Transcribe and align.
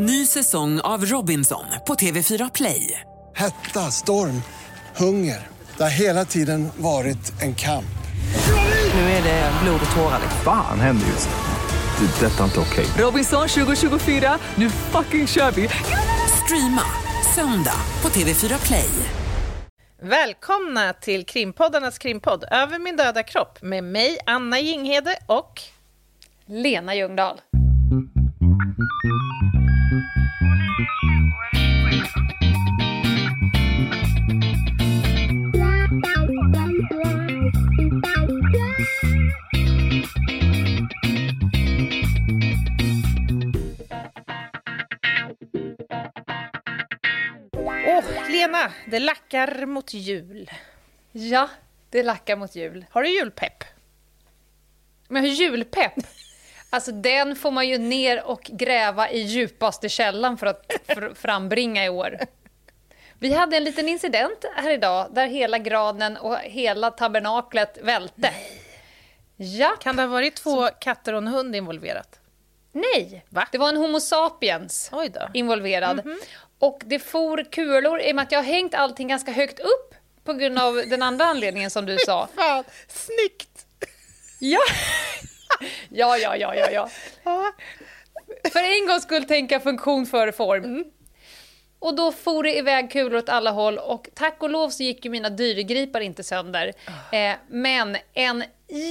Ny 0.00 0.26
säsong 0.26 0.80
av 0.80 1.04
Robinson 1.04 1.64
på 1.86 1.94
TV4 1.94 2.50
Play. 2.54 3.00
Hetta, 3.36 3.80
storm, 3.80 4.42
hunger. 4.96 5.46
Det 5.76 5.82
har 5.82 5.90
hela 5.90 6.24
tiden 6.24 6.68
varit 6.76 7.42
en 7.42 7.54
kamp. 7.54 7.98
Nu 8.94 9.00
är 9.00 9.22
det 9.22 9.52
blod 9.62 9.80
och 9.90 9.96
tårar. 9.96 10.20
Fan 10.44 10.80
händer 10.80 11.06
just 11.06 11.28
nu. 11.28 12.06
Det. 12.06 12.26
är 12.26 12.30
Detta 12.30 12.40
är 12.40 12.44
inte 12.44 12.60
okej. 12.60 12.86
Robinson 13.04 13.48
2024, 13.48 14.38
nu 14.54 14.70
fucking 14.70 15.26
kör 15.26 15.50
vi! 15.50 15.68
Streama 16.44 16.82
söndag 17.34 17.80
på 18.00 18.08
TV4 18.08 18.66
Play. 18.66 18.90
Välkomna 20.02 20.92
till 20.92 21.26
krimpoddarnas 21.26 21.98
krimpodd 21.98 22.44
Över 22.50 22.78
min 22.78 22.96
döda 22.96 23.22
kropp 23.22 23.62
med 23.62 23.84
mig, 23.84 24.18
Anna 24.26 24.60
Jinghede 24.60 25.18
och 25.26 25.62
Lena 26.46 26.94
Ljungdahl. 26.94 27.40
Det 48.90 48.98
lackar 49.00 49.66
mot 49.66 49.94
jul. 49.94 50.50
Ja, 51.12 51.48
det 51.90 52.02
lackar 52.02 52.36
mot 52.36 52.56
jul. 52.56 52.86
Har 52.90 53.02
du 53.02 53.08
julpepp? 53.18 53.64
Men 55.08 55.24
julpepp, 55.26 55.92
alltså 56.70 56.92
den 56.92 57.36
får 57.36 57.50
man 57.50 57.68
ju 57.68 57.78
ner 57.78 58.22
och 58.24 58.42
gräva 58.42 59.10
i 59.10 59.18
djupaste 59.20 59.88
källan 59.88 60.38
för 60.38 60.46
att 60.46 60.66
fr- 60.86 61.14
frambringa 61.14 61.84
i 61.84 61.88
år. 61.88 62.18
Vi 63.18 63.32
hade 63.32 63.56
en 63.56 63.64
liten 63.64 63.88
incident 63.88 64.44
här 64.56 64.70
idag 64.70 65.08
där 65.14 65.26
hela 65.26 65.58
granen 65.58 66.16
och 66.16 66.38
hela 66.38 66.90
tabernaklet 66.90 67.78
välte. 67.82 68.34
Ja, 69.36 69.76
Kan 69.80 69.96
det 69.96 70.02
ha 70.02 70.08
varit 70.08 70.34
två 70.36 70.68
katter 70.80 71.12
och 71.12 71.18
en 71.18 71.26
hund 71.28 71.56
involverat? 71.56 72.20
nej. 72.72 73.24
Va? 73.28 73.48
Det 73.52 73.58
var 73.58 73.68
en 73.68 73.76
Homo 73.76 74.00
sapiens 74.00 74.88
Oj 74.92 75.08
då. 75.08 75.20
involverad. 75.34 76.16
Och 76.58 76.82
det 76.86 76.98
for 76.98 77.44
kulor 77.52 78.00
i 78.00 78.12
och 78.12 78.16
med 78.16 78.22
att 78.22 78.32
jag 78.32 78.38
har 78.38 78.44
hängt 78.44 78.74
allting 78.74 79.08
ganska 79.08 79.32
högt 79.32 79.60
upp 79.60 79.94
på 80.24 80.32
grund 80.32 80.58
av 80.58 80.74
den 80.74 81.02
andra 81.02 81.24
anledningen 81.24 81.70
som 81.70 81.86
du 81.86 81.98
sa. 81.98 82.28
Fan, 82.36 82.64
snyggt! 82.88 83.66
Ja, 84.40 84.60
ja, 85.88 86.16
ja, 86.16 86.36
ja, 86.36 86.54
ja. 86.54 86.88
ja. 87.24 87.52
För 88.52 88.80
en 88.80 88.86
gång 88.86 89.00
skulle 89.00 89.26
tänka 89.26 89.60
funktion 89.60 90.06
före 90.06 90.32
form. 90.32 90.84
Och 91.78 91.96
då 91.96 92.12
for 92.12 92.42
det 92.42 92.58
iväg 92.58 92.90
kulor 92.90 93.18
åt 93.18 93.28
alla 93.28 93.50
håll 93.50 93.78
och 93.78 94.08
tack 94.14 94.42
och 94.42 94.50
lov 94.50 94.70
så 94.70 94.82
gick 94.82 95.04
ju 95.04 95.10
mina 95.10 95.30
dyrgripar 95.30 96.00
inte 96.00 96.22
sönder. 96.24 96.72
Eh, 97.12 97.36
men 97.48 97.96
en 98.14 98.44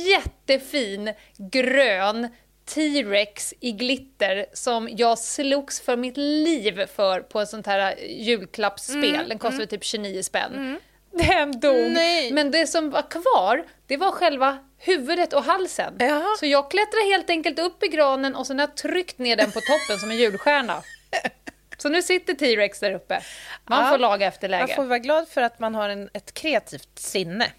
jättefin 0.07 1.13
grön 1.37 2.27
T-rex 2.67 3.53
i 3.59 3.71
glitter 3.71 4.45
som 4.53 4.89
jag 4.91 5.19
slogs 5.19 5.81
för 5.81 5.97
mitt 5.97 6.17
liv 6.17 6.85
för 6.95 7.19
på 7.21 7.41
ett 7.41 7.49
sånt 7.49 7.65
här 7.67 7.95
julklappsspel. 7.99 9.29
Den 9.29 9.39
kostade 9.39 9.67
typ 9.67 9.83
29 9.83 10.23
spänn. 10.23 10.79
Den 11.11 11.59
dog. 11.59 11.75
Nej. 11.91 12.31
Men 12.31 12.51
det 12.51 12.67
som 12.67 12.89
var 12.89 13.01
kvar, 13.01 13.63
det 13.87 13.97
var 13.97 14.11
själva 14.11 14.57
huvudet 14.77 15.33
och 15.33 15.43
halsen. 15.43 15.93
Jaha. 15.99 16.35
Så 16.39 16.45
jag 16.45 16.71
klättrade 16.71 17.05
helt 17.05 17.29
enkelt 17.29 17.59
upp 17.59 17.83
i 17.83 17.87
granen 17.87 18.35
och 18.35 18.47
sen 18.47 18.59
har 18.59 18.67
jag 18.67 18.77
tryckt 18.77 19.17
ner 19.19 19.35
den 19.35 19.51
på 19.51 19.59
toppen 19.61 19.99
som 19.99 20.11
en 20.11 20.17
julstjärna. 20.17 20.81
Så 21.77 21.89
nu 21.89 22.01
sitter 22.01 22.33
T-Rex 22.33 22.79
där 22.79 22.91
uppe. 22.93 23.21
Man 23.65 23.83
Ja. 23.85 23.91
får 23.91 23.97
laga 23.97 24.25
efter 24.27 24.49
Man 24.49 24.59
läge. 24.59 24.75
får 24.75 24.83
vara 24.83 24.99
glad 24.99 25.27
för 25.27 25.41
att 25.41 25.59
man 25.59 25.75
har 25.75 25.89
en, 25.89 26.09
ett 26.13 26.33
kreativt 26.33 26.99
sinne 26.99 27.51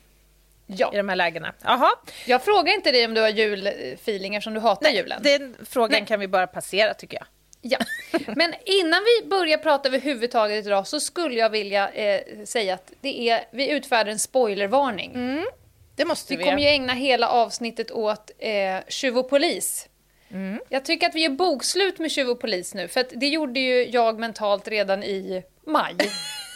Ja. 0.70 0.90
i 0.94 0.96
de 0.96 1.08
här 1.08 1.16
lägena. 1.16 1.54
Jaha, 1.64 1.90
Jag 2.26 2.42
frågar 2.44 2.74
inte 2.74 2.92
dig 2.92 3.04
om 3.04 3.14
du 3.14 3.20
har 3.20 3.28
julfeeling 3.28 4.34
eftersom 4.34 4.54
du 4.54 4.60
hatar 4.60 4.90
julen. 4.90 5.22
den 5.22 5.56
frågan 5.70 5.90
Nej. 5.90 6.06
kan 6.06 6.20
vi 6.20 6.28
bara 6.28 6.46
passera 6.46 6.94
tycker 6.94 7.16
jag. 7.16 7.26
Ja. 7.60 7.78
Men 8.36 8.54
innan 8.64 9.00
vi 9.04 9.28
börjar 9.28 9.58
prata 9.58 9.88
överhuvudtaget 9.88 10.66
idag 10.66 10.86
så 10.86 11.00
skulle 11.00 11.34
jag 11.34 11.50
vilja 11.50 11.88
eh, 11.88 12.20
säga 12.44 12.74
att 12.74 12.92
det 13.00 13.28
är, 13.30 13.44
vi 13.52 13.70
utfärdar 13.70 14.10
en 14.12 14.18
spoilervarning. 14.18 15.12
Det 15.96 16.04
måste 16.04 16.32
Vi 16.32 16.36
vi. 16.36 16.44
kommer 16.44 16.58
ju 16.62 16.68
ägna 16.68 16.92
hela 16.92 17.28
avsnittet 17.28 17.90
åt 17.90 18.30
eh, 18.38 18.50
Tjuv 18.88 19.18
och 19.18 19.30
polis. 19.30 19.88
Mm. 20.30 20.60
Jag 20.68 20.84
tycker 20.84 21.06
att 21.08 21.14
vi 21.14 21.24
är 21.24 21.30
bokslut 21.30 21.98
med 21.98 22.10
Tjuv 22.10 22.28
och 22.28 22.40
polis 22.40 22.74
nu, 22.74 22.88
för 22.88 23.04
det 23.10 23.26
gjorde 23.28 23.60
ju 23.60 23.88
jag 23.88 24.18
mentalt 24.18 24.68
redan 24.68 25.02
i 25.02 25.42
maj. 25.66 25.96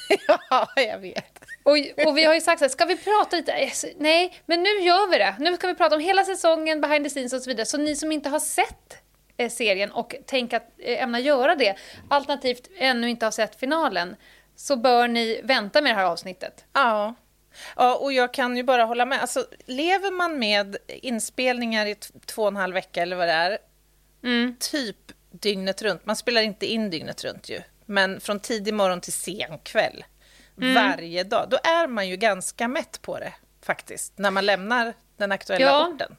ja, 0.50 0.68
jag 0.76 0.98
vet. 0.98 1.44
Och, 1.62 1.76
och 2.06 2.18
vi 2.18 2.24
har 2.24 2.34
ju 2.34 2.40
sagt 2.40 2.58
så 2.58 2.64
här, 2.64 2.70
ska 2.70 2.84
vi 2.84 2.96
prata 2.96 3.36
lite? 3.36 3.70
Nej, 3.96 4.42
men 4.46 4.62
nu 4.62 4.68
gör 4.68 5.10
vi 5.10 5.18
det. 5.18 5.36
Nu 5.38 5.54
ska 5.56 5.66
vi 5.66 5.74
prata 5.74 5.96
om 5.96 6.00
hela 6.00 6.24
säsongen, 6.24 6.80
behind 6.80 7.04
the 7.04 7.10
scenes 7.10 7.32
och 7.32 7.42
så 7.42 7.50
vidare. 7.50 7.66
Så 7.66 7.78
ni 7.78 7.96
som 7.96 8.12
inte 8.12 8.28
har 8.28 8.40
sett 8.40 9.02
eh, 9.36 9.50
serien 9.50 9.92
och 9.92 10.14
tänker 10.26 10.56
att 10.56 10.68
eh, 10.78 11.02
ämna 11.02 11.20
göra 11.20 11.54
det, 11.54 11.76
alternativt 12.08 12.68
ännu 12.76 13.10
inte 13.10 13.26
har 13.26 13.30
sett 13.30 13.60
finalen, 13.60 14.16
så 14.56 14.76
bör 14.76 15.08
ni 15.08 15.40
vänta 15.44 15.80
med 15.80 15.92
det 15.92 15.96
här 15.96 16.04
avsnittet. 16.04 16.64
Ja. 16.72 17.14
ja, 17.76 17.94
och 17.94 18.12
jag 18.12 18.34
kan 18.34 18.56
ju 18.56 18.62
bara 18.62 18.84
hålla 18.84 19.06
med. 19.06 19.20
Alltså, 19.20 19.46
lever 19.66 20.10
man 20.10 20.38
med 20.38 20.76
inspelningar 20.86 21.86
i 21.86 21.94
två 22.26 22.42
och 22.42 22.48
en 22.48 22.56
halv 22.56 22.74
vecka 22.74 23.02
eller 23.02 23.16
vad 23.16 23.28
det 23.28 23.32
är, 23.32 23.58
typ 24.58 24.96
dygnet 25.30 25.82
runt. 25.82 26.06
Man 26.06 26.16
spelar 26.16 26.42
inte 26.42 26.66
in 26.66 26.90
dygnet 26.90 27.24
runt 27.24 27.48
ju, 27.48 27.60
men 27.86 28.20
från 28.20 28.40
tidig 28.40 28.74
morgon 28.74 29.00
till 29.00 29.12
sen 29.12 29.58
kväll 29.62 30.04
varje 30.56 31.24
dag. 31.24 31.46
Då 31.50 31.56
är 31.56 31.86
man 31.88 32.08
ju 32.08 32.16
ganska 32.16 32.68
mätt 32.68 33.02
på 33.02 33.18
det 33.18 33.32
faktiskt, 33.62 34.18
när 34.18 34.30
man 34.30 34.46
lämnar 34.46 34.94
den 35.16 35.32
aktuella 35.32 35.66
Ja. 35.66 35.88
orten. 35.88 36.16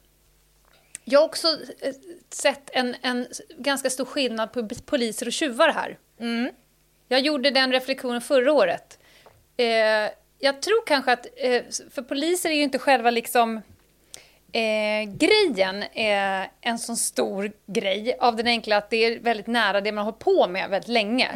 Jag 1.04 1.20
har 1.20 1.26
också 1.26 1.48
eh, 1.80 1.94
sett 2.30 2.70
en, 2.72 2.94
en 3.02 3.26
ganska 3.58 3.90
stor 3.90 4.04
skillnad 4.04 4.52
på 4.52 4.68
poliser 4.86 5.26
och 5.26 5.32
tjuvar 5.32 5.68
här. 5.72 5.98
Jag 7.08 7.20
gjorde 7.20 7.50
den 7.50 7.72
reflektionen 7.72 8.20
förra 8.20 8.52
året. 8.52 8.98
Eh, 9.56 9.66
jag 10.38 10.62
tror 10.62 10.86
kanske 10.86 11.12
att, 11.12 11.26
eh, 11.36 11.62
för 11.90 12.02
poliser 12.02 12.50
är 12.50 12.54
ju 12.54 12.62
inte 12.62 12.78
själva 12.78 13.10
liksom 13.10 13.62
eh, 14.54 15.10
grejen 15.12 15.84
är 15.94 16.48
en 16.60 16.78
sån 16.78 16.96
stor 16.96 17.52
grej 17.66 18.16
av 18.20 18.36
den 18.36 18.46
enkla 18.46 18.76
att 18.76 18.90
det 18.90 18.96
är 19.04 19.18
väldigt 19.20 19.46
nära 19.46 19.80
det 19.80 19.92
man 19.92 20.04
har 20.04 20.12
på 20.12 20.46
med 20.48 20.70
väldigt 20.70 20.88
länge. 20.88 21.30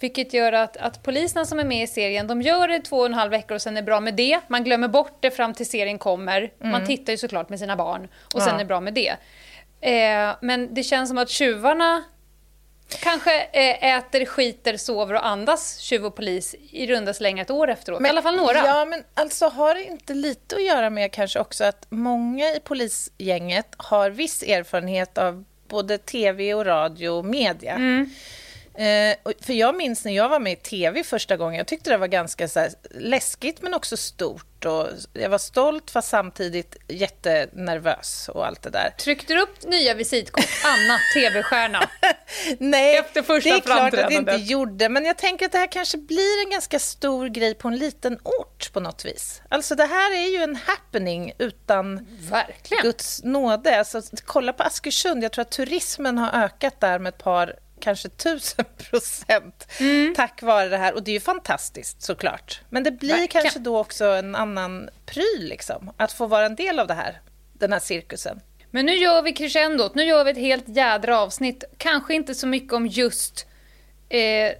Vilket 0.00 0.34
gör 0.34 0.52
att, 0.52 0.76
att 0.76 1.02
poliserna 1.02 1.44
som 1.44 1.58
är 1.60 1.64
med 1.64 1.82
i 1.82 1.86
serien, 1.86 2.26
de 2.26 2.42
gör 2.42 2.68
det 2.68 2.80
två 2.80 2.96
och 2.96 3.06
en 3.06 3.14
halv 3.14 3.30
veckor 3.30 3.54
och 3.54 3.62
sen 3.62 3.76
är 3.76 3.82
bra 3.82 4.00
med 4.00 4.14
det. 4.14 4.40
Man 4.48 4.64
glömmer 4.64 4.88
bort 4.88 5.16
det 5.20 5.30
fram 5.30 5.54
till 5.54 5.66
serien 5.66 5.98
kommer. 5.98 6.52
Man 6.58 6.86
tittar 6.86 7.12
ju 7.12 7.16
såklart 7.16 7.48
med 7.48 7.58
sina 7.58 7.76
barn 7.76 8.08
och 8.34 8.42
sen 8.42 8.48
Ja. 8.48 8.54
är 8.54 8.58
det 8.58 8.64
bra 8.64 8.80
med 8.80 8.94
det. 8.94 9.16
Eh, 9.80 10.34
men 10.40 10.74
det 10.74 10.82
känns 10.82 11.08
som 11.08 11.18
att 11.18 11.30
tjuvarna 11.30 12.04
kanske 12.88 13.42
eh, 13.52 13.96
äter, 13.96 14.24
skiter, 14.24 14.76
sover 14.76 15.14
och 15.14 15.26
andas 15.26 15.78
tjuv 15.78 16.06
och 16.06 16.14
polis 16.14 16.54
i 16.70 16.86
runda 16.86 17.14
slängar 17.14 17.42
ett 17.42 17.50
år 17.50 17.70
efteråt. 17.70 18.02
I 18.06 18.08
alla 18.08 18.22
fall 18.22 18.36
några. 18.36 18.66
Ja, 18.66 18.84
men 18.84 19.04
alltså 19.14 19.48
har 19.48 19.74
det 19.74 19.84
inte 19.84 20.14
lite 20.14 20.56
att 20.56 20.64
göra 20.64 20.90
med 20.90 21.12
kanske 21.12 21.38
också 21.38 21.64
att 21.64 21.86
många 21.88 22.44
i 22.44 22.60
polisgänget 22.60 23.66
har 23.76 24.10
viss 24.10 24.42
erfarenhet 24.42 25.18
av 25.18 25.44
både 25.68 25.98
tv 25.98 26.54
och 26.54 26.66
radio 26.66 27.08
och 27.08 27.24
media. 27.24 27.72
Mm. 27.72 28.10
Eh, 28.74 29.32
för 29.40 29.52
jag 29.52 29.76
minns 29.76 30.04
när 30.04 30.12
jag 30.12 30.28
var 30.28 30.40
med 30.40 30.52
i 30.52 30.56
tv 30.56 31.04
första 31.04 31.36
gången, 31.36 31.58
jag 31.58 31.66
tyckte 31.66 31.90
det 31.90 31.96
var 31.96 32.06
ganska 32.06 32.48
så 32.48 32.66
läskigt 32.90 33.62
men 33.62 33.74
också 33.74 33.96
stort. 33.96 34.53
Och 34.66 34.88
jag 35.12 35.30
var 35.30 35.38
stolt 35.38 35.90
fast 35.90 36.08
samtidigt 36.08 36.76
jättenervös 36.88 38.30
och 38.34 38.46
allt 38.46 38.62
det 38.62 38.70
där. 38.70 38.90
Tryckte 38.98 39.34
du 39.34 39.40
upp 39.40 39.62
nya 39.62 39.94
visitkort? 39.94 40.44
Anna, 40.64 40.98
tv-stjärna. 41.14 41.90
Nej, 42.58 42.96
Efter 42.96 43.22
första 43.22 43.50
det 43.50 43.56
är 43.56 43.60
klart 43.60 43.94
att 43.94 44.08
det 44.08 44.14
inte 44.14 44.34
gjorde, 44.34 44.88
men 44.88 45.04
jag 45.04 45.18
tänker 45.18 45.46
att 45.46 45.52
det 45.52 45.58
här 45.58 45.72
kanske 45.72 45.98
blir 45.98 46.44
en 46.44 46.50
ganska 46.50 46.78
stor 46.78 47.26
grej 47.28 47.54
på 47.54 47.68
en 47.68 47.76
liten 47.76 48.18
ort 48.22 48.72
på 48.72 48.80
något 48.80 49.04
vis. 49.04 49.42
Alltså 49.48 49.74
det 49.74 49.84
här 49.84 50.14
är 50.14 50.28
ju 50.28 50.42
en 50.42 50.56
happening 50.56 51.32
utan 51.38 52.06
Verkligen. 52.30 52.82
Guds 52.82 53.22
nåde. 53.24 53.78
Alltså, 53.78 54.02
kolla 54.24 54.52
på 54.52 54.62
Askersund, 54.62 55.24
jag 55.24 55.32
tror 55.32 55.42
att 55.42 55.50
turismen 55.50 56.18
har 56.18 56.44
ökat 56.44 56.80
där 56.80 56.98
med 56.98 57.14
ett 57.14 57.22
par, 57.22 57.54
kanske 57.80 58.08
tusen 58.08 58.64
procent 58.90 59.66
Mm. 59.80 60.14
tack 60.14 60.42
vare 60.42 60.68
det 60.68 60.76
här. 60.78 60.94
Och 60.94 61.02
det 61.02 61.10
är 61.10 61.12
ju 61.12 61.20
fantastiskt 61.20 62.02
såklart. 62.02 62.60
Men 62.70 62.82
det 62.84 62.90
blir 62.90 63.08
Verkligen. 63.08 63.42
kanske 63.42 63.60
då 63.60 63.78
också 63.78 64.04
en 64.04 64.34
annan 64.34 64.90
pryl, 65.06 65.48
liksom, 65.48 65.92
att 65.96 66.12
få 66.12 66.26
vara 66.26 66.46
en 66.46 66.54
del 66.54 66.78
av 66.78 66.86
det 66.86 66.94
här, 66.94 67.20
den 67.52 67.72
här 67.72 67.80
cirkusen. 67.80 68.40
Men 68.70 68.86
nu 68.86 68.92
gör 68.94 69.22
vi 69.22 69.32
crescendot, 69.32 69.94
nu 69.94 70.04
gör 70.04 70.24
vi 70.24 70.30
ett 70.30 70.36
helt 70.36 70.68
jädra 70.68 71.20
avsnitt. 71.20 71.64
Kanske 71.78 72.14
inte 72.14 72.34
så 72.34 72.46
mycket 72.46 72.72
om 72.72 72.86
just... 72.86 73.46
Eh, 74.08 74.52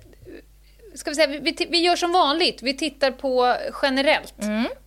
ska 0.95 1.11
vi, 1.11 1.15
säga, 1.17 1.27
vi, 1.27 1.39
vi, 1.39 1.67
vi 1.71 1.79
gör 1.81 1.97
som 1.97 2.13
vanligt, 2.13 2.63
vi 2.63 2.77
tittar 2.77 3.11
på 3.11 3.57
generellt 3.83 4.35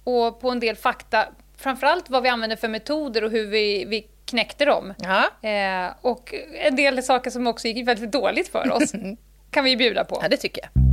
och 0.04 0.42
på 0.42 0.50
en 0.50 0.60
del 0.60 0.76
fakta. 0.76 1.28
Framförallt 1.58 2.10
vad 2.10 2.24
vi 2.24 2.30
använder 2.30 2.56
för 2.58 2.68
metoder 2.68 3.24
och 3.24 3.32
hur 3.32 3.46
vi, 3.48 3.86
vi 3.86 4.08
knäckte 4.28 4.66
dem. 4.66 4.94
Eh, 5.42 5.94
och 6.02 6.34
en 6.62 6.76
del 6.76 7.04
saker 7.04 7.30
som 7.32 7.48
också 7.48 7.68
gick 7.68 7.88
väldigt 7.88 8.12
dåligt 8.12 8.48
för 8.48 8.72
oss 8.72 8.92
kan 9.52 9.64
vi 9.64 9.70
ju 9.70 9.76
bjuda 9.78 10.04
på. 10.04 10.20
ja, 10.22 10.28
det 10.30 10.38
tycker 10.38 10.62
jag. 10.62 10.84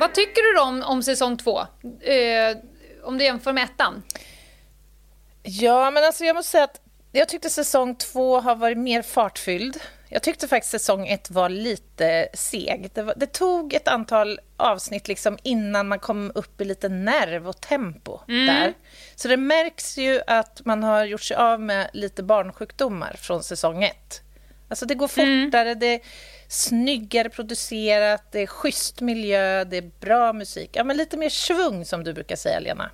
Vad 0.00 0.14
tycker 0.14 0.54
du 0.54 0.60
om, 0.60 0.82
om 0.82 1.02
säsong 1.02 1.36
två? 1.36 1.60
Eh, 1.60 2.56
om 3.04 3.18
du 3.18 3.24
jämför 3.24 3.52
med 3.52 3.64
ettan? 3.64 4.02
Ja, 5.46 5.90
men 5.90 6.04
alltså 6.04 6.24
jag 6.24 6.36
måste 6.36 6.50
säga 6.50 6.64
att 6.64 6.80
jag 7.12 7.28
tyckte 7.28 7.50
säsong 7.50 7.94
två 7.94 8.40
har 8.40 8.56
varit 8.56 8.78
mer 8.78 9.02
fartfylld. 9.02 9.80
Jag 10.08 10.22
tyckte 10.22 10.48
faktiskt 10.48 10.70
säsong 10.70 11.08
ett 11.08 11.30
var 11.30 11.48
lite 11.48 12.28
seg. 12.34 12.90
Det, 12.94 13.02
var, 13.02 13.14
det 13.16 13.26
tog 13.26 13.74
ett 13.74 13.88
antal 13.88 14.40
avsnitt 14.56 15.08
liksom 15.08 15.38
innan 15.42 15.88
man 15.88 15.98
kom 15.98 16.32
upp 16.34 16.60
i 16.60 16.64
lite 16.64 16.88
nerv 16.88 17.48
och 17.48 17.60
tempo 17.60 18.20
där. 18.26 18.74
Så 19.14 19.28
det 19.28 19.36
märks 19.36 19.98
ju 19.98 20.20
att 20.26 20.64
man 20.64 20.82
har 20.82 21.04
gjort 21.04 21.22
sig 21.22 21.36
av 21.36 21.60
med 21.60 21.90
lite 21.92 22.22
barnsjukdomar 22.22 23.16
från 23.18 23.42
säsong 23.42 23.84
ett. 23.84 24.22
Alltså 24.68 24.86
det 24.86 24.94
går 24.94 25.08
fortare, 25.08 25.74
det 25.74 25.86
är 25.86 26.00
snyggare 26.48 27.28
producerat, 27.28 28.32
det 28.32 28.40
är 28.40 28.46
schysst 28.46 29.00
miljö, 29.00 29.64
det 29.64 29.76
är 29.76 29.90
bra 30.00 30.32
musik. 30.32 30.70
Ja, 30.72 30.84
men 30.84 30.96
lite 30.96 31.16
mer 31.16 31.28
svung 31.28 31.84
som 31.84 32.04
du 32.04 32.12
brukar 32.12 32.36
säga, 32.36 32.60
Lena. 32.60 32.90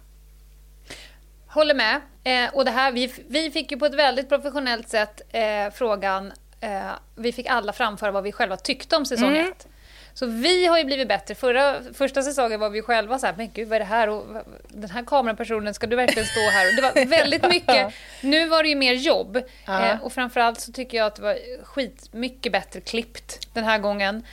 Håller 1.50 1.74
med. 1.74 2.00
Eh, 2.24 2.54
och 2.54 2.64
det 2.64 2.70
här, 2.70 2.92
vi, 2.92 3.12
vi 3.28 3.50
fick 3.50 3.70
ju 3.70 3.78
på 3.78 3.86
ett 3.86 3.94
väldigt 3.94 4.28
professionellt 4.28 4.88
sätt 4.88 5.20
eh, 5.32 5.70
frågan, 5.74 6.32
eh, 6.60 6.90
vi 7.16 7.32
fick 7.32 7.46
alla 7.46 7.72
framföra 7.72 8.10
vad 8.10 8.22
vi 8.22 8.32
själva 8.32 8.56
tyckte 8.56 8.96
om 8.96 9.06
säsong 9.06 9.28
Mm. 9.36 9.48
ett. 9.48 9.66
Så 10.14 10.26
vi 10.26 10.66
har 10.66 10.78
ju 10.78 10.84
blivit 10.84 11.08
bättre. 11.08 11.34
Förra, 11.34 11.76
första 11.94 12.22
säsongen 12.22 12.60
var 12.60 12.70
vi 12.70 12.82
själva 12.82 13.18
så 13.18 13.26
här, 13.26 13.34
men 13.36 13.50
gud 13.54 13.68
vad 13.68 13.76
är 13.76 13.80
det 13.80 13.84
här? 13.86 14.08
Och, 14.08 14.24
den 14.68 14.90
här 14.90 15.04
kamerapersonen, 15.04 15.74
ska 15.74 15.86
du 15.86 15.96
verkligen 15.96 16.26
stå 16.28 16.40
här? 16.40 16.68
Och 16.68 16.74
det 16.74 16.82
var 16.82 17.06
väldigt 17.06 17.48
mycket. 17.48 17.94
Nu 18.20 18.48
var 18.48 18.62
det 18.62 18.68
ju 18.68 18.74
mer 18.74 18.92
jobb. 18.92 19.42
Ja. 19.66 19.86
Eh, 19.86 20.02
och 20.02 20.12
framförallt 20.12 20.60
så 20.60 20.72
tycker 20.72 20.98
jag 20.98 21.06
att 21.06 21.16
det 21.16 21.22
var 21.22 21.36
skitmycket 21.64 22.52
bättre 22.52 22.80
klippt 22.80 23.54
den 23.54 23.64
här 23.64 23.78
gången. 23.78 24.26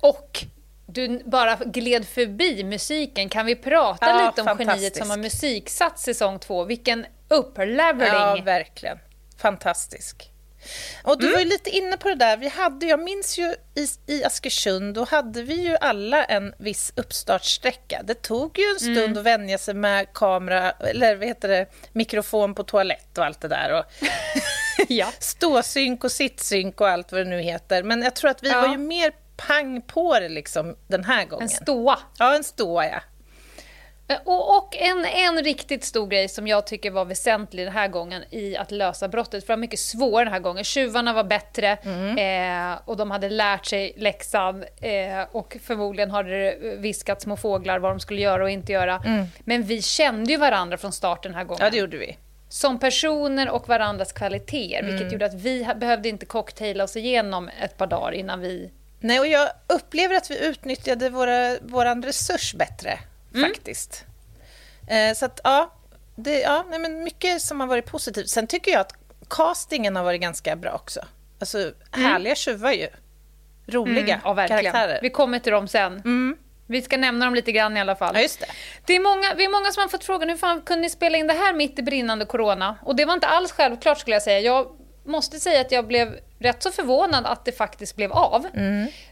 Och 0.00 0.44
du 0.92 1.22
bara 1.24 1.56
gled 1.56 2.08
förbi 2.08 2.64
musiken. 2.64 3.28
Kan 3.28 3.46
vi 3.46 3.56
prata 3.56 4.06
Ja, 4.06 4.26
lite 4.36 4.50
om 4.50 4.58
geniet 4.58 4.96
som 4.96 5.10
har 5.10 5.16
musiksatt 5.16 5.98
säsong 5.98 6.38
två? 6.38 6.64
Vilken 6.64 7.06
upplevering! 7.28 8.12
Ja, 8.12 8.38
verkligen. 8.44 8.98
Fantastisk. 9.38 10.30
Och 11.04 11.18
du 11.20 11.32
var 11.32 11.38
ju 11.38 11.44
lite 11.44 11.70
inne 11.70 11.96
på 11.96 12.08
det 12.08 12.14
där. 12.14 12.36
Vi 12.36 12.48
hade, 12.48 12.86
jag 12.86 13.00
minns 13.00 13.38
ju 13.38 13.54
i, 13.74 13.86
i 14.06 14.24
Askersund, 14.24 14.94
då 14.94 15.04
hade 15.04 15.42
vi 15.42 15.54
ju 15.54 15.76
alla 15.76 16.24
en 16.24 16.54
viss 16.58 16.92
uppstartsträcka. 16.96 18.02
Det 18.04 18.14
tog 18.22 18.58
ju 18.58 18.64
en 18.64 18.80
stund 18.80 19.18
att 19.18 19.24
vänja 19.24 19.58
sig 19.58 19.74
med 19.74 20.12
kamera, 20.14 20.70
eller 20.70 21.16
vad 21.16 21.26
heter 21.28 21.48
det, 21.48 21.66
mikrofon 21.92 22.54
på 22.54 22.62
toalett 22.62 23.18
och 23.18 23.24
allt 23.24 23.40
det 23.40 23.48
där. 23.48 23.72
Och 23.78 23.84
ja. 24.88 25.12
ståsynk 25.18 26.04
och 26.04 26.12
sittsynk 26.12 26.80
och 26.80 26.88
allt 26.88 27.12
vad 27.12 27.20
det 27.20 27.30
nu 27.30 27.40
heter. 27.40 27.82
Men 27.82 28.02
jag 28.02 28.14
tror 28.16 28.30
att 28.30 28.42
vi 28.42 28.48
Ja. 28.48 28.60
var 28.60 28.68
ju 28.68 28.78
mer 28.78 29.12
pang 29.46 29.82
på 29.82 30.18
det 30.20 30.28
liksom 30.28 30.76
den 30.88 31.04
här 31.04 31.24
gången. 31.24 31.42
En 31.42 31.48
ståa. 31.48 31.98
Ja, 32.18 32.36
en 32.36 32.44
ståa, 32.44 32.86
ja. 32.86 33.00
Eh, 34.08 34.18
Och, 34.24 34.56
och 34.56 34.76
en, 34.76 35.04
en 35.04 35.44
riktigt 35.44 35.84
stor 35.84 36.06
grej 36.06 36.28
som 36.28 36.46
jag 36.46 36.66
tycker 36.66 36.90
var 36.90 37.04
väsentlig 37.04 37.66
den 37.66 37.72
här 37.72 37.88
gången 37.88 38.22
i 38.30 38.56
att 38.56 38.70
lösa 38.70 39.08
brottet, 39.08 39.46
för 39.46 39.52
det 39.52 39.56
var 39.56 39.60
mycket 39.60 39.78
svårare 39.80 40.24
den 40.24 40.32
här 40.32 40.40
gången. 40.40 40.64
Tjuvarna 40.64 41.12
var 41.12 41.24
bättre 41.24 41.70
eh, 42.18 42.78
och 42.84 42.96
de 42.96 43.10
hade 43.10 43.30
lärt 43.30 43.66
sig 43.66 43.94
läxan 43.96 44.64
eh, 44.80 45.22
och 45.32 45.56
förmodligen 45.62 46.10
hade 46.10 46.30
det 46.30 46.76
viskat 46.78 47.22
små 47.22 47.36
fåglar 47.36 47.78
vad 47.78 47.90
de 47.92 48.00
skulle 48.00 48.20
göra 48.20 48.42
och 48.44 48.50
inte 48.50 48.72
göra. 48.72 49.02
Men 49.40 49.62
vi 49.62 49.82
kände 49.82 50.32
ju 50.32 50.38
varandra 50.38 50.76
från 50.76 50.92
start 50.92 51.22
den 51.22 51.34
här 51.34 51.44
gången. 51.44 51.64
Ja, 51.64 51.70
det 51.70 51.76
gjorde 51.76 51.96
vi. 51.96 52.16
Som 52.48 52.78
personer 52.78 53.50
och 53.50 53.68
varandras 53.68 54.12
kvaliteter, 54.12 54.82
vilket 54.82 55.12
gjorde 55.12 55.26
att 55.26 55.34
vi 55.34 55.68
behövde 55.76 56.08
inte 56.08 56.26
cocktaila 56.26 56.84
oss 56.84 56.96
igenom 56.96 57.50
ett 57.62 57.76
par 57.76 57.86
dagar 57.86 58.12
innan 58.12 58.40
vi... 58.40 58.70
Nej, 59.00 59.20
och 59.20 59.26
jag 59.26 59.48
upplever 59.66 60.14
att 60.16 60.30
vi 60.30 60.46
utnyttjade 60.46 61.10
våra, 61.10 61.58
våran 61.60 62.02
resurs 62.02 62.54
bättre, 62.54 62.98
faktiskt. 63.40 64.04
Eh, 64.88 65.14
så 65.14 65.24
att, 65.26 65.40
ja, 65.44 65.74
det, 66.16 66.40
ja 66.40 66.64
nej, 66.70 66.78
men 66.78 67.04
mycket 67.04 67.42
som 67.42 67.60
har 67.60 67.66
varit 67.66 67.86
positivt. 67.86 68.28
Sen 68.28 68.46
tycker 68.46 68.70
jag 68.72 68.80
att 68.80 68.92
castingen 69.30 69.96
har 69.96 70.04
varit 70.04 70.20
ganska 70.20 70.56
bra 70.56 70.72
också. 70.72 71.00
Alltså, 71.40 71.72
härliga 71.90 72.34
tjuvar 72.34 72.72
ju. 72.72 72.88
Roliga 73.66 74.20
Ja, 74.24 74.32
verkligen. 74.32 74.62
karaktärer. 74.62 74.98
Vi 75.02 75.10
kommer 75.10 75.38
till 75.38 75.52
dem 75.52 75.68
sen. 75.68 76.02
Vi 76.66 76.82
ska 76.82 76.96
nämna 76.96 77.24
dem 77.24 77.34
lite 77.34 77.52
grann 77.52 77.76
i 77.76 77.80
alla 77.80 77.96
fall. 77.96 78.14
Ja, 78.14 78.20
just 78.20 78.40
det. 78.40 78.46
Det 78.86 78.96
är 78.96 79.00
många, 79.00 79.34
vi 79.36 79.44
är 79.44 79.48
många 79.48 79.72
som 79.72 79.80
har 79.80 79.88
fått 79.88 80.04
frågan 80.04 80.28
hur 80.28 80.36
fan 80.36 80.60
kunde 80.62 80.82
ni 80.82 80.90
spela 80.90 81.18
in 81.18 81.26
det 81.26 81.34
här 81.34 81.52
mitt 81.52 81.78
i 81.78 81.82
brinnande 81.82 82.24
corona? 82.24 82.76
Och 82.82 82.96
det 82.96 83.04
var 83.04 83.14
inte 83.14 83.26
alls 83.26 83.52
självklart 83.52 83.98
skulle 83.98 84.14
jag 84.16 84.22
säga. 84.22 84.40
Jag 84.40 84.76
måste 85.04 85.40
säga 85.40 85.60
att 85.60 85.72
jag 85.72 85.86
blev 85.86 86.18
rätt 86.38 86.62
så 86.62 86.70
förvånad 86.70 87.26
att 87.26 87.44
det 87.44 87.52
faktiskt 87.52 87.96
blev 87.96 88.12
av. 88.12 88.46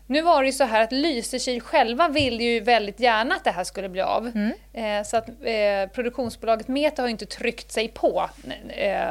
Nu 0.07 0.23
var 0.23 0.41
det 0.43 0.47
ju 0.47 0.53
så 0.53 0.65
här 0.65 0.83
att 0.83 0.93
Lysekil 0.93 1.61
själva 1.61 2.09
ville 2.09 2.45
ju 2.45 2.61
väldigt 2.61 3.01
gärna 3.01 3.35
att 3.35 3.45
det 3.45 3.51
här 3.51 3.65
skulle 3.65 3.89
bli 3.89 4.01
av. 4.01 4.27
Eh, 4.73 5.03
så 5.05 5.17
att 5.17 5.29
eh, 5.29 5.87
produktionsbolaget 5.95 6.69
Meta 6.69 7.03
har 7.03 7.07
ju 7.09 7.13
inte 7.13 7.27
tryckt 7.27 7.73
sig 7.73 7.89
på 7.89 8.31
eh, 8.69 9.09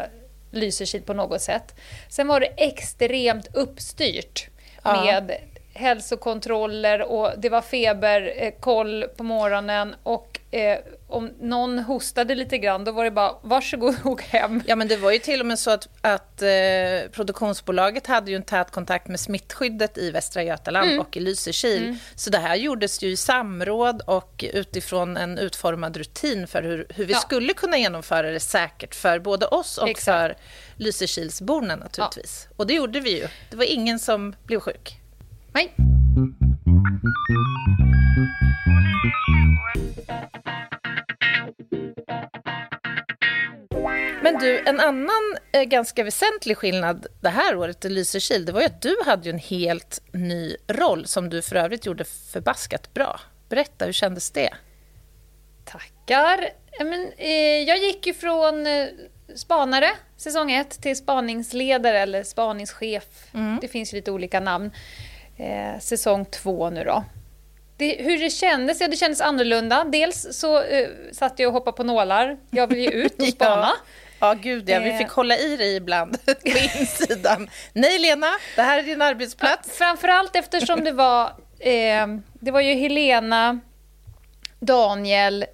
Lysekil 0.52 1.02
på 1.02 1.14
något 1.14 1.42
sätt. 1.42 1.76
Sen 2.10 2.28
var 2.28 2.40
det 2.40 2.48
extremt 2.58 3.48
uppstyrt 3.56 4.48
Ja. 4.84 5.04
med 5.06 5.32
hälsokontroller 5.74 7.02
och 7.02 7.32
det 7.38 7.50
var 7.50 7.62
feberkoll 7.62 9.04
på 9.18 9.24
morgonen 9.24 9.96
och 10.04 10.40
eh, 10.52 10.78
om 11.10 11.32
någon 11.42 11.80
hostade 11.80 12.36
lite 12.36 12.58
grann 12.58 12.84
då 12.84 12.92
var 12.92 13.04
det 13.04 13.12
bara 13.12 13.32
varsågod 13.44 13.96
och 14.04 14.12
åk 14.12 14.22
hem. 14.22 14.64
Ja, 14.68 14.76
men 14.76 14.88
det 14.88 14.98
var 14.98 15.12
ju 15.12 15.20
till 15.20 15.40
och 15.40 15.46
med 15.46 15.60
så 15.60 15.72
att, 15.72 15.88
att 16.02 16.42
eh, 16.42 16.50
produktionsbolaget 17.12 18.08
hade 18.08 18.32
ju 18.32 18.38
en 18.38 18.44
tät 18.44 18.72
kontakt 18.72 19.08
med 19.08 19.20
smittskyddet 19.20 19.98
i 19.98 20.12
Västra 20.12 20.44
Götaland 20.44 21.00
och 21.00 21.18
i 21.18 21.20
Lysekil. 21.20 21.98
Så 22.16 22.30
det 22.30 22.38
här 22.38 22.56
gjordes 22.56 23.04
ju 23.04 23.08
i 23.10 23.18
samråd 23.18 24.02
och 24.08 24.46
utifrån 24.54 25.18
en 25.18 25.38
utformad 25.38 25.98
rutin 25.98 26.48
för 26.48 26.64
hur, 26.64 26.88
hur 26.90 27.06
vi 27.06 27.14
Ja. 27.14 27.20
skulle 27.20 27.54
kunna 27.54 27.78
genomföra 27.78 28.32
det 28.32 28.40
säkert 28.40 28.96
för 28.96 29.20
både 29.20 29.46
oss 29.46 29.78
och 29.78 29.90
Exakt. 29.90 30.06
för 30.06 30.36
Lysekilsborna 30.76 31.76
naturligtvis. 31.76 32.48
Och 32.56 32.68
det 32.68 32.74
gjorde 32.74 33.00
vi 33.00 33.20
ju. 33.20 33.28
Det 33.50 33.58
var 33.58 33.66
ingen 33.66 34.00
som 34.00 34.36
blev 34.46 34.60
sjuk. 34.60 34.96
Nej. 35.54 35.74
Men 44.22 44.40
du, 44.40 44.60
en 44.66 44.80
annan 44.80 45.38
eh, 45.52 45.64
ganska 45.64 46.04
väsentlig 46.04 46.58
skillnad 46.58 47.08
det 47.22 47.30
här 47.30 47.56
året 47.56 47.86
i 47.86 47.90
Lysekil, 47.90 48.46
det 48.46 48.52
var 48.52 48.60
ju 48.60 48.66
att 48.66 48.82
du 48.82 48.96
hade 49.06 49.26
ju 49.26 49.32
en 49.32 49.40
helt 49.40 50.02
ny 50.12 50.56
roll 50.68 51.06
som 51.08 51.30
du 51.30 51.42
för 51.42 51.56
övrigt 51.56 51.86
gjorde 51.86 52.04
förbaskat 52.04 52.94
bra. 52.94 53.20
Berätta, 53.50 53.86
hur 53.86 53.92
kändes 53.92 54.32
det? 54.32 54.50
Tackar. 55.66 56.50
Men, 56.80 57.12
eh, 57.18 57.30
jag 57.68 57.78
gick 57.78 58.08
ju 58.08 58.14
från 58.14 58.68
eh, 58.68 58.88
spanare, 59.36 59.90
säsong 60.18 60.52
1, 60.52 60.82
till 60.82 60.96
spaningsledare 60.98 62.00
eller 62.00 62.24
spaningschef. 62.24 63.04
Det 63.62 63.68
finns 63.68 63.94
lite 63.94 64.12
olika 64.12 64.40
namn. 64.40 64.72
Eh, 65.38 65.80
säsong 65.80 66.26
2 66.26 66.70
nu 66.70 66.84
då. 66.84 67.04
Det, 67.78 67.96
hur 68.00 68.18
det 68.20 68.30
kändes? 68.30 68.82
Ja, 68.82 68.88
det 68.88 68.96
kändes 68.98 69.22
annorlunda. 69.22 69.84
Dels 69.84 70.28
så 70.40 70.64
eh, 70.64 70.88
satt 71.12 71.40
jag 71.40 71.48
och 71.48 71.54
hoppade 71.54 71.78
på 71.78 71.84
nålar. 71.84 72.38
Jag 72.50 72.68
vill 72.68 72.80
ju 72.80 72.90
ut 72.92 73.22
och 73.22 73.28
spana. 73.36 73.70
Ja, 74.20 74.34
gud 74.34 74.70
ja. 74.70 74.80
Vi 74.80 74.90
Eh. 74.90 74.98
fick 74.98 75.10
hålla 75.10 75.38
i 75.38 75.58
dig 75.58 75.76
ibland 75.76 76.18
på 76.26 76.58
insidan. 76.80 77.50
Nej, 77.74 78.00
Lena, 78.00 78.28
det 78.56 78.62
här 78.62 78.80
är 78.80 78.84
din 78.84 79.02
arbetsplats. 79.02 79.78
Framförallt 79.78 80.36
eftersom 80.36 80.84
det 80.84 80.92
var, 80.92 81.26
eh, 81.60 82.08
det 82.34 82.52
var 82.52 82.62
ju 82.62 82.74
Helena, 82.74 83.60
Daniel, 84.60 85.46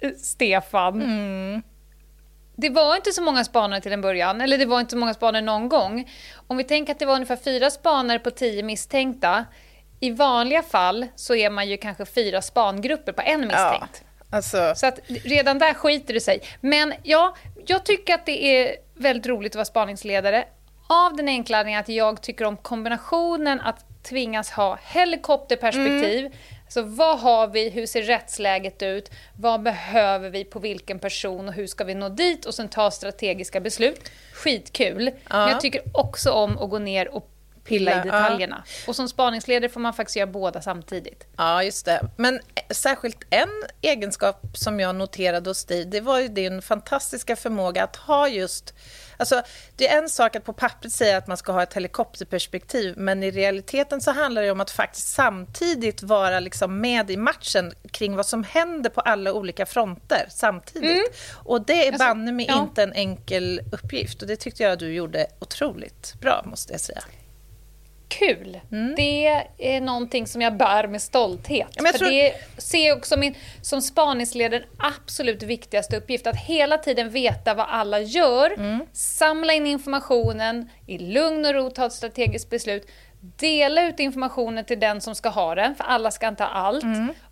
eh, 0.00 0.10
Stefan. 0.18 1.02
Mm. 1.02 1.62
Det 2.56 2.68
var 2.70 2.96
inte 2.96 3.12
så 3.12 3.22
många 3.22 3.44
spanare 3.44 3.80
till 3.80 3.92
en 3.92 4.00
början, 4.00 4.40
eller 4.40 4.58
det 4.58 4.66
var 4.66 4.80
inte 4.80 4.90
så 4.90 4.96
många 4.96 5.14
spanare 5.14 5.42
någon 5.42 5.68
gång. 5.68 6.10
Om 6.46 6.56
vi 6.56 6.64
tänker 6.64 6.92
att 6.92 6.98
det 6.98 7.06
var 7.06 7.14
ungefär 7.14 7.36
fyra 7.36 7.70
spanare 7.70 8.18
på 8.18 8.30
tio 8.30 8.62
misstänkta. 8.62 9.44
I 10.00 10.10
vanliga 10.10 10.62
fall 10.62 11.06
så 11.16 11.34
är 11.34 11.50
man 11.50 11.68
ju 11.68 11.76
kanske 11.76 12.04
fyra 12.04 12.42
spangrupper 12.42 13.12
på 13.12 13.22
en 13.22 13.40
misstänkt. 13.40 14.04
Alltså, 14.30 14.72
Så 14.76 14.86
att 14.86 14.98
redan 15.24 15.58
där 15.58 15.74
skiter 15.74 16.14
det 16.14 16.20
sig. 16.20 16.42
Men 16.60 16.94
ja, 17.02 17.36
jag 17.66 17.84
tycker 17.84 18.14
att 18.14 18.26
det 18.26 18.44
är 18.44 18.76
väldigt 18.94 19.26
roligt 19.26 19.52
att 19.52 19.56
vara 19.56 19.64
spaningsledare. 19.64 20.44
Av 20.88 21.16
den 21.16 21.28
enkla 21.28 21.58
anledningen 21.58 21.80
att 21.80 21.88
jag 21.88 22.22
tycker 22.22 22.44
om 22.44 22.56
kombinationen 22.56 23.60
att 23.60 23.84
tvingas 24.02 24.50
ha 24.50 24.78
helikopterperspektiv, 24.82 26.34
Så 26.68 26.82
vad 26.82 27.18
har 27.18 27.46
vi, 27.46 27.70
hur 27.70 27.86
ser 27.86 28.02
rättsläget 28.02 28.82
ut, 28.82 29.10
vad 29.36 29.62
behöver 29.62 30.30
vi 30.30 30.44
på 30.44 30.58
vilken 30.58 30.98
person 30.98 31.48
och 31.48 31.54
hur 31.54 31.66
ska 31.66 31.84
vi 31.84 31.94
nå 31.94 32.08
dit 32.08 32.44
och 32.44 32.54
sen 32.54 32.68
ta 32.68 32.90
strategiska 32.90 33.60
beslut. 33.60 34.10
Skitkul. 34.32 35.10
Men 35.30 35.48
jag 35.48 35.60
tycker 35.60 35.82
också 35.94 36.30
om 36.30 36.58
att 36.58 36.70
gå 36.70 36.78
ner 36.78 37.14
och 37.14 37.30
pilla 37.70 37.90
i 37.90 38.02
Pilla, 38.02 38.16
ja. 38.16 38.22
detaljerna. 38.22 38.64
Och 38.86 38.96
som 38.96 39.08
spaningsledare 39.08 39.68
får 39.68 39.80
man 39.80 39.94
faktiskt 39.94 40.16
göra 40.16 40.26
båda 40.26 40.62
samtidigt. 40.62 41.26
Ja, 41.36 41.62
just 41.62 41.84
det. 41.84 42.00
Men 42.16 42.34
eh, 42.34 42.62
särskilt 42.70 43.18
en 43.30 43.48
egenskap 43.80 44.40
som 44.54 44.80
jag 44.80 44.94
noterade 44.96 45.50
hos 45.50 45.64
dig, 45.64 45.84
det 45.84 46.00
var 46.00 46.18
ju 46.20 46.28
din 46.28 46.62
fantastiska 46.62 47.36
förmåga 47.36 47.84
att 47.84 47.96
ha 47.96 48.28
just... 48.28 48.74
Alltså, 49.16 49.42
det 49.76 49.88
är 49.88 49.98
en 49.98 50.08
sak 50.08 50.36
att 50.36 50.44
på 50.44 50.52
pappret 50.52 50.92
säga 50.92 51.16
att 51.16 51.26
man 51.26 51.36
ska 51.36 51.52
ha 51.52 51.62
ett 51.62 51.74
helikopterperspektiv, 51.74 52.94
men 52.96 53.22
i 53.22 53.30
realiteten 53.30 54.00
så 54.00 54.10
handlar 54.10 54.42
det 54.42 54.50
om 54.50 54.60
att 54.60 54.70
faktiskt 54.70 55.08
samtidigt 55.08 56.02
vara 56.02 56.40
liksom 56.40 56.80
med 56.80 57.10
i 57.10 57.16
matchen 57.16 57.72
kring 57.90 58.16
vad 58.16 58.26
som 58.26 58.44
händer 58.44 58.90
på 58.90 59.00
alla 59.00 59.32
olika 59.32 59.66
fronter 59.66 60.26
samtidigt. 60.30 61.16
Och 61.44 61.66
det 61.66 61.86
är 61.86 61.92
Alltså, 61.92 62.08
banne 62.08 62.32
mig 62.32 62.46
ja. 62.48 62.62
inte 62.62 62.82
en 62.82 62.92
enkel 62.92 63.60
uppgift. 63.72 64.22
Och 64.22 64.28
det 64.28 64.36
tyckte 64.36 64.62
jag 64.62 64.78
du 64.78 64.92
gjorde 64.92 65.26
otroligt 65.38 66.14
bra, 66.20 66.42
måste 66.46 66.72
jag 66.72 66.80
säga. 66.80 67.02
Kul! 68.18 68.60
Mm. 68.72 68.94
Det 68.96 69.26
är 69.58 69.80
någonting 69.80 70.26
som 70.26 70.42
jag 70.42 70.56
bär 70.56 70.86
med 70.88 71.02
stolthet. 71.02 71.68
men 71.82 71.92
tror- 71.92 72.10
det 72.10 72.32
ser 72.58 72.88
jag 72.88 72.98
också 72.98 73.16
min, 73.16 73.34
som 73.62 73.82
spaningsledare 73.82 74.62
absolut 74.78 75.42
viktigaste 75.42 75.96
uppgift. 75.96 76.26
Att 76.26 76.36
hela 76.36 76.78
tiden 76.78 77.10
veta 77.10 77.54
vad 77.54 77.66
alla 77.68 78.00
gör, 78.00 78.50
Mm. 78.50 78.86
samla 78.92 79.52
in 79.52 79.66
informationen, 79.66 80.70
i 80.86 80.98
lugn 80.98 81.44
och 81.46 81.54
ro 81.54 81.70
ta 81.70 81.86
ett 81.86 81.92
strategiskt 81.92 82.50
beslut, 82.50 82.88
dela 83.20 83.82
ut 83.82 84.00
informationen 84.00 84.64
till 84.64 84.80
den 84.80 85.00
som 85.00 85.14
ska 85.14 85.28
ha 85.28 85.54
den, 85.54 85.74
för 85.74 85.84
alla 85.84 86.10
ska 86.10 86.28
inte 86.28 86.42
ha 86.44 86.50
allt. 86.50 86.84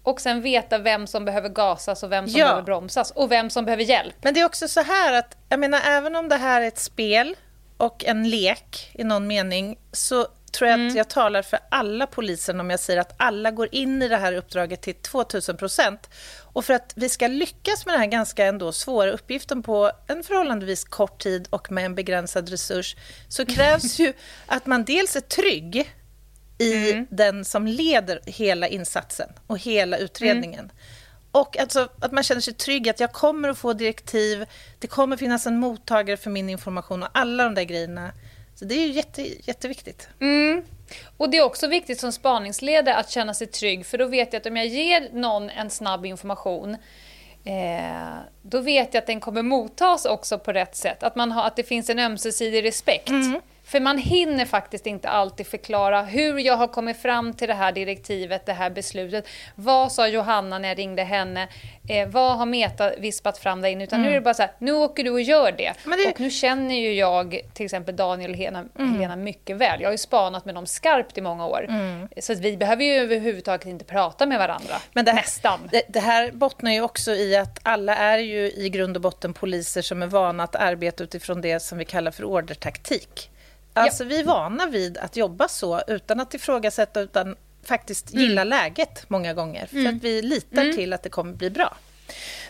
Och 0.02 0.20
sen 0.20 0.42
veta 0.42 0.78
vem 0.78 1.06
som 1.06 1.24
behöver 1.24 1.48
gasas 1.48 2.02
och 2.02 2.12
vem 2.12 2.28
som 2.28 2.38
Ja. 2.40 2.44
behöver 2.46 2.62
bromsas 2.62 3.10
och 3.10 3.32
vem 3.32 3.50
som 3.50 3.64
behöver 3.64 3.84
hjälp. 3.84 4.14
Men 4.22 4.34
det 4.34 4.40
är 4.40 4.44
också 4.44 4.68
så 4.68 4.80
här 4.82 5.12
att, 5.12 5.36
jag 5.48 5.60
menar, 5.60 5.80
även 5.86 6.16
om 6.16 6.28
det 6.28 6.36
här 6.36 6.62
är 6.62 6.66
ett 6.68 6.78
spel 6.78 7.36
och 7.76 8.04
en 8.04 8.30
lek 8.30 8.90
i 8.94 9.04
någon 9.04 9.26
mening, 9.26 9.78
så 9.92 10.26
tror 10.52 10.70
jag 10.70 10.86
att 10.86 10.94
jag 10.94 11.08
talar 11.08 11.42
för 11.42 11.58
alla 11.70 12.06
polisen 12.06 12.60
om 12.60 12.70
jag 12.70 12.80
säger 12.80 13.00
att 13.00 13.14
alla 13.16 13.50
går 13.50 13.68
in 13.72 14.02
i 14.02 14.08
det 14.08 14.16
här 14.16 14.32
uppdraget 14.32 14.82
till 14.82 14.94
2000 14.94 15.56
procent. 15.56 16.10
Och 16.42 16.64
för 16.64 16.74
att 16.74 16.92
vi 16.96 17.08
ska 17.08 17.26
lyckas 17.26 17.86
med 17.86 17.94
den 17.94 18.00
här 18.00 18.08
ganska 18.08 18.44
ändå 18.44 18.72
svåra 18.72 19.10
uppgiften 19.10 19.62
på 19.62 19.90
en 20.06 20.22
förhållandevis 20.22 20.84
kort 20.84 21.22
tid 21.22 21.48
och 21.50 21.72
med 21.72 21.84
en 21.84 21.94
begränsad 21.94 22.48
resurs, 22.48 22.96
så 23.28 23.46
krävs 23.46 23.98
ju 23.98 24.12
att 24.46 24.66
man 24.66 24.84
dels 24.84 25.16
är 25.16 25.20
trygg 25.20 25.94
i 26.58 27.06
den 27.10 27.44
som 27.44 27.66
leder 27.66 28.20
hela 28.26 28.68
insatsen 28.68 29.28
och 29.46 29.58
hela 29.58 29.98
utredningen. 29.98 30.70
Och 31.32 31.58
alltså, 31.58 31.88
att 32.00 32.12
man 32.12 32.22
känner 32.22 32.40
sig 32.40 32.54
trygg 32.54 32.88
att 32.88 33.00
jag 33.00 33.12
kommer 33.12 33.48
att 33.48 33.58
få 33.58 33.72
direktiv, 33.72 34.44
det 34.78 34.86
kommer 34.86 35.16
finnas 35.16 35.46
en 35.46 35.58
mottagare 35.58 36.16
för 36.16 36.30
min 36.30 36.48
information 36.48 37.02
och 37.02 37.08
alla 37.12 37.44
de 37.44 37.54
där 37.54 37.62
grejerna. 37.62 38.12
Så 38.58 38.64
det 38.64 38.74
är 38.74 38.86
ju 38.86 38.92
jätte, 38.92 39.22
jätteviktigt. 39.22 40.08
Och 41.16 41.30
det 41.30 41.36
är 41.36 41.42
också 41.44 41.66
viktigt 41.66 42.00
som 42.00 42.12
spaningsledare 42.12 42.96
att 42.96 43.10
känna 43.10 43.34
sig 43.34 43.46
trygg 43.46 43.86
för 43.86 43.98
då 43.98 44.06
vet 44.06 44.32
jag 44.32 44.40
att 44.40 44.46
om 44.46 44.56
jag 44.56 44.66
ger 44.66 45.08
någon 45.12 45.50
en 45.50 45.70
snabb 45.70 46.06
information 46.06 46.76
eh, 47.44 48.16
då 48.42 48.60
vet 48.60 48.94
jag 48.94 49.00
att 49.00 49.06
den 49.06 49.20
kommer 49.20 49.42
mottas 49.42 50.04
också 50.04 50.38
på 50.38 50.52
rätt 50.52 50.76
sätt. 50.76 51.02
Att, 51.02 51.16
man 51.16 51.32
har, 51.32 51.44
att 51.44 51.56
det 51.56 51.62
finns 51.62 51.90
en 51.90 51.98
ömsesidig 51.98 52.64
respekt. 52.64 53.10
För 53.68 53.80
man 53.80 53.98
hinner 53.98 54.44
faktiskt 54.44 54.86
inte 54.86 55.08
alltid 55.08 55.46
förklara 55.46 56.02
hur 56.02 56.38
jag 56.38 56.56
har 56.56 56.66
kommit 56.68 57.02
fram 57.02 57.32
till 57.34 57.48
det 57.48 57.54
här 57.54 57.72
direktivet, 57.72 58.46
det 58.46 58.52
här 58.52 58.70
beslutet. 58.70 59.26
Vad 59.54 59.92
sa 59.92 60.08
Johanna 60.08 60.58
när 60.58 60.68
jag 60.68 60.78
ringde 60.78 61.02
henne? 61.02 61.48
Eh, 61.88 62.08
vad 62.08 62.38
har 62.38 62.46
Meta 62.46 62.90
vispat 62.98 63.38
fram 63.38 63.60
där 63.60 63.68
inne? 63.68 63.84
Utan 63.84 64.02
nu 64.02 64.08
är 64.10 64.14
det 64.14 64.20
bara 64.20 64.34
så 64.34 64.42
här, 64.42 64.52
nu 64.58 64.72
åker 64.72 65.04
du 65.04 65.10
och 65.10 65.20
gör 65.20 65.52
det. 65.52 65.72
Det- 66.04 66.10
Och 66.14 66.20
nu 66.20 66.30
känner 66.30 66.74
ju 66.74 66.92
jag 66.94 67.40
till 67.54 67.64
exempel 67.64 67.96
Daniel 67.96 68.30
och 68.30 68.36
Helena, 68.36 68.64
Helena 68.78 69.16
mycket 69.16 69.56
väl. 69.56 69.80
Jag 69.80 69.88
har 69.88 69.92
ju 69.92 69.98
spanat 69.98 70.44
med 70.44 70.54
dem 70.54 70.66
skarpt 70.66 71.18
i 71.18 71.20
många 71.20 71.46
år. 71.46 71.66
Så 72.20 72.32
att 72.32 72.38
vi 72.38 72.56
behöver 72.56 72.84
ju 72.84 72.92
överhuvudtaget 72.94 73.66
inte 73.66 73.84
prata 73.84 74.26
med 74.26 74.38
varandra. 74.38 74.74
Men 74.92 75.04
det 75.04 75.10
här, 75.10 75.18
Nästan. 75.18 75.68
Det, 75.72 75.82
det 75.88 76.00
här 76.00 76.30
bottnar 76.32 76.70
ju 76.72 76.80
också 76.82 77.10
i 77.14 77.36
att 77.36 77.58
alla 77.62 77.96
är 77.96 78.18
ju 78.18 78.38
i 78.52 78.68
grund 78.68 78.96
och 78.96 79.02
botten 79.02 79.32
poliser 79.34 79.82
som 79.82 80.02
är 80.02 80.06
vana 80.06 80.42
att 80.44 80.56
arbeta 80.56 81.04
utifrån 81.04 81.40
det 81.40 81.60
som 81.60 81.78
vi 81.78 81.84
kallar 81.84 82.10
för 82.10 82.24
ordertaktik. 82.24 83.30
Alltså 83.82 84.04
vi 84.04 84.20
är 84.20 84.24
vana 84.24 84.66
vid 84.66 84.98
att 84.98 85.16
jobba 85.16 85.48
så 85.48 85.82
utan 85.86 86.20
att 86.20 86.34
ifrågasätta 86.34 87.00
utan 87.00 87.36
faktiskt 87.64 88.14
gilla 88.14 88.44
läget 88.44 89.04
många 89.10 89.34
gånger. 89.34 89.66
För 89.66 89.88
att 89.88 90.02
vi 90.02 90.22
litar 90.22 90.72
till 90.72 90.92
att 90.92 91.02
det 91.02 91.08
kommer 91.08 91.32
bli 91.32 91.50
bra. 91.50 91.76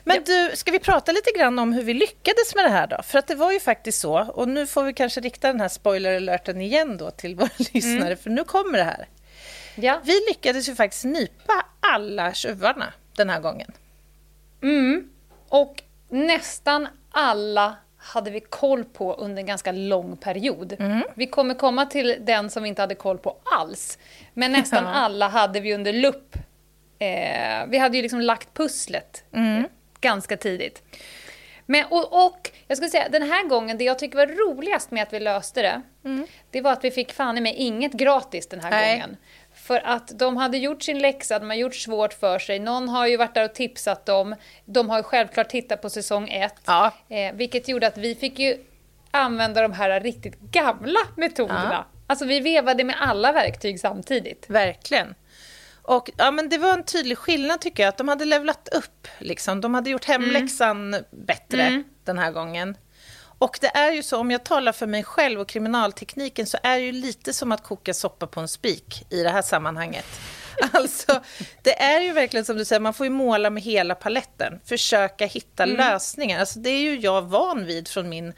Men 0.05 0.25
du, 0.25 0.51
ska 0.55 0.71
vi 0.71 0.79
prata 0.79 1.13
lite 1.13 1.31
grann 1.39 1.59
om 1.59 1.73
hur 1.73 1.83
vi 1.83 1.95
lyckades 1.95 2.55
med 2.55 2.65
det 2.65 2.71
här 2.71 2.87
då? 2.87 3.03
För 3.03 3.19
att 3.19 3.27
det 3.27 3.35
var 3.35 3.53
ju 3.53 3.61
faktiskt 3.61 4.01
så, 4.01 4.19
och 4.19 4.49
nu 4.49 4.67
får 4.67 4.85
vi 4.85 4.93
kanske 4.93 5.21
rikta 5.21 5.49
den 5.49 5.61
här 5.61 5.69
spoiler-alerten 5.69 6.61
igen 6.61 6.97
då 6.97 7.11
till 7.11 7.35
våra 7.35 7.51
lyssnare, 7.73 8.17
för 8.17 8.31
nu 8.31 8.45
kommer 8.45 8.79
det 8.79 8.85
här. 8.85 9.09
Ja. 9.75 10.01
Vi 10.05 10.21
lyckades 10.29 10.69
ju 10.69 10.75
faktiskt 10.75 11.05
nypa 11.05 11.67
alla 11.81 12.35
tjuvarna 12.35 12.93
den 13.17 13.31
här 13.31 13.41
gången. 13.41 13.73
Och 15.49 15.83
nästan 16.09 16.89
alla 17.11 17.77
hade 17.99 18.31
vi 18.31 18.41
koll 18.41 18.85
på 18.85 19.15
under 19.15 19.41
en 19.41 19.47
ganska 19.47 19.73
lång 19.73 20.17
period. 20.17 20.77
Vi 21.15 21.27
kommer 21.27 21.55
komma 21.55 21.87
till 21.87 22.17
den 22.21 22.51
som 22.51 22.63
vi 22.63 22.69
inte 22.69 22.83
hade 22.83 22.95
koll 22.95 23.19
på 23.19 23.37
alls. 23.59 23.99
Men 24.35 24.53
nästan 24.53 24.87
alla 24.87 25.29
hade 25.29 25.61
vi 25.61 25.75
under 25.75 25.93
lupp. 25.93 26.37
Eh, 26.99 27.67
vi 27.69 27.79
hade 27.79 27.97
ju 27.97 28.03
liksom 28.03 28.21
lagt 28.21 28.55
pusslet 28.55 29.25
eh, 29.33 29.65
ganska 30.01 30.37
tidigt. 30.37 30.83
Men, 31.67 31.85
och, 31.91 32.27
och 32.27 32.51
jag 32.67 32.79
skulle 32.79 32.91
säga, 32.91 33.09
den 33.09 33.23
här 33.23 33.49
gången, 33.49 33.79
det 33.79 33.85
jag 33.85 33.99
tycker 33.99 34.17
var 34.17 34.27
roligast 34.27 34.91
med 34.91 35.03
att 35.03 35.13
vi 35.13 35.21
löste 35.21 35.63
det, 35.63 35.83
det 36.51 36.61
var 36.61 36.73
att 36.73 36.85
vi 36.85 36.91
fick 36.91 37.13
fan 37.13 37.39
i 37.39 37.41
mig 37.41 37.55
inget 37.55 37.93
gratis 37.93 38.47
den 38.47 38.61
här 38.61 38.71
Nej. 38.71 38.95
gången. 38.95 39.17
För 39.69 39.87
att 39.87 40.19
de 40.19 40.37
hade 40.37 40.59
gjort 40.59 40.83
sin 40.83 40.99
läxa, 40.99 41.39
de 41.39 41.51
har 41.51 41.57
gjort 41.57 41.75
svårt 41.75 42.13
för 42.13 42.39
sig. 42.39 42.59
Någon 42.59 42.89
har 42.89 43.07
ju 43.07 43.17
varit 43.17 43.35
där 43.35 43.45
och 43.45 43.55
tipsat 43.55 44.07
dem. 44.07 44.35
De 44.65 44.91
har 44.91 44.97
ju 44.97 45.03
självklart 45.03 45.49
tittat 45.49 45.83
på 45.83 45.91
säsong 45.91 46.29
ett. 46.29 46.55
Ja. 46.67 46.93
Eh, 47.09 47.35
vilket 47.35 47.69
gjorde 47.69 47.87
att 47.87 47.99
vi 47.99 48.15
fick 48.15 48.39
ju 48.39 48.59
använda 49.11 49.63
de 49.63 49.73
här 49.73 50.01
riktigt 50.01 50.41
gamla 50.41 51.01
metoderna. 51.17 51.85
Alltså 52.07 52.25
vi 52.25 52.41
vevade 52.41 52.85
med 52.85 52.97
alla 52.99 53.33
verktyg 53.33 53.81
samtidigt. 53.81 54.45
Verkligen. 54.49 55.15
Och 55.83 56.11
ja, 56.17 56.31
men 56.31 56.49
det 56.49 56.59
var 56.59 56.73
en 56.73 56.85
tydlig 56.85 57.19
skillnad 57.19 57.61
tycker 57.61 57.83
jag, 57.83 57.89
att 57.89 57.99
de 57.99 58.09
hade 58.09 58.25
levlat 58.25 58.69
upp. 58.73 59.09
Liksom. 59.19 59.61
De 59.61 59.75
hade 59.75 59.91
gjort 59.91 60.05
hemläxan 60.05 60.97
bättre 61.11 61.83
den 62.05 62.19
här 62.19 62.33
gången. 62.33 62.77
Och 63.39 63.59
det 63.61 63.77
är 63.77 63.93
ju 63.93 64.03
så, 64.03 64.19
om 64.19 64.31
jag 64.31 64.45
talar 64.45 64.73
för 64.73 64.87
mig 64.87 65.05
själv 65.05 65.41
och 65.41 65.49
kriminaltekniken, 65.49 66.47
så 66.47 66.59
är 66.63 66.79
det 66.79 66.85
ju 66.85 66.93
lite 66.93 67.33
som 67.33 67.53
att 67.53 67.63
koka 67.63 67.95
soppa 67.95 68.27
på 68.27 68.41
en 68.41 68.49
spik 68.49 69.07
i 69.11 69.23
det 69.23 69.31
här 69.31 69.43
sammanhanget. 69.43 70.07
Alltså, 70.73 71.21
det 71.63 71.83
är 71.83 72.01
ju 72.01 72.13
verkligen 72.13 72.45
som 72.45 72.57
du 72.57 72.65
säger, 72.65 72.81
man 72.81 72.95
får 72.95 73.07
ju 73.07 73.11
måla 73.11 73.51
med 73.51 73.63
hela 73.63 73.95
paletten. 73.95 74.61
Försöka 74.65 75.27
hitta 75.27 75.65
lösningar. 75.65 76.41
Alltså, 76.41 76.59
det 76.59 76.71
är 76.71 76.81
ju 76.81 76.99
jag 76.99 77.23
van 77.23 77.67
vid 77.67 77.89
från 77.89 78.09
min 78.09 78.33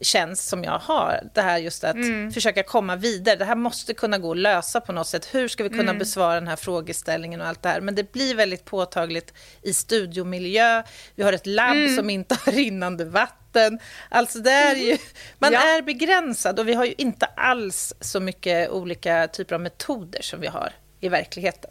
tjänst 0.00 0.48
som 0.48 0.64
jag 0.64 0.78
har. 0.78 1.20
Det 1.34 1.42
här 1.42 1.58
just 1.58 1.84
att 1.84 1.96
försöka 2.34 2.62
komma 2.62 2.96
vidare. 2.96 3.36
Det 3.36 3.44
här 3.44 3.54
måste 3.54 3.94
kunna 3.94 4.18
gå 4.18 4.30
att 4.30 4.36
lösa 4.36 4.80
på 4.80 4.92
något 4.92 5.06
sätt. 5.06 5.34
Hur 5.34 5.48
ska 5.48 5.62
vi 5.64 5.68
kunna 5.70 5.94
besvara 5.94 6.34
den 6.34 6.48
här 6.48 6.56
frågeställningen 6.56 7.40
och 7.40 7.46
allt 7.46 7.62
det 7.62 7.68
här? 7.68 7.80
Men 7.80 7.94
det 7.94 8.12
blir 8.12 8.34
väldigt 8.34 8.64
påtagligt 8.64 9.34
i 9.62 9.74
studiomiljö. 9.74 10.82
Vi 11.14 11.22
har 11.22 11.32
ett 11.32 11.46
labb 11.46 11.90
som 11.96 12.10
inte 12.10 12.36
har 12.44 12.52
rinnande 12.52 13.04
vatten. 13.04 13.78
Alltså 14.08 14.38
det 14.38 14.50
är 14.50 14.74
ju, 14.76 14.98
man 15.38 15.52
Ja. 15.52 15.60
är 15.60 15.82
begränsad 15.82 16.58
och 16.58 16.68
vi 16.68 16.74
har 16.74 16.84
ju 16.84 16.94
inte 16.98 17.26
alls 17.26 17.94
så 18.00 18.20
mycket 18.20 18.70
olika 18.70 19.28
typer 19.28 19.54
av 19.54 19.60
metoder 19.60 20.22
som 20.22 20.40
vi 20.40 20.46
har 20.46 20.72
i 21.00 21.08
verkligheten. 21.08 21.70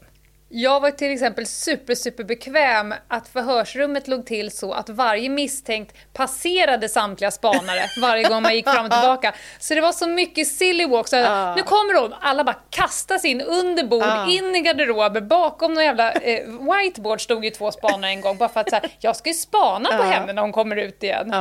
Jag 0.51 0.79
var 0.79 0.91
till 0.91 1.13
exempel 1.13 1.45
super, 1.45 1.95
super 1.95 2.23
bekväm 2.23 2.93
att 3.07 3.27
förhörsrummet 3.27 4.07
låg 4.07 4.25
till 4.25 4.51
så 4.51 4.73
att 4.73 4.89
varje 4.89 5.29
misstänkt 5.29 5.95
passerade 6.13 6.89
samtliga 6.89 7.31
spanare 7.31 7.81
varje 8.01 8.23
gång 8.29 8.41
man 8.43 8.55
gick 8.55 8.69
fram 8.69 8.85
och 8.85 8.91
tillbaka. 8.91 9.33
Så 9.59 9.75
det 9.75 9.81
var 9.81 9.91
så 9.91 10.07
mycket 10.07 10.47
silly 10.47 10.85
walk. 10.85 11.07
Så 11.07 11.15
Ja. 11.15 11.55
Nu 11.55 11.63
kommer 11.63 11.93
de, 11.93 12.13
alla 12.21 12.43
bara 12.43 12.55
kastas 12.69 13.25
in 13.25 13.41
under 13.41 13.83
bord, 13.83 14.03
Ja. 14.03 14.29
in 14.31 14.55
i 14.55 14.59
garderober, 14.59 15.21
bakom 15.21 15.73
någon 15.73 15.83
jävla 15.83 16.11
eh, 16.11 16.41
whiteboard 16.47 17.21
stod 17.21 17.45
ju 17.45 17.51
två 17.51 17.71
spanare 17.71 18.11
en 18.11 18.21
gång 18.21 18.37
bara 18.37 18.49
för 18.49 18.59
att 18.59 18.69
så 18.69 18.75
här, 18.75 18.89
jag 18.99 19.15
ska 19.15 19.29
ju 19.29 19.33
spana 19.35 19.89
på 19.97 20.03
henne 20.03 20.33
när 20.33 20.41
hon 20.41 20.51
kommer 20.51 20.75
ut 20.75 21.03
igen. 21.03 21.33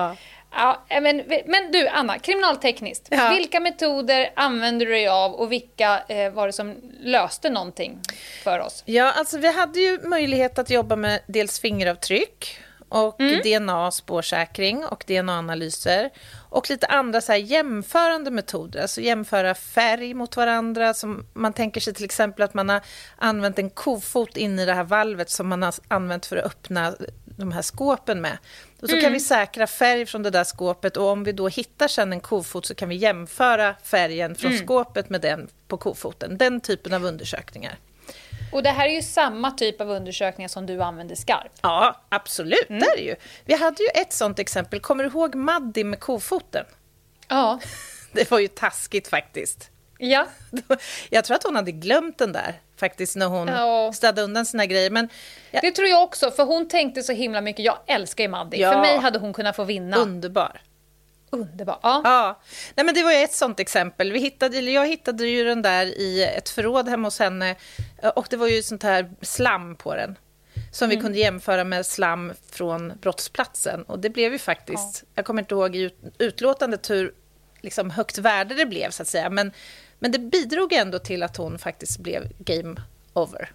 Ja. 0.51 0.85
Ja, 0.89 1.01
men, 1.01 1.23
men 1.47 1.73
du, 1.73 1.89
Anna, 1.89 2.19
kriminaltekniskt. 2.19 3.09
Ja. 3.11 3.31
Vilka 3.31 3.61
metoder 3.61 4.33
använder 4.37 4.87
du 4.87 4.93
dig 4.93 5.09
av 5.09 5.33
och 5.33 5.53
vilka 5.53 6.03
eh, 6.09 6.33
var 6.33 6.47
det 6.47 6.53
som 6.53 6.77
löste 7.01 7.51
någonting 7.51 8.01
för 8.45 8.59
oss? 8.59 8.83
Ja, 8.87 9.13
alltså 9.13 9.39
vi 9.39 9.53
hade 9.53 9.81
ju 9.81 9.99
möjlighet 10.03 10.59
att 10.59 10.71
jobba 10.71 10.97
med 10.97 11.21
dels 11.27 11.61
fingeravtryck 11.61 12.59
och 12.89 13.17
DNA-spårsäkring 13.45 14.85
och 14.85 15.05
DNA-analyser. 15.07 16.11
Och 16.51 16.71
lite 16.71 16.87
andra 16.87 17.21
så 17.21 17.33
här 17.33 17.39
jämförande 17.39 18.31
metoder, 18.31 18.83
alltså 18.83 19.01
jämföra 19.01 19.55
färg 19.55 20.15
mot 20.15 20.37
varandra. 20.37 20.95
Som 20.95 21.27
man 21.33 21.53
tänker 21.53 21.81
sig 21.81 21.95
till 21.95 22.05
exempel 22.05 22.45
att 22.45 22.55
man 22.55 22.69
har 22.69 22.81
använt 23.17 23.59
en 23.59 23.71
kofot 23.71 24.37
in 24.37 24.59
i 24.59 24.67
det 24.67 24.75
här 24.75 24.85
valvet 24.85 25.31
som 25.31 25.49
man 25.49 25.63
har 25.63 25.75
använt 25.89 26.27
för 26.27 26.37
att 26.37 26.45
öppna 26.45 26.95
de 27.39 27.53
här 27.53 27.63
skåpen 27.63 28.21
med. 28.21 28.39
Och 28.83 28.91
så 28.91 29.01
kan 29.01 29.13
vi 29.13 29.21
säkra 29.21 29.67
färg 29.67 30.07
från 30.07 30.23
det 30.23 30.31
där 30.31 30.45
skåpet 30.45 30.97
och 30.97 31.07
om 31.07 31.25
vi 31.25 31.33
då 31.33 31.49
hittar 31.49 31.89
sen 31.89 32.13
en 32.13 32.21
kofot 32.21 32.67
så 32.67 32.75
kan 32.75 32.89
vi 32.89 32.95
jämföra 32.95 33.75
färgen 33.83 34.35
från 34.35 34.59
skåpet 34.59 35.11
med 35.11 35.21
den 35.21 35.49
på 35.69 35.77
kofoten. 35.77 36.39
Den 36.39 36.61
typen 36.61 36.95
av 36.95 37.05
undersökningar. 37.05 37.79
Och 38.53 38.63
det 38.63 38.71
här 38.71 38.89
är 38.89 38.93
ju 38.93 39.03
samma 39.03 39.51
typ 39.51 39.81
av 39.81 39.91
undersökningar 39.91 40.49
som 40.49 40.67
du 40.67 40.83
använder 40.83 41.15
skarpt. 41.15 41.59
Ja, 41.63 42.03
absolut. 42.09 42.69
Det 42.69 42.99
är 42.99 43.03
ju. 43.03 43.15
Vi 43.45 43.55
hade 43.55 43.83
ju 43.83 43.89
ett 43.95 44.13
sånt 44.13 44.39
exempel. 44.39 44.81
Kommer 44.81 45.05
du 45.05 45.11
ihåg 45.11 45.35
Maddi 45.35 45.85
med 45.85 46.01
kofoten? 46.01 46.65
Ja. 47.29 47.61
Det 48.13 48.31
var 48.31 48.39
ju 48.39 48.49
taskigt 48.49 49.09
faktiskt. 49.09 49.71
Ja. 49.99 50.27
Jag 51.11 51.25
tror 51.25 51.37
att 51.37 51.43
hon 51.45 51.57
hade 51.57 51.73
glömt 51.73 52.19
den 52.19 52.33
där 52.33 52.61
faktiskt 52.77 53.17
när 53.17 53.27
hon 53.27 53.49
Ja. 53.49 53.93
städade 53.95 54.23
undan 54.23 54.47
sina 54.47 54.67
grejer. 54.67 54.91
Men 54.91 55.09
ja, 55.51 55.61
Det 55.63 55.71
tror 55.73 55.89
jag 55.89 56.03
också, 56.03 56.31
för 56.31 56.45
hon 56.45 56.69
tänkte 56.69 57.03
så 57.03 57.13
himla 57.13 57.41
mycket. 57.41 57.65
Jag 57.65 57.79
älskar 57.87 58.25
ju 58.25 58.31
Maddi. 58.31 58.61
Ja. 58.61 58.73
För 58.73 58.81
mig 58.81 58.99
hade 58.99 59.19
hon 59.19 59.33
kunnat 59.33 59.57
få 59.57 59.65
vinna. 59.65 59.97
underbar. 59.97 60.61
Underbar. 61.31 61.79
Ja. 61.83 62.01
Ja, 62.05 62.41
Nej, 62.75 62.87
men 62.87 62.95
det 62.95 63.03
var 63.03 63.13
ju 63.13 63.19
ett 63.19 63.33
sånt 63.35 63.61
exempel. 63.61 64.13
Vi 64.13 64.19
hittade, 64.19 64.61
jag 64.61 64.87
hittade 64.87 65.27
ju 65.27 65.45
den 65.45 65.63
där 65.63 65.87
i 65.87 66.25
ett 66.25 66.49
förråd 66.49 66.89
hemma 66.89 67.07
hos 67.07 67.19
henne 67.19 67.57
och 68.15 68.27
det 68.31 68.37
var 68.37 68.47
ju 68.47 68.63
sånt 68.63 68.83
här 68.83 69.11
slam 69.23 69.77
på 69.77 69.95
den 69.95 70.19
som 70.73 70.89
vi 70.89 70.97
kunde 70.97 71.19
jämföra 71.19 71.65
med 71.65 71.87
slam 71.87 72.33
från 72.51 72.93
brottsplatsen. 73.01 73.83
Och 73.83 73.99
det 73.99 74.11
blev 74.11 74.33
ju 74.33 74.39
faktiskt, 74.39 75.05
jag 75.15 75.25
kommer 75.25 75.43
inte 75.43 75.55
ihåg 75.55 75.77
i 75.77 75.81
ut, 75.81 75.97
utlåtandet 76.19 76.91
hur 76.91 77.15
liksom, 77.61 77.91
högt 77.91 78.19
värde 78.19 78.55
det 78.55 78.67
blev, 78.67 78.91
så 78.91 79.03
att 79.03 79.09
säga. 79.09 79.31
Men, 79.31 79.53
men 79.99 80.13
det 80.13 80.19
bidrog 80.19 80.73
ändå 80.73 80.99
till 80.99 81.23
att 81.23 81.37
hon 81.37 81.59
faktiskt 81.59 81.99
blev 81.99 82.23
game 82.39 82.77
over. 83.13 83.51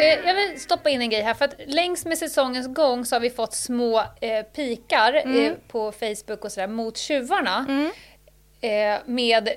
Eh, 0.00 0.26
Jag 0.26 0.34
vill 0.34 0.60
stoppa 0.60 0.90
in 0.90 1.00
en 1.02 1.10
grej 1.10 1.22
här, 1.22 1.34
för 1.34 1.44
att 1.44 1.54
längs 1.66 2.04
med 2.06 2.18
säsongens 2.18 2.74
gång 2.74 3.04
så 3.04 3.14
har 3.14 3.20
vi 3.20 3.30
fått 3.30 3.54
små 3.54 3.98
eh, 4.20 4.42
pikar 4.54 5.14
eh, 5.36 5.52
på 5.68 5.92
Facebook 5.92 6.44
och 6.44 6.52
sådär 6.52 6.66
mot 6.68 6.96
tjuvarna. 6.96 7.66
Eh, 8.60 8.98
med 9.06 9.48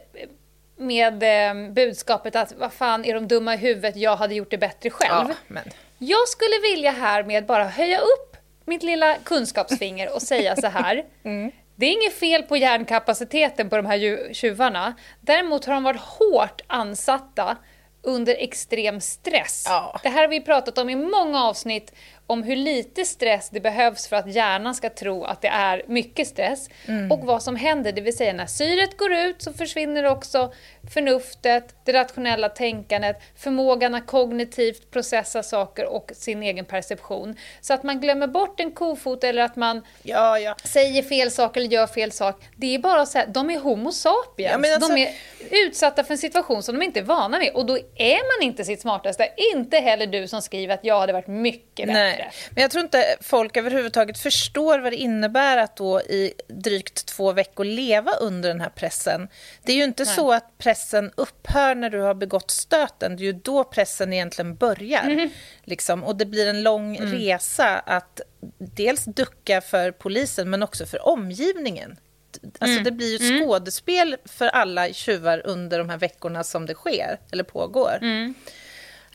med 0.79 1.24
eh, 1.24 1.72
budskapet 1.74 2.36
att 2.36 2.53
vad 2.57 2.74
fan 2.74 3.05
är 3.05 3.13
de 3.13 3.27
dumma 3.27 3.53
i 3.53 3.57
huvudet, 3.57 3.96
jag 3.96 4.15
hade 4.15 4.36
gjort 4.36 4.51
det 4.51 4.57
bättre 4.57 4.89
själv. 4.89 5.29
Ja, 5.48 5.62
Jag 5.98 6.27
skulle 6.27 6.60
vilja 6.74 6.92
här 6.92 7.24
med 7.24 7.46
bara 7.46 7.63
höja 7.66 8.00
upp 8.00 8.38
mitt 8.66 8.84
lilla 8.84 9.16
kunskapsfinger 9.24 10.16
och 10.16 10.22
säga 10.22 10.56
så 10.56 10.68
här. 10.68 11.06
Det 11.80 11.86
är 11.86 11.92
inget 11.92 12.13
fel 12.20 12.44
på 12.44 12.58
hjärnkapaciteten 12.58 13.70
på 13.70 13.75
de 13.77 13.86
här 13.86 13.96
ju- 13.96 14.34
tjuvarna. 14.34 14.94
Däremot 15.22 15.66
har 15.66 15.74
de 15.74 15.84
varit 15.84 16.01
hårt 16.01 16.62
ansatta 16.68 17.58
under 18.01 18.36
extrem 18.36 19.01
stress. 19.01 19.66
Ja. 19.68 20.00
Det 20.04 20.10
här 20.10 20.22
har 20.22 20.27
vi 20.27 20.42
pratat 20.42 20.77
om 20.77 20.89
i 20.89 20.96
många 20.96 21.44
avsnitt 21.44 21.94
om 22.27 22.43
hur 22.43 22.55
lite 22.55 23.05
stress 23.05 23.50
det 23.50 23.60
behövs 23.60 24.07
för 24.07 24.15
att 24.15 24.34
hjärnan 24.34 24.75
ska 24.75 24.89
tro 24.89 25.24
att 25.24 25.41
det 25.41 25.48
är 25.48 25.84
mycket 25.88 26.27
stress. 26.27 26.69
Och 27.12 27.19
vad 27.19 27.43
som 27.43 27.55
händer, 27.55 27.91
det 27.91 28.01
vill 28.01 28.17
säga 28.17 28.34
när 28.34 28.46
syret 28.46 28.98
går 28.98 29.13
ut 29.13 29.41
så 29.41 29.53
försvinner 29.53 30.03
också 30.03 30.53
förnuftet, 30.93 31.75
det 31.86 31.93
rationella 31.93 32.50
tänkandet, 32.50 33.15
förmågan 33.36 33.96
att 33.96 34.07
kognitivt 34.07 34.91
processa 34.91 35.43
saker 35.43 35.86
och 35.86 36.12
sin 36.13 36.43
egen 36.43 36.65
perception. 36.65 37.36
Så 37.62 37.74
att 37.74 37.84
man 37.84 38.01
glömmer 38.01 38.27
bort 38.27 38.60
en 38.60 38.72
kofot 38.72 39.24
eller 39.24 39.41
att 39.41 39.55
man 39.55 39.81
ja, 40.03 40.39
ja. 40.39 40.55
säger 40.63 41.03
fel 41.03 41.31
sak 41.31 41.57
eller 41.57 41.67
gör 41.67 41.88
fel 41.88 42.12
sak. 42.12 42.43
Det 42.55 42.75
är 42.75 42.79
bara 42.79 43.05
så 43.05 43.17
här, 43.17 43.27
de 43.27 43.50
är 43.50 43.60
homo 43.60 43.91
sapiens. 43.91 44.65
Ja, 44.67 44.74
alltså- 44.75 44.93
De 44.93 45.01
är 45.01 45.10
utsatta 45.51 46.03
för 46.03 46.13
en 46.13 46.17
situation 46.17 46.63
som 46.63 46.79
de 46.79 46.86
inte 46.86 47.00
är 47.00 47.03
vana 47.03 47.39
med. 47.39 47.51
Och 47.53 47.65
då 47.65 47.77
är 47.96 48.39
man 48.39 48.48
inte 48.48 48.63
sitt 48.63 48.81
smartaste. 48.81 49.29
Inte 49.55 49.77
heller 49.77 50.07
du 50.07 50.27
som 50.27 50.41
skriver 50.41 50.74
att 50.74 50.84
jag 50.84 51.00
hade 51.00 51.13
varit 51.13 51.27
mycket 51.27 51.88
bättre. 51.88 52.16
Nej, 52.19 52.31
men 52.51 52.62
jag 52.62 52.71
tror 52.71 52.83
inte 52.83 53.17
folk 53.21 53.57
överhuvudtaget 53.57 54.17
förstår 54.17 54.79
vad 54.79 54.91
det 54.91 54.95
innebär 54.97 55.57
att 55.57 55.75
då 55.75 56.01
i 56.01 56.33
drygt 56.47 57.05
två 57.05 57.31
veckor 57.31 57.63
leva 57.65 58.12
under 58.12 58.50
den 58.50 58.62
här 58.62 58.69
pressen. 58.69 59.27
Det 59.63 59.72
är 59.72 59.75
ju 59.75 59.83
inte 59.83 60.05
så 60.05 60.33
att 60.33 60.57
pressen 60.57 61.11
upphör 61.18 61.75
när 61.75 61.89
du 61.89 62.00
har 62.01 62.13
begått 62.13 62.51
stöten. 62.51 63.15
Det 63.18 63.22
är 63.24 63.25
ju 63.25 63.33
då 63.33 63.63
pressen 63.63 64.13
egentligen 64.13 64.55
börjar. 64.55 65.03
Mhm. 65.03 65.29
Liksom. 65.63 66.03
Och 66.03 66.15
det 66.15 66.25
blir 66.25 66.48
en 66.48 66.63
lång 66.63 66.96
Mm. 66.98 67.11
resa 67.11 67.79
att 67.79 68.22
dels 68.57 69.05
ducka 69.05 69.61
för 69.61 69.92
polisen 69.92 70.50
men 70.50 70.63
också 70.63 70.85
för 70.85 71.07
omgivningen. 71.07 71.98
Alltså 72.44 72.72
Mm. 72.74 72.83
det 72.83 72.92
blir 72.92 73.07
ju 73.09 73.15
ett 73.37 73.44
skådespel 73.44 74.18
för 74.25 74.48
alla 74.48 74.94
tjuvar 74.94 75.42
under 75.46 75.77
de 75.79 75.89
här 75.89 75.98
veckorna 75.98 76.44
som 76.44 76.65
det 76.65 76.74
sker, 76.74 77.20
eller 77.31 77.44
pågår. 77.44 77.98
Mm. 78.01 78.33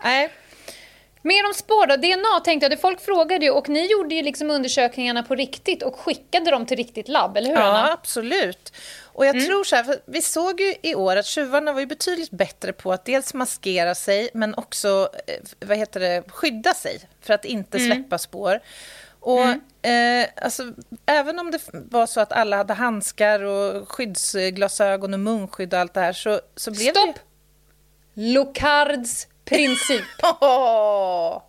Nej, 0.05 0.31
Mer 1.23 1.47
om 1.47 1.55
spår 1.55 1.87
då. 1.87 1.97
DNA 1.97 2.41
tänkte 2.45 2.67
jag, 2.67 2.81
folk 2.81 3.01
frågade 3.01 3.45
ju 3.45 3.51
och 3.51 3.69
ni 3.69 3.91
gjorde 3.93 4.15
ju 4.15 4.23
liksom 4.23 4.51
undersökningarna 4.51 5.23
på 5.23 5.35
riktigt 5.35 5.83
och 5.83 5.97
skickade 5.99 6.51
dem 6.51 6.67
till 6.67 6.77
riktigt 6.77 7.09
labb, 7.09 7.37
eller 7.37 7.49
hur 7.49 7.57
Ja, 7.57 7.63
Anna? 7.63 7.93
absolut. 7.93 8.73
Och 9.05 9.27
jag 9.27 9.47
tror 9.47 9.65
så 9.65 9.77
här, 9.77 9.85
för 9.85 10.01
vi 10.07 10.23
såg 10.23 10.61
ju 10.61 10.75
i 10.83 10.95
år 10.95 11.17
att 11.17 11.27
tjuvarna 11.27 11.73
var 11.73 11.81
ju 11.81 11.87
betydligt 11.87 12.31
bättre 12.31 12.73
på 12.73 12.93
att 12.93 13.05
dels 13.05 13.35
maskera 13.35 13.95
sig, 13.95 14.29
men 14.35 14.55
också 14.55 15.09
eh, 15.27 15.35
vad 15.67 15.79
heter 15.79 16.01
det, 16.01 16.23
skydda 16.29 16.75
sig 16.75 17.01
för 17.21 17.35
att 17.35 17.45
inte 17.45 17.79
släppa 17.79 18.19
spår. 18.19 18.61
Och 19.21 19.87
eh, 19.91 20.27
alltså, 20.37 20.73
även 21.07 21.39
om 21.39 21.51
det 21.51 21.59
var 21.73 22.07
så 22.07 22.21
att 22.21 22.33
alla 22.33 22.57
hade 22.57 22.75
handskar 22.75 23.41
och 23.43 23.89
skyddsglasögon 23.89 25.15
och 25.15 25.21
munskydd 25.21 25.75
och 25.75 25.81
allt 25.81 25.95
det 25.95 26.01
här 26.01 26.13
så, 26.13 26.41
så 26.57 26.71
blev 26.71 26.91
Stopp! 26.91 27.15
det 27.15 28.23
ju... 28.23 28.33
Locards 28.35 29.27
princip. 29.45 30.05
Åh! 30.41 31.43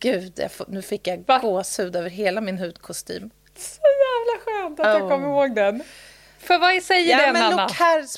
Gud, 0.00 0.32
jag 0.36 0.52
får, 0.52 0.66
nu 0.68 0.82
fick 0.82 1.06
jag 1.06 1.24
Va? 1.26 1.38
gåshud 1.38 1.96
över 1.96 2.10
hela 2.10 2.40
min 2.40 2.58
hudkostym. 2.58 3.30
Så 3.56 3.80
jävla 3.80 4.44
skönt 4.44 4.80
att 4.80 4.86
jag 4.86 5.02
Oh. 5.02 5.08
kommer 5.08 5.28
ihåg 5.28 5.54
den. 5.54 5.82
För 6.38 6.58
vad 6.58 6.82
säger 6.82 7.10
Ja, 7.18 7.24
den, 7.24 7.32
men 7.32 7.42
Anna? 7.42 7.68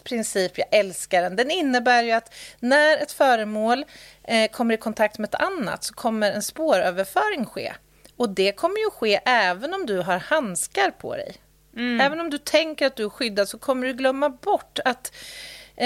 Princip, 0.05 0.59
jag 0.59 0.67
älskar 0.71 1.23
den. 1.23 1.37
Den 1.37 1.51
innebär 1.51 2.03
ju 2.03 2.11
att 2.13 2.35
när 2.59 2.97
ett 2.97 3.13
föremål 3.13 3.85
eh, 4.25 4.51
kommer 4.51 4.75
i 4.75 4.77
kontakt 4.77 5.19
med 5.19 5.29
ett 5.35 5.41
annat 5.43 5.85
så 5.85 5.95
kommer 5.95 6.33
en 6.33 6.43
spåröverföring 6.43 7.47
ske. 7.47 7.73
Och 8.17 8.29
det 8.29 8.53
kommer 8.53 8.79
ju 8.79 8.91
ske 8.91 9.21
även 9.25 9.75
om 9.75 9.87
du 9.87 9.99
har 9.99 10.19
handskar 10.19 10.91
på 10.91 11.17
dig. 11.17 11.37
Mm. 11.77 12.01
Även 12.01 12.21
om 12.21 12.31
du 12.31 12.39
tänker 12.39 12.87
att 12.87 12.97
du 12.97 13.05
är 13.05 13.09
skyddad 13.09 13.49
så 13.49 13.59
kommer 13.59 13.87
du 13.87 13.93
glömma 13.93 14.29
bort 14.29 14.79
att 14.85 15.13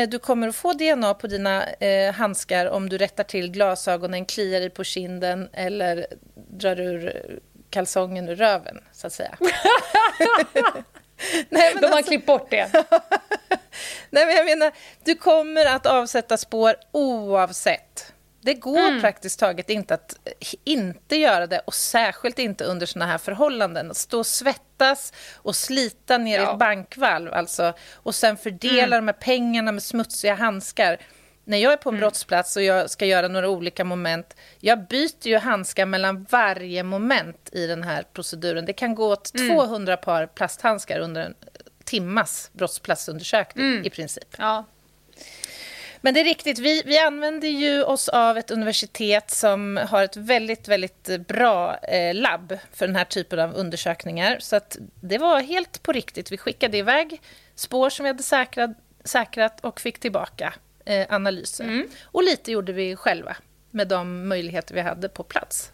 du 0.08 0.18
kommer 0.18 0.48
att 0.48 0.56
få 0.56 0.72
DNA 0.72 1.14
på 1.14 1.26
dina 1.26 1.66
eh, 1.72 2.12
handskar 2.14 2.66
om 2.66 2.88
du 2.88 2.98
rättar 2.98 3.24
till 3.24 3.50
glasögonen, 3.50 4.24
kliar 4.26 4.60
dig 4.60 4.70
på 4.70 4.84
kinden 4.84 5.48
eller 5.52 6.06
drar 6.34 6.80
ur 6.80 7.22
kalsongen 7.70 8.28
ur 8.28 8.36
röven, 8.36 8.80
så 8.92 9.06
att 9.06 9.12
säga. 9.12 9.36
Nej, 11.48 11.72
men 11.74 11.82
De 11.82 11.88
har 11.88 11.96
alltså- 11.96 12.10
klippt 12.10 12.26
bort 12.26 12.50
det. 12.50 12.68
Nej, 14.10 14.26
men 14.26 14.34
jag 14.36 14.44
menar, 14.46 14.72
du 15.04 15.14
kommer 15.14 15.66
att 15.66 15.86
avsätta 15.86 16.36
spår 16.36 16.74
oavsett. 16.92 18.12
Det 18.44 18.54
går 18.54 18.78
Mm. 18.78 19.00
praktiskt 19.00 19.40
taget 19.40 19.70
inte 19.70 19.94
att 19.94 20.14
inte 20.64 21.16
göra 21.16 21.46
det 21.46 21.58
och 21.64 21.74
särskilt 21.74 22.38
inte 22.38 22.64
under 22.64 22.86
såna 22.86 23.06
här 23.06 23.18
förhållanden. 23.18 23.90
Att 23.90 23.96
stå 23.96 24.18
och 24.18 24.26
svettas 24.26 25.12
och 25.34 25.56
slita 25.56 26.18
ner 26.18 26.38
i 26.38 26.42
Ja. 26.42 26.52
ett 26.52 26.58
bankvalv 26.58 27.32
alltså, 27.32 27.72
och 27.94 28.14
sen 28.14 28.36
fördela 28.36 28.96
de 28.96 29.08
här 29.08 29.12
pengarna 29.12 29.72
med 29.72 29.82
smutsiga 29.82 30.34
handskar. 30.34 30.98
När 31.44 31.58
jag 31.58 31.72
är 31.72 31.76
på 31.76 31.88
en 31.88 31.96
brottsplats 31.98 32.56
och 32.56 32.62
jag 32.62 32.90
ska 32.90 33.06
göra 33.06 33.28
några 33.28 33.48
olika 33.48 33.84
moment, 33.84 34.36
jag 34.60 34.86
byter 34.88 35.28
ju 35.28 35.38
handskar 35.38 35.86
mellan 35.86 36.26
varje 36.30 36.82
moment 36.82 37.48
i 37.52 37.66
den 37.66 37.82
här 37.82 38.02
proceduren. 38.12 38.64
Det 38.64 38.72
kan 38.72 38.94
gå 38.94 39.12
åt 39.12 39.32
200 39.48 39.96
par 39.96 40.26
plasthandskar 40.26 40.98
under 41.00 41.22
en 41.22 41.34
timmas 41.84 42.50
brottsplatsundersökning 42.52 43.86
i 43.86 43.90
princip. 43.90 44.28
Ja. 44.38 44.64
Men 46.04 46.14
det 46.14 46.20
är 46.20 46.24
riktigt, 46.24 46.58
vi, 46.58 46.82
vi 46.84 46.98
använder 46.98 47.48
ju 47.48 47.82
oss 47.82 48.08
av 48.08 48.38
ett 48.38 48.50
universitet 48.50 49.30
som 49.30 49.80
har 49.88 50.02
ett 50.02 50.16
väldigt, 50.16 50.68
väldigt 50.68 51.26
bra 51.26 51.76
eh, 51.76 52.14
labb 52.14 52.58
för 52.72 52.86
den 52.86 52.96
här 52.96 53.04
typen 53.04 53.38
av 53.38 53.54
undersökningar. 53.54 54.38
Så 54.40 54.56
att 54.56 54.76
det 55.00 55.18
var 55.18 55.40
helt 55.40 55.82
på 55.82 55.92
riktigt. 55.92 56.32
Vi 56.32 56.38
skickade 56.38 56.78
iväg 56.78 57.20
spår 57.54 57.90
som 57.90 58.04
vi 58.04 58.08
hade 58.08 58.22
säkrat, 58.22 58.70
säkrat 59.04 59.60
och 59.60 59.80
fick 59.80 59.98
tillbaka 59.98 60.54
eh, 60.84 61.06
analyser. 61.08 61.64
Och 62.04 62.22
lite 62.22 62.52
gjorde 62.52 62.72
vi 62.72 62.96
själva 62.96 63.36
med 63.70 63.88
de 63.88 64.28
möjligheter 64.28 64.74
vi 64.74 64.80
hade 64.80 65.08
på 65.08 65.22
plats. 65.22 65.72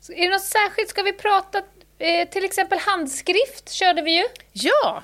Så 0.00 0.12
är 0.12 0.24
det 0.24 0.30
något 0.30 0.44
särskilt? 0.44 0.88
Ska 0.88 1.02
vi 1.02 1.12
prata, 1.12 1.62
eh, 1.98 2.28
till 2.28 2.44
exempel 2.44 2.78
handskrift 2.78 3.70
körde 3.70 4.02
vi 4.02 4.16
ju. 4.16 4.24
Ja, 4.52 5.02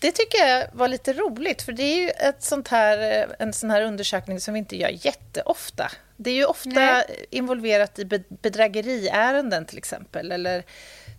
Det 0.00 0.12
tycker 0.12 0.38
jag 0.46 0.66
var 0.72 0.88
lite 0.88 1.12
roligt, 1.12 1.62
för 1.62 1.72
det 1.72 1.82
är 1.82 1.96
ju 1.96 2.08
ett 2.10 2.42
sånt 2.42 2.68
här, 2.68 3.26
en 3.38 3.52
sån 3.52 3.70
här 3.70 3.82
undersökning 3.82 4.40
som 4.40 4.54
vi 4.54 4.58
inte 4.58 4.76
gör 4.76 4.90
jätteofta. 5.06 5.90
Det 6.16 6.30
är 6.30 6.34
ju 6.34 6.44
ofta 6.44 6.70
Nej. 6.70 7.26
involverat 7.30 7.98
i 7.98 8.04
be- 8.04 8.22
bedrägeriärenden 8.28 9.66
till 9.66 9.78
exempel, 9.78 10.32
eller 10.32 10.62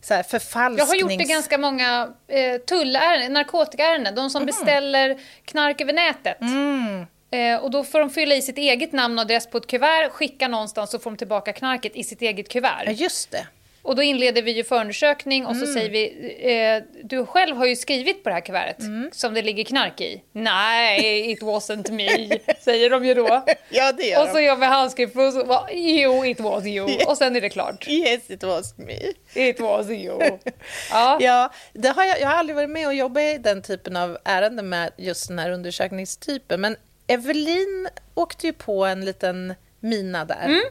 så 0.01 0.13
här 0.13 0.23
förfalsknings... 0.23 0.79
Jag 0.79 0.85
har 1.05 1.11
gjort 1.11 1.19
det 1.19 1.33
ganska 1.33 1.57
många 1.57 2.13
eh, 2.27 2.57
tullärenden, 2.57 3.33
narkotikaärenden. 3.33 4.15
De 4.15 4.29
som 4.29 4.45
beställer 4.45 5.19
knark 5.45 5.81
över 5.81 5.93
nätet. 5.93 6.37
Eh, 7.31 7.55
och 7.63 7.71
då 7.71 7.83
får 7.83 7.99
de 7.99 8.09
fylla 8.09 8.35
i 8.35 8.41
sitt 8.41 8.57
eget 8.57 8.91
namn 8.91 9.19
och 9.19 9.21
adress 9.21 9.47
på 9.47 9.57
ett 9.57 9.67
kuvert, 9.67 10.09
skicka 10.09 10.47
någonstans 10.47 10.91
så 10.91 10.99
får 10.99 11.11
de 11.11 11.17
tillbaka 11.17 11.53
knarket 11.53 11.95
i 11.95 12.03
sitt 12.03 12.21
eget 12.21 12.49
kuvert. 12.49 12.83
Ja, 12.85 12.91
just 12.91 13.31
det. 13.31 13.47
Och 13.81 13.95
då 13.95 14.01
inleder 14.01 14.41
vi 14.41 14.51
ju 14.51 14.63
förundersökning 14.63 15.45
och 15.45 15.55
så 15.55 15.65
säger 15.65 15.89
vi, 15.89 16.05
eh, 16.39 16.83
du 17.03 17.25
själv 17.25 17.55
har 17.55 17.65
ju 17.65 17.75
skrivit 17.75 18.23
på 18.23 18.29
det 18.29 18.33
här 18.33 18.41
kuvertet 18.41 18.85
som 19.11 19.33
det 19.33 19.41
ligger 19.41 19.63
knark 19.63 20.01
i. 20.01 20.23
Nej, 20.31 21.31
it 21.31 21.41
wasn't 21.41 21.91
me, 21.91 22.39
säger 22.59 22.89
de 22.89 23.05
ju 23.05 23.13
då. 23.13 23.45
Ja, 23.69 23.91
det 23.91 24.03
gör 24.03 24.23
Och 24.23 24.29
så 24.29 24.39
gör 24.39 24.55
vi 24.55 24.65
handskrift 24.65 25.15
och 25.15 25.47
bara, 25.47 25.71
jo, 25.71 26.25
it 26.25 26.39
was 26.39 26.65
you. 26.65 26.89
Och 27.07 27.17
sen 27.17 27.35
är 27.35 27.41
det 27.41 27.49
klart. 27.49 27.87
Yes, 27.87 28.29
it 28.29 28.43
was 28.43 28.77
me. 28.77 28.99
It 29.33 29.59
was 29.59 29.89
you. 29.89 30.19
Ja. 30.91 31.17
Ja, 31.21 31.51
det 31.73 31.89
har 31.89 32.03
jag, 32.03 32.21
jag 32.21 32.27
har 32.27 32.35
aldrig 32.35 32.55
varit 32.55 32.69
med 32.69 32.87
och 32.87 32.93
jobbat 32.93 33.23
i 33.23 33.37
den 33.37 33.61
typen 33.61 33.95
av 33.95 34.17
ärenden 34.25 34.69
med 34.69 34.91
just 34.97 35.27
den 35.27 35.39
här 35.39 35.51
undersökningstypen. 35.51 36.61
Men 36.61 36.75
Evelin 37.07 37.87
åkte 38.13 38.47
ju 38.47 38.53
på 38.53 38.85
en 38.85 39.05
liten 39.05 39.53
mina 39.79 40.25
där. 40.25 40.45
Mm. 40.45 40.61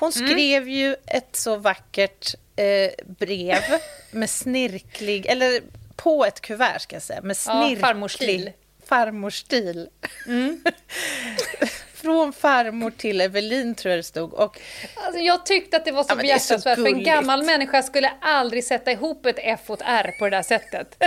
Hon 0.00 0.12
skrev 0.12 0.68
ju 0.68 0.96
ett 1.06 1.36
så 1.36 1.56
vackert 1.56 2.34
eh, 2.56 2.90
brev 3.06 3.62
med 4.10 4.30
snirklig, 4.30 5.26
eller 5.26 5.60
på 5.96 6.24
ett 6.24 6.40
kuvert 6.40 6.78
ska 6.78 6.96
jag 6.96 7.02
säga, 7.02 7.20
med 7.22 7.30
Ja, 7.46 7.52
snirklig 7.52 7.80
farmorstil. 7.80 8.50
farmorstil. 8.86 9.88
Mm. 10.26 10.64
Från 11.94 12.32
farmor 12.32 12.90
till 12.90 13.20
Evelin 13.20 13.74
tror 13.74 13.90
jag 13.90 13.98
det 13.98 14.02
stod. 14.02 14.34
Och 14.34 14.60
Alltså, 14.94 15.20
jag 15.20 15.46
tyckte 15.46 15.76
att 15.76 15.84
det 15.84 15.92
var 15.92 16.02
så 16.02 16.08
Ja, 16.12 16.16
behjärtansvärt, 16.16 16.78
för 16.78 16.86
en 16.86 17.02
gammal 17.04 17.42
människa 17.42 17.82
skulle 17.82 18.12
aldrig 18.20 18.64
sätta 18.64 18.92
ihop 18.92 19.26
ett 19.26 19.36
F 19.38 19.60
och 19.66 19.80
ett 19.80 19.86
R 19.86 20.14
på 20.18 20.24
det 20.24 20.36
där 20.36 20.42
sättet. 20.42 21.02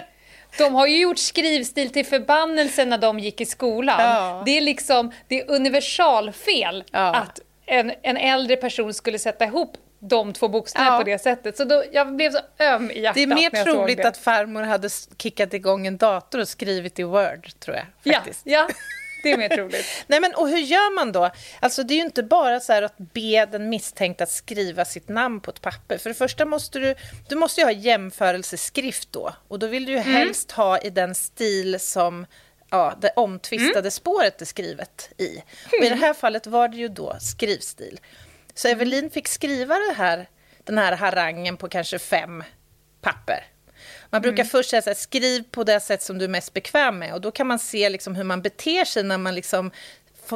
De 0.58 0.76
har 0.76 0.88
ju 0.88 1.00
gjort 1.00 1.20
skrivstil 1.20 1.90
till 1.90 2.06
förbannelse 2.06 2.86
när 2.86 2.98
de 2.98 3.20
gick 3.20 3.42
i 3.42 3.46
skolan. 3.46 4.00
Ja. 4.00 4.44
Det 4.46 4.58
är 4.58 4.62
liksom, 4.62 5.12
det 5.28 5.42
är 5.42 5.52
universalfel 5.52 6.84
Ja. 6.92 7.16
att 7.16 7.40
en, 7.80 7.94
en 8.02 8.18
äldre 8.18 8.56
person 8.56 8.94
skulle 8.94 9.20
sätta 9.20 9.46
ihop 9.46 9.78
de 10.00 10.34
två 10.34 10.48
bokstäverna 10.48 10.92
Ja. 10.92 10.98
på 10.98 11.04
det 11.04 11.20
sättet. 11.20 11.58
Så 11.58 11.64
då, 11.64 11.84
jag 11.92 12.16
blev 12.16 12.32
så 12.32 12.40
öm 12.60 12.92
i 12.92 13.00
hjärtat 13.00 13.16
det 13.16 13.24
är 13.24 13.28
mer 13.28 13.64
troligt 13.64 13.98
det. 13.98 14.08
att 14.08 14.18
farmor 14.18 14.62
hade 14.62 14.90
kickat 15.18 15.54
igång 15.54 15.88
en 15.88 15.98
dator 15.98 16.40
och 16.40 16.48
skrivit 16.48 17.00
i 17.00 17.04
Word, 17.04 17.60
tror 17.60 17.76
jag. 17.76 17.86
Ja, 18.04 18.14
Faktiskt. 18.14 18.42
ja, 18.44 18.68
det 19.24 19.32
är 19.32 19.38
mer 19.38 19.50
troligt. 19.50 19.86
Nej, 20.08 20.20
men 20.20 20.34
och 20.36 20.48
hur 20.50 20.58
gör 20.58 20.96
man 20.96 21.12
då? 21.12 21.30
Alltså, 21.60 21.84
det 21.84 21.94
är 21.94 21.96
ju 21.96 22.02
inte 22.02 22.24
bara 22.24 22.60
så 22.60 22.74
att 22.84 22.98
be 22.98 23.46
den 23.46 23.70
misstänkta 23.70 24.24
att 24.24 24.32
skriva 24.32 24.86
sitt 24.86 25.10
namn 25.10 25.40
på 25.42 25.52
ett 25.52 25.62
papper. 25.62 25.98
För 25.98 26.10
det 26.10 26.14
första 26.16 26.46
måste 26.46 26.80
du, 26.80 26.96
du 27.30 27.36
måste 27.36 27.62
ju 27.62 27.66
ha 27.66 27.72
jämförelseskrift 27.72 29.12
då. 29.12 29.34
Och 29.48 29.60
då 29.60 29.68
vill 29.68 29.86
du 29.86 29.92
ju 29.92 29.98
helst 30.00 30.52
ha 30.52 30.78
i 30.80 30.90
den 30.90 31.16
stil 31.16 31.80
som 31.80 32.26
ja, 32.74 32.94
det 33.02 33.12
omtvistade 33.16 33.92
spåret 33.92 34.42
är 34.42 34.46
skrivet 34.46 35.10
i. 35.18 35.38
Och 35.80 35.86
I 35.86 35.90
det 35.90 35.96
här 35.96 36.14
fallet 36.14 36.48
var 36.48 36.68
det 36.68 36.78
ju 36.78 36.88
då 36.88 37.18
skrivstil. 37.22 38.00
Så 38.54 38.68
Evelin 38.68 39.10
fick 39.10 39.28
skriva 39.28 39.76
det 39.76 39.94
här, 39.94 40.30
den 40.64 40.78
här 40.78 40.92
harangen 40.96 41.58
på 41.58 41.70
kanske 41.70 42.00
fem 42.00 42.44
papper. 43.02 43.46
Man 44.10 44.22
brukar 44.22 44.44
först 44.44 44.70
säga 44.70 44.82
så 44.82 44.90
här, 44.90 44.96
skriv 44.96 45.44
på 45.52 45.64
det 45.64 45.80
sätt 45.80 46.02
som 46.02 46.18
du 46.18 46.26
är 46.26 46.30
mest 46.30 46.54
bekväm 46.54 47.00
med. 47.00 47.14
Och 47.14 47.22
då 47.22 47.32
kan 47.32 47.48
man 47.48 47.60
se 47.60 47.90
liksom 47.90 48.16
hur 48.16 48.24
man 48.24 48.42
beter 48.42 48.86
sig 48.86 49.04
när 49.04 49.18
man 49.18 49.36
liksom 49.36 49.72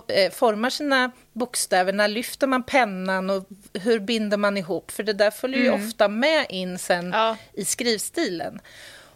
eh, 0.08 0.32
formar 0.32 0.70
sina 0.70 1.12
bokstäver. 1.34 1.94
När 1.94 2.08
lyfter 2.08 2.48
man 2.48 2.64
pennan 2.64 3.30
och 3.30 3.46
hur 3.74 4.00
binder 4.00 4.38
man 4.38 4.58
ihop? 4.58 4.92
För 4.92 5.04
det 5.04 5.14
där 5.14 5.32
följer 5.32 5.60
ju 5.64 5.70
ofta 5.72 6.08
med 6.08 6.46
in 6.50 6.80
sen 6.80 7.12
Ja. 7.14 7.38
i 7.54 7.66
skrivstilen. 7.66 8.60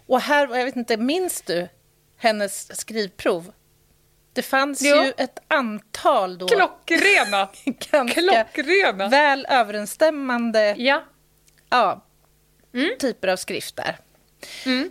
Och 0.07 0.21
här, 0.21 0.57
jag 0.57 0.65
vet 0.65 0.75
inte, 0.75 0.97
minns 0.97 1.41
du 1.41 1.67
hennes 2.21 2.79
skrivprov? 2.79 3.51
Det 4.33 4.41
fanns 4.41 4.81
Jo. 4.81 4.95
ju 4.95 5.13
ett 5.17 5.39
antal 5.47 6.37
då 6.37 6.47
Klockrena! 6.47 7.49
ganska 7.91 8.21
Klockrena! 8.21 9.07
väl 9.07 9.45
överensstämmande 9.49 10.75
Ja. 10.77 11.03
ja, 11.69 12.05
typer 12.99 13.27
av 13.27 13.37
skrifter. 13.37 13.97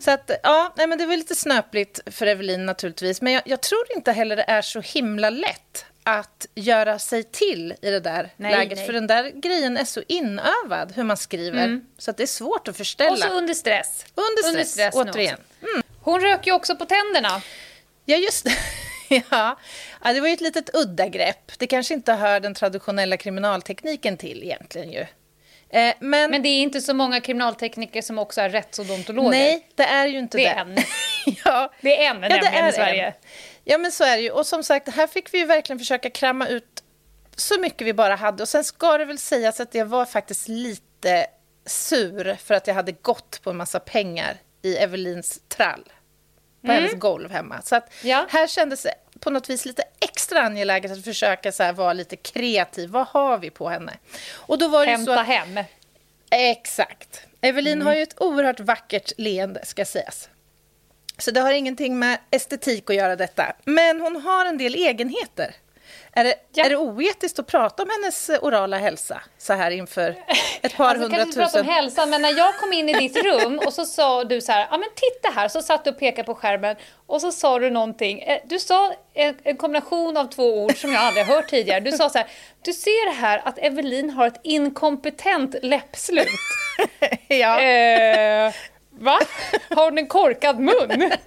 Så 0.01 0.11
att, 0.11 0.31
ja, 0.43 0.73
nej, 0.77 0.87
men 0.87 0.99
det 0.99 1.07
var 1.07 1.16
lite 1.16 1.35
snöpligt 1.35 2.01
för 2.07 2.27
Evelin 2.27 2.66
naturligtvis. 2.66 3.23
Men 3.23 3.33
jag, 3.33 3.43
jag 3.47 3.61
tror 3.61 3.81
inte 3.97 4.12
heller 4.12 4.37
det 4.37 4.43
är 4.49 4.62
så 4.62 4.81
himla 4.81 5.31
lätt 5.31 5.85
att 6.03 6.47
göra 6.55 6.99
sig 6.99 7.23
till 7.25 7.75
i 7.83 7.90
det 7.90 8.01
där 8.01 8.31
Nej, 8.37 8.53
läget. 8.53 8.79
nej. 8.79 8.87
För 8.87 8.93
den 8.93 9.07
där 9.07 9.31
grejen 9.35 9.77
är 9.77 9.85
så 9.85 10.03
inövad, 10.09 10.93
hur 10.97 11.05
man 11.05 11.16
skriver. 11.16 11.81
Så 11.99 12.11
att 12.11 12.16
det 12.16 12.23
är 12.23 12.27
svårt 12.27 12.69
att 12.69 12.77
förställa. 12.77 13.12
Och 13.12 13.19
så 13.19 13.29
under 13.33 13.55
stress. 13.55 14.05
under 14.14 14.64
stress, 14.64 14.95
nu 14.95 15.01
återigen. 15.01 15.38
också. 15.61 15.83
Hon 16.03 16.21
rök 16.21 16.47
ju 16.47 16.53
också 16.53 16.77
på 16.77 16.85
tänderna. 16.85 17.43
Ja, 18.05 18.17
just 18.17 18.45
det. 18.45 18.57
ja. 19.31 19.59
ja, 20.05 20.13
det 20.13 20.21
var 20.21 20.29
ju 20.29 20.35
ett 20.35 20.41
litet 20.41 20.71
udda 20.75 21.07
grepp. 21.09 21.53
Det 21.59 21.67
kanske 21.67 21.95
inte 21.95 22.13
hör 22.13 22.41
den 22.41 22.55
traditionella 22.55 23.17
kriminaltekniken 23.17 24.17
till 24.17 24.43
egentligen 24.43 24.93
ju. 24.93 25.07
Eh, 25.73 25.95
men, 26.01 26.31
Men 26.31 26.43
det 26.43 26.49
är 26.49 26.63
inte 26.63 26.81
så 26.81 26.95
många 26.95 27.21
kriminaltekniker 27.21 28.03
som 28.03 28.19
också 28.19 28.41
är 28.41 28.49
rättsodontologer. 28.49 29.31
nej, 29.31 29.67
det 29.75 29.83
är 29.85 30.07
ju 30.07 30.19
inte 30.19 30.39
Det 30.39 30.43
det. 30.45 30.49
är 30.49 30.61
en. 30.61 30.77
ja. 31.45 31.73
Det 31.81 32.05
är 32.05 32.11
en 32.11 32.21
nämligen 32.21 32.69
i 32.69 32.73
Sverige. 32.73 33.07
en. 33.07 33.13
Ja, 33.65 33.79
men 33.79 33.93
så 33.93 34.05
är 34.05 34.17
det 34.17 34.23
ju. 34.23 34.31
Och 34.31 34.47
som 34.47 34.63
sagt, 34.63 34.89
här 34.89 35.07
fick 35.07 35.35
vi 35.35 35.39
ju 35.39 35.45
verkligen 35.47 35.79
försöka 35.79 36.11
kramma 36.11 36.47
ut 36.49 36.83
så 37.37 37.61
mycket 37.61 37.87
vi 37.87 37.93
bara 37.93 38.15
hade. 38.17 38.43
Och 38.43 38.49
sen 38.49 38.65
ska 38.65 38.99
det 38.99 39.05
väl 39.05 39.19
sägas 39.19 39.61
att 39.61 39.75
jag 39.75 39.87
var 39.87 40.07
faktiskt 40.07 40.49
lite 40.49 41.27
sur 41.67 42.35
för 42.35 42.55
att 42.55 42.67
jag 42.67 42.75
hade 42.75 42.93
gått 42.93 43.41
på 43.43 43.51
en 43.51 43.57
massa 43.57 43.81
pengar 43.81 44.37
i 44.62 44.77
Evelins 44.77 45.40
trall 45.49 45.85
på 46.66 46.73
hennes 46.73 46.94
golv 46.94 47.31
hemma. 47.31 47.62
Så 47.62 47.77
att 47.77 47.92
Ja. 48.03 48.27
här 48.31 48.46
kändes 48.46 48.83
det 48.83 48.94
på 49.20 49.31
något 49.31 49.51
vis 49.51 49.64
lite 49.64 49.83
extra 50.01 50.40
angeläget 50.42 50.92
att 50.92 51.05
försöka 51.05 51.53
så 51.53 51.62
här 51.62 51.73
vara 51.73 51.92
lite 51.92 52.16
kreativ. 52.16 52.90
Vad 52.90 53.07
har 53.07 53.38
vi 53.38 53.51
på 53.51 53.68
henne? 53.68 53.92
Och 54.33 54.59
då 54.59 54.68
var 54.68 54.87
det 54.87 54.92
ju 54.92 54.99
så 55.05 55.12
Hämta 55.12 55.20
att, 55.20 55.27
hem. 55.27 55.64
Exakt. 56.31 57.20
Evelin 57.40 57.83
har 57.83 57.94
ju 57.94 58.03
ett 58.03 58.20
oerhört 58.20 58.61
vackert 58.61 59.12
leende, 59.18 59.66
ska 59.66 59.85
sägas. 59.85 60.29
Så 61.18 61.31
det 61.31 61.40
har 61.40 61.53
ingenting 61.53 61.99
med 61.99 62.18
estetik 62.31 62.90
att 62.90 62.96
göra 62.96 63.16
detta. 63.16 63.53
Men 63.64 64.01
hon 64.01 64.16
har 64.16 64.46
en 64.46 64.59
del 64.59 64.75
egenheter. 64.75 65.55
Är 66.12 66.25
det, 66.25 66.35
Ja. 66.53 66.64
är 66.64 66.70
det 66.70 66.77
oetiskt 66.77 67.38
att 67.38 67.46
prata 67.46 67.83
om 67.83 67.88
hennes 67.90 68.31
eh, 68.31 68.44
orala 68.44 68.79
hälsa 68.79 69.23
så 69.38 69.53
här 69.53 69.70
inför 69.70 70.14
ett 70.62 70.77
par 70.77 70.85
Alltså, 70.85 71.09
kanske 71.09 71.23
inte 71.23 71.38
prata 71.38 71.61
om 71.61 71.66
hundratusen? 71.66 71.66
hälsan, 71.66 72.11
men 72.11 72.23
när 72.23 72.33
jag 72.38 72.57
kom 72.59 72.73
in 72.73 72.88
i 72.88 72.92
ditt 72.92 73.16
rum 73.25 73.61
och 73.66 73.73
så 73.73 73.85
sa 73.85 74.25
du 74.25 74.40
så 74.40 74.53
här, 74.53 74.68
ja 74.70 74.79
men 74.79 74.88
titta 74.94 75.35
här, 75.40 75.49
så 75.49 75.62
satt 75.62 75.85
du 75.85 75.90
och 75.90 75.99
pekade 75.99 76.27
på 76.27 76.35
skärmen 76.35 76.77
och 77.07 77.20
så 77.20 77.33
sa 77.33 77.59
du 77.59 77.70
någonting. 77.70 78.20
Eh, 78.23 78.38
Du 78.44 78.59
sa 78.59 78.92
en, 79.14 79.35
en 79.42 79.57
kombination 79.57 80.16
av 80.16 80.25
två 80.25 80.62
ord 80.64 80.77
som 80.77 80.92
jag 80.92 81.03
aldrig 81.03 81.27
hört 81.27 81.49
tidigare. 81.51 81.81
Du 81.81 81.92
sa 81.92 82.11
så 82.11 82.18
här, 82.18 82.27
du 82.64 82.73
ser 82.73 83.12
här 83.14 83.42
att 83.44 83.59
Evelin 83.59 84.11
har 84.11 84.27
ett 84.27 84.40
inkompetent 84.44 85.55
läppslut. 85.62 86.29
ja. 87.29 87.61
Eh, 87.61 88.53
va? 88.90 89.18
Har 89.70 89.85
hon 89.85 89.99
en 89.99 90.07
korkad 90.07 90.59
mun? 90.61 91.12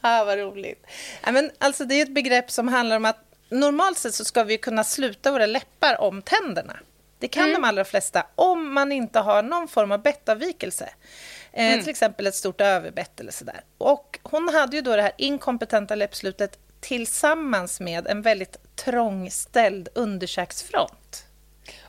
Ah, 0.00 0.24
vad 0.24 0.38
roligt. 0.38 0.86
Ja, 1.26 1.32
men, 1.32 1.50
alltså, 1.58 1.84
det 1.84 1.94
är 1.94 2.02
ett 2.02 2.14
begrepp 2.14 2.50
som 2.50 2.68
handlar 2.68 2.96
om 2.96 3.04
att 3.04 3.18
normalt 3.48 3.98
sett 3.98 4.14
så 4.14 4.24
ska 4.24 4.44
vi 4.44 4.58
kunna 4.58 4.84
sluta 4.84 5.32
våra 5.32 5.46
läppar 5.46 6.00
om 6.00 6.22
tänderna. 6.22 6.76
Det 7.18 7.28
kan 7.28 7.52
de 7.52 7.64
allra 7.64 7.84
flesta 7.84 8.26
om 8.34 8.74
man 8.74 8.92
inte 8.92 9.20
har 9.20 9.42
någon 9.42 9.68
form 9.68 9.92
av 9.92 10.02
bettavvikelse. 10.02 10.88
Eh, 11.52 11.80
Till 11.80 11.88
exempel 11.90 12.26
ett 12.26 12.34
stort 12.34 12.60
överbett 12.60 13.20
eller 13.20 13.32
sådär. 13.32 13.60
Och 13.78 14.18
hon 14.22 14.48
hade 14.54 14.76
ju 14.76 14.82
då 14.82 14.96
det 14.96 15.02
här 15.02 15.12
inkompetenta 15.18 15.94
läppslutet 15.94 16.58
tillsammans 16.80 17.80
med 17.80 18.06
en 18.06 18.22
väldigt 18.22 18.76
trångställd 18.76 19.88
underkäksfront. 19.94 21.24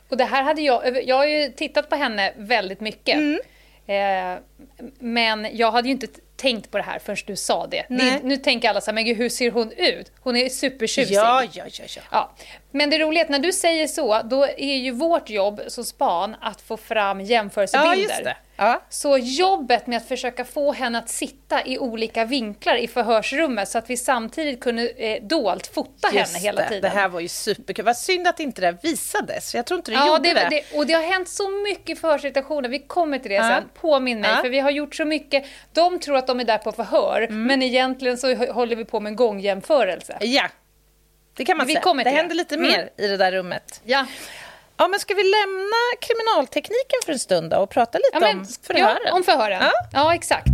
Och 0.08 0.16
det 0.16 0.24
här 0.24 0.42
hade 0.42 0.62
jag, 0.62 1.04
jag 1.04 1.16
har 1.16 1.26
ju 1.26 1.52
tittat 1.52 1.88
på 1.88 1.96
henne 1.96 2.32
väldigt 2.36 2.80
mycket. 2.80 3.16
Eh, 3.86 4.38
men 4.98 5.56
jag 5.56 5.72
hade 5.72 5.88
ju 5.88 5.92
inte 5.92 6.06
tänkt 6.36 6.70
på 6.70 6.76
det 6.78 6.82
här 6.84 6.98
förrän 6.98 7.16
du 7.26 7.36
sa 7.36 7.66
det. 7.66 7.86
Det 7.88 8.20
nu 8.22 8.36
tänker 8.36 8.68
alla 8.68 8.80
så 8.80 8.90
här, 8.90 8.94
men 8.94 9.04
gud, 9.04 9.16
hur 9.16 9.28
ser 9.28 9.50
hon 9.50 9.72
ut? 9.72 10.12
Hon 10.20 10.36
är 10.36 10.48
supertjusig. 10.48 11.14
Ja, 11.14 11.42
ja, 11.52 11.64
ja, 11.72 11.84
ja. 11.96 12.02
Ja. 12.10 12.34
Men 12.70 12.90
det 12.90 12.98
roliga 12.98 13.20
är 13.20 13.24
att 13.24 13.30
när 13.30 13.38
du 13.38 13.52
säger 13.52 13.86
så, 13.86 14.22
då 14.24 14.44
är 14.44 14.76
ju 14.76 14.90
vårt 14.90 15.30
jobb 15.30 15.60
som 15.68 15.84
span 15.84 16.36
att 16.40 16.60
få 16.60 16.76
fram 16.76 17.20
jämförelsebilder. 17.20 17.94
Ja, 17.94 18.00
just 18.00 18.24
det. 18.24 18.36
Ja. 18.58 18.82
Så 18.88 19.18
jobbet 19.18 19.86
med 19.86 19.96
att 19.96 20.08
försöka 20.08 20.44
få 20.44 20.72
henne 20.72 20.98
att 20.98 21.08
sitta 21.08 21.66
i 21.66 21.78
olika 21.78 22.24
vinklar 22.24 22.76
i 22.76 22.88
förhörsrummet 22.88 23.68
så 23.68 23.78
att 23.78 23.90
vi 23.90 23.96
samtidigt 23.96 24.60
kunde 24.60 24.88
eh, 24.88 25.22
dolt 25.22 25.66
fota 25.66 26.08
Just 26.12 26.32
henne 26.32 26.38
hela 26.44 26.68
tiden. 26.68 26.82
Det 26.82 26.88
här 26.88 27.08
var 27.08 27.20
ju 27.20 27.28
superkul. 27.28 27.84
Vad 27.84 27.96
synd 27.96 28.28
att 28.28 28.40
inte 28.40 28.60
det 28.60 28.66
här 28.66 28.76
visades. 28.82 29.54
Jag 29.54 29.66
tror 29.66 29.78
inte 29.78 29.90
det 29.90 29.94
Ja, 29.94 30.06
gjorde 30.06 30.28
det, 30.28 30.34
det. 30.34 30.48
det, 30.50 30.78
och 30.78 30.86
det 30.86 30.92
har 30.92 31.02
hänt 31.02 31.28
så 31.28 31.48
mycket 31.48 31.98
förhörssituationer, 32.00 32.68
vi 32.68 32.78
kommer 32.78 33.18
till 33.18 33.30
det 33.30 33.36
Ja. 33.36 33.48
sen. 33.48 33.64
Påminn 33.80 34.20
mig, 34.20 34.36
för 34.42 34.48
vi 34.48 34.58
har 34.60 34.70
gjort 34.70 34.94
så 34.94 35.04
mycket. 35.04 35.44
De 35.72 35.98
tror 36.00 36.16
att 36.16 36.25
de 36.26 36.40
är 36.40 36.44
där 36.44 36.58
på 36.58 36.72
förhör, 36.72 37.22
Mm. 37.22 37.42
men 37.44 37.62
egentligen 37.62 38.18
så 38.18 38.26
hå- 38.26 38.52
håller 38.52 38.76
vi 38.76 38.84
på 38.84 39.00
med 39.00 39.10
en 39.10 39.16
gångjämförelse. 39.16 40.16
Ja, 40.20 40.48
det 41.36 41.44
kan 41.44 41.56
man 41.56 41.66
Vi 41.66 41.72
säga. 41.72 41.82
kommer 41.82 42.04
det 42.04 42.10
händer 42.10 42.28
det. 42.28 42.34
lite 42.34 42.54
Mm. 42.54 42.66
mer 42.68 42.90
i 42.96 43.06
det 43.08 43.16
där 43.16 43.32
rummet. 43.32 43.80
Ja. 43.84 44.06
Ja, 44.76 44.88
men 44.88 45.00
ska 45.00 45.14
vi 45.14 45.22
lämna 45.22 45.76
kriminaltekniken 46.00 47.00
för 47.04 47.12
en 47.12 47.18
stund 47.18 47.50
då 47.50 47.56
och 47.56 47.70
prata 47.70 47.98
lite 47.98 48.10
Ja, 48.12 48.20
men, 48.20 48.38
om 48.38 48.46
förhören? 48.62 48.98
Ja, 49.06 49.12
om 49.12 49.22
förhören. 49.22 49.58
Ja. 49.62 49.72
Ja, 49.92 50.14
exakt. 50.14 50.46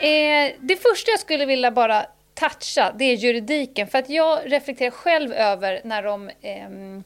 Eh, 0.00 0.52
det 0.60 0.76
första 0.76 1.10
jag 1.10 1.20
skulle 1.20 1.46
vilja 1.46 1.70
bara 1.70 2.06
toucha, 2.40 2.92
det 2.98 3.04
är 3.04 3.14
juridiken. 3.14 3.86
För 3.88 3.98
att 3.98 4.08
jag 4.10 4.40
reflekterar 4.52 4.90
själv 4.90 5.32
över 5.32 5.80
när 5.84 6.02
de 6.02 6.30
ehm, 6.42 7.04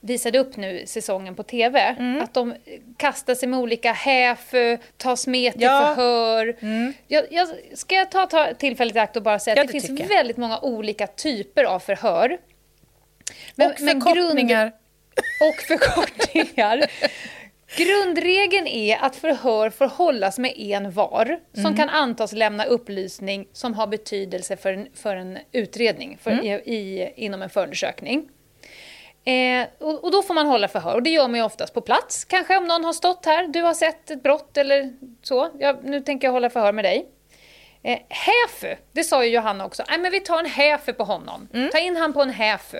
visade 0.00 0.38
upp 0.38 0.56
nu 0.56 0.82
säsongen 0.86 1.34
på 1.34 1.42
TV. 1.42 1.80
Mm. 1.80 2.22
Att 2.22 2.34
de 2.34 2.54
kastar 2.96 3.34
sig 3.34 3.48
med 3.48 3.58
olika 3.58 3.92
häf, 3.92 4.52
tas 4.96 5.26
med 5.26 5.52
till 5.52 5.62
Ja. 5.62 5.82
Mm. 5.82 5.94
förhör. 5.94 6.56
Jag, 7.06 7.24
jag, 7.30 7.48
ska 7.74 7.94
jag 7.94 8.10
ta, 8.10 8.26
ta 8.26 8.54
tillfället 8.54 8.96
i 8.96 8.98
akt 8.98 9.16
och 9.16 9.22
bara 9.22 9.38
säga 9.38 9.56
Ja, 9.56 9.60
att 9.62 9.68
det, 9.72 9.80
finns 9.80 10.00
jag. 10.00 10.08
väldigt 10.08 10.36
många 10.36 10.58
olika 10.60 11.06
typer 11.06 11.64
av 11.64 11.78
förhör. 11.80 12.38
och 13.56 13.78
förkortningar. 13.78 14.72
och 15.40 15.62
förkortningar. 15.62 16.84
Grundregeln 17.76 18.66
är 18.66 18.96
att 19.00 19.16
förhör 19.16 19.70
får 19.70 19.86
hållas 19.86 20.38
med 20.38 20.52
en 20.56 20.90
var 20.90 21.40
som 21.54 21.60
Mm. 21.66 21.76
kan 21.76 21.88
antas 21.88 22.32
lämna 22.32 22.64
upplysning 22.64 23.48
som 23.52 23.74
har 23.74 23.86
betydelse 23.86 24.56
för 24.56 24.72
en, 24.72 24.88
för 24.94 25.16
en 25.16 25.38
utredning 25.52 26.18
för, 26.22 26.30
Mm. 26.30 26.44
i, 26.46 26.50
i, 26.52 27.12
inom 27.16 27.42
en 27.42 27.50
förundersökning. 27.50 28.28
Eh, 29.24 29.66
och, 29.78 30.04
och 30.04 30.10
då 30.12 30.22
får 30.22 30.34
man 30.34 30.46
hålla 30.46 30.68
förhör 30.68 30.94
och 30.94 31.02
det 31.02 31.10
gör 31.10 31.28
man 31.28 31.36
ju 31.40 31.44
oftast 31.46 31.74
på 31.74 31.80
plats. 31.80 32.24
Kanske 32.24 32.56
om 32.56 32.64
någon 32.66 32.84
har 32.84 32.92
stått 32.92 33.26
här, 33.26 33.46
du 33.48 33.62
har 33.62 33.74
sett 33.74 34.10
ett 34.10 34.22
brott 34.22 34.56
eller 34.56 34.92
så. 35.22 35.50
Jag, 35.58 35.84
nu 35.84 36.00
tänker 36.00 36.26
jag 36.26 36.32
hålla 36.32 36.50
förhör 36.50 36.72
med 36.72 36.84
dig. 36.84 37.06
Eh, 37.84 37.98
häfu, 38.08 38.76
det 38.92 39.04
sa 39.04 39.24
ju 39.24 39.30
Johanna 39.30 39.64
också. 39.64 39.84
Nej, 39.88 39.98
men 39.98 40.10
vi 40.12 40.20
tar 40.20 40.38
en 40.38 40.46
häfu 40.46 40.92
på 40.92 41.04
honom. 41.04 41.48
Mm. 41.54 41.70
Ta 41.72 41.78
in 41.78 41.96
han 41.96 42.12
på 42.12 42.22
en 42.22 42.30
häfu. 42.30 42.78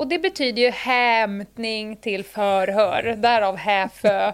Och 0.00 0.06
det 0.06 0.18
betyder 0.18 0.62
ju 0.62 0.70
hämtning 0.70 1.96
till 1.96 2.24
förhör. 2.24 3.02
Därav 3.16 3.56
häfö. 3.56 4.32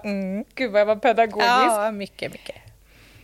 Gud 0.54 0.72
vad 0.72 0.80
jag 0.80 0.86
var 0.86 0.96
pedagogisk. 0.96 1.48
Mm. 1.48 1.84
Ja, 1.84 1.90
mycket, 1.90 2.32
mycket. 2.32 2.56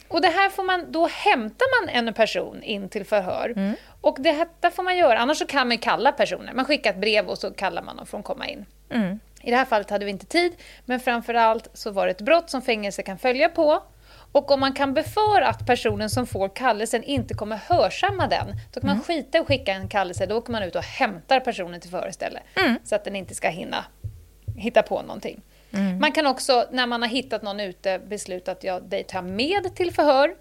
Och 0.08 0.20
det 0.20 0.28
här 0.28 0.48
får 0.48 0.62
man, 0.62 0.92
då 0.92 1.06
hämtar 1.06 1.66
man 1.80 2.06
en 2.06 2.14
person 2.14 2.62
in 2.62 2.88
till 2.88 3.04
förhör. 3.04 3.52
Mm. 3.56 3.76
Och 4.00 4.16
det 4.20 4.30
här 4.30 4.48
där 4.60 4.70
får 4.70 4.82
man 4.82 4.96
göra, 4.96 5.18
annars 5.18 5.38
så 5.38 5.46
kan 5.46 5.68
man 5.68 5.78
kalla 5.78 6.12
personer. 6.12 6.52
Man 6.52 6.64
skickar 6.64 6.90
ett 6.90 7.00
brev 7.00 7.26
och 7.26 7.38
så 7.38 7.50
kallar 7.50 7.82
man 7.82 7.96
dem 7.96 8.06
för 8.06 8.18
att 8.18 8.24
komma 8.24 8.48
in. 8.48 8.66
Mm. 8.90 9.20
I 9.42 9.50
det 9.50 9.56
här 9.56 9.64
fallet 9.64 9.90
hade 9.90 10.04
vi 10.04 10.10
inte 10.10 10.26
tid, 10.26 10.52
men 10.84 11.00
framförallt 11.00 11.68
så 11.72 11.90
var 11.90 12.06
det 12.06 12.10
ett 12.10 12.20
brott 12.20 12.50
som 12.50 12.62
fängelse 12.62 13.02
kan 13.02 13.18
följa 13.18 13.48
på. 13.48 13.82
Och 14.32 14.50
om 14.50 14.60
man 14.60 14.72
kan 14.72 14.94
befara 14.94 15.48
att 15.48 15.66
personen 15.66 16.10
som 16.10 16.26
får 16.26 16.48
kallelsen 16.56 17.02
inte 17.04 17.34
kommer 17.34 17.56
hörsamma 17.56 18.26
den, 18.26 18.46
då 18.72 18.80
kan 18.80 18.86
man 18.86 18.96
Mm. 18.96 19.04
skita 19.04 19.38
i 19.38 19.40
att 19.40 19.46
skicka 19.46 19.72
en 19.72 19.88
kallelse, 19.88 20.26
då 20.26 20.36
åker 20.36 20.52
man 20.52 20.62
ut 20.62 20.76
och 20.76 20.82
hämtar 20.84 21.40
personen 21.40 21.80
till 21.80 21.90
förhör 21.90 22.08
istället. 22.08 22.42
Mm. 22.54 22.76
Så 22.84 22.94
att 22.94 23.04
den 23.04 23.16
inte 23.16 23.34
ska 23.34 23.48
hinna 23.48 23.84
hitta 24.56 24.82
på 24.82 25.02
någonting. 25.02 25.40
Mm. 25.72 25.98
Man 25.98 26.12
kan 26.12 26.26
också, 26.26 26.64
när 26.70 26.86
man 26.86 27.02
har 27.02 27.08
hittat 27.08 27.42
någon 27.42 27.60
ute, 27.60 27.98
besluta 27.98 28.52
att 28.52 28.64
jag 28.64 28.82
dig 28.82 29.04
tar 29.04 29.22
med 29.22 29.74
till 29.74 29.92
förhör. 29.92 30.34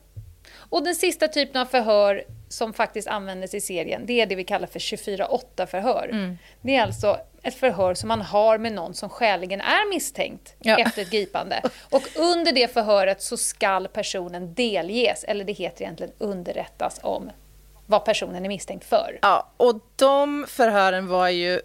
Och 0.56 0.84
den 0.84 0.96
sista 0.96 1.28
typen 1.28 1.62
av 1.62 1.66
förhör 1.66 2.24
som 2.52 2.74
faktiskt 2.74 3.08
användes 3.08 3.54
i 3.54 3.62
serien, 3.62 4.06
det 4.06 4.22
är 4.22 4.26
det 4.26 4.36
vi 4.36 4.44
kallar 4.44 4.68
för 4.68 4.80
24-8-förhör. 4.80 6.10
Mm. 6.12 6.38
Det 6.62 6.76
är 6.76 6.82
alltså 6.84 7.18
ett 7.44 7.56
förhör 7.56 7.94
som 7.94 8.08
man 8.08 8.22
har 8.22 8.58
med 8.58 8.72
någon 8.74 8.94
som 8.94 9.10
skäligen 9.10 9.62
är 9.62 9.90
misstänkt 9.90 10.54
Ja. 10.60 10.78
efter 10.78 11.02
ett 11.02 11.10
gripande. 11.12 11.62
Och 11.90 12.04
under 12.16 12.52
det 12.52 12.74
förhöret 12.74 13.22
så 13.22 13.38
skall 13.38 13.88
personen 13.88 14.54
delges, 14.54 15.24
eller 15.24 15.46
det 15.46 15.54
heter 15.54 15.82
egentligen 15.84 16.14
underrättas 16.18 17.00
om 17.04 17.32
vad 17.86 18.06
personen 18.06 18.46
är 18.46 18.50
misstänkt 18.50 18.86
för. 18.86 19.20
Ja, 19.22 19.52
och 19.58 19.80
de 19.96 20.46
förhören 20.50 21.08
var 21.08 21.30
ju... 21.30 21.62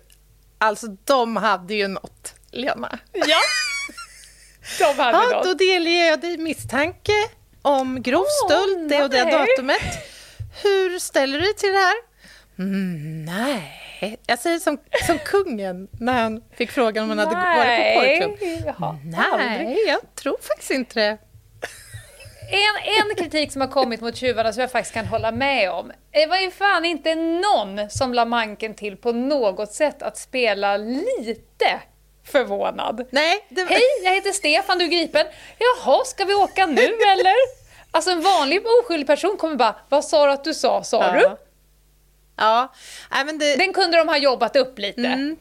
Alltså, 0.59 0.87
de 1.05 1.37
hade 1.37 1.75
ju 1.75 1.88
något, 1.88 2.35
Lena. 2.51 2.99
Ja, 3.12 3.37
de 4.79 5.03
hade 5.03 5.18
Ja, 5.18 5.31
något. 5.37 5.44
då 5.44 5.55
delger 5.55 6.07
jag 6.07 6.20
dig 6.20 6.38
misstanke 6.38 7.12
om 7.62 8.03
grov 8.03 8.25
stöld, 8.46 8.88
det 8.88 9.03
och 9.03 9.11
det 9.11 9.31
datumet. 9.31 9.83
Hur 10.62 10.99
ställer 10.99 11.38
du 11.38 11.45
dig 11.45 11.55
till 11.55 11.73
det 11.73 11.79
här? 11.79 11.95
Mm, 12.59 13.25
nej. 13.25 14.19
Jag 14.27 14.38
säger 14.38 14.59
som, 14.59 14.79
som 15.07 15.19
kungen 15.25 15.88
när 16.01 16.23
han 16.23 16.42
fick 16.57 16.71
frågan 16.71 17.05
om 17.05 17.09
han 17.09 17.19
hade 17.19 17.37
varit 17.37 17.95
på 17.95 18.01
porrklubb. 18.01 18.64
Jaha, 18.66 18.99
aldrig. 19.16 19.66
Nej, 19.66 19.85
jag 19.87 20.14
tror 20.14 20.37
faktiskt 20.40 20.71
inte 20.71 21.01
det. 21.01 21.19
En, 22.51 23.09
en 23.11 23.16
kritik 23.16 23.53
som 23.53 23.61
har 23.61 23.69
kommit 23.69 24.01
mot 24.01 24.16
tjuvarna 24.16 24.53
som 24.53 24.61
jag 24.61 24.71
faktiskt 24.71 24.95
kan 24.95 25.07
hålla 25.07 25.33
med 25.33 25.71
om. 25.71 25.92
Det 26.11 26.27
var 26.27 26.37
ju 26.37 26.51
fan 26.51 26.85
inte 26.85 27.14
någon 27.14 27.90
som 27.90 28.14
la 28.14 28.25
manken 28.25 28.75
till 28.75 28.97
på 28.97 29.12
något 29.12 29.73
sätt 29.73 30.03
att 30.03 30.19
spela 30.19 30.77
lite 30.77 31.81
förvånad. 32.25 33.07
Nej, 33.11 33.47
var... 33.49 33.66
Hej, 33.66 33.81
jag 34.05 34.14
heter 34.14 34.31
Stefan, 34.31 34.79
du 34.79 34.85
är 34.85 34.88
gripen. 34.88 35.27
Jaha, 35.59 36.05
ska 36.05 36.25
vi 36.25 36.35
åka 36.35 36.66
nu 36.66 36.83
eller? 37.12 37.65
Alltså 37.97 38.11
en 38.11 38.21
vanlig 38.21 38.63
oskyldig 38.83 39.07
person 39.07 39.37
kommer 39.37 39.57
bara, 39.57 39.77
vad 39.89 40.05
sa 40.05 40.27
du 40.27 40.33
att 40.33 40.45
du 40.45 40.55
sa, 40.55 40.85
sa 40.85 41.13
du? 41.13 41.21
Ja. 41.21 41.39
Ja, 42.37 42.73
nej, 43.11 43.25
men 43.25 43.39
det... 43.39 43.57
Den 43.57 43.73
kunde 43.73 43.97
de 43.97 44.09
ha 44.09 44.17
jobbat 44.19 44.57
upp 44.57 44.79
lite. 44.79 45.01
Mm. 45.01 45.37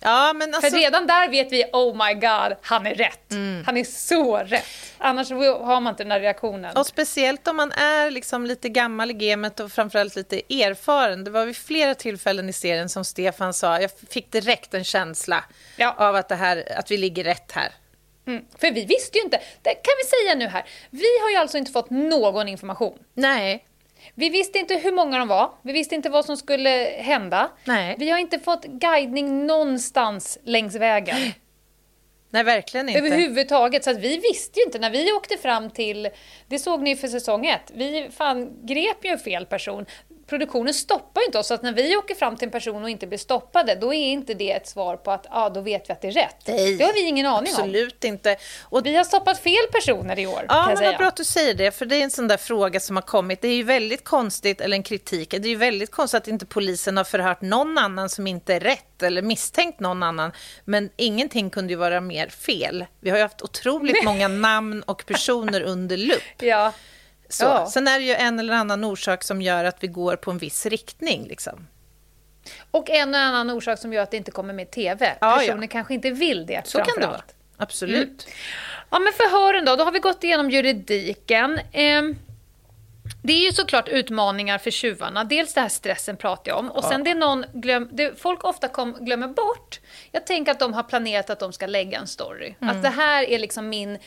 Ja, 0.00 0.32
men 0.32 0.54
alltså... 0.54 0.70
För 0.70 0.76
redan 0.76 1.06
där 1.06 1.28
vet 1.28 1.52
vi, 1.52 1.64
oh 1.72 2.06
my 2.06 2.14
god, 2.14 2.56
han 2.62 2.86
är 2.86 2.94
rätt. 2.94 3.32
Mm. 3.32 3.62
Han 3.66 3.76
är 3.76 3.84
så 3.84 4.36
rätt. 4.36 4.64
Annars 4.98 5.30
har 5.30 5.80
man 5.80 5.90
inte 5.92 6.04
den 6.04 6.10
här 6.10 6.20
reaktionen. 6.20 6.76
Och 6.76 6.86
speciellt 6.86 7.48
om 7.48 7.56
man 7.56 7.72
är 7.72 8.10
liksom 8.10 8.46
lite 8.46 8.68
gammal 8.68 9.10
i 9.10 9.14
gamet 9.14 9.60
och 9.60 9.72
framförallt 9.72 10.16
lite 10.16 10.36
erfaren. 10.36 11.24
Det 11.24 11.30
var 11.30 11.46
vid 11.46 11.56
flera 11.56 11.94
tillfällen 11.94 12.48
i 12.48 12.52
serien 12.52 12.88
som 12.88 13.04
Stefan 13.04 13.54
sa, 13.54 13.80
jag 13.80 13.90
fick 14.10 14.32
direkt 14.32 14.74
en 14.74 14.84
känsla 14.84 15.44
Ja. 15.76 15.94
av 15.98 16.16
att, 16.16 16.28
det 16.28 16.36
här, 16.36 16.72
att 16.76 16.90
vi 16.90 16.96
ligger 16.96 17.24
rätt 17.24 17.52
här. 17.52 17.72
Mm. 18.28 18.44
För 18.58 18.70
vi 18.70 18.84
visste 18.84 19.18
ju 19.18 19.24
inte, 19.24 19.40
det 19.62 19.74
kan 19.74 19.94
vi 20.02 20.08
säga 20.08 20.34
nu 20.34 20.46
här, 20.46 20.64
vi 20.90 21.20
har 21.22 21.30
ju 21.30 21.36
alltså 21.36 21.58
inte 21.58 21.72
fått 21.72 21.90
någon 21.90 22.48
information. 22.48 22.98
Nej, 23.14 23.64
Vi 24.14 24.28
visste 24.28 24.58
inte 24.58 24.74
hur 24.74 24.92
många 24.92 25.18
de 25.18 25.28
var, 25.28 25.50
vi 25.62 25.72
visste 25.72 25.94
inte 25.94 26.10
vad 26.10 26.24
som 26.24 26.36
skulle 26.36 26.70
hända. 26.98 27.50
Nej. 27.64 27.94
Vi 27.98 28.10
har 28.10 28.18
inte 28.18 28.38
fått 28.38 28.64
guidning 28.64 29.46
någonstans 29.46 30.38
längs 30.44 30.74
vägen. 30.74 31.16
nej 32.30 32.44
verkligen 32.44 32.88
inte. 32.88 33.00
Överhuvudtaget. 33.00 33.84
Så 33.84 33.90
att 33.90 33.98
vi 33.98 34.16
visste 34.16 34.60
ju 34.60 34.64
inte 34.64 34.78
när 34.78 34.90
vi 34.90 35.12
åkte 35.12 35.36
fram 35.36 35.70
till, 35.70 36.08
det 36.48 36.58
såg 36.58 36.82
ni 36.82 36.90
ju 36.90 36.96
för 36.96 37.08
säsong 37.08 37.46
ett, 37.46 37.72
vi 37.74 38.08
fan 38.16 38.66
grep 38.66 39.04
ju 39.04 39.18
fel 39.18 39.46
person. 39.46 39.86
Produktionen 40.28 40.74
stoppar 40.74 41.20
ju 41.20 41.26
inte 41.26 41.38
oss, 41.38 41.46
så 41.46 41.54
att 41.54 41.62
när 41.62 41.72
vi 41.72 41.96
åker 41.96 42.14
fram 42.14 42.36
till 42.36 42.46
en 42.46 42.52
person 42.52 42.82
och 42.82 42.90
inte 42.90 43.06
blir 43.06 43.18
stoppade, 43.18 43.74
då 43.74 43.94
är 43.94 44.06
inte 44.06 44.34
det 44.34 44.52
ett 44.52 44.68
svar 44.68 44.96
på 44.96 45.10
att 45.10 45.26
ah, 45.30 45.50
då 45.50 45.60
vet 45.60 45.88
vi 45.88 45.92
att 45.92 46.02
det 46.02 46.08
är 46.08 46.12
rätt. 46.12 46.36
Nej, 46.46 46.76
det 46.76 46.84
har 46.84 46.92
vi 46.92 47.00
ingen 47.00 47.26
aning 47.26 47.54
om. 47.54 47.60
Absolut 47.60 48.04
inte. 48.04 48.36
Och 48.62 48.86
Vi 48.86 48.96
har 48.96 49.04
stoppat 49.04 49.38
fel 49.38 49.66
personer 49.72 50.18
i 50.18 50.26
år, 50.26 50.44
Ja, 50.48 50.72
men 50.74 50.84
vad 50.84 50.96
bra 50.96 51.06
att 51.06 51.16
du 51.16 51.24
säger 51.24 51.54
det, 51.54 51.70
för 51.70 51.86
det 51.86 51.96
är 51.96 52.02
en 52.02 52.10
sån 52.10 52.28
där 52.28 52.36
fråga 52.36 52.80
som 52.80 52.96
har 52.96 53.02
kommit. 53.02 53.40
Det 53.40 53.48
är 53.48 53.54
ju 53.54 53.62
väldigt 53.62 54.04
konstigt, 54.04 54.60
eller 54.60 54.76
en 54.76 54.82
kritik, 54.82 55.30
det 55.30 55.36
är 55.36 55.50
ju 55.50 55.56
väldigt 55.56 55.90
konstigt 55.90 56.22
att 56.22 56.28
inte 56.28 56.46
polisen 56.46 56.96
har 56.96 57.04
förhört 57.04 57.40
någon 57.40 57.78
annan 57.78 58.08
som 58.08 58.26
inte 58.26 58.54
är 58.54 58.60
rätt 58.60 59.02
eller 59.02 59.22
misstänkt 59.22 59.80
någon 59.80 60.02
annan. 60.02 60.32
Men 60.64 60.90
ingenting 60.96 61.50
kunde 61.50 61.72
ju 61.72 61.76
vara 61.76 62.00
mer 62.00 62.28
fel. 62.28 62.84
Vi 63.00 63.10
har 63.10 63.16
ju 63.16 63.22
haft 63.22 63.42
otroligt 63.42 63.96
många 64.04 64.28
namn 64.28 64.82
och 64.82 65.06
personer 65.06 65.62
under 65.62 65.96
lupp. 65.96 66.22
Ja. 66.38 66.72
Så. 67.28 67.44
Ja. 67.44 67.66
Sen 67.66 67.88
är 67.88 67.98
det 67.98 68.04
ju 68.04 68.14
en 68.14 68.38
eller 68.38 68.52
annan 68.52 68.84
orsak 68.84 69.24
som 69.24 69.42
gör 69.42 69.64
att 69.64 69.76
vi 69.80 69.86
går 69.86 70.16
på 70.16 70.30
en 70.30 70.38
viss 70.38 70.66
riktning. 70.66 71.26
Liksom. 71.28 71.66
Och 72.70 72.90
en 72.90 73.14
och 73.14 73.20
annan 73.20 73.50
orsak 73.50 73.78
som 73.78 73.92
gör 73.92 74.02
att 74.02 74.10
det 74.10 74.16
inte 74.16 74.30
kommer 74.30 74.54
med 74.54 74.70
TV. 74.70 75.16
Ja, 75.20 75.36
Personer 75.38 75.62
ja. 75.62 75.68
kanske 75.68 75.94
inte 75.94 76.10
vill 76.10 76.46
det. 76.46 76.66
Så 76.66 76.78
kan 76.78 77.00
det 77.00 77.06
vara. 77.06 77.22
Absolut. 77.56 78.26
Ja, 78.90 78.98
men 78.98 79.12
förhören 79.12 79.64
då. 79.64 79.76
Då 79.76 79.84
har 79.84 79.92
vi 79.92 79.98
gått 79.98 80.24
igenom 80.24 80.50
juridiken. 80.50 81.60
Ehm, 81.72 82.16
det 83.22 83.32
är 83.32 83.44
ju 83.44 83.52
såklart 83.52 83.88
utmaningar 83.88 84.58
för 84.58 84.70
tjuvarna. 84.70 85.24
Dels 85.24 85.54
det 85.54 85.60
här 85.60 85.68
stressen 85.68 86.16
pratar 86.16 86.50
jag 86.50 86.58
om. 86.58 86.70
Och 86.70 86.84
sen 86.84 87.04
det 87.04 87.14
någon 87.14 87.44
glöm, 87.52 87.88
det 87.92 88.20
folk 88.20 88.44
ofta 88.44 88.68
kom, 88.68 88.96
glömmer 89.00 89.28
bort. 89.28 89.80
Jag 90.12 90.26
tänker 90.26 90.52
att 90.52 90.58
de 90.58 90.74
har 90.74 90.82
planerat 90.82 91.30
att 91.30 91.38
de 91.38 91.52
ska 91.52 91.66
lägga 91.66 91.98
en 91.98 92.06
story. 92.06 92.54
Mm. 92.60 92.76
Att 92.76 92.82
det 92.82 92.88
här 92.88 93.22
är 93.22 93.38
liksom 93.38 93.68
min 93.68 93.98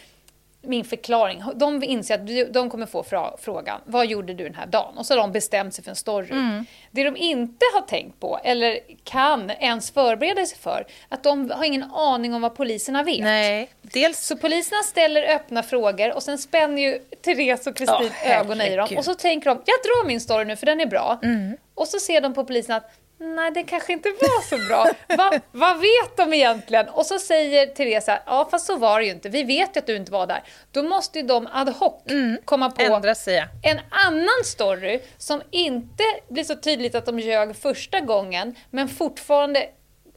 min 0.62 0.86
förklaring. 0.86 1.43
De 1.56 1.84
inser 1.84 2.15
att 2.15 2.54
de- 2.54 2.69
kommer 2.69 2.86
få 2.86 3.04
frågan, 3.41 3.82
vad 3.86 4.06
gjorde 4.08 4.34
du 4.34 4.43
den 4.43 4.56
här 4.56 4.65
dagen? 4.65 4.97
Och 4.97 5.06
så 5.06 5.13
har 5.13 5.17
de 5.21 5.32
bestämt 5.32 5.74
sig 5.74 5.84
för 5.84 5.89
en 5.89 5.95
story. 5.95 6.32
Mm. 6.32 6.65
Det 6.91 7.04
de 7.04 7.17
inte 7.17 7.65
har 7.74 7.82
tänkt 7.82 8.19
på, 8.19 8.39
eller 8.43 8.80
kan 9.04 9.50
ens 9.52 9.91
förbereda 9.91 10.45
sig 10.45 10.58
för, 10.58 10.86
att 11.10 11.24
de 11.24 11.52
har 11.52 11.63
ingen 11.65 11.84
aning 11.84 12.34
om 12.34 12.41
vad 12.41 12.56
poliserna 12.56 13.04
vet. 13.04 13.19
Nej, 13.21 13.69
dels 13.82 14.19
Så 14.19 14.38
poliserna 14.38 14.84
ställer 14.84 15.36
öppna 15.36 15.63
frågor 15.63 16.13
och 16.15 16.24
sen 16.24 16.38
spänner 16.38 16.82
ju 16.82 17.00
Therese 17.21 17.67
och 17.67 17.76
Kristin 17.76 18.12
Ja, 18.26 18.32
ögonen 18.34 18.67
i 18.67 18.76
dem. 18.76 18.88
Och 18.97 19.06
så 19.06 19.15
tänker 19.15 19.50
de, 19.50 19.62
jag 19.65 19.78
drar 19.84 20.08
min 20.08 20.21
story 20.21 20.45
nu 20.45 20.56
för 20.56 20.65
den 20.65 20.82
är 20.82 20.86
bra. 20.86 21.19
Mm. 21.24 21.58
Och 21.76 21.88
så 21.88 22.00
ser 22.00 22.21
de 22.21 22.34
på 22.34 22.45
polisen 22.45 22.76
att 22.76 22.91
nej, 23.22 23.52
den 23.52 23.66
kanske 23.66 23.94
inte 23.94 24.10
var 24.10 24.42
så 24.50 24.68
bra. 24.68 24.88
Va, 25.18 25.40
vad 25.52 25.80
vet 25.80 26.18
de 26.18 26.34
egentligen? 26.34 26.90
Och 26.90 27.06
så 27.06 27.20
säger 27.20 27.66
Therese, 27.66 28.10
ja 28.26 28.48
fast 28.52 28.66
så 28.66 28.78
var 28.78 29.00
det 29.00 29.06
ju 29.06 29.12
inte. 29.12 29.30
Vi 29.30 29.44
vet 29.44 29.76
ju 29.76 29.80
att 29.80 29.88
du 29.88 29.96
inte 29.96 30.12
var 30.12 30.28
där. 30.28 30.44
Då 30.72 30.84
måste 30.84 31.20
ju 31.20 31.26
de 31.26 31.48
ad 31.52 31.72
hoc 31.72 31.94
komma 32.46 32.70
på 32.70 32.82
ändra 32.82 33.16
sig. 33.16 33.48
en 33.64 33.80
annan 33.90 34.44
story 34.46 35.00
som 35.18 35.42
inte 35.52 36.04
blir 36.30 36.44
så 36.44 36.56
tydligt 36.56 36.96
att 36.96 37.06
de 37.06 37.20
ljög 37.20 37.56
första 37.56 38.00
gången 38.00 38.56
men 38.70 38.88
fortfarande 38.88 39.66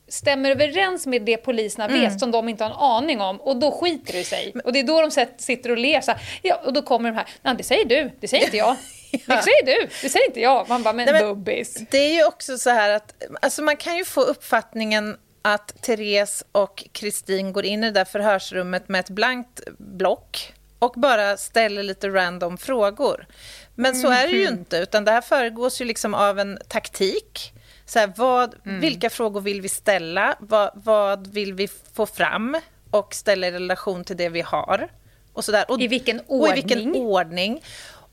stämmer 0.08 0.50
överens 0.50 1.06
med 1.06 1.22
det 1.22 1.36
poliserna 1.36 1.88
vet 1.88 2.20
som 2.20 2.30
de 2.30 2.48
inte 2.48 2.64
har 2.64 2.70
en 2.70 2.76
aning 2.76 3.20
om 3.20 3.40
och 3.40 3.56
då 3.56 3.70
skiter 3.70 4.12
det 4.12 4.24
sig. 4.24 4.54
Och 4.64 4.72
det 4.72 4.78
är 4.78 4.84
då 4.84 5.00
de 5.00 5.26
sitter 5.38 5.70
och 5.70 5.78
ler 5.78 6.00
så 6.00 6.10
här, 6.10 6.20
ja, 6.42 6.60
och 6.64 6.72
då 6.72 6.82
kommer 6.82 7.10
de 7.10 7.16
här, 7.16 7.26
nej 7.42 7.54
det 7.58 7.64
säger 7.64 7.84
du, 7.84 8.10
det 8.20 8.28
säger 8.28 8.44
inte 8.44 8.56
jag. 8.56 8.76
Det 9.26 9.42
säger 9.42 9.66
du, 9.66 9.88
det 10.02 10.08
säger 10.08 10.26
inte 10.26 10.40
jag. 10.40 10.68
Man 10.68 10.82
bara, 10.82 10.94
men, 10.94 11.04
Nej, 11.04 11.14
men- 11.14 11.22
bubbis. 11.22 11.74
Det 11.90 11.98
är 11.98 12.14
ju 12.14 12.24
också 12.24 12.58
så 12.58 12.70
här 12.70 12.90
att 12.90 13.14
alltså 13.42 13.62
man 13.62 13.76
kan 13.76 13.96
ju 13.96 14.04
få 14.04 14.20
uppfattningen 14.20 15.16
att 15.42 15.82
Therese 15.82 16.44
och 16.52 16.84
Kristin 16.92 17.52
går 17.52 17.64
in 17.64 17.84
i 17.84 17.86
det 17.86 17.92
där 17.92 18.04
förhörsrummet 18.04 18.88
med 18.88 19.00
ett 19.00 19.10
blankt 19.10 19.60
block 19.78 20.52
och 20.78 20.92
bara 20.96 21.36
ställer 21.36 21.82
lite 21.82 22.08
random 22.08 22.58
frågor. 22.58 23.26
Men 23.74 23.94
så 23.94 24.08
är 24.08 24.26
det 24.28 24.32
ju 24.32 24.48
inte, 24.48 24.76
utan 24.76 25.04
det 25.04 25.10
här 25.10 25.20
föregås 25.20 25.80
ju 25.80 25.84
liksom 25.84 26.14
av 26.14 26.38
en 26.38 26.58
taktik. 26.68 27.52
Så 27.86 27.98
här, 27.98 28.12
vad, 28.16 28.54
Vilka 28.62 29.10
frågor 29.10 29.40
vill 29.40 29.60
vi 29.60 29.68
ställa? 29.68 30.36
Vad, 30.38 30.70
vad 30.74 31.26
vill 31.26 31.54
vi 31.54 31.68
få 31.92 32.06
fram 32.06 32.56
och 32.90 33.14
ställa 33.14 33.46
i 33.46 33.52
relation 33.52 34.04
till 34.04 34.16
det 34.16 34.28
vi 34.28 34.40
har? 34.40 34.88
Och 35.32 35.44
så 35.44 35.52
där. 35.52 35.70
Och, 35.70 35.80
I 35.80 35.88
vilken 35.88 36.20
Och 36.26 36.48
i 36.48 36.52
vilken 36.52 36.94
ordning? 36.96 37.62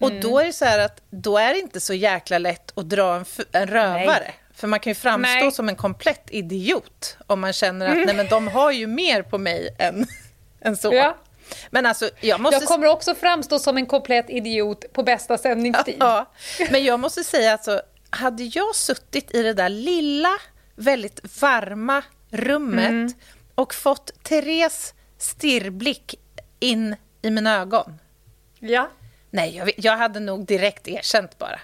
Och 0.01 0.11
då 0.21 0.39
är 0.39 0.45
det 0.45 0.53
så 0.53 0.65
här 0.65 0.79
att 0.79 1.01
då 1.09 1.37
är 1.37 1.53
det 1.53 1.59
inte 1.59 1.79
så 1.79 1.93
jäkla 1.93 2.37
lätt 2.37 2.77
att 2.77 2.89
dra 2.89 3.15
en, 3.15 3.25
en 3.51 3.67
rövare. 3.67 4.31
För 4.53 4.67
man 4.67 4.79
kan 4.79 4.91
ju 4.91 4.95
framstå 4.95 5.39
Nej. 5.39 5.51
som 5.51 5.69
en 5.69 5.75
komplett 5.75 6.23
idiot 6.29 7.17
om 7.27 7.39
man 7.39 7.53
känner 7.53 7.89
att 7.89 8.05
nej, 8.05 8.15
men 8.15 8.27
de 8.27 8.47
har 8.47 8.71
ju 8.71 8.87
mer 8.87 9.21
på 9.21 9.37
mig 9.37 9.75
än, 9.79 10.05
än 10.61 10.77
så. 10.77 10.93
Ja. 10.93 11.17
Men 11.69 11.85
alltså, 11.85 12.09
jag 12.21 12.39
måste... 12.41 12.55
Jag 12.55 12.67
kommer 12.67 12.87
också 12.87 13.15
framstå 13.15 13.59
som 13.59 13.77
en 13.77 13.85
komplett 13.85 14.29
idiot 14.29 14.93
på 14.93 15.03
bästa 15.03 15.37
sändningstid. 15.37 15.95
Ja, 15.99 16.31
men 16.71 16.83
jag 16.83 16.99
måste 16.99 17.23
säga 17.23 17.51
alltså, 17.53 17.81
hade 18.09 18.43
jag 18.43 18.75
suttit 18.75 19.35
i 19.35 19.43
det 19.43 19.53
där 19.53 19.69
lilla, 19.69 20.37
väldigt 20.75 21.41
varma 21.41 22.03
rummet 22.29 22.89
Mm. 22.89 23.13
och 23.55 23.73
fått 23.73 24.23
Therese 24.23 24.93
stirrblick 25.17 26.15
in 26.59 26.95
i 27.21 27.29
mina 27.31 27.55
ögon. 27.61 27.99
Ja. 28.59 28.89
Nej, 29.31 29.55
jag, 29.57 29.71
jag 29.77 29.97
hade 29.97 30.19
nog 30.19 30.45
direkt 30.45 30.87
erkänt 30.87 31.37
bara. 31.37 31.59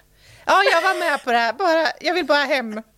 Ja, 0.46 0.62
jag 0.72 0.82
var 0.82 1.00
med 1.10 1.24
på 1.24 1.32
det 1.32 1.38
här, 1.38 1.54
bara, 1.54 1.88
jag 2.02 2.14
vill 2.14 2.26
bara 2.26 2.44
hem. 2.44 2.82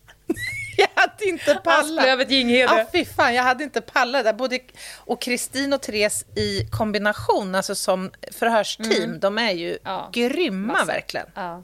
Jag 0.78 0.88
hade 0.96 1.26
inte 1.26 1.56
pallat. 1.56 1.80
Asplövet 2.00 2.32
Ginghede. 2.32 2.78
Ja, 2.78 2.86
fy 2.92 3.06
fan, 3.06 3.36
jag 3.36 3.44
hade 3.44 3.64
inte 3.64 3.82
pallat 3.82 4.24
där. 4.24 4.34
Både, 4.34 4.60
och 4.98 5.22
Kristin 5.22 5.74
och 5.74 5.82
Therese 5.82 6.26
i 6.36 6.68
kombination, 6.72 7.56
alltså 7.56 7.76
som 7.76 8.12
förhörsteam, 8.32 9.20
de 9.20 9.38
är 9.38 9.52
ju 9.52 9.68
Mm. 9.70 9.80
Ja, 9.84 10.10
grymma 10.14 10.74
massa. 10.74 10.86
verkligen. 10.86 11.26
Ja. 11.36 11.64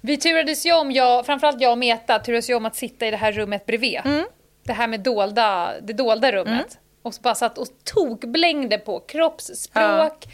Vi 0.00 0.16
turades 0.16 0.66
ju 0.66 0.72
om, 0.72 0.92
jag, 0.92 1.26
framförallt 1.26 1.60
jag 1.60 1.72
och 1.72 1.78
Meta, 1.78 2.18
turades 2.18 2.50
ju 2.50 2.54
om 2.54 2.64
att 2.66 2.76
sitta 2.76 3.06
i 3.06 3.10
det 3.10 3.16
här 3.16 3.32
rummet 3.32 3.66
bredvid. 3.66 4.00
Mm. 4.04 4.24
Det 4.64 4.72
här 4.72 4.86
med 4.86 5.00
dolda, 5.00 5.72
det 5.82 5.92
dolda 5.92 6.32
rummet. 6.32 6.78
Och 7.02 7.14
så 7.14 7.20
bara 7.22 7.34
satt 7.34 7.58
och 7.58 7.68
tokblängde 7.84 8.78
på 8.78 9.00
kroppsspråk. 9.00 10.22
Som, 10.22 10.30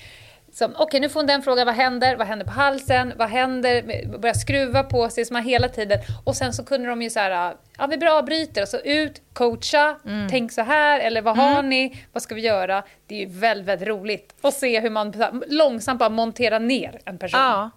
Okej, 0.76 1.00
nu 1.00 1.08
får 1.08 1.20
hon 1.20 1.26
den 1.26 1.42
frågan, 1.42 1.66
vad 1.66 1.74
händer? 1.74 2.16
Vad 2.16 2.26
händer 2.26 2.46
på 2.46 2.52
halsen? 2.52 3.12
Vad 3.16 3.28
händer? 3.28 3.82
Börja 4.18 4.34
skruva 4.34 4.82
på 4.82 5.08
sig, 5.10 5.24
som 5.24 5.36
hela 5.36 5.68
tiden. 5.68 5.98
Och 6.24 6.36
sen 6.36 6.52
så 6.52 6.64
kunde 6.64 6.88
de 6.88 7.02
ju 7.02 7.10
så 7.10 7.20
här, 7.20 7.54
ja 7.78 7.86
vi 7.86 7.96
bra 7.96 8.22
bryter, 8.22 8.62
och 8.62 8.68
så 8.68 8.78
ut, 8.78 9.22
coacha, 9.32 9.96
Mm. 10.06 10.28
tänk 10.30 10.52
så 10.52 10.62
här, 10.62 11.00
eller 11.00 11.22
vad 11.22 11.36
har 11.38 11.62
ni? 11.62 12.04
Vad 12.12 12.22
ska 12.22 12.34
vi 12.34 12.40
göra? 12.40 12.82
Det 13.06 13.14
är 13.14 13.18
ju 13.18 13.26
väldigt, 13.26 13.66
väldigt 13.66 13.88
roligt 13.88 14.34
att 14.42 14.54
se 14.54 14.80
hur 14.80 14.90
man 14.90 15.14
långsamt 15.48 15.98
bara 15.98 16.08
monterar 16.08 16.60
ner 16.60 17.00
en 17.04 17.18
person. 17.18 17.40
Ja. 17.40 17.70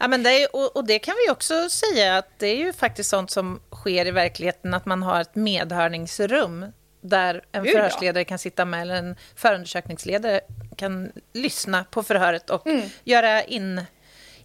Ja, 0.00 0.08
men 0.08 0.22
det 0.22 0.30
är, 0.42 0.56
och, 0.56 0.76
och 0.76 0.84
det 0.86 0.98
kan 0.98 1.14
vi 1.26 1.32
också 1.32 1.68
säga 1.70 2.18
att 2.18 2.28
det 2.38 2.46
är 2.46 2.56
ju 2.56 2.72
faktiskt 2.72 3.10
sånt 3.10 3.30
som 3.30 3.60
sker 3.72 4.06
i 4.06 4.10
verkligheten, 4.10 4.74
att 4.74 4.86
man 4.86 5.02
har 5.02 5.20
ett 5.20 5.34
medhörningsrum 5.34 6.66
där 7.00 7.44
en 7.52 7.62
Gud, 7.62 7.72
ja. 7.74 7.76
förhörsledare 7.78 8.24
kan 8.24 8.38
sitta 8.38 8.64
med, 8.64 8.82
eller 8.82 8.94
en 8.94 9.16
förundersökningsledare 9.36 10.40
kan 10.74 11.12
lyssna 11.32 11.84
på 11.90 12.02
förhöret 12.02 12.50
och 12.50 12.66
Mm. 12.66 12.82
göra 13.04 13.42
in, 13.42 13.80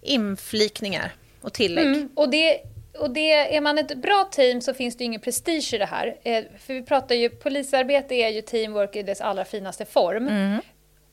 inflikningar 0.02 1.12
och 1.42 1.54
tillägg. 1.54 1.88
Mm, 1.88 2.10
och 2.16 2.30
det, 2.30 2.62
och 3.00 3.10
det, 3.10 3.56
är 3.56 3.62
man 3.62 3.78
ett 3.78 3.98
bra 3.98 4.30
team 4.32 4.62
så 4.62 4.74
finns 4.74 4.98
det 4.98 5.04
ingen 5.04 5.22
prestige 5.22 5.74
i 5.74 5.78
det 5.78 5.86
här. 5.86 6.16
Eh, 6.24 6.44
för 6.60 6.74
vi 6.74 6.84
pratar 6.84 7.16
ju, 7.16 7.30
polisarbete 7.30 8.16
är 8.16 8.30
ju 8.30 8.42
teamwork 8.42 8.96
i 8.96 9.04
dess 9.04 9.22
allra 9.22 9.46
finaste 9.46 9.86
form. 9.86 10.28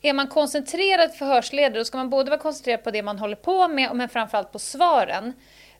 Är 0.02 0.12
man 0.12 0.28
koncentrerad 0.28 1.14
förhörsledare 1.14 1.78
då 1.78 1.84
ska 1.84 1.98
man 1.98 2.10
både 2.10 2.30
vara 2.30 2.40
koncentrerad 2.40 2.84
på 2.84 2.90
det 2.90 3.02
man 3.02 3.18
håller 3.18 3.36
på 3.36 3.68
med 3.68 3.96
men 3.96 4.08
framförallt 4.08 4.52
på 4.52 4.58
svaren. 4.58 5.32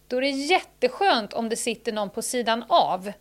Då 0.09 0.17
är 0.17 0.21
det 0.21 0.31
jätteskönt 0.31 1.33
om 1.33 1.49
det 1.49 1.57
sitter 1.57 1.93
någon 1.93 2.11
på 2.11 2.23
sidan 2.23 2.65
av 2.69 3.13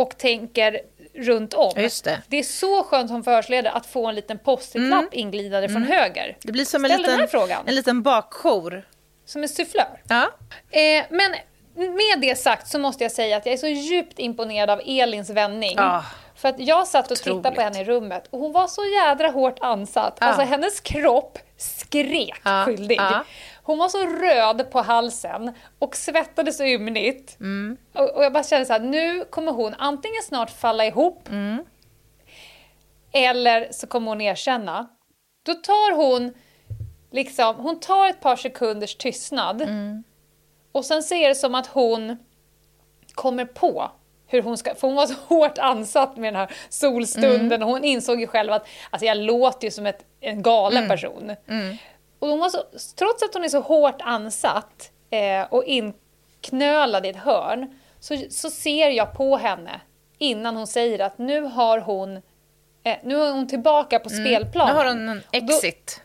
och 0.00 0.18
tänker 0.18 0.80
runt 1.14 1.54
om. 1.54 1.72
Det. 1.74 2.20
det 2.28 2.38
är 2.38 2.42
så 2.42 2.82
skönt 2.82 3.10
som 3.10 3.24
förhörsledare 3.24 3.72
att 3.72 3.86
få 3.86 4.06
en 4.06 4.14
liten 4.14 4.38
post-it-lapp 4.38 5.14
inglidande 5.14 5.68
från 5.68 5.82
höger. 5.82 6.36
Det 6.42 6.52
blir 6.52 6.64
som 6.64 6.84
en 6.84 6.90
Ställ 6.90 7.02
liten, 7.02 7.28
frågan. 7.28 7.62
en 7.68 7.74
liten 7.74 8.02
bakjour. 8.02 8.86
Som 9.24 9.42
en 9.42 9.48
sufflör. 9.48 10.02
Ja. 10.08 10.22
Eh, 10.70 11.04
men 11.10 11.30
med 11.74 12.20
det 12.20 12.38
sagt 12.38 12.68
så 12.68 12.78
måste 12.78 13.04
jag 13.04 13.12
säga 13.12 13.36
att 13.36 13.46
jag 13.46 13.52
är 13.52 13.56
så 13.58 13.66
djupt 13.66 14.18
imponerad 14.18 14.70
av 14.70 14.80
Elins 14.86 15.30
vändning. 15.30 15.74
Ja. 15.76 16.04
För 16.34 16.48
att 16.48 16.60
jag 16.60 16.86
satt 16.86 17.10
och 17.10 17.16
tittade 17.16 17.34
på 17.42 17.48
Otroligt. 17.48 17.60
henne 17.60 17.80
i 17.80 17.84
rummet 17.84 18.24
och 18.30 18.38
hon 18.38 18.52
var 18.52 18.66
så 18.66 18.84
jädra 18.84 19.28
hårt 19.28 19.58
ansatt. 19.60 20.16
Ja. 20.20 20.26
Alltså 20.26 20.42
hennes 20.42 20.80
kropp 20.80 21.38
skrek 21.56 22.40
Ja, 22.44 22.62
skyldig. 22.66 22.96
ja. 22.98 23.24
Hon 23.62 23.78
var 23.78 23.88
så 23.88 24.06
röd 24.06 24.70
på 24.70 24.80
halsen 24.80 25.52
och 25.78 25.96
svettades 25.96 26.60
ymnigt. 26.60 27.36
Mm. 27.40 27.76
Och, 27.94 28.10
och 28.16 28.24
jag 28.24 28.32
bara 28.32 28.44
kände 28.44 28.66
så 28.66 28.72
här, 28.72 28.80
nu 28.80 29.24
kommer 29.24 29.52
hon 29.52 29.74
antingen 29.78 30.22
snart 30.22 30.50
falla 30.50 30.86
ihop 30.86 31.28
Mm. 31.28 31.64
eller 33.12 33.68
så 33.70 33.86
kommer 33.86 34.08
hon 34.08 34.20
erkänna. 34.20 34.88
Då 35.46 35.54
tar 35.54 35.96
hon 35.96 36.34
liksom, 37.10 37.56
hon 37.56 37.80
tar 37.80 38.08
ett 38.08 38.20
par 38.20 38.36
sekunders 38.36 38.96
tystnad 38.96 39.62
Mm. 39.62 40.04
och 40.72 40.84
sen 40.84 41.02
ser 41.02 41.28
det 41.28 41.34
som 41.34 41.54
att 41.54 41.66
hon 41.66 42.16
kommer 43.14 43.44
på 43.44 43.90
hur 44.26 44.42
hon 44.42 44.56
ska, 44.58 44.74
för 44.74 44.86
hon 44.88 44.96
var 44.96 45.06
så 45.06 45.14
hårt 45.26 45.58
ansatt 45.58 46.16
med 46.16 46.32
den 46.32 46.40
här 46.40 46.52
solstunden 46.68 47.62
och 47.62 47.68
hon 47.68 47.84
insåg 47.84 48.20
ju 48.20 48.26
själv 48.26 48.52
att 48.52 48.66
alltså 48.90 49.06
jag 49.06 49.16
låter 49.16 49.66
ju 49.66 49.70
som 49.70 49.86
ett, 49.86 50.04
en 50.20 50.42
galen 50.42 50.88
person. 50.88 51.32
Och 52.20 52.28
hon 52.28 52.38
var 52.38 52.48
så, 52.48 52.58
trots 52.96 53.22
att 53.22 53.34
hon 53.34 53.44
är 53.44 53.48
så 53.48 53.60
hårt 53.60 54.00
ansatt 54.00 54.90
eh, 55.10 55.42
och 55.50 55.64
inknölad 55.64 57.06
i 57.06 57.08
ett 57.08 57.16
hörn 57.16 57.78
så, 58.00 58.16
så 58.30 58.50
ser 58.50 58.88
jag 58.90 59.12
på 59.14 59.36
henne 59.36 59.80
innan 60.18 60.56
hon 60.56 60.66
säger 60.66 60.98
att 60.98 61.18
nu 61.18 61.40
har 61.40 61.78
hon 61.78 62.16
eh, 62.84 62.96
nu 63.04 63.22
är 63.22 63.32
hon 63.32 63.48
tillbaka 63.48 63.98
på 63.98 64.08
Nu 64.08 64.14
spelplanen. 64.24 64.76
har 64.76 64.84
hon 64.84 65.08
en 65.08 65.18
Och 65.18 65.42
då- 65.46 65.54
exit. 65.54 66.02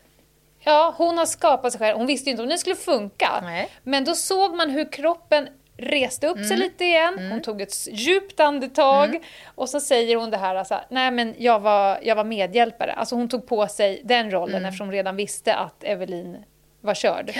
Ja, 0.60 0.94
hon 0.96 1.18
har 1.18 1.26
skapat 1.26 1.72
sig 1.72 1.78
själv. 1.78 1.98
Hon 1.98 2.06
visste 2.06 2.28
ju 2.28 2.30
inte 2.30 2.42
om 2.42 2.48
det 2.48 2.58
skulle 2.58 2.76
funka. 2.76 3.40
Nej. 3.42 3.70
Men 3.82 4.04
då 4.04 4.14
såg 4.14 4.54
man 4.54 4.70
hur 4.70 4.92
kroppen 4.92 5.48
reste 5.78 6.26
upp 6.26 6.36
Mm. 6.36 6.48
sig 6.48 6.56
lite 6.56 6.84
igen. 6.84 7.30
Hon 7.30 7.42
tog 7.42 7.60
ett 7.60 7.74
djupt 7.90 8.40
andetag 8.40 9.26
och 9.54 9.68
så 9.68 9.80
säger 9.80 10.16
hon 10.16 10.30
det 10.30 10.36
här, 10.36 10.54
alltså, 10.54 10.80
nej 10.90 11.10
men 11.10 11.34
jag 11.38 11.60
var, 11.60 11.98
jag 12.02 12.16
var 12.16 12.24
medhjälpare. 12.24 12.92
Alltså 12.92 13.14
hon 13.14 13.28
tog 13.28 13.46
på 13.46 13.68
sig 13.68 14.00
den 14.04 14.30
rollen 14.30 14.54
Mm. 14.56 14.64
eftersom 14.68 14.86
hon 14.86 14.94
redan 14.94 15.16
visste 15.16 15.54
att 15.54 15.84
Evelin 15.84 16.36
var 16.80 16.94
körd. 16.94 17.32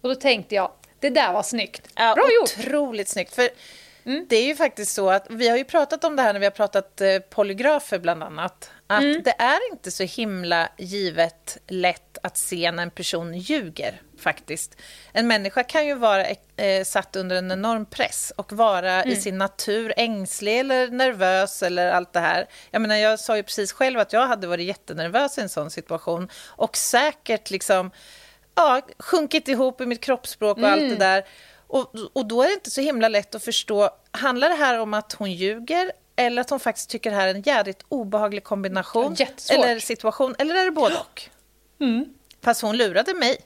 Och 0.00 0.08
då 0.08 0.14
tänkte 0.14 0.54
jag, 0.54 0.70
det 1.00 1.10
där 1.10 1.32
var 1.32 1.42
snyggt. 1.42 1.88
Ja, 1.96 2.14
Bra 2.14 2.24
gjort! 2.40 2.58
Otroligt 2.66 3.08
snyggt. 3.08 3.34
För 3.34 3.48
det 4.28 4.36
är 4.36 4.44
ju 4.44 4.54
faktiskt 4.56 4.94
så 4.94 5.10
att 5.10 5.26
vi 5.30 5.48
har 5.48 5.56
ju 5.56 5.64
pratat 5.64 6.04
om 6.04 6.16
det 6.16 6.22
här 6.22 6.32
när 6.32 6.40
vi 6.40 6.46
har 6.46 6.50
pratat 6.50 7.00
eh, 7.00 7.18
polygrafer 7.18 7.98
bland 7.98 8.22
annat. 8.22 8.70
Att 8.86 9.24
det 9.24 9.34
är 9.38 9.72
inte 9.72 9.90
så 9.90 10.02
himla 10.04 10.68
givet 10.78 11.58
lätt 11.68 12.18
att 12.22 12.36
se 12.36 12.70
när 12.72 12.82
en 12.82 12.90
person 12.90 13.34
ljuger, 13.34 14.00
faktiskt. 14.20 14.76
En 15.12 15.26
människa 15.26 15.62
kan 15.62 15.86
ju 15.86 15.94
vara 15.94 16.26
eh, 16.56 16.84
satt 16.84 17.16
under 17.16 17.36
en 17.36 17.50
enorm 17.50 17.86
press 17.86 18.32
och 18.36 18.52
vara 18.52 18.92
mm. 18.92 19.08
i 19.08 19.16
sin 19.16 19.38
natur 19.38 19.92
ängslig 19.96 20.58
eller 20.58 20.88
nervös 20.88 21.62
eller 21.62 21.90
allt 21.90 22.12
det 22.12 22.20
här. 22.20 22.46
Jag 22.70 22.82
menar, 22.82 22.96
jag 22.96 23.20
sa 23.20 23.36
ju 23.36 23.42
precis 23.42 23.72
själv 23.72 23.98
att 23.98 24.12
jag 24.12 24.26
hade 24.26 24.46
varit 24.46 24.66
jättenervös 24.66 25.38
i 25.38 25.40
en 25.40 25.48
sån 25.48 25.70
situation 25.70 26.28
och 26.46 26.76
säkert 26.76 27.50
liksom 27.50 27.90
ja, 28.54 28.80
sjunkit 28.98 29.48
ihop 29.48 29.80
i 29.80 29.86
mitt 29.86 30.00
kroppsspråk 30.00 30.56
och 30.56 30.62
mm. 30.62 30.72
allt 30.72 30.80
det 30.80 30.86
mm. 30.86 30.98
där. 30.98 31.24
Och, 31.66 31.94
och 32.12 32.26
då 32.26 32.42
är 32.42 32.46
det 32.46 32.54
inte 32.54 32.70
så 32.70 32.80
himla 32.80 33.08
lätt 33.08 33.34
att 33.34 33.44
förstå, 33.44 33.90
handlar 34.10 34.48
det 34.48 34.54
här 34.54 34.78
om 34.80 34.94
att 34.94 35.12
hon 35.12 35.32
ljuger 35.32 35.92
eller 36.16 36.42
att 36.42 36.50
hon 36.50 36.60
faktiskt 36.60 36.90
tycker 36.90 37.10
det 37.10 37.16
här 37.16 37.28
är 37.28 37.34
en 37.34 37.42
jävligt 37.42 37.84
obehaglig 37.88 38.44
kombination 38.44 39.16
eller 39.50 39.78
situation, 39.78 40.34
eller 40.38 40.54
är 40.54 40.64
det 40.64 40.70
både 40.70 40.96
och? 40.96 41.22
Mm. 41.80 42.04
Fast 42.42 42.62
hon 42.62 42.76
lurade 42.76 43.14
mig. 43.14 43.38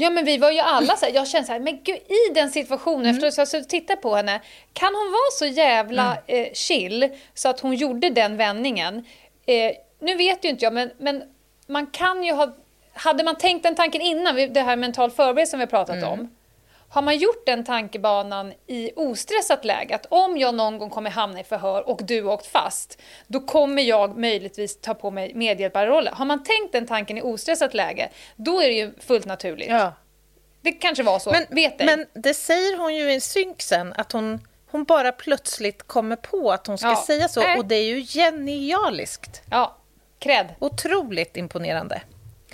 Ja 0.00 0.10
men 0.10 0.24
vi 0.24 0.38
var 0.38 0.50
ju 0.50 0.58
alla 0.58 0.96
så 0.96 1.06
här, 1.06 1.12
jag 1.12 1.28
kände 1.28 1.46
så 1.46 1.52
här, 1.52 1.60
men 1.60 1.82
gud 1.82 1.96
i 1.96 2.34
den 2.34 2.50
situationen 2.50 3.06
mm. 3.06 3.24
efter 3.24 3.42
att 3.42 3.52
jag 3.52 3.68
tittat 3.68 4.00
på 4.00 4.14
henne, 4.14 4.40
kan 4.72 4.94
hon 4.94 5.12
vara 5.12 5.30
så 5.38 5.46
jävla 5.46 6.16
mm. 6.26 6.44
eh, 6.44 6.52
chill 6.52 7.08
så 7.34 7.48
att 7.48 7.60
hon 7.60 7.74
gjorde 7.74 8.10
den 8.10 8.36
vändningen? 8.36 9.04
Eh, 9.46 9.72
nu 10.00 10.16
vet 10.16 10.44
ju 10.44 10.48
inte 10.48 10.64
jag, 10.64 10.72
men, 10.72 10.90
men 10.98 11.22
man 11.66 11.86
kan 11.86 12.24
ju 12.24 12.32
ha, 12.32 12.54
hade 12.92 13.24
man 13.24 13.36
tänkt 13.36 13.62
den 13.62 13.74
tanken 13.74 14.00
innan, 14.00 14.34
det 14.34 14.60
här 14.60 14.76
mental 14.76 15.10
förberedelse 15.10 15.50
som 15.50 15.58
vi 15.58 15.62
har 15.62 15.70
pratat 15.70 15.96
mm. 15.96 16.08
om, 16.08 16.30
har 16.90 17.02
man 17.02 17.18
gjort 17.18 17.46
den 17.46 17.64
tankebanan 17.64 18.52
i 18.66 18.92
ostressat 18.96 19.64
läge, 19.64 19.94
att 19.94 20.06
om 20.06 20.38
jag 20.38 20.54
någon 20.54 20.78
gång 20.78 20.90
kommer 20.90 21.10
hamna 21.10 21.40
i 21.40 21.44
förhör 21.44 21.88
och 21.88 22.00
du 22.04 22.22
har 22.22 22.32
åkt 22.32 22.46
fast, 22.46 22.98
då 23.26 23.40
kommer 23.40 23.82
jag 23.82 24.18
möjligtvis 24.18 24.80
ta 24.80 24.94
på 24.94 25.10
mig 25.10 25.34
medhjälparrollen. 25.34 26.14
Har 26.14 26.24
man 26.24 26.44
tänkt 26.44 26.72
den 26.72 26.86
tanken 26.86 27.18
i 27.18 27.22
ostressat 27.22 27.74
läge, 27.74 28.08
då 28.36 28.60
är 28.60 28.68
det 28.68 28.74
ju 28.74 28.92
fullt 29.00 29.26
naturligt. 29.26 29.68
Ja. 29.68 29.92
Det 30.60 30.72
kanske 30.72 31.02
var 31.02 31.18
så, 31.18 31.30
men, 31.30 31.46
vet 31.50 31.80
ej. 31.80 31.86
Men 31.86 32.06
det 32.22 32.34
säger 32.34 32.78
hon 32.78 32.94
ju 32.94 33.12
i 33.12 33.20
synk 33.20 33.62
sen, 33.62 33.92
att 33.92 34.12
hon, 34.12 34.46
hon 34.70 34.84
bara 34.84 35.12
plötsligt 35.12 35.82
kommer 35.82 36.16
på 36.16 36.52
att 36.52 36.66
hon 36.66 36.78
ska 36.78 36.88
ja. 36.88 37.04
säga 37.06 37.28
så, 37.28 37.58
och 37.58 37.64
det 37.64 37.74
är 37.74 37.84
ju 37.84 38.02
genialiskt. 38.02 39.42
Ja, 39.50 39.76
cred. 40.18 40.54
Otroligt 40.58 41.36
imponerande. 41.36 42.02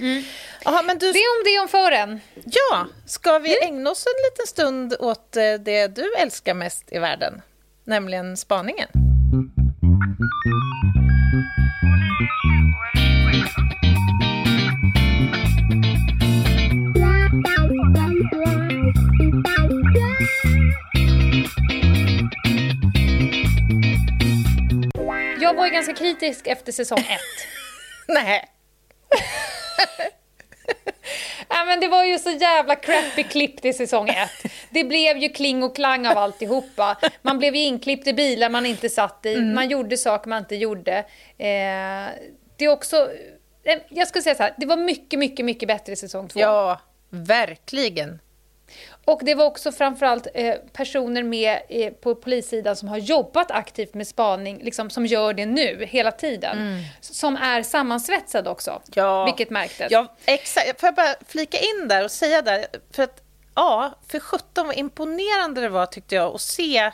Mm. 0.01 0.23
Aha, 0.65 0.83
men 0.83 0.99
du... 0.99 1.13
Det 1.13 1.19
om 1.19 1.45
det 1.45 1.61
om 1.61 1.69
fören. 1.69 2.21
Ja, 2.45 2.87
ska 3.07 3.39
vi 3.39 3.57
mm. 3.57 3.75
ägna 3.75 3.91
oss 3.91 4.07
en 4.07 4.31
liten 4.31 4.47
stund 4.47 4.97
åt 4.99 5.37
eh, 5.37 5.55
det 5.55 5.87
du 5.89 6.15
älskar 6.15 6.55
mest 6.55 6.93
i 6.93 6.99
världen, 6.99 7.43
nämligen 7.85 8.37
spaningen? 8.37 8.89
Jag 25.41 25.55
var 25.55 25.65
ju 25.67 25.71
ganska 25.71 25.95
kritisk 25.95 26.47
efter 26.47 26.73
säsong 26.73 26.99
ett. 26.99 27.47
Nej. 28.09 28.51
ja, 31.49 31.65
men 31.65 31.81
det 31.81 31.89
var 31.89 32.05
ju 32.05 32.19
så 32.19 32.31
jävla 32.31 32.77
crappy 32.77 33.23
klippt 33.23 33.65
i 33.65 33.73
säsong 33.73 34.09
ett. 34.09 34.53
Det 34.71 34.85
blev 34.85 35.17
ju 35.19 35.29
kling 35.29 35.63
och 35.63 35.77
klang 35.77 36.07
av 36.07 36.19
alltihopa. 36.19 36.97
Man 37.23 37.39
blev 37.39 37.55
ju 37.57 37.63
inklippt 37.63 38.07
i 38.07 38.13
bilar 38.13 38.51
man 38.51 38.67
inte 38.67 38.89
satt 38.89 39.27
i. 39.27 39.35
Mm. 39.35 39.55
Man 39.55 39.69
gjorde 39.69 39.97
saker 39.97 40.29
man 40.29 40.39
inte 40.39 40.57
gjorde. 40.57 40.99
Eh, 41.39 42.07
det 42.57 42.65
är 42.65 42.69
också... 42.69 43.11
Eh, 43.65 43.79
jag 43.89 44.09
skulle 44.09 44.23
säga 44.23 44.35
så 44.35 44.43
här, 44.43 44.55
det 44.57 44.67
var 44.67 44.77
mycket, 44.77 45.19
mycket, 45.19 45.45
mycket 45.45 45.69
bättre 45.69 45.93
i 45.93 45.97
säsong 45.97 46.29
två. 46.29 46.41
Ja, 46.41 46.81
verkligen. 47.11 48.19
Och 49.05 49.21
det 49.25 49.35
var 49.35 49.45
också 49.45 49.73
framförallt 49.73 50.27
eh, 50.35 50.55
personer 50.73 51.23
med 51.23 51.61
eh, 51.69 51.93
på 51.93 52.15
polissidan 52.15 52.77
som 52.77 52.89
har 52.89 52.99
jobbat 52.99 53.51
aktivt 53.51 53.95
med 53.95 54.07
spaning, 54.07 54.59
liksom, 54.63 54.91
som 54.91 55.07
gör 55.07 55.35
det 55.35 55.47
nu, 55.47 55.85
hela 55.85 56.13
tiden. 56.13 56.59
Mm. 56.59 56.83
Som 57.01 57.37
är 57.37 57.63
sammansvetsade 57.63 58.51
också, 58.51 58.83
ja. 58.95 59.25
vilket 59.25 59.51
märktes. 59.51 59.93
Ja, 59.93 60.17
exakt. 60.25 60.81
Får 60.81 60.87
jag 60.87 60.95
bara 60.95 61.15
flika 61.29 61.59
in 61.59 61.89
där 61.89 62.05
och 62.05 62.11
säga 62.11 62.43
där, 62.43 62.67
för 62.93 63.03
att 63.03 63.23
ja, 63.55 63.99
för 64.09 64.21
17 64.21 64.67
vad 64.67 64.77
imponerande 64.77 65.61
det 65.61 65.69
var 65.69 65.87
tyckte 65.87 66.15
jag 66.15 66.35
att 66.35 66.41
se 66.41 66.91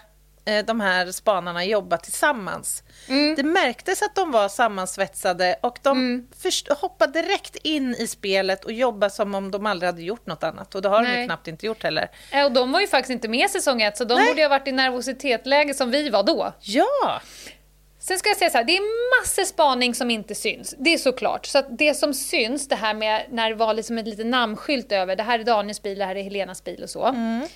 de 0.67 0.81
här 0.81 1.13
spanarna 1.13 1.65
jobba 1.65 1.97
tillsammans. 1.97 2.83
Mm. 3.09 3.35
Det 3.35 3.43
märktes 3.43 4.03
att 4.03 4.15
de 4.15 4.31
var 4.31 4.49
sammansvetsade 4.49 5.57
och 5.61 5.79
de 5.83 5.99
mm. 5.99 6.27
hoppade 6.81 7.23
direkt 7.23 7.57
in 7.57 7.95
i 7.95 8.07
spelet 8.07 8.65
och 8.65 8.73
jobbade 8.73 9.11
som 9.11 9.35
om 9.35 9.51
de 9.51 9.67
aldrig 9.67 9.87
hade 9.87 10.03
gjort 10.03 10.27
något 10.27 10.43
annat. 10.43 10.75
Och 10.75 10.83
det 10.83 10.89
har 10.89 11.03
Nej. 11.03 11.13
de 11.13 11.21
ju 11.21 11.27
knappt 11.27 11.49
inte 11.49 11.67
gjort 11.67 11.83
heller. 11.83 12.11
Ja, 12.33 12.45
och 12.45 12.53
de 12.53 12.73
var 12.73 12.81
ju 12.81 12.87
faktiskt 12.87 13.11
inte 13.11 13.29
med 13.29 13.51
säsong 13.51 13.83
ett, 13.83 13.97
så 13.97 14.05
de 14.05 14.15
Nej. 14.15 14.27
borde 14.27 14.43
ha 14.43 14.49
varit 14.49 14.69
i 14.69 14.73
nervositetsläge 14.73 15.75
som 15.75 15.91
vi 15.91 16.09
var 16.09 16.23
då. 16.23 16.53
Ja! 16.61 17.21
Sen 18.03 18.19
ska 18.19 18.29
jag 18.29 18.37
säga 18.37 18.51
så 18.51 18.59
här, 18.59 18.65
det 18.65 18.77
är 18.77 19.21
massor 19.21 19.45
spaning 19.45 19.95
som 19.95 20.11
inte 20.11 20.35
syns. 20.35 20.75
Det 20.79 20.95
är 20.95 20.99
såklart. 20.99 21.47
Så 21.47 21.63
det 21.71 21.95
som 21.95 22.15
syns, 22.15 22.69
det 22.69 22.77
här 22.77 22.95
med 22.95 23.27
när 23.31 23.51
det 23.51 23.57
var 23.57 23.75
liksom 23.75 23.99
ett 23.99 24.07
litet 24.07 24.27
namnskylt 24.27 24.93
över, 24.93 25.17
det 25.17 25.23
här 25.23 25.39
är 25.39 25.45
Daniels 25.45 25.83
bil, 25.83 25.99
det 25.99 26.05
här 26.05 26.17
är 26.17 26.23
Helenas 26.23 26.65
bil 26.65 26.83
och 26.83 26.91
så. 26.91 27.07
Mm. 27.07 27.47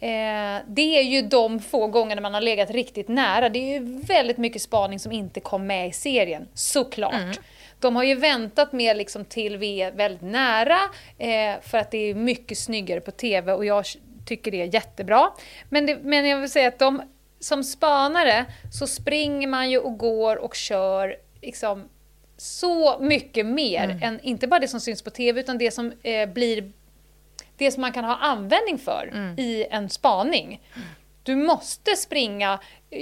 Eh, 0.00 0.62
det 0.66 0.98
är 0.98 1.02
ju 1.02 1.22
de 1.22 1.60
få 1.60 1.86
gångerna 1.86 2.20
man 2.20 2.34
har 2.34 2.40
legat 2.40 2.70
riktigt 2.70 3.08
nära. 3.08 3.48
Det 3.48 3.58
är 3.58 3.80
ju 3.80 4.00
väldigt 4.00 4.38
mycket 4.38 4.62
spaning 4.62 4.98
som 4.98 5.12
inte 5.12 5.40
kom 5.40 5.66
med 5.66 5.88
i 5.88 5.92
serien, 5.92 6.48
såklart. 6.54 7.14
Mm. 7.14 7.36
De 7.80 7.96
har 7.96 8.04
ju 8.04 8.14
väntat 8.14 8.72
med 8.72 8.96
liksom 8.96 9.24
till 9.24 9.56
vi 9.56 9.82
är 9.82 9.92
väldigt 9.92 10.22
nära, 10.22 10.78
eh, 11.18 11.60
för 11.62 11.78
att 11.78 11.90
det 11.90 11.98
är 11.98 12.14
mycket 12.14 12.58
snyggare 12.58 13.00
på 13.00 13.10
TV 13.10 13.52
och 13.52 13.64
jag 13.64 13.84
tycker 14.26 14.50
det 14.50 14.62
är 14.62 14.74
jättebra. 14.74 15.30
Men, 15.68 15.86
det, 15.86 15.98
men 16.02 16.26
jag 16.26 16.40
vill 16.40 16.50
säga 16.50 16.68
att 16.68 16.78
de, 16.78 17.02
som 17.40 17.64
spanare 17.64 18.44
så 18.72 18.86
springer 18.86 19.48
man 19.48 19.70
ju 19.70 19.78
och 19.78 19.98
går 19.98 20.36
och 20.36 20.54
kör 20.54 21.16
liksom 21.42 21.88
så 22.36 22.98
mycket 23.00 23.46
mer 23.46 23.84
mm. 23.84 24.02
än 24.02 24.20
inte 24.20 24.46
bara 24.46 24.60
det 24.60 24.68
som 24.68 24.80
syns 24.80 25.02
på 25.02 25.10
TV 25.10 25.40
utan 25.40 25.58
det 25.58 25.70
som 25.70 25.92
eh, 26.02 26.28
blir 26.28 26.72
det 27.56 27.70
som 27.70 27.80
man 27.80 27.92
kan 27.92 28.04
ha 28.04 28.16
användning 28.16 28.78
för 28.78 29.10
mm. 29.12 29.38
i 29.38 29.66
en 29.70 29.90
spaning. 29.90 30.60
Du 31.22 31.36
måste 31.36 31.96
springa, 31.96 32.58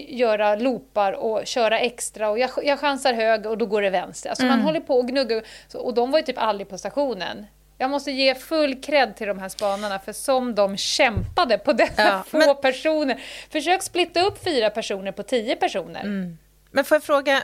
göra 0.09 0.55
loopar 0.55 1.13
och 1.13 1.47
köra 1.47 1.79
extra 1.79 2.31
och 2.31 2.39
jag, 2.39 2.51
jag 2.63 2.81
chansar 2.81 3.15
höger 3.15 3.51
och 3.51 3.59
då 3.59 3.67
går 3.67 3.83
det 3.83 3.91
vänster. 3.91 4.31
Alltså 4.31 4.45
mm. 4.45 4.57
man 4.57 4.67
håller 4.67 4.81
på 4.81 4.99
och 4.99 5.09
gnuggar 5.09 5.43
och 5.75 5.95
de 5.95 6.11
var 6.11 6.19
ju 6.19 6.25
typ 6.25 6.39
aldrig 6.39 6.69
på 6.69 6.79
stationen. 6.79 7.47
Jag 7.79 7.91
måste 7.91 8.11
ge 8.11 8.35
full 8.35 8.83
cred 8.83 9.17
till 9.17 9.27
de 9.27 9.39
här 9.39 9.49
spanarna 9.49 9.99
för 9.99 10.13
som 10.13 10.55
de 10.55 10.77
kämpade 10.77 11.59
på 11.59 11.73
dessa 11.73 12.03
ja, 12.03 12.25
få 12.27 12.39
men... 12.39 12.57
personer. 12.57 13.23
Försök 13.51 13.83
splitta 13.83 14.21
upp 14.21 14.45
fyra 14.45 14.71
personer 14.71 15.13
på 15.13 15.23
tio 15.23 15.57
personer. 15.57 16.01
Mm. 16.01 16.39
Men 16.71 16.85
får 16.85 16.95
jag 16.95 17.03
fråga, 17.03 17.43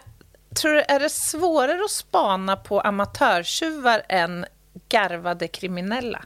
tror 0.61 0.73
du 0.73 0.81
är 0.81 1.01
det 1.01 1.11
svårare 1.11 1.85
att 1.85 1.91
spana 1.91 2.57
på 2.57 2.81
amatörtjuvar 2.81 4.03
än 4.09 4.47
garvade 4.89 5.49
kriminella? 5.49 6.25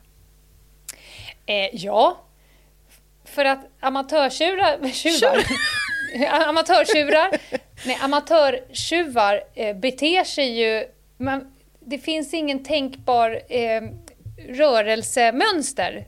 Eh, 1.47 1.69
ja. 1.73 2.21
För 3.25 3.45
att 3.45 3.67
amatörtjurar... 3.81 4.89
Tjuvar, 4.93 5.45
amatörtjurar, 6.49 7.31
nej, 7.87 7.99
amatörtjuvar 8.03 9.43
eh, 9.55 9.77
beter 9.77 10.25
sig 10.25 10.61
ju... 10.61 10.87
Man, 11.17 11.55
det 11.81 11.99
finns 11.99 12.35
ingen 12.35 12.65
tänkbar 12.65 13.41
eh, 13.49 13.83
rörelsemönster 14.49 16.07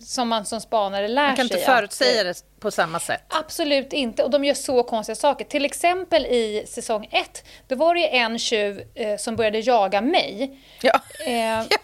som 0.00 0.28
man 0.28 0.44
som 0.44 0.60
spanare 0.60 1.08
lär 1.08 1.22
sig. 1.22 1.26
Man 1.26 1.36
kan 1.36 1.44
inte 1.44 1.58
förutsäga 1.58 2.24
det 2.24 2.42
på 2.60 2.70
samma 2.70 3.00
sätt. 3.00 3.22
Absolut 3.28 3.92
inte. 3.92 4.22
Och 4.22 4.30
de 4.30 4.44
gör 4.44 4.54
så 4.54 4.82
konstiga 4.82 5.16
saker. 5.16 5.44
Till 5.44 5.64
exempel 5.64 6.26
i 6.26 6.64
säsong 6.66 7.08
ett, 7.12 7.44
då 7.68 7.76
var 7.76 7.94
det 7.94 8.16
en 8.16 8.38
tjuv 8.38 8.82
eh, 8.94 9.16
som 9.16 9.36
började 9.36 9.58
jaga 9.58 10.00
mig. 10.00 10.58
Ja. 10.82 11.00
Eh, 11.26 11.32
ja, 11.70 11.78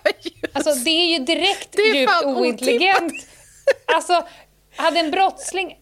alltså 0.52 0.74
det 0.74 0.90
är 0.90 1.18
ju 1.18 1.24
direkt 1.24 1.78
är 1.78 1.94
djupt 1.94 2.24
ointelligent. 2.24 3.12
Alltså, 3.94 4.24
hade 4.76 5.00
en 5.00 5.10
brottsling... 5.10 5.78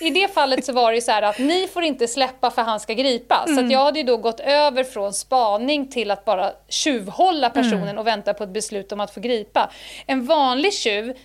I 0.00 0.10
det 0.10 0.34
fallet 0.34 0.64
så 0.64 0.72
var 0.72 0.92
det 0.92 1.00
så 1.00 1.12
att 1.12 1.38
ni 1.38 1.68
får 1.68 1.82
inte 1.82 2.08
släppa 2.08 2.50
för 2.50 2.62
han 2.62 2.80
ska 2.80 2.94
gripas. 2.94 3.48
Mm. 3.48 3.68
Så 3.68 3.72
jag 3.72 3.84
hade 3.84 3.98
ju 3.98 4.04
då 4.04 4.16
gått 4.16 4.40
över 4.40 4.84
från 4.84 5.12
spaning 5.12 5.90
till 5.90 6.10
att 6.10 6.24
bara 6.24 6.52
tjuvhålla 6.68 7.50
personen 7.50 7.82
mm. 7.82 7.98
och 7.98 8.06
vänta 8.06 8.34
på 8.34 8.44
ett 8.44 8.50
beslut 8.50 8.92
om 8.92 9.00
att 9.00 9.14
få 9.14 9.20
gripa. 9.20 9.70
En 10.06 10.26
vanlig 10.26 10.74
tjuv 10.74 11.16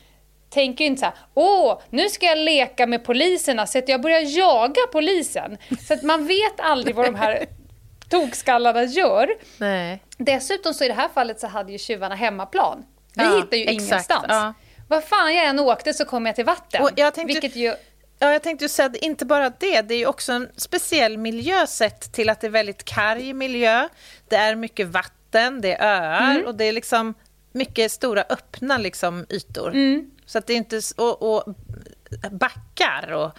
tänker 0.57 0.83
ju 0.83 0.87
inte 0.87 0.99
så 0.99 1.05
här, 1.05 1.15
åh, 1.33 1.81
nu 1.89 2.09
ska 2.09 2.25
jag 2.25 2.37
leka 2.37 2.87
med 2.87 3.03
poliserna 3.03 3.67
så 3.67 3.77
att 3.77 3.89
jag 3.89 4.01
börjar 4.01 4.37
jaga 4.37 4.81
polisen. 4.91 5.57
Så 5.87 5.93
att 5.93 6.03
man 6.03 6.27
vet 6.27 6.59
aldrig 6.59 6.95
vad 6.95 7.05
de 7.05 7.15
här 7.15 7.45
tokskallarna 8.09 8.83
gör. 8.83 9.29
Nej. 9.57 10.03
Dessutom 10.17 10.73
så 10.73 10.83
i 10.83 10.87
det 10.87 10.93
här 10.93 11.09
fallet 11.13 11.39
så 11.39 11.47
hade 11.47 11.71
ju 11.71 11.77
tjuvarna 11.77 12.15
hemmaplan. 12.15 12.85
Vi 13.13 13.23
ja, 13.23 13.35
hittar 13.35 13.57
ju 13.57 13.63
exakt, 13.63 13.81
ingenstans. 13.81 14.25
Ja. 14.29 14.53
Vad 14.87 15.03
fan 15.03 15.35
jag 15.35 15.45
än 15.45 15.59
åkte 15.59 15.93
så 15.93 16.05
kom 16.05 16.25
jag 16.25 16.35
till 16.35 16.45
vatten. 16.45 16.83
Och 16.83 16.89
jag 16.95 17.13
tänkte, 17.13 17.33
vilket 17.33 17.55
ju... 17.55 17.73
Ja, 18.19 18.31
jag 18.31 18.43
tänkte 18.43 18.65
ju 18.65 18.69
säga 18.69 18.91
inte 19.01 19.25
bara 19.25 19.49
det, 19.49 19.81
det 19.81 19.93
är 19.93 19.97
ju 19.97 20.05
också 20.05 20.31
en 20.33 20.49
speciell 20.55 21.17
miljö 21.17 21.67
sett 21.67 22.13
till 22.13 22.29
att 22.29 22.41
det 22.41 22.47
är 22.47 22.51
väldigt 22.51 22.83
karg 22.83 23.33
miljö. 23.33 23.87
Det 24.29 24.35
är 24.35 24.55
mycket 24.55 24.87
vatten 24.87 25.17
vatten, 25.27 25.61
det 25.61 25.73
är 25.73 26.01
öar 26.01 26.31
mm. 26.31 26.45
och 26.45 26.55
det 26.55 26.65
är 26.65 26.71
liksom 26.71 27.13
mycket 27.51 27.91
stora 27.91 28.23
öppna 28.29 28.77
liksom, 28.77 29.25
ytor. 29.29 29.69
Mm. 29.69 30.11
Så 30.28 30.38
att 30.38 30.47
det 30.47 30.53
är 30.53 30.57
inte... 30.57 30.82
Och, 30.97 31.36
och 31.36 31.55
backar 32.32 33.11
och... 33.11 33.32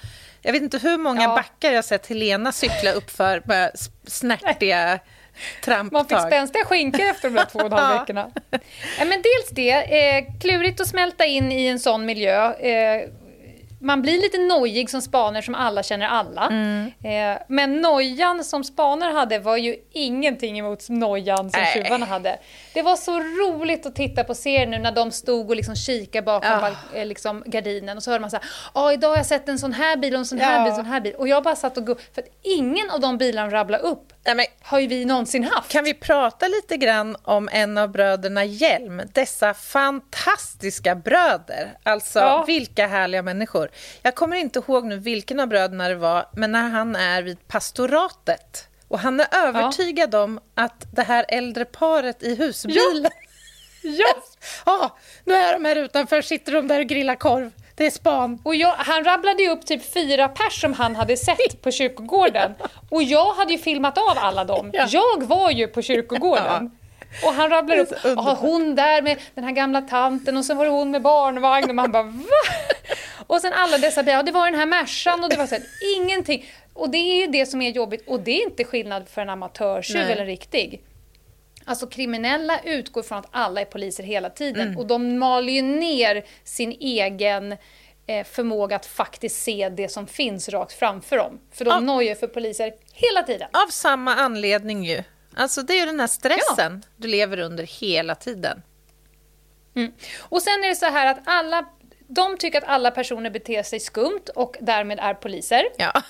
Jag 0.43 0.53
vet 0.53 0.63
inte 0.63 0.79
hur 0.79 0.99
många 0.99 1.23
ja. 1.23 1.35
backar 1.35 1.73
jag 1.73 1.85
sett 1.85 2.07
Helena 2.07 2.53
cykla 2.53 2.93
uppför 2.93 3.43
med 3.45 3.73
snärtiga 4.07 4.99
tramptag. 5.65 5.93
Man 5.93 6.09
fick 6.09 6.29
spänstiga 6.29 6.65
skinkor 6.65 7.01
efter 7.01 7.29
de 7.31 7.35
där 7.35 7.45
två 7.45 7.59
och 7.59 7.67
en 7.67 7.73
halv 7.73 8.01
veckorna. 8.01 8.31
Ja, 8.99 9.05
men 9.05 9.23
dels 9.23 9.51
det, 9.51 9.71
eh, 9.71 10.25
klurigt 10.41 10.81
att 10.81 10.89
smälta 10.89 11.25
in 11.25 11.53
i 11.53 11.67
en 11.67 11.79
sån 11.79 12.07
miljö. 12.07 12.53
Eh, 12.55 13.09
man 13.81 14.03
blir 14.03 14.21
lite 14.23 14.39
nojig 14.39 14.91
som 14.91 15.03
spaner 15.03 15.43
som 15.43 15.55
alla 15.55 15.83
känner 15.83 16.07
alla. 16.07 16.47
Mm. 16.47 16.87
Eh, 16.87 17.43
men 17.49 17.81
nojan 17.81 18.45
som 18.45 18.65
spaner 18.65 19.13
hade 19.13 19.39
var 19.39 19.57
ju 19.57 19.77
ingenting 19.93 20.59
emot 20.59 20.89
nojan 20.89 21.51
som 21.51 21.61
tjuvarna 21.75 22.07
hade. 22.07 22.39
Det 22.75 22.83
var 22.83 22.97
så 22.97 23.21
roligt 23.21 23.87
att 23.87 23.95
titta 23.95 24.25
på 24.25 24.35
serien 24.35 24.71
nu 24.71 24.79
när 24.79 24.93
de 24.93 25.11
stod 25.11 25.51
och 25.51 25.57
liksom 25.57 25.77
kikade 25.77 26.23
bakom 26.23 26.51
oh. 26.51 27.05
liksom, 27.05 27.43
gardinen 27.47 27.97
och 27.97 28.03
så 28.03 28.11
hörde 28.11 28.21
man 28.21 28.31
så 28.31 28.37
här, 28.37 28.47
ja 28.75 28.93
idag 28.93 29.09
har 29.09 29.17
jag 29.17 29.27
sett 29.27 29.49
en 29.49 29.59
sån 29.59 29.73
här 29.73 29.97
bil 29.97 30.15
och 30.15 30.19
en 30.19 30.27
sån 30.27 30.39
här 30.39 30.59
ja. 30.59 30.65
bil 30.65 30.73
och 30.73 30.79
en 30.79 30.85
sån 30.85 30.93
här 30.93 31.01
bil. 31.01 31.15
Och 31.15 31.29
jag 31.29 31.43
bara 31.43 31.57
satt 31.57 31.77
och 31.77 31.87
go- 31.87 31.97
för 32.15 32.23
att 32.23 32.29
ingen 32.43 32.91
av 32.91 33.01
de 33.01 33.19
bilarna 33.19 33.51
rabblade 33.51 33.83
upp 33.83 34.13
Nej, 34.29 34.35
men, 34.35 34.47
har 34.63 34.79
ju 34.79 34.87
vi 34.87 35.05
någonsin 35.05 35.45
haft. 35.45 35.73
Kan 35.73 35.85
vi 35.85 35.95
prata 35.95 36.49
lite 36.49 36.77
grann 36.77 37.17
om 37.23 37.49
en 37.53 37.79
av 37.79 37.91
bröderna 37.91 38.45
Hjelm? 38.45 39.03
Dessa 39.13 39.55
fantastiska 39.55 40.95
bröder. 40.95 41.79
Alltså, 41.83 42.19
ja. 42.19 42.45
vilka 42.47 42.87
härliga 42.87 43.23
människor. 43.23 43.71
Jag 44.03 44.15
kommer 44.15 44.37
inte 44.37 44.59
ihåg 44.59 44.87
nu 44.87 44.97
vilken 44.97 45.41
av 45.41 45.49
bröderna 45.49 45.89
det 45.89 45.95
var, 45.95 46.29
men 46.33 46.53
när 46.53 46.69
han 46.69 46.97
är 46.97 47.23
vid 47.23 47.49
pastoratet 47.49 48.69
och 48.89 48.99
han 48.99 49.21
är 49.21 49.27
övertygad 49.33 50.15
ja. 50.15 50.23
om 50.23 50.41
att 50.55 50.87
det 50.95 51.03
här 51.03 51.25
äldre 51.29 51.65
paret 51.65 52.23
i 52.23 52.35
husbilen... 52.35 53.11
Ja! 53.83 53.91
ja. 54.07 54.15
ja, 54.67 54.99
nu 55.25 55.35
är 55.35 55.53
de 55.53 55.65
här 55.65 55.77
utanför, 55.77 56.23
sitter 56.23 56.53
de 56.53 56.69
där 56.69 56.81
och 56.81 56.87
grillar 56.87 57.15
korv. 57.15 57.53
Det 57.79 57.87
är 57.87 57.91
span. 57.91 58.39
Och 58.43 58.55
jag, 58.55 58.75
han 58.77 59.05
rabblade 59.05 59.43
ju 59.43 59.51
upp 59.51 59.67
typ 59.67 59.93
fyra 59.93 60.29
pers 60.29 60.61
som 60.61 60.73
han 60.73 60.97
hade 60.97 61.17
sett 61.17 61.63
på 61.63 61.71
kyrkogården. 61.71 62.55
Och 62.91 63.03
jag 63.03 63.35
hade 63.35 63.53
ju 63.53 63.59
filmat 63.59 63.99
av 63.99 64.15
alla 64.17 64.45
dem. 64.45 64.71
Ja. 64.73 64.87
Jag 64.89 65.23
var 65.23 65.51
ju 65.51 65.67
på 65.67 65.83
kyrkogården. 65.83 66.71
Och 67.25 67.33
han 67.33 67.51
rabblar 67.51 67.79
upp, 67.79 67.93
ah, 68.17 68.35
hon 68.35 68.75
där 68.75 69.03
med 69.03 69.19
den 69.35 69.45
här 69.45 69.53
gamla 69.53 69.83
tanten 69.83 70.37
och 70.37 70.45
så 70.45 70.55
var 70.55 70.65
det 70.65 70.71
hon 70.71 70.91
med 70.91 71.03
barnvagn 71.03 71.69
och 71.69 71.75
man 71.75 71.93
bara 71.93 72.03
va? 72.03 72.13
Och 73.27 73.41
sen 73.41 73.53
alla 73.53 73.79
dessa 73.79 74.03
bilar, 74.03 74.23
det 74.23 74.33
var 74.33 74.51
den 74.51 74.61
här 74.61 74.67
Mercan 74.67 75.25
och 75.25 75.31
det 75.31 75.37
var 75.37 75.47
så 75.47 75.55
här, 75.55 75.65
ingenting. 75.97 76.45
Och 76.75 76.91
det 76.91 76.99
är 76.99 77.21
ju 77.21 77.27
det 77.27 77.47
som 77.47 77.63
är 77.63 77.71
jobbigt 77.71 78.09
och 78.09 78.21
det 78.21 78.31
är 78.31 78.43
inte 78.43 78.65
skillnad 78.65 79.09
för 79.09 79.23
en 79.23 79.31
amatörtjuv 79.31 80.01
eller 80.03 80.21
en 80.21 80.27
riktig. 80.27 80.81
Alltså 81.69 81.87
kriminella 81.87 82.61
utgår 82.65 83.03
från 83.03 83.19
att 83.19 83.29
alla 83.31 83.61
är 83.61 83.65
poliser 83.65 84.05
hela 84.05 84.31
tiden 84.31 84.67
mm. 84.67 84.79
och 84.79 84.87
de 84.87 85.19
maler 85.19 85.53
ju 85.53 85.63
ner 85.63 86.25
sin 86.45 86.73
egen 86.81 87.57
eh, 88.07 88.27
förmåga 88.27 88.77
att 88.77 88.87
faktiskt 88.87 89.43
se 89.43 89.69
det 89.69 89.89
som 89.89 90.07
finns 90.07 90.49
rakt 90.49 90.73
framför 90.73 91.17
dem. 91.17 91.41
För 91.53 91.65
de 91.65 91.71
ja. 91.71 91.81
nojar 91.81 92.15
för 92.15 92.27
poliser 92.27 92.73
hela 92.93 93.23
tiden. 93.23 93.49
Av 93.53 93.71
samma 93.71 94.15
anledning 94.15 94.85
ju. 94.85 95.03
Alltså 95.37 95.63
det 95.63 95.73
är 95.73 95.81
ju 95.81 95.87
den 95.87 96.01
här 96.01 96.07
stressen 96.07 96.83
ja. 96.85 96.89
du 96.97 97.09
lever 97.09 97.39
under 97.39 97.65
hela 97.65 98.15
tiden. 98.15 98.63
Mm. 99.77 99.93
Och 100.19 100.43
sen 100.43 100.65
är 100.65 100.69
det 100.69 100.77
så 100.77 100.87
här 100.87 101.07
att 101.07 101.21
alla, 101.25 101.69
de 102.07 102.37
tycker 102.37 102.59
att 102.59 102.69
alla 102.69 102.91
personer 102.91 103.31
beter 103.31 103.63
sig 103.63 103.81
skumt 103.81 104.25
och 104.35 104.57
därmed 104.61 104.99
är 104.99 105.15
poliser. 105.15 105.65
Ja. 105.77 106.03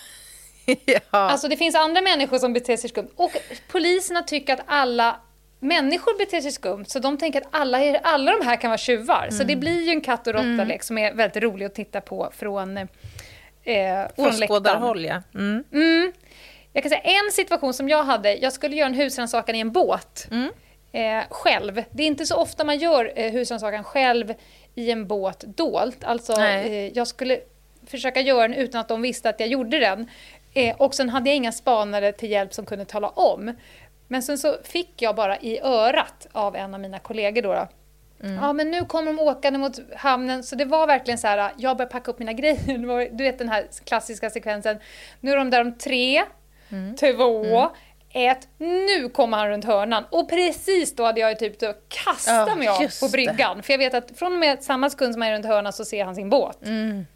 ja. 0.85 1.01
Alltså 1.11 1.49
det 1.49 1.57
finns 1.57 1.75
andra 1.75 2.01
människor 2.01 2.39
som 2.39 2.53
beter 2.53 2.77
sig 2.77 2.91
skumt. 2.91 3.09
Och 3.17 3.33
poliserna 3.69 4.23
tycker 4.23 4.55
att 4.55 4.63
alla 4.67 5.21
människor 5.61 6.19
beter 6.19 6.41
sig 6.41 6.53
skumt 6.53 6.85
så 6.85 6.99
de 6.99 7.19
tänker 7.19 7.41
att 7.41 7.49
alla, 7.51 7.99
alla 7.99 8.33
de 8.33 8.47
här 8.47 8.57
kan 8.57 8.71
vara 8.71 8.79
tjuvar. 8.79 9.23
Mm. 9.23 9.31
Så 9.31 9.45
det 9.45 9.53
mm. 9.53 9.61
blir 9.61 9.81
ju 9.83 9.91
en 9.91 10.01
katt 10.01 10.27
och 10.27 10.33
råtta-lek 10.33 10.61
mm. 10.61 10.81
som 10.81 10.99
är 10.99 11.15
väldigt 11.15 11.43
rolig 11.43 11.67
att 11.67 11.75
titta 11.75 12.01
på 12.01 12.31
från, 12.37 12.77
eh, 12.77 12.87
från 14.17 14.27
Åskådarhåll, 14.27 15.05
ja. 15.05 15.23
Mm. 15.35 15.65
Mm. 15.73 16.13
Jag 16.73 16.83
kan 16.83 16.91
säga 16.91 17.03
en 17.03 17.33
situation 17.33 17.75
som 17.75 17.89
jag 17.89 18.05
hade, 18.05 18.35
jag 18.35 18.53
skulle 18.53 18.77
göra 18.77 18.89
en 18.89 18.95
husrannsakan 18.95 19.55
i 19.55 19.61
en 19.61 19.73
båt. 19.73 20.29
Eh, 20.93 21.23
själv. 21.31 21.83
Det 21.91 22.03
är 22.03 22.07
inte 22.07 22.27
så 22.27 22.37
ofta 22.37 22.65
man 22.65 22.79
gör 22.79 23.13
eh, 23.17 23.33
husrannsakan 23.33 23.85
själv 23.85 24.35
i 24.75 24.91
en 24.91 25.07
båt 25.07 25.45
dolt. 25.47 26.05
Alltså, 26.05 26.33
eh, 26.33 26.89
jag 26.89 27.07
skulle 27.07 27.41
försöka 27.87 28.21
göra 28.21 28.49
den 28.49 28.55
utan 28.55 28.81
att 28.81 28.89
de 28.89 29.03
visste 29.03 29.29
att 29.29 29.41
jag 29.41 29.49
gjorde 29.49 29.79
den. 29.79 30.09
Eh, 30.55 30.77
och 30.77 30.95
sen 30.95 31.09
hade 31.09 31.31
jag 31.31 31.37
inga 31.37 31.53
spanare 31.53 32.13
till 32.13 32.31
hjälp 32.31 32.55
som 32.55 32.67
kunde 32.67 32.85
tala 32.85 33.09
om. 33.09 33.55
Men 34.09 34.23
sen 34.23 34.39
så 34.39 34.57
fick 34.65 35.03
jag 35.03 35.15
bara 35.17 35.39
i 35.39 35.61
örat 35.61 36.27
av 36.33 36.57
en 36.57 36.75
av 36.75 36.81
mina 36.81 36.99
kollegor 36.99 37.43
då, 37.43 37.55
då 37.55 37.69
Mm. 38.23 38.35
Ja, 38.35 38.53
men 38.53 38.71
nu 38.71 38.85
kommer 38.85 39.13
de 39.13 39.19
åkande 39.19 39.59
mot 39.59 39.79
hamnen. 39.97 40.43
Så 40.43 40.57
det 40.57 40.65
var 40.65 40.87
verkligen 40.87 41.19
så 41.19 41.27
här, 41.27 41.53
jag 41.57 41.77
började 41.77 41.93
packa 41.93 42.11
upp 42.11 42.19
mina 42.19 42.33
grejer. 42.33 43.17
Du 43.17 43.25
vet 43.25 43.39
den 43.39 43.49
här 43.49 43.67
klassiska 43.85 44.31
sekvensen. 44.31 44.79
Nu 45.21 45.33
är 45.33 45.37
de 45.37 45.51
där 45.51 45.61
om 45.61 45.79
tre, 45.79 46.25
mm. 46.69 46.97
två, 46.97 47.45
mm. 47.45 47.71
ett. 48.13 48.49
Nu 48.59 49.09
kommer 49.09 49.37
han 49.37 49.49
runt 49.49 49.65
hörnan. 49.65 50.05
Och 50.11 50.31
precis 50.31 50.97
då 50.97 51.05
hade 51.05 51.21
jag 51.21 51.39
typ 51.39 51.57
kastat 51.89 52.49
oh, 52.49 52.57
mig 52.57 52.69
av 52.69 53.01
på 53.01 53.09
bryggan. 53.13 53.57
Det. 53.57 53.63
För 53.63 53.73
jag 53.73 53.79
vet 53.79 53.95
att 53.95 54.19
från 54.19 54.33
och 54.33 54.39
med 54.39 54.63
samma 54.63 54.91
sekund 54.91 55.13
som 55.13 55.23
jag 55.23 55.31
är 55.31 55.35
runt 55.35 55.47
hörnan 55.47 55.73
så 55.73 55.85
ser 55.85 56.05
han 56.05 56.15
sin 56.15 56.31
båt. 56.31 56.67
Mm. 56.67 57.07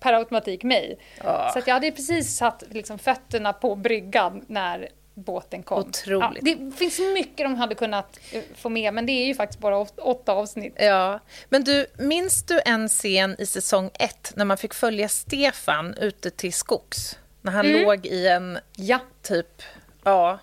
Per 0.00 0.12
automatik 0.12 0.62
mig. 0.62 0.98
Oh. 1.24 1.52
Så 1.52 1.60
jag 1.66 1.74
hade 1.74 1.90
precis 1.90 2.36
satt 2.36 2.64
liksom, 2.70 2.98
fötterna 2.98 3.52
på 3.52 3.76
bryggan 3.76 4.44
när 4.46 4.88
båten 5.14 5.62
kom. 5.62 5.78
Otroligt. 5.78 6.48
Ja, 6.48 6.54
det 6.54 6.76
finns 6.76 7.00
mycket 7.14 7.46
de 7.46 7.54
hade 7.54 7.74
kunnat 7.74 8.20
eh, 8.32 8.42
få 8.54 8.68
med, 8.68 8.94
men 8.94 9.06
det 9.06 9.12
är 9.12 9.26
ju 9.26 9.34
faktiskt 9.34 9.60
bara 9.60 9.78
åtta 9.96 10.32
avsnitt. 10.32 10.74
Ja, 10.76 11.20
men 11.48 11.64
du, 11.64 11.86
minns 11.98 12.42
du 12.42 12.60
en 12.64 12.88
scen 12.88 13.36
i 13.38 13.46
säsong 13.46 13.90
ett 13.94 14.32
när 14.36 14.44
man 14.44 14.56
fick 14.56 14.74
följa 14.74 15.08
Stefan 15.08 15.94
ute 15.94 16.30
till 16.30 16.52
skogs? 16.52 17.18
När 17.40 17.52
han 17.52 17.66
mm. 17.66 17.82
låg 17.82 18.06
i 18.06 18.28
en, 18.28 18.58
ja. 18.76 19.00
typ, 19.22 19.62
ja, 20.04 20.38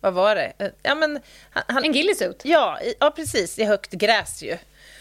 vad 0.00 0.12
var 0.12 0.34
det? 0.34 0.52
Eh, 0.58 0.70
ja, 0.82 0.94
men, 0.94 1.20
han, 1.50 1.84
en 1.84 1.92
gillisut? 1.92 2.40
Ja, 2.44 2.78
ja, 3.00 3.10
precis, 3.10 3.58
i 3.58 3.64
högt 3.64 3.90
gräs 3.90 4.42
ju. 4.42 4.58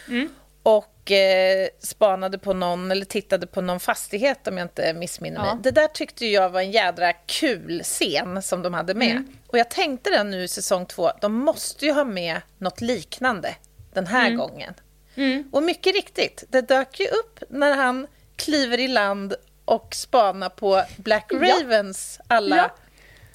Mm 0.07 0.30
och 0.64 1.11
eh, 1.11 1.68
spanade 1.80 2.38
på 2.38 2.53
någon, 2.53 2.91
eller 2.91 3.05
tittade 3.05 3.47
på 3.47 3.61
någon 3.61 3.80
fastighet 3.80 4.47
om 4.47 4.57
jag 4.57 4.66
inte 4.66 4.93
missminner 4.93 5.39
mig. 5.39 5.49
Ja. 5.49 5.59
Det 5.64 5.72
där 5.72 5.88
tyckte 5.88 6.26
jag 6.26 6.49
var 6.49 6.59
en 6.59 6.72
jädra 6.72 7.14
kul 7.14 7.82
scen 7.84 8.41
som 8.41 8.61
de 8.61 8.74
hade 8.74 8.93
med. 8.93 9.11
Mm. 9.11 9.38
Och 9.47 9.57
jag 9.57 9.70
tänkte 9.70 10.09
den 10.09 10.32
nu 10.32 10.43
i 10.43 10.47
säsong 10.47 10.86
två, 10.86 11.11
de 11.22 11.34
måste 11.34 11.86
ju 11.86 11.91
ha 11.91 12.03
med 12.03 12.41
något 12.57 12.82
liknande 12.82 13.55
den 13.93 14.07
här 14.07 14.28
mm. 14.28 14.38
gången. 14.38 14.74
Mm. 15.16 15.49
Och 15.51 15.64
mycket 15.64 15.93
riktigt, 15.93 16.43
det 16.49 16.61
dök 16.61 16.99
ju 16.99 17.07
upp 17.07 17.43
när 17.49 17.76
han 17.76 18.07
kliver 18.36 18.80
i 18.80 18.88
land 18.88 19.36
och 19.66 19.95
spanar 19.95 20.49
på 20.49 20.84
Black 20.97 21.32
Ravens 21.32 22.20
ja. 22.20 22.36
alla 22.36 22.57
ja. 22.57 22.76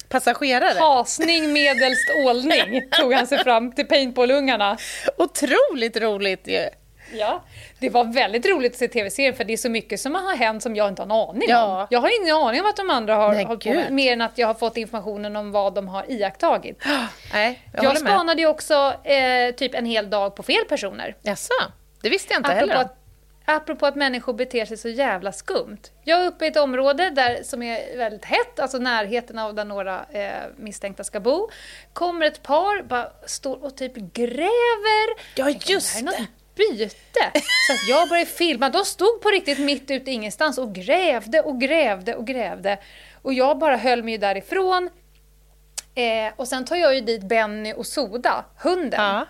passagerare. 0.09 0.79
Hasning 0.79 1.53
medelst 1.53 2.09
ålning 2.25 2.89
tog 2.91 3.13
han 3.13 3.27
sig 3.27 3.43
fram 3.43 3.71
till 3.71 3.87
paintballungarna. 3.87 4.77
Otroligt 5.17 5.97
roligt 5.97 6.47
ju. 6.47 6.69
Ja, 7.13 7.43
det 7.79 7.89
var 7.89 8.05
väldigt 8.05 8.45
roligt 8.45 8.71
att 8.71 8.77
se 8.77 8.87
tv-serien 8.87 9.35
för 9.35 9.43
det 9.43 9.53
är 9.53 9.57
så 9.57 9.69
mycket 9.69 9.99
som 9.99 10.15
har 10.15 10.35
hänt 10.35 10.63
som 10.63 10.75
jag 10.75 10.87
inte 10.87 11.01
har 11.01 11.05
en 11.05 11.11
aning 11.11 11.49
ja. 11.49 11.81
om. 11.81 11.87
Jag 11.89 11.99
har 11.99 12.21
ingen 12.21 12.35
aning 12.35 12.61
om 12.61 12.65
vad 12.65 12.75
de 12.75 12.89
andra 12.89 13.15
har 13.15 13.45
hållit 13.45 13.63
på 13.63 13.69
med, 13.69 13.91
mer 13.91 14.13
än 14.13 14.21
att 14.21 14.37
jag 14.37 14.47
har 14.47 14.53
fått 14.53 14.77
informationen 14.77 15.35
om 15.35 15.51
vad 15.51 15.73
de 15.73 15.87
har 15.87 16.11
iakttagit. 16.11 16.83
Nej, 17.33 17.59
jag 17.73 17.83
jag 17.83 17.97
spanade 17.97 18.41
ju 18.41 18.47
också 18.47 18.93
eh, 19.03 19.55
typ 19.55 19.75
en 19.75 19.85
hel 19.85 20.09
dag 20.09 20.35
på 20.35 20.43
fel 20.43 20.65
personer. 20.69 21.15
Jaså? 21.21 21.53
Det 22.01 22.09
visste 22.09 22.33
jag 22.33 22.39
inte 22.39 22.49
apropå 22.49 22.71
heller. 22.71 22.85
Att, 22.85 22.97
apropå 23.45 23.85
att 23.85 23.95
människor 23.95 24.33
beter 24.33 24.65
sig 24.65 24.77
så 24.77 24.89
jävla 24.89 25.31
skumt. 25.31 25.81
Jag 26.03 26.23
är 26.23 26.27
uppe 26.27 26.45
i 26.45 26.47
ett 26.47 26.57
område 26.57 27.09
där, 27.09 27.43
som 27.43 27.63
är 27.63 27.97
väldigt 27.97 28.25
hett, 28.25 28.59
alltså 28.59 28.77
närheten 28.77 29.39
av 29.39 29.55
där 29.55 29.65
några 29.65 30.05
eh, 30.11 30.31
misstänkta 30.57 31.03
ska 31.03 31.19
bo. 31.19 31.49
Kommer 31.93 32.25
ett 32.25 32.43
par, 32.43 32.83
bara 32.83 33.09
står 33.25 33.63
och 33.63 33.77
typ 33.77 33.95
gräver. 33.95 35.35
Ja, 35.35 35.49
just 35.49 36.05
det 36.05 36.27
byte. 36.59 37.31
Så 37.67 37.73
att 37.73 37.87
jag 37.89 38.09
började 38.09 38.29
filma. 38.29 38.69
De 38.69 38.85
stod 38.85 39.21
på 39.21 39.29
riktigt 39.29 39.59
mitt 39.59 39.91
ute 39.91 40.11
ingenstans 40.11 40.57
och 40.57 40.75
grävde 40.75 41.41
och 41.41 41.61
grävde 41.61 42.15
och 42.15 42.27
grävde. 42.27 42.79
Och 43.21 43.33
jag 43.33 43.57
bara 43.57 43.77
höll 43.77 44.03
mig 44.03 44.17
därifrån. 44.17 44.89
Eh, 45.95 46.33
och 46.35 46.47
sen 46.47 46.65
tar 46.65 46.75
jag 46.75 46.95
ju 46.95 47.01
dit 47.01 47.23
Benny 47.23 47.73
och 47.73 47.87
Soda, 47.87 48.45
hunden. 48.57 49.01
Ja. 49.01 49.25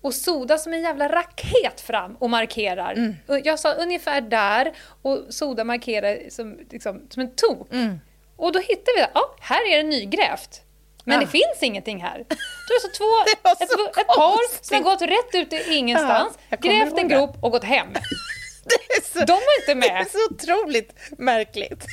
Och 0.00 0.14
Soda 0.14 0.58
som 0.58 0.72
en 0.72 0.82
jävla 0.82 1.08
raket 1.08 1.80
fram 1.80 2.16
och 2.16 2.30
markerar. 2.30 2.92
Mm. 2.92 3.42
Jag 3.44 3.58
sa 3.58 3.72
ungefär 3.72 4.20
där 4.20 4.72
och 5.02 5.18
Soda 5.30 5.64
markerar 5.64 6.30
som, 6.30 6.58
liksom, 6.70 7.06
som 7.10 7.22
en 7.22 7.34
tok. 7.34 7.72
Mm. 7.72 8.00
Och 8.36 8.52
då 8.52 8.58
hittade 8.58 8.92
vi, 8.96 9.04
ja, 9.14 9.36
här 9.40 9.72
är 9.72 9.76
det 9.76 9.82
nygrävt. 9.82 10.62
Men 11.04 11.14
ja. 11.14 11.20
det 11.20 11.26
finns 11.26 11.62
ingenting 11.62 12.02
här. 12.02 12.24
Då 12.68 12.74
är 12.74 12.80
så 12.80 12.88
två, 12.88 13.04
ett, 13.32 13.62
ett, 13.98 14.06
par 14.06 14.64
som 14.64 14.76
har 14.76 14.82
gått 14.82 15.02
rätt 15.02 15.34
ut 15.34 15.52
i 15.52 15.74
ingenstans, 15.74 16.38
ja, 16.48 16.56
grävt 16.60 16.98
en 16.98 17.08
grop 17.08 17.36
och 17.40 17.50
gått 17.50 17.64
hem. 17.64 17.88
Så, 19.12 19.18
De 19.18 19.32
var 19.32 19.60
inte 19.60 19.74
med. 19.74 19.96
Det 19.96 20.00
är 20.00 20.04
så 20.04 20.34
otroligt 20.34 20.92
märkligt. 21.18 21.84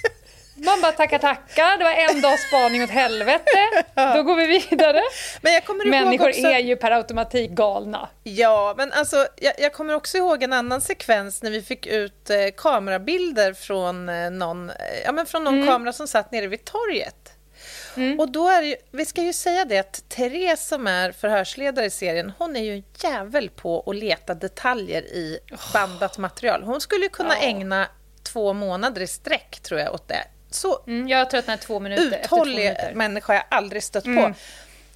Man 0.66 0.82
bara 0.82 0.92
tackar 0.92 1.20
tackar, 1.20 1.78
det 1.78 1.84
var 1.84 1.92
en 1.92 2.22
dags 2.22 2.48
spaning 2.48 2.84
åt 2.84 2.90
helvete. 2.90 3.84
Då 4.16 4.24
går 4.24 4.36
vi 4.36 4.46
vidare. 4.70 5.02
Men 5.42 5.54
jag 5.54 5.66
kommer 5.66 5.86
Människor 5.86 6.30
också... 6.30 6.42
är 6.42 6.60
ju 6.60 6.76
per 6.76 6.92
automatik 6.92 7.52
galna. 7.52 8.10
Ja, 8.24 8.74
men 8.78 8.92
alltså, 8.92 9.28
jag, 9.36 9.54
jag 9.58 9.74
kommer 9.74 9.94
också 9.94 10.18
ihåg 10.18 10.44
en 10.44 10.54
annan 10.54 10.82
sekvens 10.82 11.44
när 11.44 11.52
vi 11.52 11.62
fick 11.62 11.86
ut 11.86 12.30
eh, 12.30 12.38
kamerabilder 12.58 13.54
från 13.54 14.10
eh, 14.10 14.32
någon, 14.32 14.70
eh, 14.70 14.76
ja, 15.06 15.12
men 15.12 15.26
från 15.26 15.44
någon 15.44 15.54
Mm. 15.54 15.68
kamera 15.68 15.94
som 15.94 16.08
satt 16.08 16.32
nere 16.32 16.48
vid 16.48 16.66
torget. 16.66 17.37
Och 18.20 18.32
då 18.32 18.50
är 18.50 18.62
ju, 18.62 18.76
vi 18.92 19.06
ska 19.06 19.22
ju 19.22 19.34
säga 19.34 19.66
det 19.66 19.78
att 19.78 20.10
Therese 20.10 20.68
som 20.68 20.88
är 20.88 21.12
förhörsledare 21.12 21.86
i 21.86 21.90
serien, 21.90 22.32
hon 22.38 22.56
är 22.56 22.62
ju 22.64 22.74
en 22.76 22.84
jävel 23.04 23.50
på 23.50 23.84
att 23.88 23.96
leta 23.96 24.34
detaljer 24.34 25.02
i 25.02 25.40
bandat 25.74 26.18
material. 26.18 26.64
Hon 26.64 26.82
skulle 26.82 27.04
ju 27.04 27.10
kunna 27.10 27.38
ägna 27.38 27.88
två 28.24 28.54
månader 28.54 29.02
i 29.02 29.08
sträck, 29.08 29.60
tror 29.60 29.80
jag, 29.80 29.94
åt 29.94 30.08
det. 30.08 30.24
Så 30.52 30.84
Mm, 30.88 31.08
jag 31.08 31.30
tröttnade 31.30 31.62
två 31.62 31.80
minuter 31.80 32.04
efter 32.06 32.28
två 32.28 32.36
uthållig 32.36 32.56
minuter. 32.64 32.92
människa 32.96 33.34
har 33.34 33.36
jag 33.36 33.46
aldrig 33.58 33.84
stött 33.84 34.06
Mm. 34.06 34.34
på. 34.34 34.40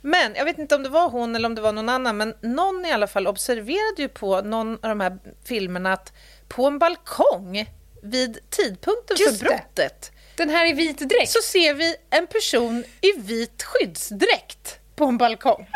Men 0.01 0.35
jag 0.35 0.45
vet 0.45 0.57
inte 0.57 0.75
om 0.75 0.83
det 0.83 0.89
var 0.89 1.09
hon 1.09 1.35
eller 1.35 1.45
om 1.49 1.55
det 1.55 1.61
var 1.61 1.71
någon 1.71 1.89
annan, 1.89 2.17
men 2.17 2.35
någon 2.41 2.85
i 2.85 2.91
alla 2.91 3.07
fall 3.07 3.27
observerade 3.27 4.01
ju 4.01 4.07
på 4.07 4.41
någon 4.41 4.73
av 4.73 4.89
de 4.89 4.99
här 4.99 5.17
filmerna 5.45 5.93
att 5.93 6.13
på 6.47 6.65
en 6.65 6.79
balkong 6.79 7.65
vid 8.03 8.39
tidpunkten 8.49 9.17
Just 9.19 9.39
för 9.39 9.45
brottet 9.45 10.11
Den 10.41 10.49
här 10.49 10.69
i 10.69 10.73
vit 10.73 10.97
dräkt. 10.97 11.31
så 11.31 11.41
ser 11.41 11.73
vi 11.73 11.95
en 12.09 12.27
person 12.27 12.83
i 13.01 13.11
vit 13.19 13.63
skyddsdräkt 13.63 14.79
på 14.95 15.05
en 15.05 15.17
balkong. 15.17 15.67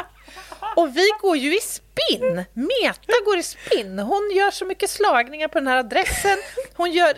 Och 0.76 0.98
vi 0.98 1.10
går 1.22 1.38
ju 1.38 1.58
i 1.58 1.60
spinn. 1.60 2.46
Meta 2.54 3.14
går 3.26 3.38
i 3.38 3.44
spinn. 3.44 4.00
Hon 4.00 4.32
gör 4.36 4.52
så 4.52 4.66
mycket 4.66 4.90
slagningar 4.90 5.48
på 5.48 5.60
den 5.60 5.68
här 5.68 5.78
adressen. 5.78 6.38
Hon 6.74 6.92
gör 6.92 7.10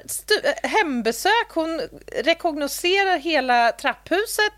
äh, 0.43 0.70
hembesök, 0.70 1.50
hon 1.50 1.82
rekognoserar 2.16 3.18
hela 3.18 3.72
trapphuset. 3.72 4.54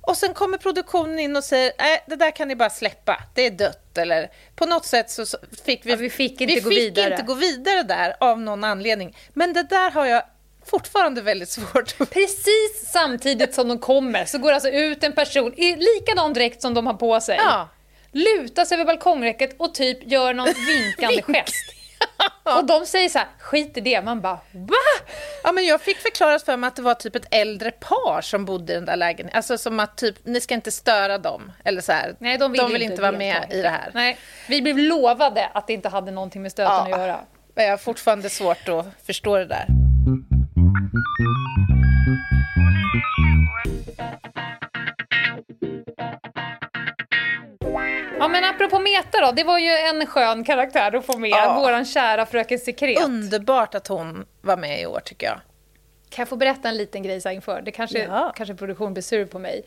Och 0.00 0.16
sen 0.16 0.34
kommer 0.34 0.58
produktionen 0.58 1.18
in 1.18 1.36
och 1.36 1.44
säger 1.44 1.72
nej, 1.78 2.04
det 2.06 2.16
där 2.16 2.30
kan 2.30 2.48
ni 2.48 2.56
bara 2.56 2.70
släppa, 2.70 3.22
det 3.34 3.46
är 3.46 3.50
dött. 3.50 3.98
Eller 3.98 4.30
på 4.56 4.66
något 4.66 4.86
sätt 4.86 5.10
så 5.10 5.26
fick 5.64 5.86
vi, 5.86 5.90
Ja, 5.90 5.96
vi 5.96 6.10
fick 6.10 6.40
inte 6.40 6.54
vi 6.54 6.60
gå 6.60 6.70
fick 6.70 6.78
vidare. 6.78 7.10
inte 7.10 7.22
gå 7.22 7.34
vidare 7.34 7.82
där 7.82 8.16
av 8.20 8.40
någon 8.40 8.64
anledning. 8.64 9.16
Men 9.32 9.52
det 9.52 9.62
där 9.62 9.90
har 9.90 10.06
jag 10.06 10.22
fortfarande 10.70 11.22
väldigt 11.22 11.48
svårt 11.48 11.98
Precis 12.10 12.90
samtidigt 12.92 13.54
som 13.54 13.68
de 13.68 13.78
kommer 13.78 14.24
så 14.24 14.38
går 14.38 14.52
alltså 14.52 14.68
ut 14.68 15.04
en 15.04 15.12
person 15.12 15.54
i 15.56 15.76
likadan 15.76 16.32
dräkt 16.32 16.62
som 16.62 16.74
de 16.74 16.86
har 16.86 16.94
på 16.94 17.20
sig. 17.20 17.36
Ja. 17.36 17.68
Lutar 18.12 18.64
sig 18.64 18.74
över 18.74 18.84
balkongräcket 18.84 19.56
och 19.58 19.74
typ 19.74 19.98
gör 20.10 20.34
någon 20.34 20.46
vinkande 20.66 21.22
gest. 21.22 21.74
Och 22.56 22.66
de 22.66 22.86
säger 22.86 23.08
så 23.08 23.18
här, 23.18 23.28
skit 23.38 23.76
i 23.76 23.80
det. 23.80 24.02
Man 24.02 24.20
bara, 24.20 24.40
va? 24.52 24.76
Ja, 25.44 25.52
men 25.52 25.66
jag 25.66 25.80
fick 25.80 25.98
förklarat 25.98 26.42
för 26.42 26.56
mig 26.56 26.68
att 26.68 26.76
det 26.76 26.82
var 26.82 26.94
typ 26.94 27.16
ett 27.16 27.26
äldre 27.30 27.70
par 27.70 28.20
som 28.20 28.44
bodde 28.44 28.72
i 28.72 28.74
den 28.74 28.84
där 28.84 28.96
lägenheten. 28.96 29.36
Alltså 29.36 29.58
som 29.58 29.80
att 29.80 29.96
typ, 29.96 30.16
ni 30.24 30.40
ska 30.40 30.54
inte 30.54 30.70
störa 30.70 31.18
dem. 31.18 31.52
Eller 31.64 31.80
så 31.80 31.92
här. 31.92 32.16
Nej, 32.18 32.38
de 32.38 32.52
vill, 32.52 32.60
de 32.60 32.72
vill 32.72 32.82
inte 32.82 32.92
inte 32.92 33.02
vara 33.02 33.12
med 33.12 33.46
i 33.52 33.62
det 33.62 33.68
här. 33.68 33.90
Nej, 33.94 34.18
vi 34.48 34.62
blev 34.62 34.78
lovade 34.78 35.46
att 35.54 35.66
det 35.66 35.72
inte 35.72 35.88
hade 35.88 36.10
någonting 36.10 36.42
med 36.42 36.52
stöten 36.52 36.74
Ja. 36.74 36.82
att 36.82 36.90
göra. 36.90 37.20
Jag 37.54 37.70
har 37.70 37.76
fortfarande 37.76 38.30
svårt 38.30 38.68
att 38.68 38.86
förstå 39.06 39.36
det 39.36 39.46
där. 39.46 39.66
Ja 48.18 48.28
men 48.28 48.44
apropå 48.44 48.78
Meta 48.78 49.20
då, 49.26 49.32
det 49.32 49.44
var 49.44 49.58
ju 49.58 49.70
en 49.70 50.06
skön 50.06 50.44
karaktär 50.44 50.94
att 50.96 51.06
få 51.06 51.18
med. 51.18 51.30
Ja. 51.30 51.60
Våran 51.60 51.84
kära 51.84 52.26
fröken 52.26 52.58
Sekret. 52.58 53.04
Underbart 53.04 53.74
att 53.74 53.88
hon 53.88 54.26
var 54.40 54.56
med 54.56 54.80
i 54.80 54.86
år 54.86 55.00
tycker 55.04 55.26
jag. 55.26 55.40
Kan 56.10 56.22
jag 56.22 56.28
få 56.28 56.36
berätta 56.36 56.68
en 56.68 56.76
liten 56.76 57.02
grej 57.02 57.20
så 57.20 57.30
inför? 57.30 57.62
Det 57.62 57.70
kanske, 57.70 57.98
Ja. 57.98 58.32
kanske 58.36 58.54
produktion 58.54 58.92
blir 58.94 59.02
sur 59.02 59.24
på 59.26 59.38
mig. 59.38 59.62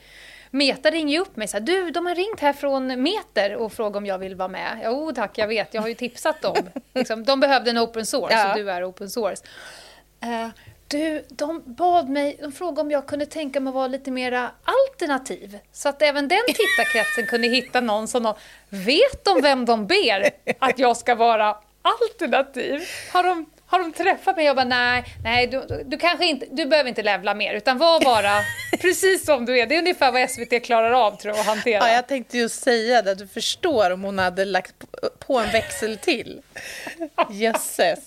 Meta 0.52 0.90
ringer 0.90 1.14
ju 1.14 1.20
upp 1.22 1.36
mig 1.36 1.48
så 1.48 1.58
här, 1.58 1.62
du 1.66 1.92
de 1.92 2.06
har 2.06 2.16
ringt 2.16 2.40
här 2.40 2.54
från 2.54 3.04
Meter 3.04 3.56
och 3.56 3.74
frågar 3.74 3.98
om 3.98 4.06
jag 4.06 4.18
vill 4.18 4.36
vara 4.36 4.48
med. 4.50 4.82
Jo 4.86 5.12
tack, 5.16 5.38
jag 5.38 5.48
vet, 5.48 5.74
jag 5.74 5.82
har 5.82 5.90
ju 5.90 5.96
tipsat 5.96 6.42
dem. 6.42 6.56
liksom, 6.94 7.24
de 7.24 7.40
behövde 7.40 7.70
en 7.72 7.78
open 7.80 8.06
source 8.06 8.34
Ja. 8.36 8.50
och 8.52 8.58
du 8.58 8.72
är 8.72 8.90
open 8.90 9.10
source. 9.10 9.44
Eh, 10.24 10.48
du, 10.92 11.26
de 11.30 11.64
bad 11.66 12.10
mig, 12.10 12.38
de 12.42 12.52
frågade 12.52 12.82
om 12.82 12.92
jag 12.92 13.06
kunde 13.06 13.26
tänka 13.26 13.60
mig 13.60 13.70
att 13.70 13.76
vara 13.76 13.88
lite 13.88 14.12
mera 14.12 14.52
alternativ. 14.64 15.58
Så 15.72 15.90
att 15.90 16.02
även 16.02 16.28
den 16.28 16.42
tittarkretsen 16.48 17.26
kunde 17.26 17.48
hitta 17.48 17.82
någon 17.82 18.08
som 18.08 18.24
de, 18.24 18.34
vet 18.70 19.26
de 19.26 19.42
vem 19.42 19.66
de 19.66 19.88
ber 19.88 20.32
att 20.60 20.80
jag 20.80 20.98
ska 20.98 21.16
vara 21.16 21.58
alternativ? 21.82 22.82
Har 23.14 23.24
de, 23.24 23.46
har 23.66 23.80
de 23.80 23.92
träffat 23.92 24.36
mig? 24.36 24.46
Jag 24.46 24.56
bara 24.56 24.66
nej, 24.66 25.04
nej 25.24 25.48
du, 25.48 25.66
du, 25.70 25.84
du 25.86 25.98
kanske 25.98 26.26
inte, 26.26 26.46
du 26.52 26.66
behöver 26.66 26.90
inte 26.90 27.04
levla 27.04 27.34
mer 27.34 27.54
utan 27.54 27.78
var 27.78 28.00
bara 28.04 28.32
precis 28.82 29.26
som 29.26 29.46
du 29.46 29.60
är. 29.60 29.66
Det 29.66 29.76
är 29.76 29.80
ungefär 29.80 30.12
vad 30.12 30.30
SVT 30.30 30.64
klarar 30.64 30.92
av 30.92 31.18
tror 31.18 31.34
jag 31.34 31.40
att 31.40 31.48
hantera. 31.48 31.88
Ja, 31.88 31.94
jag 31.94 32.08
tänkte 32.08 32.38
ju 32.38 32.50
säga 32.50 33.02
det, 33.02 33.16
du 33.16 33.28
förstår 33.28 33.92
om 33.92 34.04
hon 34.04 34.20
hade 34.20 34.46
lagt 34.46 34.76
på 35.20 35.40
en 35.40 35.52
växel 35.52 35.98
till. 35.98 36.42
Jösses. 37.30 38.00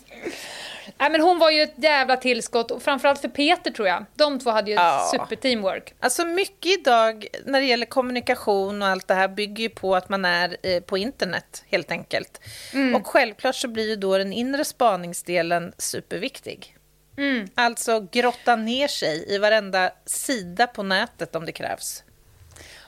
Nej, 0.99 1.11
men 1.11 1.21
hon 1.21 1.39
var 1.39 1.51
ju 1.51 1.63
ett 1.63 1.75
jävla 1.77 2.17
tillskott 2.17 2.71
och 2.71 2.83
framförallt 2.83 3.21
för 3.21 3.29
Peter 3.29 3.71
tror 3.71 3.89
jag. 3.89 4.05
De 4.15 4.39
två 4.39 4.51
hade 4.51 4.71
ju 4.71 4.77
Ja. 4.77 5.09
superteamwork. 5.13 5.95
Alltså 6.01 6.25
mycket 6.25 6.79
idag 6.79 7.27
när 7.45 7.61
det 7.61 7.67
gäller 7.67 7.87
kommunikation 7.87 8.83
och 8.83 8.89
allt 8.89 9.09
det 9.09 9.15
här 9.15 9.29
bygger 9.29 9.63
ju 9.63 9.69
på 9.71 9.97
att 9.97 10.09
man 10.09 10.25
är 10.25 10.57
eh, 10.63 10.81
på 10.81 10.99
internet 10.99 11.65
helt 11.69 11.91
enkelt. 11.91 12.41
Och 12.97 13.07
självklart 13.07 13.55
så 13.57 13.69
blir 13.69 13.89
ju 13.89 13.97
då 13.97 14.19
den 14.19 14.33
inre 14.33 14.65
spaningsdelen 14.65 15.73
superviktig. 15.79 16.77
Alltså 17.55 18.09
grotta 18.13 18.57
ner 18.57 18.89
sig 18.89 19.35
i 19.35 19.39
varenda 19.39 19.91
sida 20.07 20.67
på 20.67 20.83
nätet 20.83 21.37
om 21.37 21.45
det 21.47 21.53
krävs. 21.53 22.03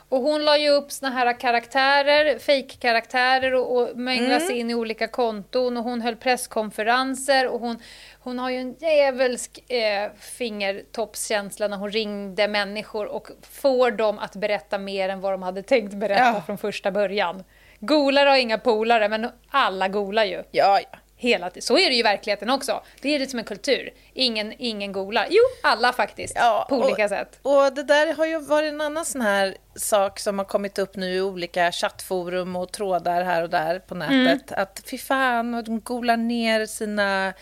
Och 0.08 0.20
hon 0.20 0.44
la 0.44 0.58
ju 0.58 0.70
upp 0.70 0.92
såna 0.92 1.12
här 1.12 1.40
karaktärer, 1.40 2.38
fake-karaktärer 2.38 3.54
och, 3.54 3.76
och 3.76 3.96
mönglade 3.96 4.34
Mm. 4.34 4.46
sig 4.46 4.58
in 4.58 4.70
i 4.70 4.74
olika 4.74 5.08
konton 5.08 5.76
och 5.76 5.84
hon 5.84 6.00
höll 6.00 6.16
presskonferenser 6.16 7.48
och 7.48 7.60
hon, 7.60 7.78
hon 8.20 8.38
har 8.38 8.50
ju 8.50 8.56
en 8.56 8.76
djävulsk 8.80 9.70
eh, 9.72 10.10
fingertoppskänsla 10.20 11.68
när 11.68 11.76
hon 11.76 11.90
ringde 11.90 12.48
människor 12.48 13.06
och 13.06 13.28
får 13.50 13.90
dem 13.90 14.18
att 14.18 14.36
berätta 14.36 14.78
mer 14.78 15.08
än 15.08 15.20
vad 15.20 15.32
de 15.32 15.42
hade 15.42 15.62
tänkt 15.62 15.94
berätta 15.94 16.22
Ja. 16.24 16.42
från 16.46 16.58
första 16.58 16.90
början. 16.90 17.44
Golare 17.80 18.28
har 18.28 18.36
inga 18.36 18.58
polare, 18.58 19.08
men 19.08 19.30
alla 19.50 19.88
golar 19.88 20.24
ju. 20.24 20.42
Ja, 20.50 20.80
ja. 20.92 20.98
Hela 21.18 21.50
tiden. 21.50 21.62
Så 21.62 21.78
är 21.78 21.88
det 21.88 21.94
ju 21.94 22.00
i 22.00 22.02
verkligheten 22.02 22.50
också. 22.50 22.82
Det 23.00 23.14
är 23.14 23.18
det 23.18 23.26
som 23.26 23.38
en 23.38 23.44
kultur. 23.44 23.90
Ingen, 24.12 24.54
ingen 24.58 24.92
golar. 24.92 25.26
Jo, 25.30 25.42
alla 25.62 25.92
faktiskt. 25.92 26.36
Ja, 26.36 26.66
på 26.68 26.76
olika 26.76 27.04
och, 27.04 27.10
sätt. 27.10 27.38
Och 27.42 27.72
det 27.72 27.82
där 27.82 28.14
har 28.14 28.26
ju 28.26 28.38
varit 28.38 28.72
en 28.72 28.80
annan 28.80 29.04
sån 29.04 29.20
här 29.20 29.56
sak 29.74 30.18
som 30.18 30.38
har 30.38 30.46
kommit 30.46 30.78
upp 30.78 30.96
nu 30.96 31.14
i 31.14 31.20
olika 31.20 31.72
chattforum 31.72 32.56
och 32.56 32.72
trådar 32.72 33.24
här 33.24 33.42
och 33.42 33.50
där 33.50 33.78
på 33.78 33.94
nätet. 33.94 34.52
Att 34.52 34.82
fy 34.90 34.98
fan, 34.98 35.54
och 35.54 35.64
de 35.64 35.80
golar 35.80 36.16
ner 36.16 36.66
sina 36.66 37.32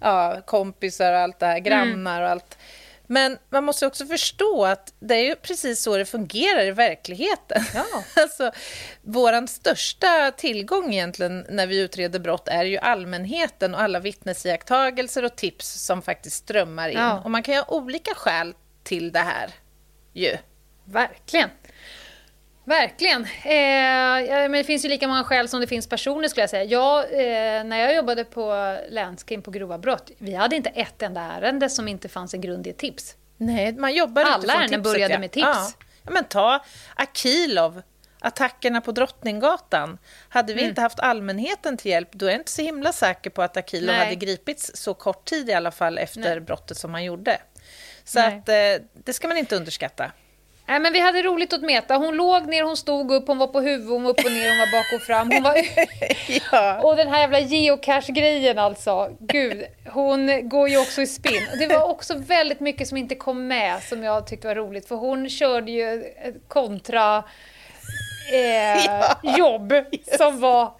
ja, 0.00 0.36
kompisar 0.46 1.12
och 1.12 1.18
allt 1.18 1.38
det 1.38 1.46
här, 1.46 1.58
grannar 1.58 2.22
och 2.22 2.28
allt. 2.28 2.58
Men 3.06 3.38
man 3.50 3.64
måste 3.64 3.86
också 3.86 4.06
förstå 4.06 4.64
att 4.64 4.94
det 5.00 5.14
är 5.14 5.24
ju 5.24 5.36
precis 5.36 5.82
så 5.82 5.96
det 5.96 6.04
fungerar 6.04 6.64
i 6.64 6.70
verkligheten. 6.70 7.62
Ja. 7.74 8.04
alltså, 8.22 8.52
vår 9.02 9.46
största 9.46 10.30
tillgång 10.30 10.92
egentligen 10.92 11.46
när 11.48 11.66
vi 11.66 11.80
utreder 11.80 12.18
brott 12.18 12.48
är 12.48 12.64
ju 12.64 12.78
allmänheten 12.78 13.74
och 13.74 13.80
alla 13.80 14.00
vittnesiakttagelser 14.00 15.24
och 15.24 15.36
tips 15.36 15.84
som 15.84 16.02
faktiskt 16.02 16.36
strömmar 16.36 16.88
in. 16.88 16.98
Ja. 16.98 17.20
Och 17.20 17.30
man 17.30 17.42
kan 17.42 17.54
ju 17.54 17.60
ha 17.60 17.68
olika 17.68 18.14
skäl 18.14 18.54
till 18.82 19.12
det 19.12 19.18
här. 19.18 19.50
Ju. 20.12 20.36
Verkligen. 20.84 21.50
Verkligen. 22.64 23.22
Eh, 23.24 24.28
men 24.28 24.52
det 24.52 24.64
finns 24.64 24.84
ju 24.84 24.88
lika 24.88 25.08
många 25.08 25.24
skäl 25.24 25.48
som 25.48 25.60
det 25.60 25.66
finns 25.66 25.88
personer 25.88 26.28
skulle 26.28 26.42
jag 26.42 26.50
säga. 26.50 26.64
Jag, 26.64 27.04
eh, 27.04 27.64
när 27.64 27.78
jag 27.78 27.94
jobbade 27.94 28.24
på 28.24 28.76
länskrim 28.88 29.42
på 29.42 29.50
grova 29.50 29.78
brott, 29.78 30.10
vi 30.18 30.34
hade 30.34 30.56
inte 30.56 30.70
ett 30.70 31.02
enda 31.02 31.20
ärende 31.20 31.70
som 31.70 31.88
inte 31.88 32.08
fanns 32.08 32.34
en 32.34 32.40
grund 32.40 32.66
i 32.66 32.70
ett 32.70 32.78
tips. 32.78 33.14
Nej, 33.36 33.72
man 33.72 33.94
jobbar 33.94 34.24
Alla 34.24 34.54
ärenden 34.54 34.82
började 34.82 35.14
ja. 35.14 35.20
med 35.20 35.30
tips. 35.32 35.46
Ja. 35.46 35.70
ja, 36.02 36.10
men 36.10 36.24
ta 36.24 36.64
Akilov, 36.96 37.82
attackerna 38.20 38.80
på 38.80 38.92
Drottninggatan. 38.92 39.98
Hade 40.28 40.52
Mm. 40.52 40.62
vi 40.64 40.68
inte 40.68 40.80
haft 40.80 41.00
allmänheten 41.00 41.76
till 41.76 41.90
hjälp, 41.90 42.08
då 42.12 42.26
är 42.26 42.30
jag 42.30 42.40
inte 42.40 42.50
så 42.52 42.62
himla 42.62 42.92
säker 42.92 43.30
på 43.30 43.42
att 43.42 43.56
Akilov 43.56 43.86
Nej. 43.94 44.04
hade 44.04 44.14
gripits 44.14 44.70
så 44.74 44.94
kort 44.94 45.24
tid 45.24 45.48
i 45.50 45.52
alla 45.52 45.70
fall 45.70 45.98
efter 45.98 46.20
Nej. 46.20 46.40
brottet 46.40 46.76
som 46.76 46.94
han 46.94 47.04
gjorde. 47.04 47.38
Så 48.04 48.18
Nej. 48.18 48.28
att 48.28 48.48
eh, 48.48 48.86
det 49.04 49.12
ska 49.12 49.28
man 49.28 49.36
inte 49.36 49.56
underskatta. 49.56 50.12
Nej, 50.66 50.80
men 50.80 50.92
vi 50.92 51.00
hade 51.00 51.22
roligt 51.22 51.52
åt 51.52 51.62
Meta. 51.62 51.96
Hon 51.96 52.16
låg 52.16 52.46
ner, 52.46 52.62
hon 52.62 52.76
stod 52.76 53.12
upp, 53.12 53.26
hon 53.26 53.38
var 53.38 53.46
på 53.46 53.60
huvudet, 53.60 53.90
hon 53.90 54.02
var 54.02 54.10
upp 54.10 54.24
och 54.24 54.32
ner, 54.32 54.48
hon 54.48 54.58
var 54.58 54.72
bak 54.72 54.92
och 54.94 55.06
fram. 55.06 55.30
Hon 55.30 55.42
var... 55.42 55.54
Ja. 56.52 56.80
Och 56.80 56.96
den 56.96 57.08
här 57.08 57.20
jävla 57.20 57.40
geocache-grejen 57.40 58.58
alltså. 58.58 59.10
Gud, 59.20 59.64
hon 59.92 60.48
går 60.48 60.68
ju 60.68 60.78
också 60.78 61.02
i 61.02 61.06
spinn. 61.06 61.42
Det 61.58 61.66
var 61.66 61.90
också 61.90 62.14
väldigt 62.14 62.60
mycket 62.60 62.88
som 62.88 62.98
inte 62.98 63.14
kom 63.14 63.46
med 63.46 63.82
som 63.82 64.02
jag 64.04 64.26
tyckte 64.26 64.46
var 64.46 64.54
roligt. 64.54 64.88
För 64.88 64.96
hon 64.96 65.28
körde 65.28 65.70
ju 65.70 66.04
kontra 66.48 67.24
eh, 68.32 69.12
jobb 69.38 69.72
som 70.18 70.40
var 70.40 70.72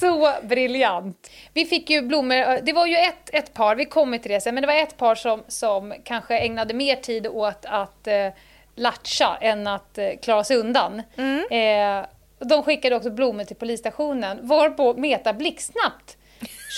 Så 0.00 0.32
briljant! 0.42 1.30
Vi 1.54 1.64
fick 1.64 1.90
ju 1.90 2.02
blommor, 2.02 2.62
det 2.62 2.72
var 2.72 2.86
ju 2.86 2.96
ett, 2.96 3.30
ett 3.32 3.54
par, 3.54 3.76
vi 3.76 3.84
kommer 3.84 4.18
till 4.18 4.30
det 4.30 4.40
sen, 4.40 4.54
men 4.54 4.62
det 4.62 4.66
var 4.66 4.82
ett 4.82 4.96
par 4.96 5.14
som, 5.14 5.42
som 5.48 5.94
kanske 6.04 6.38
ägnade 6.38 6.74
mer 6.74 6.96
tid 6.96 7.26
åt 7.26 7.64
att 7.64 8.06
eh, 8.06 8.28
latcha 8.76 9.38
än 9.40 9.66
att 9.66 9.98
eh, 9.98 10.10
klara 10.22 10.44
sig 10.44 10.56
undan. 10.56 11.02
Eh, 11.50 12.06
de 12.38 12.62
skickade 12.62 12.96
också 12.96 13.10
blommor 13.10 13.44
till 13.44 13.56
polisstationen, 13.56 14.46
varpå 14.46 14.94
Meta 14.94 15.32
blixtsnabbt 15.32 16.16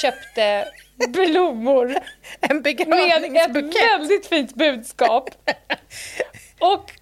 köpte 0.02 0.68
blommor 1.08 1.96
En 2.40 2.62
med 2.88 3.56
ett 3.56 3.74
väldigt 3.74 4.26
fint 4.26 4.54
budskap. 4.54 5.30
Och, 6.58 6.92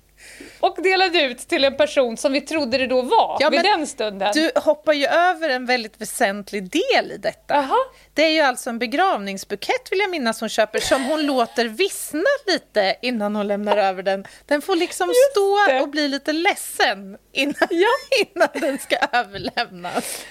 och 0.62 0.82
delade 0.82 1.22
ut 1.22 1.38
till 1.38 1.64
en 1.64 1.76
person 1.76 2.16
som 2.16 2.32
vi 2.32 2.40
trodde 2.40 2.78
det 2.78 2.86
då 2.86 3.02
var 3.02 3.36
Ja, 3.40 3.50
vid 3.50 3.62
den 3.62 3.86
stunden. 3.86 4.30
Du 4.34 4.50
hoppar 4.56 4.92
ju 4.92 5.06
över 5.06 5.48
en 5.48 5.66
väldigt 5.66 6.00
väsentlig 6.00 6.70
del 6.70 7.12
i 7.12 7.16
detta. 7.16 7.54
Jaha. 7.54 7.76
Det 8.14 8.22
är 8.22 8.28
ju 8.30 8.40
alltså 8.40 8.70
en 8.70 8.78
begravningsbukett 8.78 9.92
vill 9.92 9.98
jag 9.98 10.10
minnas 10.10 10.40
hon 10.40 10.48
köper 10.48 10.80
som 10.80 11.04
hon 11.04 11.26
låter 11.26 11.64
vissna 11.64 12.24
lite 12.46 12.96
innan 13.02 13.36
hon 13.36 13.48
lämnar 13.48 13.76
över 13.76 14.02
den. 14.02 14.24
Den 14.46 14.62
får 14.62 14.76
liksom 14.76 15.12
stå 15.30 15.58
det. 15.68 15.80
och 15.80 15.88
bli 15.88 16.08
lite 16.08 16.32
ledsen 16.32 17.16
innan, 17.32 17.68
innan 18.34 18.48
den 18.52 18.78
ska 18.78 18.96
överlämnas. 19.12 20.24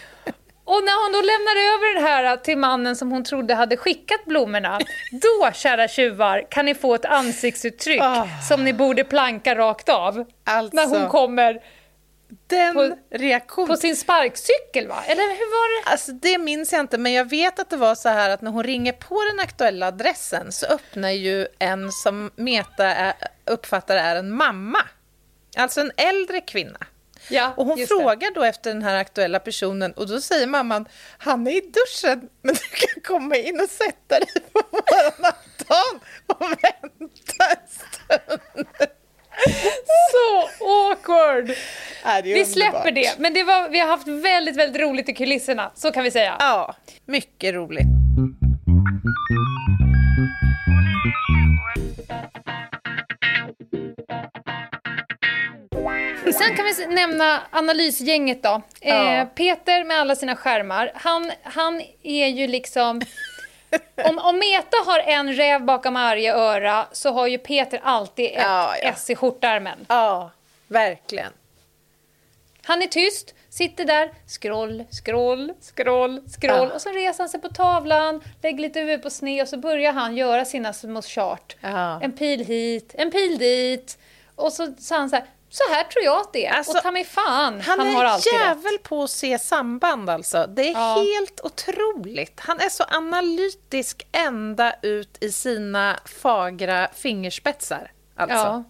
Och 0.73 0.83
när 0.83 1.03
hon 1.03 1.11
då 1.11 1.21
lämnar 1.21 1.55
över 1.73 1.93
den 1.95 2.03
här 2.03 2.37
till 2.37 2.57
mannen 2.57 2.95
som 2.95 3.11
hon 3.11 3.23
trodde 3.23 3.53
hade 3.53 3.77
skickat 3.77 4.25
blommorna, 4.25 4.79
då, 5.11 5.51
kära 5.53 5.87
tjuvar, 5.87 6.45
kan 6.49 6.65
ni 6.65 6.75
få 6.75 6.95
ett 6.95 7.05
ansiktsuttryck 7.05 8.01
Ah. 8.01 8.27
som 8.49 8.63
ni 8.63 8.73
borde 8.73 9.03
planka 9.03 9.55
rakt 9.55 9.89
av. 9.89 10.25
Alltså. 10.43 10.75
När 10.75 10.85
hon 10.87 11.09
kommer 11.09 11.59
Den 12.47 12.73
På- 12.73 12.95
reaktion... 13.11 13.67
på 13.67 13.75
sin 13.77 13.95
sparkcykel, 13.95 14.87
va? 14.87 15.03
Eller 15.07 15.21
hur 15.23 15.27
var 15.51 15.83
det? 15.85 15.91
Alltså 15.91 16.11
det 16.11 16.37
minns 16.37 16.71
jag 16.73 16.79
inte, 16.81 16.97
men 16.97 17.13
jag 17.13 17.29
vet 17.29 17.59
att 17.59 17.69
det 17.69 17.77
var 17.77 17.95
så 17.95 18.09
här 18.09 18.29
att 18.29 18.41
när 18.41 18.51
hon 18.51 18.63
ringer 18.63 18.91
på 18.93 19.23
den 19.31 19.39
aktuella 19.39 19.87
adressen 19.87 20.51
så 20.51 20.65
öppnar 20.65 21.09
ju 21.09 21.47
en 21.59 21.91
som 21.91 22.31
Meta 22.35 22.85
är, 22.85 23.13
uppfattar 23.45 23.95
är 23.95 24.15
en 24.15 24.31
mamma. 24.35 24.79
Alltså 25.57 25.81
en 25.81 25.91
äldre 25.97 26.41
kvinna. 26.41 26.79
Ja, 27.31 27.53
Och 27.57 27.65
hon 27.65 27.77
det. 27.77 27.87
frågar 27.87 28.31
då 28.35 28.43
efter 28.43 28.73
den 28.73 28.81
här 28.83 28.95
aktuella 28.95 29.39
personen 29.39 29.91
och 29.91 30.07
då 30.07 30.21
säger 30.21 30.47
mamman 30.47 30.85
han 31.17 31.47
är 31.47 31.51
i 31.51 31.59
duschen 31.61 32.29
men 32.41 32.53
du 32.55 32.59
kan 32.87 33.01
komma 33.03 33.35
in 33.35 33.59
och 33.59 33.69
sätta 33.69 34.19
dig 34.19 34.41
på 34.53 34.61
våran 34.71 35.11
altan 35.33 35.99
och 36.27 36.41
vänta 36.41 37.45
en 37.51 37.67
stund. 37.67 38.67
Så 40.11 40.65
awkward! 40.65 41.49
Är 42.03 42.21
Vi 42.23 42.45
släpper 42.45 42.77
underbart. 42.87 42.95
det, 42.95 43.15
men 43.19 43.33
det 43.33 43.43
var, 43.43 43.69
vi 43.69 43.79
har 43.79 43.87
haft 43.87 44.07
väldigt, 44.07 44.55
väldigt 44.55 44.81
roligt 44.81 45.09
i 45.09 45.13
kulisserna, 45.13 45.71
så 45.75 45.91
kan 45.91 46.03
vi 46.03 46.11
säga. 46.11 46.35
Ja, 46.39 46.75
mycket 47.05 47.53
roligt. 47.53 47.87
Sen 56.23 56.55
kan 56.55 56.65
vi 56.65 56.85
nämna 56.95 57.41
analysgänget 57.49 58.43
då. 58.43 58.61
Ja. 58.81 59.13
Eh, 59.13 59.27
Peter 59.27 59.83
med 59.83 59.97
alla 59.99 60.15
sina 60.15 60.35
skärmar, 60.35 60.91
han, 60.95 61.31
han 61.43 61.81
är 62.03 62.27
ju 62.27 62.47
liksom... 62.47 63.01
Om, 64.05 64.19
om 64.19 64.39
Meta 64.39 64.77
har 64.85 64.99
en 64.99 65.33
räv 65.33 65.61
bakom 65.65 65.93
varje 65.93 66.33
öra 66.35 66.85
så 66.91 67.11
har 67.11 67.27
ju 67.27 67.37
Peter 67.37 67.79
alltid 67.83 68.25
ett 68.25 68.31
Ja, 68.35 68.75
ja. 68.83 68.89
S 68.89 69.09
i 69.09 69.15
skjortärmen. 69.15 69.85
Ja, 69.89 70.31
verkligen. 70.67 71.33
Han 72.63 72.81
är 72.81 72.87
tyst, 72.87 73.33
sitter 73.49 73.85
där, 73.85 74.11
scroll, 74.27 74.83
scroll, 74.91 75.53
scroll, 75.61 76.21
scroll 76.39 76.67
Ja. 76.69 76.75
och 76.75 76.81
så 76.81 76.89
reser 76.89 77.23
han 77.23 77.29
sig 77.29 77.41
på 77.41 77.49
tavlan, 77.49 78.23
lägger 78.41 78.59
lite 78.59 78.79
huvud 78.79 79.03
på 79.03 79.09
sned 79.09 79.41
och 79.41 79.47
så 79.49 79.57
börjar 79.57 79.93
han 79.93 80.17
göra 80.17 80.45
sina 80.45 80.73
små 80.73 81.01
chart. 81.01 81.55
Ja. 81.61 82.01
En 82.01 82.11
pil 82.11 82.45
hit, 82.45 82.95
en 82.97 83.11
pil 83.11 83.37
dit 83.37 83.97
och 84.35 84.53
så 84.53 84.73
sa 84.79 84.97
han 84.97 85.09
så 85.09 85.15
här, 85.15 85.25
så 85.53 85.63
här 85.73 85.83
tror 85.83 86.05
jag 86.05 86.17
att 86.21 86.33
det 86.33 86.45
är. 86.45 86.51
Alltså, 86.53 86.77
och 86.77 86.83
ta 86.83 86.91
mig 86.91 87.05
fan, 87.05 87.61
Han, 87.61 87.79
han, 87.79 87.87
är 87.87 87.93
har 87.93 88.05
alltid 88.05 88.33
rätt. 88.33 88.41
jävel 88.41 88.77
på 88.83 89.03
att 89.03 89.09
se 89.11 89.39
samband 89.39 90.09
alltså. 90.09 90.45
Det 90.47 90.61
är 90.67 90.71
Ja. 90.71 91.05
helt 91.19 91.41
otroligt. 91.43 92.39
Han 92.39 92.59
är 92.59 92.69
så 92.69 92.83
analytisk 92.83 94.07
ända 94.11 94.75
ut 94.81 95.17
i 95.23 95.31
sina 95.31 95.99
fagra 96.21 96.87
fingerspetsar. 96.95 97.91
Alltså. 98.15 98.35
Ja. 98.35 98.63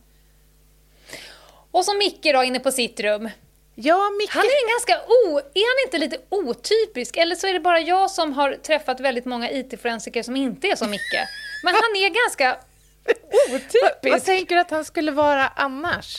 Och 1.72 1.86
så 1.86 1.94
Micke 1.94 2.24
då 2.34 2.44
inne 2.44 2.60
på 2.60 2.72
sitt 2.72 3.00
rum. 3.00 3.30
Ja, 3.76 4.10
Micke. 4.10 4.30
Han 4.32 4.44
är 4.44 4.64
en 4.66 4.70
ganska 4.70 5.02
o... 5.08 5.38
Är 5.40 5.78
han 5.78 5.88
inte 5.88 5.98
lite 5.98 6.18
otypisk? 6.30 7.18
Eller 7.18 7.36
så 7.36 7.48
är 7.48 7.54
det 7.54 7.60
bara 7.60 7.80
jag 7.80 8.12
som 8.12 8.34
har 8.34 8.54
träffat 8.54 9.00
väldigt 9.00 9.26
många 9.26 9.52
IT-forensiker 9.52 10.24
som 10.24 10.36
inte 10.36 10.68
är 10.68 10.76
som 10.76 10.90
Micke. 10.92 11.14
Men 11.64 11.74
han 11.74 11.84
är 11.96 12.10
ganska 12.26 12.58
otypisk. 13.56 14.14
vad 14.14 14.26
tänker 14.26 14.56
du 14.56 14.62
att 14.62 14.72
han 14.72 14.86
skulle 14.86 15.12
vara 15.12 15.48
annars? 15.48 16.18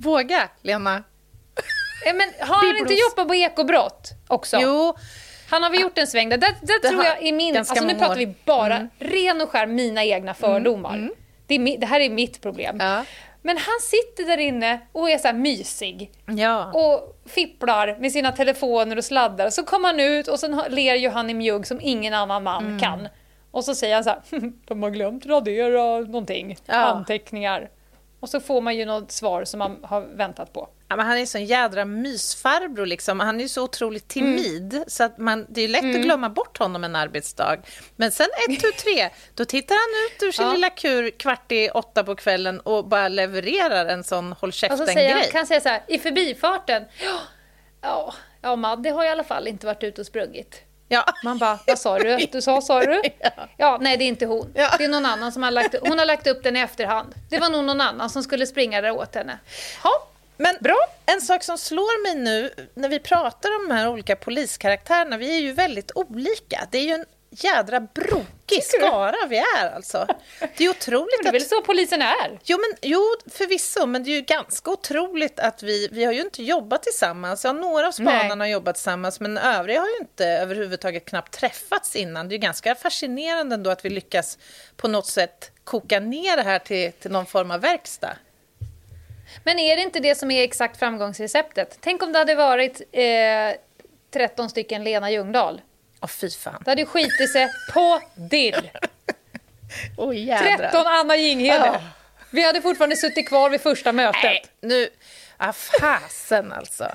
Våga, 0.00 0.48
Lena. 0.62 0.94
Eh, 2.06 2.14
Men 2.14 2.28
har 2.48 2.66
han 2.66 2.76
inte 2.76 2.94
jobbat 2.94 3.28
på 3.28 3.34
ekobrott 3.34 4.10
också? 4.28 4.58
Jo, 4.60 4.94
Han 5.50 5.62
har 5.62 5.70
väl 5.70 5.80
gjort 5.80 5.98
en 5.98 6.06
sväng 6.06 6.28
där. 6.28 6.36
Där, 6.38 6.54
där 6.62 6.80
Det 6.82 6.88
tror 6.88 7.04
jag 7.04 7.22
är 7.26 7.32
min... 7.32 7.56
Alltså 7.56 7.84
nu 7.84 7.94
pratar. 7.94 8.06
Mm. 8.16 8.18
vi 8.18 8.34
bara 8.44 8.88
ren 8.98 9.40
och 9.40 9.50
skär 9.50 9.66
mina 9.66 10.04
egna 10.04 10.34
fördomar. 10.34 11.10
Det, 11.46 11.54
är 11.54 11.78
det 11.78 11.86
här 11.86 12.00
är 12.00 12.10
mitt 12.10 12.40
problem. 12.42 12.76
Ja. 12.80 13.04
Men 13.42 13.56
han 13.58 13.80
sitter 13.80 14.24
där 14.26 14.38
inne 14.38 14.78
och 14.92 15.10
är 15.10 15.18
så 15.18 15.32
mysig. 15.32 16.10
ja. 16.26 16.72
och 16.72 17.16
fipplar 17.26 17.96
med 18.00 18.12
sina 18.12 18.32
telefoner 18.32 18.96
och 18.96 19.04
sladdar. 19.04 19.50
Så 19.50 19.64
kommer 19.64 19.88
han 19.88 20.00
ut 20.00 20.28
och 20.28 20.40
sen 20.40 20.62
ler 20.68 20.94
ju 20.94 21.08
han 21.08 21.30
i 21.30 21.34
mjugg 21.34 21.66
som 21.66 21.78
ingen 21.82 22.14
annan 22.14 22.42
man 22.42 22.64
Mm. 22.66 22.78
kan. 22.80 23.08
Och 23.50 23.64
så 23.64 23.74
säger 23.74 23.94
han 23.94 24.04
så 24.04 24.10
här, 24.10 24.20
de 24.66 24.82
har 24.82 24.90
glömt 24.90 25.26
radera 25.26 26.00
någonting, 26.00 26.56
Ja. 26.66 26.74
anteckningar. 26.74 27.70
Och 28.24 28.30
så 28.30 28.40
får 28.40 28.60
man 28.60 28.76
ju 28.76 28.84
något 28.84 29.12
svar 29.12 29.44
som 29.44 29.58
man 29.58 29.78
har 29.84 30.00
väntat 30.00 30.52
på. 30.52 30.68
Ja, 30.88 30.96
men 30.96 31.06
han 31.06 31.18
är 31.18 31.26
sån 31.26 31.44
jädra 31.44 31.84
mysfarbror. 31.84 32.86
Liksom. 32.86 33.20
Han 33.20 33.40
är 33.40 33.48
så 33.48 33.62
otroligt 33.62 34.08
timid, 34.08 34.84
så 34.86 35.04
att 35.04 35.18
man, 35.18 35.46
det 35.48 35.60
är 35.60 35.68
lätt 35.68 35.84
att 35.96 36.02
glömma 36.02 36.28
bort 36.28 36.58
honom 36.58 36.84
en 36.84 36.96
arbetsdag. 36.96 37.56
Men 37.96 38.12
sen 38.12 38.26
ett, 38.48 38.60
tu, 38.60 38.70
tre, 38.72 39.10
då 39.34 39.44
tittar 39.44 39.74
han 39.74 40.06
ut 40.16 40.22
ur 40.22 40.32
sin 40.32 40.46
Ja. 40.46 40.52
lilla 40.52 40.70
kur 40.70 41.10
kvart 41.10 41.52
i 41.52 41.68
åtta 41.70 42.04
på 42.04 42.14
kvällen 42.16 42.60
och 42.60 42.88
bara 42.88 43.08
levererar 43.08 43.86
en 43.86 44.04
sån 44.04 44.32
håll 44.32 44.52
så 44.52 44.58
säger 44.58 44.70
han, 44.70 44.86
käften-grej. 44.86 45.30
kan 45.32 45.46
säga 45.46 45.60
så 45.60 45.68
här, 45.68 45.82
i 45.88 45.98
förbifarten, 45.98 46.84
"Ja, 47.04 47.18
ja, 47.80 48.14
ja 48.42 48.56
Madde 48.56 48.90
har 48.90 49.04
i 49.04 49.08
alla 49.08 49.24
fall 49.24 49.48
inte 49.48 49.66
varit 49.66 49.82
ute 49.82 50.00
och 50.00 50.06
sprungit. 50.06 50.62
Ja. 50.88 51.04
Man 51.24 51.38
bara, 51.38 51.58
vad 51.66 51.78
sa 51.78 51.98
du 51.98 52.16
du 52.32 52.42
sa, 52.42 52.60
sa 52.60 52.80
du? 52.80 53.02
Ja. 53.18 53.30
Ja, 53.56 53.78
nej 53.80 53.96
det 53.96 54.04
är 54.04 54.08
inte 54.08 54.26
hon. 54.26 54.52
Ja. 54.54 54.74
Det 54.78 54.84
är 54.84 54.88
någon 54.88 55.06
annan 55.06 55.32
som 55.32 55.42
har 55.42 55.50
lagt 55.50 55.74
hon 55.82 55.98
har 55.98 56.06
lagt 56.06 56.26
upp 56.26 56.42
den 56.42 56.56
i 56.56 56.60
efterhand. 56.60 57.14
Det 57.30 57.38
var 57.38 57.50
nog 57.50 57.64
någon 57.64 57.80
annan 57.80 58.10
som 58.10 58.22
skulle 58.22 58.46
springa 58.46 58.80
där 58.80 58.90
åt 58.90 59.14
henne. 59.14 59.38
Ja, 59.84 60.08
men 60.36 60.56
en 61.06 61.20
sak 61.20 61.42
som 61.42 61.58
slår 61.58 62.02
mig 62.02 62.14
nu 62.14 62.50
när 62.74 62.88
vi 62.88 62.98
pratar 63.00 63.48
om 63.56 63.68
de 63.68 63.74
här 63.74 63.88
olika 63.88 64.16
poliskaraktärerna, 64.16 65.16
vi 65.16 65.36
är 65.36 65.40
ju 65.40 65.52
väldigt 65.52 65.90
olika. 65.94 66.66
Det 66.70 66.78
är 66.78 66.82
ju 66.82 66.92
en 66.92 67.04
jädra 67.36 67.80
brokig 67.80 68.64
skara 68.64 69.26
vi 69.28 69.38
är 69.38 69.74
alltså. 69.74 70.06
Det 70.56 70.64
är 70.64 70.70
otroligt 70.70 71.22
Det 71.22 71.28
är 71.28 71.32
väl 71.32 71.42
att... 71.42 71.48
så 71.48 71.62
polisen 71.62 72.02
är? 72.02 72.38
Jo, 72.44 72.58
men, 72.58 72.78
jo, 72.90 73.02
förvisso, 73.30 73.86
men 73.86 74.04
det 74.04 74.10
är 74.10 74.14
ju 74.14 74.20
ganska 74.20 74.70
otroligt 74.70 75.40
att 75.40 75.62
vi, 75.62 75.88
vi 75.92 76.04
har 76.04 76.12
ju 76.12 76.20
inte 76.20 76.42
jobbat 76.42 76.82
tillsammans. 76.82 77.44
Ja, 77.44 77.52
några 77.52 77.88
av 77.88 77.92
spanarna 77.92 78.34
Nej. 78.34 78.48
har 78.48 78.52
jobbat 78.52 78.74
tillsammans, 78.74 79.20
men 79.20 79.38
övriga 79.38 79.80
har 79.80 79.88
ju 79.88 79.96
inte 80.00 80.26
överhuvudtaget 80.26 81.04
knappt 81.04 81.32
träffats 81.32 81.96
innan. 81.96 82.28
Det 82.28 82.34
är 82.34 82.38
ganska 82.38 82.74
fascinerande 82.74 83.54
ändå 83.54 83.70
att 83.70 83.84
vi 83.84 83.90
lyckas 83.90 84.38
på 84.76 84.88
något 84.88 85.06
sätt 85.06 85.50
koka 85.64 86.00
ner 86.00 86.36
det 86.36 86.42
här 86.42 86.58
till, 86.58 86.92
till 86.92 87.10
någon 87.10 87.26
form 87.26 87.50
av 87.50 87.60
verkstad. 87.60 88.16
Men 89.44 89.58
är 89.58 89.76
det 89.76 89.82
inte 89.82 90.00
det 90.00 90.14
som 90.14 90.30
är 90.30 90.42
exakt 90.42 90.78
framgångsreceptet? 90.78 91.78
Tänk 91.80 92.02
om 92.02 92.12
det 92.12 92.18
hade 92.18 92.34
varit 92.34 92.82
eh, 92.92 93.60
13 94.10 94.50
stycken 94.50 94.84
Lena 94.84 95.10
Ljungdahl. 95.10 95.60
Åh, 96.00 96.08
fy 96.08 96.30
fan. 96.30 96.62
Det 96.64 96.70
hade 96.70 96.86
skitit 96.86 97.32
sig 97.32 97.48
på. 97.72 98.00
Åh, 99.96 100.16
jädrar. 100.16 100.56
13 100.56 100.86
Anna 100.86 101.16
Jinghede. 101.16 101.66
Ja. 101.66 101.80
Vi 102.30 102.46
hade 102.46 102.62
fortfarande 102.62 102.96
suttit 102.96 103.28
kvar 103.28 103.50
vid 103.50 103.60
första 103.60 103.92
mötet. 103.92 104.22
Nej, 104.22 104.44
nu... 104.60 104.88
Ah, 105.36 105.52
fasen 105.52 106.52
alltså. 106.52 106.88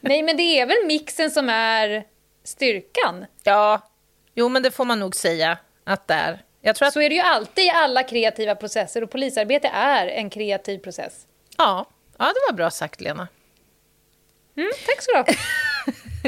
Nej, 0.00 0.22
men 0.22 0.36
det 0.36 0.42
är 0.42 0.66
väl 0.66 0.86
mixen 0.86 1.30
som 1.30 1.48
är 1.48 2.04
styrkan. 2.44 3.26
Ja, 3.42 3.90
jo 4.34 4.48
men 4.48 4.62
det 4.62 4.70
får 4.70 4.84
man 4.84 5.00
nog 5.00 5.16
säga 5.16 5.58
att 5.84 6.08
det 6.08 6.14
är. 6.14 6.42
Jag 6.60 6.76
tror 6.76 6.88
att... 6.88 6.94
Så 6.94 7.00
är 7.00 7.08
det 7.08 7.14
ju 7.14 7.20
alltid 7.20 7.64
i 7.64 7.70
alla 7.70 8.02
kreativa 8.02 8.54
processer 8.54 9.02
och 9.02 9.10
polisarbete 9.10 9.68
är 9.68 10.06
en 10.06 10.30
kreativ 10.30 10.78
process. 10.78 11.26
Ja, 11.56 11.90
ja, 12.18 12.24
det 12.24 12.40
var 12.50 12.52
bra 12.52 12.70
sagt 12.70 13.00
Lena. 13.00 13.28
Mm, 14.56 14.70
tack 14.86 15.02
så 15.02 15.12
du. 15.12 15.34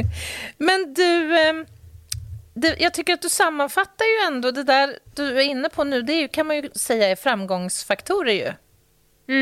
Men 0.59 0.95
du, 0.95 1.41
eh, 1.49 1.55
det, 2.55 2.77
jag 2.81 2.95
tycker 2.95 3.13
att 3.13 3.23
du 3.23 3.29
sammanfattar 3.29 4.05
ju 4.05 4.27
ändå 4.27 4.51
det 4.51 4.63
där 4.65 4.99
du 5.15 5.39
är 5.39 5.45
inne 5.45 5.69
på 5.69 5.85
nu. 5.85 6.03
Det 6.03 6.13
är 6.13 6.21
ju, 6.21 6.29
kan 6.29 6.47
man 6.47 6.57
ju 6.57 6.71
säga 6.75 7.09
är 7.09 7.17
framgångsfaktorer 7.17 8.33
ju. 8.33 8.53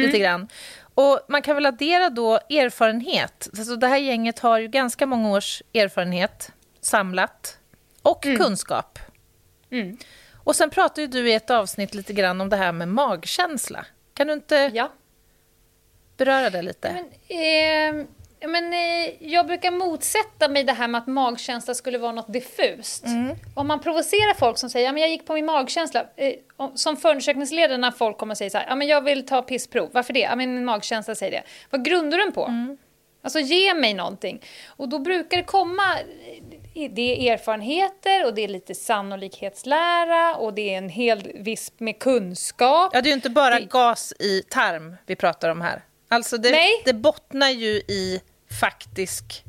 Lite 0.03 0.19
grann. 0.19 0.49
Och 0.95 1.21
man 1.29 1.43
kan 1.43 1.55
väl 1.55 1.67
addera 1.67 2.11
då 2.11 2.35
erfarenhet. 2.35 3.49
Alltså 3.59 3.77
det 3.77 3.87
här 3.87 3.97
gänget 3.97 4.39
har 4.39 4.59
ju 4.59 4.69
ganska 4.69 5.07
många 5.07 5.31
års 5.31 5.63
erfarenhet 5.75 6.53
samlat. 6.81 7.59
Och 8.03 8.23
kunskap. 8.23 8.99
Och 10.45 10.57
sen 10.57 10.71
pratar 10.71 11.03
ju 11.03 11.09
du 11.09 11.31
i 11.31 11.35
ett 11.35 11.51
avsnitt 11.51 11.95
lite 11.95 12.13
grann 12.13 12.41
om 12.41 12.49
det 12.49 12.57
här 12.57 12.73
med 12.73 12.89
magkänsla. 12.89 13.87
Kan 14.15 14.27
du 14.27 14.33
inte 14.33 14.71
Ja. 14.75 14.93
beröra 16.17 16.51
det 16.51 16.63
lite? 16.63 16.93
Men, 17.29 18.01
eh, 18.01 18.07
men 18.41 18.73
eh, 18.73 19.15
jag 19.33 19.47
brukar 19.47 19.71
motsätta 19.71 20.49
mig 20.49 20.65
det 20.65 20.73
här 20.73 20.89
med 20.89 20.99
att 20.99 21.07
magkänsla 21.07 21.75
skulle 21.75 21.99
vara 21.99 22.13
något 22.13 22.33
diffust. 22.33 23.05
Om 23.55 23.67
man 23.67 23.81
provocerar 23.81 24.35
folk 24.35 24.59
som 24.59 24.71
säger 24.71 24.87
ja, 24.87 24.93
men 24.93 25.01
jag 25.03 25.11
gick 25.11 25.27
på 25.27 25.35
min 25.35 25.47
magkänsla. 25.47 26.05
Eh, 26.17 26.33
om- 26.57 26.77
som 26.77 26.97
förundersökningsledare 26.97 27.79
när 27.79 27.91
folk 27.91 28.19
kommer 28.19 28.35
och 28.35 28.39
säger 28.39 28.51
så 28.51 28.59
här, 28.59 28.67
ja, 28.69 28.75
men 28.77 28.87
jag 28.89 29.01
vill 29.01 29.27
ta 29.27 29.43
pissprov. 29.43 29.89
Varför 29.93 30.13
det? 30.13 30.21
Ja, 30.21 30.37
men 30.37 30.55
min 30.55 30.65
magkänsla 30.65 31.15
säger 31.15 31.33
det. 31.33 31.43
Vad 31.71 31.85
grundar 31.85 32.19
den 32.19 32.33
på? 32.33 32.51
Alltså 33.23 33.39
ge 33.39 33.75
mig 33.75 33.95
någonting. 33.95 34.43
Och 34.67 34.89
då 34.89 34.99
brukar 34.99 35.37
det 35.37 35.43
komma, 35.43 35.83
eh, 36.75 36.91
det 36.91 37.29
är 37.29 37.33
erfarenheter 37.33 38.27
och 38.27 38.35
det 38.35 38.45
är 38.45 38.49
lite 38.49 38.75
sannolikhetslära 38.75 40.35
och 40.37 40.55
det 40.55 40.75
är 40.75 40.79
en 40.79 40.89
hel 40.89 41.33
viss 41.35 41.73
med 41.79 41.99
kunskap. 41.99 42.91
Ja, 42.95 43.01
det 43.03 43.07
är 43.09 43.11
ju 43.11 43.15
inte 43.15 43.31
bara 43.31 43.59
Det- 43.59 43.65
gas 43.65 44.13
i 44.19 44.43
tarm 44.43 44.97
vi 45.07 45.17
pratar 45.17 45.49
om 45.51 45.61
här. 45.61 45.83
Alltså 46.09 46.39
det, 46.39 46.51
Nej. 46.51 46.83
det 46.85 46.93
bottnar 46.93 47.51
ju 47.51 47.69
i 47.69 48.23
faktisk... 48.61 49.43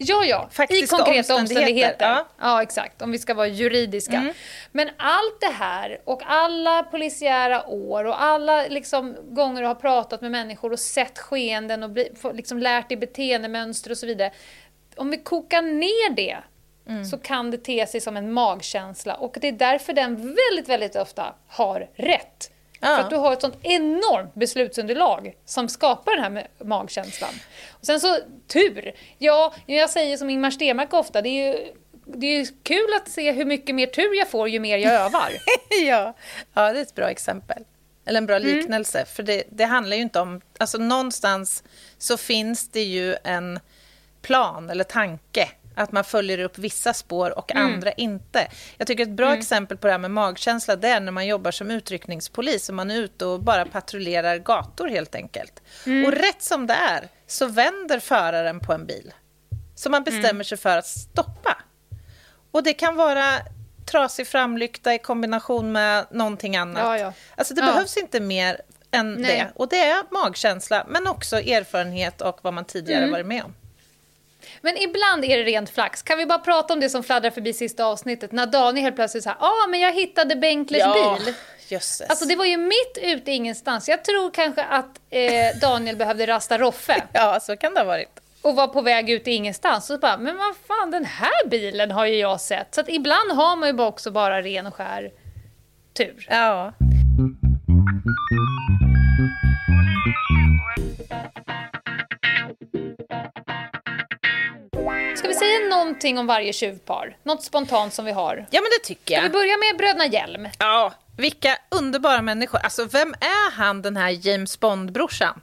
Ja, 0.00 0.24
ja. 0.24 0.48
I 0.50 0.54
Faktiska 0.54 0.96
konkreta 0.96 1.34
omständigheter, 1.34 1.40
omständigheter. 1.40 2.06
ja. 2.06 2.26
Ja. 2.40 2.62
exakt. 2.62 3.02
Om 3.02 3.10
vi 3.10 3.18
ska 3.18 3.34
vara 3.34 3.46
juridiska. 3.46 4.34
Men 4.72 4.88
allt 4.96 5.40
det 5.40 5.54
här 5.54 6.00
och 6.04 6.22
alla 6.26 6.82
polisiära 6.82 7.66
år 7.66 8.04
och 8.04 8.22
alla 8.22 8.66
liksom, 8.66 9.16
gånger 9.28 9.60
du 9.60 9.66
har 9.66 9.74
pratat 9.74 10.20
med 10.20 10.30
människor 10.30 10.72
och 10.72 10.78
sett 10.78 11.18
skeenden 11.18 11.82
och 11.82 11.90
bli, 11.90 12.08
liksom, 12.32 12.58
lärt 12.58 12.88
dig 12.88 12.98
beteendemönster 12.98 13.90
och 13.90 13.98
så 13.98 14.06
vidare. 14.06 14.32
Om 14.96 15.10
vi 15.10 15.18
kokar 15.18 15.62
ner 15.62 16.10
det 16.10 16.38
så 17.10 17.18
kan 17.18 17.50
det 17.50 17.58
te 17.58 17.86
sig 17.86 18.00
som 18.00 18.16
en 18.16 18.32
magkänsla 18.32 19.14
och 19.14 19.36
det 19.40 19.48
är 19.48 19.52
därför 19.52 19.92
den 19.92 20.16
väldigt, 20.16 20.68
väldigt 20.68 20.96
ofta 20.96 21.34
har 21.48 21.88
rätt. 21.94 22.50
Ja. 22.80 22.86
För 22.96 23.02
att 23.02 23.10
du 23.10 23.16
har 23.16 23.32
ett 23.32 23.40
sånt 23.40 23.58
enormt 23.62 24.34
beslutsunderlag 24.34 25.36
som 25.44 25.68
skapar 25.68 26.16
den 26.16 26.36
här 26.36 26.48
magkänslan. 26.58 27.34
Och 27.70 27.86
sen 27.86 28.00
så, 28.00 28.18
tur. 28.46 28.92
Ja, 29.18 29.54
jag 29.66 29.90
säger 29.90 30.16
som 30.16 30.30
Ingmar 30.30 30.50
Stenmark 30.50 30.92
ofta, 30.92 31.22
det 31.22 31.28
är 31.28 31.52
ju 31.52 31.72
det 32.14 32.26
är 32.26 32.48
kul 32.62 32.94
att 32.96 33.08
se 33.08 33.32
hur 33.32 33.44
mycket 33.44 33.74
mer 33.74 33.86
tur 33.86 34.18
jag 34.18 34.28
får 34.28 34.48
ju 34.48 34.60
mer 34.60 34.78
jag 34.78 34.92
övar. 34.92 35.32
ja. 35.82 36.14
ja, 36.54 36.72
det 36.72 36.78
är 36.78 36.82
ett 36.82 36.94
bra 36.94 37.10
exempel. 37.10 37.64
Eller 38.04 38.18
en 38.18 38.26
bra 38.26 38.38
liknelse. 38.38 39.04
För 39.04 39.22
det, 39.22 39.42
det 39.50 39.64
handlar 39.64 39.96
ju 39.96 40.02
inte 40.02 40.20
om... 40.20 40.40
Alltså 40.58 40.78
någonstans 40.78 41.64
så 41.98 42.16
finns 42.16 42.68
det 42.68 42.82
ju 42.82 43.16
en 43.24 43.60
plan 44.22 44.70
eller 44.70 44.84
tanke 44.84 45.48
att 45.78 45.92
man 45.92 46.04
följer 46.04 46.38
upp 46.38 46.58
vissa 46.58 46.94
spår 46.94 47.38
och 47.38 47.54
andra 47.56 47.92
inte. 47.92 48.48
Jag 48.76 48.86
tycker 48.86 49.02
ett 49.02 49.08
bra 49.10 49.34
exempel 49.34 49.76
på 49.76 49.86
det 49.86 49.92
här 49.92 49.98
med 49.98 50.10
magkänsla 50.10 50.76
det 50.76 50.88
är 50.88 51.00
när 51.00 51.12
man 51.12 51.26
jobbar 51.26 51.50
som 51.50 51.70
utryckningspolis 51.70 52.68
och 52.68 52.74
man 52.74 52.90
är 52.90 52.96
ute 52.96 53.24
och 53.24 53.40
bara 53.40 53.64
patrullerar 53.66 54.36
gator 54.38 54.88
helt 54.88 55.14
enkelt. 55.14 55.62
Och 56.06 56.12
rätt 56.12 56.42
som 56.42 56.66
det 56.66 56.74
är 56.74 57.08
så 57.26 57.46
vänder 57.46 58.00
föraren 58.00 58.60
på 58.60 58.72
en 58.72 58.86
bil. 58.86 59.12
Så 59.74 59.90
man 59.90 60.04
bestämmer 60.04 60.44
sig 60.44 60.58
för 60.58 60.78
att 60.78 60.86
stoppa. 60.86 61.56
Och 62.50 62.62
det 62.62 62.72
kan 62.72 62.96
vara 62.96 63.24
trasig 63.90 64.26
framlykta 64.26 64.94
i 64.94 64.98
kombination 64.98 65.72
med 65.72 66.06
någonting 66.10 66.56
annat. 66.56 66.82
Ja, 66.82 66.98
ja. 66.98 67.12
Alltså 67.36 67.54
det 67.54 67.60
Ja. 67.60 67.66
behövs 67.66 67.96
inte 67.96 68.20
mer 68.20 68.60
än 68.90 69.14
Nej. 69.14 69.36
det. 69.36 69.52
Och 69.54 69.68
det 69.68 69.80
är 69.80 70.02
magkänsla, 70.10 70.86
men 70.88 71.06
också 71.06 71.36
erfarenhet 71.36 72.20
och 72.20 72.38
vad 72.42 72.54
man 72.54 72.64
tidigare 72.64 73.00
Mm. 73.02 73.12
varit 73.12 73.26
med 73.26 73.44
om. 73.44 73.54
Men 74.62 74.76
ibland 74.76 75.24
är 75.24 75.38
det 75.38 75.44
rent 75.44 75.70
flax. 75.70 76.02
Kan 76.02 76.18
vi 76.18 76.26
bara 76.26 76.38
prata 76.38 76.74
om 76.74 76.80
det 76.80 76.88
som 76.88 77.02
fladdrar 77.02 77.30
förbi 77.30 77.52
sista 77.52 77.84
avsnittet? 77.84 78.32
När 78.32 78.46
Daniel 78.46 78.84
helt 78.84 78.96
plötsligt 78.96 79.26
ja 79.26 79.36
ah, 79.40 79.66
men 79.68 79.80
jag 79.80 79.92
hittade 79.92 80.36
Benklers 80.36 80.82
bil. 80.94 81.34
jösses. 81.68 82.10
Alltså 82.10 82.24
det 82.24 82.36
var 82.36 82.44
ju 82.44 82.56
mitt 82.56 82.98
ute 83.02 83.30
ingenstans. 83.32 83.88
Jag 83.88 84.04
tror 84.04 84.30
kanske 84.30 84.62
att 84.64 85.00
eh, 85.10 85.60
Daniel 85.60 85.96
behövde 85.96 86.26
rasta 86.26 86.58
Roffe. 86.58 87.02
Ja, 87.12 87.40
så 87.40 87.56
kan 87.56 87.74
det 87.74 87.80
ha 87.80 87.84
varit. 87.84 88.20
och 88.42 88.56
var 88.56 88.68
på 88.68 88.82
väg 88.82 89.10
ut 89.10 89.28
i 89.28 89.30
ingenstans. 89.30 89.86
Så 89.86 89.98
bara, 89.98 90.16
men 90.18 90.36
vad 90.36 90.56
fan, 90.66 90.90
den 90.90 91.04
här 91.04 91.48
bilen 91.48 91.90
har 91.90 92.06
ju 92.06 92.16
jag 92.16 92.40
sett. 92.40 92.74
Så 92.74 92.80
att 92.80 92.88
ibland 92.88 93.32
har 93.32 93.56
man 93.56 93.68
ju 93.76 93.82
också 93.82 94.10
bara 94.10 94.42
ren 94.42 94.66
och 94.66 94.74
skär 94.74 95.10
tur. 95.96 96.26
Ja. 96.30 96.72
Säga 105.38 105.58
någonting 105.68 106.18
om 106.18 106.26
varje 106.26 106.52
tjuvpar? 106.52 107.16
Något 107.22 107.42
spontant 107.42 107.94
som 107.94 108.04
vi 108.04 108.12
har? 108.12 108.46
ja, 108.50 108.60
men 108.60 108.70
det 108.80 108.86
tycker 108.86 109.14
Ska 109.14 109.20
vi 109.20 109.26
jag. 109.26 109.32
börja 109.32 109.56
med 109.56 109.76
bröderna 109.78 110.06
Hjelm? 110.06 110.48
Ja, 110.58 110.92
vilka 111.16 111.56
underbara 111.70 112.22
människor. 112.22 112.60
Alltså, 112.62 112.84
vem 112.84 113.14
är 113.20 113.50
han, 113.50 113.82
den 113.82 113.96
här 113.96 114.26
James 114.26 114.60
Bond-brorsan? 114.60 115.40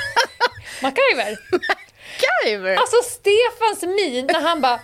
MacGyver? 0.82 1.36
Guyver! 2.44 2.76
Alltså 2.76 2.96
Stefans 3.02 3.82
min 3.82 4.26
när 4.26 4.40
han 4.40 4.60
bara 4.60 4.80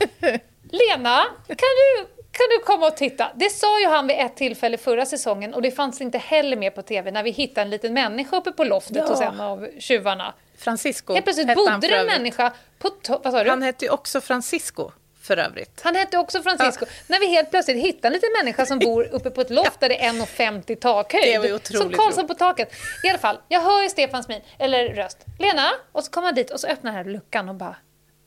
Lena, 0.71 1.25
kan 1.49 1.57
du, 1.57 2.07
kan 2.33 2.47
du 2.51 2.65
komma 2.65 2.87
och 2.87 2.97
titta? 2.97 3.31
Det 3.35 3.51
sa 3.51 3.81
ju 3.81 3.87
han 3.87 4.07
vid 4.07 4.17
ett 4.19 4.37
tillfälle 4.37 4.79
förra 4.79 5.07
säsongen 5.07 5.55
och 5.55 5.63
det 5.63 5.71
fanns 5.71 6.01
inte 6.01 6.19
heller 6.19 6.57
med 6.57 6.75
på 6.75 6.83
tv 6.83 7.11
när 7.11 7.23
vi 7.23 7.31
hittade 7.31 7.61
en 7.61 7.71
liten 7.71 7.95
människa 7.95 8.37
uppe 8.37 8.53
på 8.53 8.65
loftet 8.65 8.97
Ja. 8.97 9.07
hos 9.07 9.21
en 9.21 9.41
av 9.41 9.69
tjuvarna. 9.81 10.35
Francisco 10.63 11.13
Helt 11.15 11.25
plötsligt 11.25 11.55
bodde 11.55 11.89
det 11.89 11.97
en 11.97 12.07
människa 12.07 12.53
på 12.79 12.91
vad 13.23 13.33
sa 13.33 13.45
du? 13.45 13.51
Han 13.51 13.63
hette 13.63 13.85
ju 13.85 13.91
också 13.91 14.21
Francisco, 14.21 14.91
för 15.23 15.37
övrigt. 15.37 15.81
Han 15.85 15.95
hette 15.97 16.19
också 16.19 16.43
Francisco. 16.43 16.85
När 17.07 17.21
vi 17.21 17.27
helt 17.27 17.51
plötsligt 17.51 17.85
hittar 17.85 18.09
en 18.09 18.13
liten 18.13 18.31
människa 18.41 18.67
som 18.67 18.79
bor 18.79 19.09
uppe 19.13 19.31
på 19.31 19.41
ett 19.41 19.51
loft 19.51 19.81
där 19.81 19.89
det 19.89 20.05
är 20.05 20.13
1,50 20.13 20.77
takhöjd. 20.77 21.43
Det 21.43 21.51
var 21.51 21.79
Som 21.79 21.93
Karlsson 21.93 22.27
på 22.27 22.35
taket. 22.35 22.73
I 23.05 23.09
alla 23.09 23.19
fall, 23.19 23.39
jag 23.49 23.61
hör 23.61 23.83
ju 23.83 23.89
Stefans 23.89 24.29
min, 24.29 24.41
eller 24.59 24.95
röst. 24.95 25.19
Lena! 25.39 25.71
Och 25.93 26.05
så 26.05 26.11
kommer 26.11 26.29
han 26.29 26.35
dit 26.35 26.51
och 26.51 26.61
så 26.61 26.67
öppnar 26.67 26.93
den 26.93 27.05
här 27.05 27.13
luckan 27.13 27.49
och 27.49 27.55
bara 27.55 27.77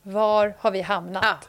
Var 0.04 0.56
har 0.60 0.72
vi 0.72 0.82
hamnat? 0.82 1.24
Ja. 1.24 1.40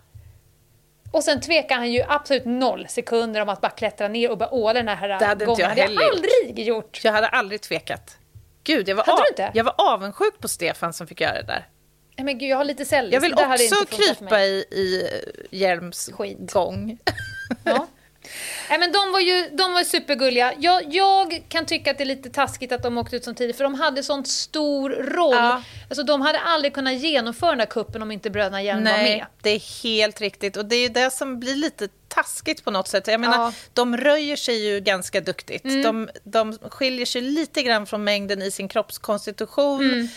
Och 1.13 1.25
sen 1.25 1.41
tvekar 1.41 1.77
han 1.77 1.93
ju 1.93 2.03
absolut 2.09 2.45
noll 2.45 2.87
sekunder 2.89 3.41
om 3.41 3.49
att 3.49 3.61
bara 3.61 3.71
klättra 3.71 4.09
ner 4.09 4.31
och 4.31 4.39
bara 4.39 4.51
åla 4.51 4.73
den 4.73 4.89
här 4.89 5.09
Det 5.09 5.15
hade 5.15 5.33
inte 5.33 5.45
gången. 5.45 5.69
hade 5.69 5.81
jag 5.81 5.89
heller 5.89 6.11
aldrig 6.11 6.59
gjort. 6.59 7.01
Jag 7.05 7.13
hade 7.13 7.29
aldrig 7.29 7.61
tvekat. 7.61 8.19
Gud, 8.67 8.89
jag 8.89 8.97
var, 8.97 9.05
Hade 9.05 9.23
du 9.23 9.29
inte? 9.29 9.51
jag 9.55 9.65
var 9.65 9.75
avundsjuk 9.79 10.39
på 10.41 10.49
Stefan 10.49 10.93
som 10.93 11.07
fick 11.07 11.21
göra 11.21 11.33
det 11.35 11.47
där. 11.47 11.69
Nej, 12.17 12.25
Men 12.25 12.39
gud, 12.39 12.49
jag 12.51 12.57
har 12.57 12.65
lite 12.65 12.85
cellgifts. 12.85 13.15
Jag 13.15 13.21
vill 13.21 13.33
också 13.35 13.97
krypa 13.97 14.41
i, 14.43 14.49
i 14.71 15.09
Hjelms 15.51 16.11
Skit. 16.13 16.53
gång. 16.53 16.99
Ja. 17.65 17.87
Nej, 18.71 18.79
men 18.79 18.93
de 18.93 19.13
var 19.13 19.21
ju 19.21 19.49
de 19.53 19.73
var 19.73 19.85
supergulliga. 19.85 20.53
Jag, 20.59 20.95
jag 20.95 21.43
kan 21.49 21.67
tycka 21.67 21.91
att 21.91 21.99
det 21.99 22.05
är 22.05 22.07
lite 22.07 22.31
taskigt 22.31 22.73
att 22.73 22.83
de 22.83 22.99
åkte 22.99 23.17
ut 23.17 23.25
så 23.25 23.35
tidigt 23.35 23.57
för 23.57 23.65
de 23.65 23.75
hade 23.75 24.03
sån 24.03 24.25
stor 24.25 24.91
roll. 24.91 25.35
Ja. 25.35 25.63
Alltså, 25.91 26.03
de 26.03 26.21
hade 26.21 26.39
aldrig 26.41 26.75
kunnat 26.75 26.95
genomföra 26.95 27.51
den 27.51 27.59
där 27.59 27.67
kuppen 27.67 28.03
om 28.03 28.11
inte 28.11 28.31
bröderna 28.31 28.63
Hjelm 28.63 28.85
var 28.85 28.93
med. 28.93 29.27
det 29.43 29.51
är 29.51 29.83
helt 29.83 30.21
riktigt. 30.21 30.57
Och 30.57 30.65
det 30.67 30.77
är 30.77 30.81
ju 30.81 30.89
det 30.89 31.11
som 31.11 31.41
blir 31.41 31.55
lite 31.55 31.89
taskigt 32.09 32.65
på 32.65 32.71
något 32.71 32.89
sätt. 32.89 33.07
Jag 33.07 33.21
menar, 33.21 33.37
Ja. 33.37 33.43
Mm. 33.43 33.55
de 33.73 33.97
röjer 33.97 34.37
sig 34.37 34.67
ju 34.67 34.81
ganska 34.81 35.21
duktigt. 35.21 35.63
De, 35.83 36.09
de 36.25 36.59
skiljer 36.71 37.07
sig 37.07 37.21
lite 37.21 37.63
grann 37.63 37.87
från 37.87 38.05
mängden 38.05 38.43
i 38.43 38.51
sin 38.51 38.69
kroppskonstitution, 38.69 39.85
Mm. 39.93 40.09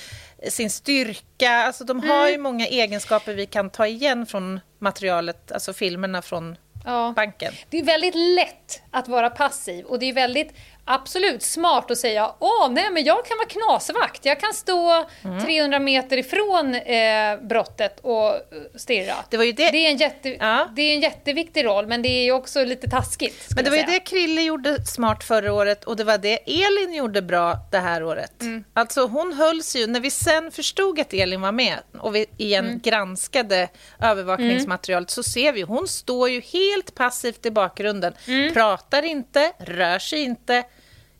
sin 0.51 0.70
styrka. 0.70 1.51
Alltså, 1.51 1.84
de 1.84 2.10
har 2.10 2.30
ju 2.30 2.38
många 2.38 2.68
egenskaper 2.68 3.34
vi 3.34 3.45
kan 3.45 3.70
ta 3.70 3.88
igen 3.88 4.26
från 4.26 4.60
materialet, 4.80 5.51
alltså 5.51 5.74
filmerna 5.74 6.22
från 6.22 6.55
Ja. 6.86 7.13
banken. 7.15 7.53
Det 7.69 7.80
är 7.80 7.84
väldigt 7.84 8.15
lätt 8.15 8.82
att 8.91 9.07
vara 9.07 9.30
passiv 9.30 9.86
och 9.86 9.99
det 9.99 10.05
är 10.05 10.13
väldigt 10.13 10.53
absolut 10.91 11.43
smart 11.43 11.91
att 11.91 11.97
säga 11.97 12.31
åh 12.39 12.69
nej 12.71 12.89
men 12.91 13.03
jag 13.03 13.25
kan 13.25 13.37
vara 13.37 13.47
knasvakt, 13.47 14.25
jag 14.25 14.39
kan 14.39 14.53
stå 14.53 15.05
Mm. 15.23 15.45
300 15.45 15.79
meter 15.79 16.17
ifrån 16.17 16.75
eh, 16.75 17.37
brottet 17.41 17.99
och 18.01 18.27
eh, 18.27 18.39
stirra. 18.75 19.13
Det 19.29 19.37
var 19.37 19.43
ju 19.43 19.51
det- 19.51 19.71
det, 19.71 19.85
är 19.85 19.91
en 19.91 19.97
jätte, 19.97 20.29
Ja. 20.29 20.67
det 20.75 20.81
är 20.81 20.93
en 20.95 20.99
jätteviktig 21.01 21.65
roll 21.65 21.87
men 21.87 22.01
det 22.01 22.09
är 22.09 22.23
ju 22.23 22.31
också 22.31 22.63
lite 22.63 22.89
taskigt. 22.89 23.47
Men 23.55 23.63
det 23.63 23.69
var 23.69 23.77
ju 23.77 23.83
det 23.83 23.99
Krille 23.99 24.41
gjorde 24.41 24.85
smart 24.85 25.23
förra 25.23 25.53
året 25.53 25.83
och 25.83 25.95
det 25.95 26.03
var 26.03 26.17
det 26.17 26.37
Elin 26.63 26.93
gjorde 26.93 27.21
bra 27.21 27.55
det 27.71 27.77
här 27.79 28.03
året. 28.03 28.41
Mm. 28.41 28.63
Alltså 28.73 29.05
hon 29.07 29.33
hölls 29.33 29.75
ju, 29.75 29.87
när 29.87 29.99
vi 29.99 30.11
sen 30.11 30.51
förstod 30.51 30.99
att 30.99 31.13
Elin 31.13 31.41
var 31.41 31.51
med 31.51 31.77
och 31.99 32.15
vi 32.15 32.25
igen 32.37 32.65
Mm. 32.65 32.79
granskade 32.79 33.67
övervakningsmaterialet 34.01 35.09
så 35.09 35.23
ser 35.23 35.53
vi, 35.53 35.61
hon 35.61 35.87
står 35.87 36.29
ju 36.29 36.41
helt 36.41 36.95
passivt 36.95 37.45
i 37.45 37.51
bakgrunden. 37.51 38.13
Mm. 38.27 38.53
Pratar 38.53 39.03
inte, 39.03 39.51
rör 39.59 39.99
sig 39.99 40.19
inte. 40.23 40.63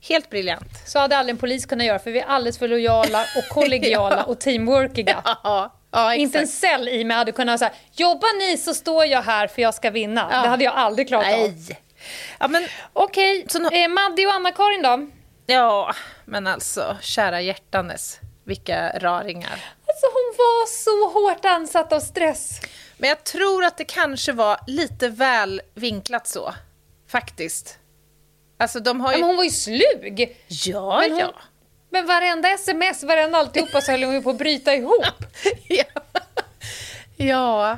Helt 0.02 0.30
briljant. 0.30 0.72
Så 0.86 1.00
hade 1.00 1.18
aldrig 1.18 1.34
en 1.34 1.38
polis 1.39 1.66
kunnat 1.66 1.88
göra 1.88 2.00
för 2.00 2.12
vi 2.12 2.20
är 2.20 2.26
alldeles 2.26 2.58
för 2.60 2.68
lojala 2.68 3.22
och 3.38 3.50
kollegiala 3.56 4.16
Ja. 4.18 4.24
och 4.24 4.39
teamworkiga. 4.39 5.22
Ja, 5.43 5.74
ja 5.91 6.16
Inte 6.16 6.39
en 6.39 6.47
cell 6.47 6.88
i 6.89 7.04
mig 7.04 7.18
hade 7.18 7.32
kunnat 7.32 7.60
säga 7.60 7.72
jobbar 7.93 8.38
ni 8.39 8.58
så 8.58 8.74
står 8.74 9.06
jag 9.06 9.22
här 9.22 9.47
för 9.47 9.62
jag 9.62 9.74
ska 9.74 9.89
vinna. 9.89 10.30
Det 10.30 10.47
hade 10.50 10.64
jag 10.64 10.74
aldrig 10.74 11.08
klarat 11.08 11.26
av. 11.34 11.39
Nej. 11.39 11.80
Ja, 12.39 12.47
men, 12.47 12.68
Okej, 12.93 13.47
nå- 13.60 13.70
eh, 13.70 13.88
Maddi 13.88 14.26
och 14.26 14.34
Anna-Karin 14.34 14.82
då? 14.82 15.08
ja, 15.54 15.93
men 16.26 16.47
alltså, 16.47 16.97
kära 17.02 17.41
hjärtanes. 17.41 18.20
vilka 18.45 18.89
raringar. 19.00 19.64
Alltså 19.88 20.06
hon 20.06 20.36
var 20.38 20.68
så 20.68 21.20
hårt 21.20 21.45
ansatt 21.45 21.93
av 21.93 22.00
stress. 22.00 22.60
Men 22.97 23.10
jag 23.10 23.24
tror 23.24 23.64
att 23.64 23.78
det 23.78 23.84
kanske 23.86 24.32
var 24.32 24.60
lite 24.68 25.10
väl 25.10 25.62
vinklat 25.74 26.28
så, 26.28 26.54
faktiskt. 27.12 27.79
Alltså 28.60 28.80
de 28.80 29.01
har 29.01 29.12
ju... 29.12 29.16
Ja, 29.16 29.20
men 29.20 29.28
hon 29.28 29.38
var 29.38 29.43
ju 29.43 29.49
slug. 29.49 30.38
Ja, 30.47 30.99
Men 31.01 31.12
hon- 31.12 31.20
ja. 31.20 31.34
Men 31.89 32.05
varenda 32.05 32.49
sms, 32.49 33.03
varenda 33.03 33.38
alltihopa 33.38 33.82
så 33.82 33.91
höll 33.91 34.03
hon 34.03 34.14
ju 34.14 34.22
på 34.22 34.30
att 34.30 34.38
bryta 34.38 34.74
ihop. 34.76 35.05
ja. 35.68 35.84
Ja. 37.18 37.78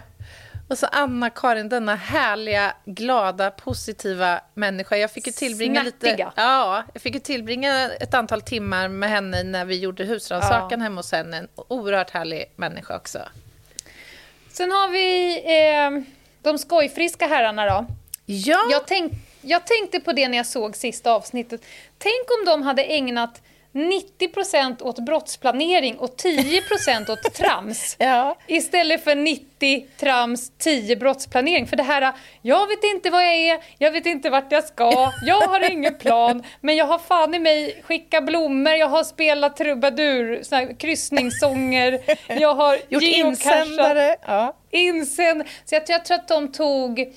Och 0.69 0.77
så 0.77 0.85
Anna-Karin, 0.91 1.69
denna 1.69 1.95
härliga, 1.95 2.73
glada, 2.85 3.51
positiva 3.51 4.41
människa. 4.53 4.97
Jag 4.97 5.11
fick 5.11 5.27
ju 5.27 5.33
tillbringa 5.33 5.83
lite... 5.83 5.97
Snärtiga. 5.99 6.33
Ja, 6.35 6.83
jag 6.93 7.01
fick 7.01 7.13
ju 7.13 7.19
tillbringa 7.19 7.89
ett 7.99 8.13
antal 8.13 8.41
timmar 8.41 8.87
med 8.87 9.09
henne 9.09 9.43
när 9.43 9.65
vi 9.65 9.79
gjorde 9.79 10.03
husrannsakan 10.03 10.81
hemma 10.81 10.99
hos 10.99 11.11
henne. 11.11 11.37
En 11.37 11.47
oerhört 11.55 12.09
härlig 12.09 12.45
människa 12.55 12.95
också. 12.95 13.19
Sen 14.51 14.71
har 14.71 14.89
vi 14.89 15.33
eh, 15.37 16.03
de 16.41 16.57
skojfriska 16.57 17.27
herrarna 17.27 17.65
då. 17.65 17.85
Ja, 18.25 18.67
Jag, 18.71 18.87
tänk, 18.87 19.13
jag 19.41 19.67
tänkte 19.67 19.99
på 19.99 20.13
det 20.13 20.27
när 20.27 20.37
jag 20.37 20.45
såg 20.45 20.75
sista 20.75 21.11
avsnittet. 21.11 21.65
Tänk 21.97 22.31
om 22.39 22.45
de 22.45 22.61
hade 22.61 22.83
ägnat 22.83 23.41
90% 23.73 24.83
åt 24.83 24.99
brottsplanering 24.99 25.97
och 25.97 26.15
10% 26.15 27.11
åt 27.11 27.33
trams. 27.33 27.95
ja. 27.99 28.37
Istället 28.47 29.03
för 29.03 29.15
90 29.15 29.85
trams, 29.99 30.51
10 30.57 30.95
brottsplanering. 30.95 31.67
För 31.67 31.75
det 31.75 31.83
här, 31.83 32.13
jag 32.41 32.67
vet 32.67 32.83
inte 32.83 33.09
vad 33.09 33.23
jag 33.23 33.33
är, 33.35 33.59
jag 33.77 33.91
vet 33.91 34.05
inte 34.05 34.29
vart 34.29 34.51
jag 34.51 34.63
ska, 34.63 35.11
jag 35.25 35.41
har 35.41 35.71
ingen 35.71 35.97
plan, 35.97 36.43
men 36.61 36.75
jag 36.75 36.85
har 36.85 36.99
fan 36.99 37.33
i 37.33 37.39
mig 37.39 37.81
skickat 37.83 38.25
blommor, 38.25 38.73
jag 38.73 38.87
har 38.89 39.03
spelat 39.03 39.57
trubadur, 39.57 40.43
såna 40.43 40.61
här 40.61 40.79
kryssningssånger, 40.79 41.99
jag 42.39 42.55
har 42.55 42.77
Gjort 42.89 43.03
insändare. 43.03 44.15
Ja. 44.27 44.55
Insänd. 44.71 45.43
Så 45.65 45.75
jag, 45.75 45.83
jag 45.87 46.05
tror 46.05 46.17
att 46.17 46.27
de 46.27 46.51
tog 46.51 47.13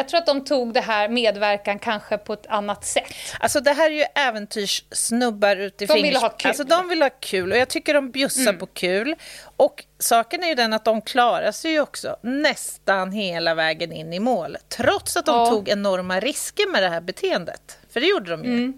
jag 0.00 0.08
tror 0.08 0.18
att 0.18 0.26
de 0.26 0.44
tog 0.44 0.72
det 0.74 0.80
här 0.80 1.08
medverkan 1.08 1.78
kanske 1.78 2.18
på 2.18 2.32
ett 2.32 2.46
annat 2.46 2.84
sätt. 2.84 3.14
Alltså 3.40 3.60
det 3.60 3.72
här 3.72 3.90
är 3.90 3.94
ju 3.94 4.04
äventyrssnubbar 4.14 5.56
ut 5.56 5.82
i 5.82 5.86
De 5.86 6.02
vill 6.02 6.16
ha 6.16 6.28
kul. 6.28 6.48
Alltså 6.48 6.64
de 6.64 6.88
vill 6.88 7.02
ha 7.02 7.10
kul 7.20 7.52
och 7.52 7.58
jag 7.58 7.68
tycker 7.68 7.94
de 7.94 8.10
bjussar 8.10 8.52
på 8.52 8.66
kul. 8.66 9.14
Och 9.56 9.84
saken 9.98 10.44
är 10.44 10.48
ju 10.48 10.54
den 10.54 10.72
att 10.72 10.84
de 10.84 11.02
klarar 11.02 11.52
sig 11.52 11.70
ju 11.72 11.80
också 11.80 12.16
nästan 12.22 13.12
hela 13.12 13.54
vägen 13.54 13.92
in 13.92 14.12
i 14.12 14.20
mål. 14.20 14.56
Trots 14.68 15.16
att 15.16 15.26
de 15.26 15.38
Ja. 15.38 15.46
tog 15.46 15.68
enorma 15.68 16.20
risker 16.20 16.72
med 16.72 16.82
det 16.82 16.88
här 16.88 17.00
beteendet. 17.00 17.78
För 17.92 18.00
det 18.00 18.06
gjorde 18.06 18.30
de 18.30 18.44
ju. 18.44 18.72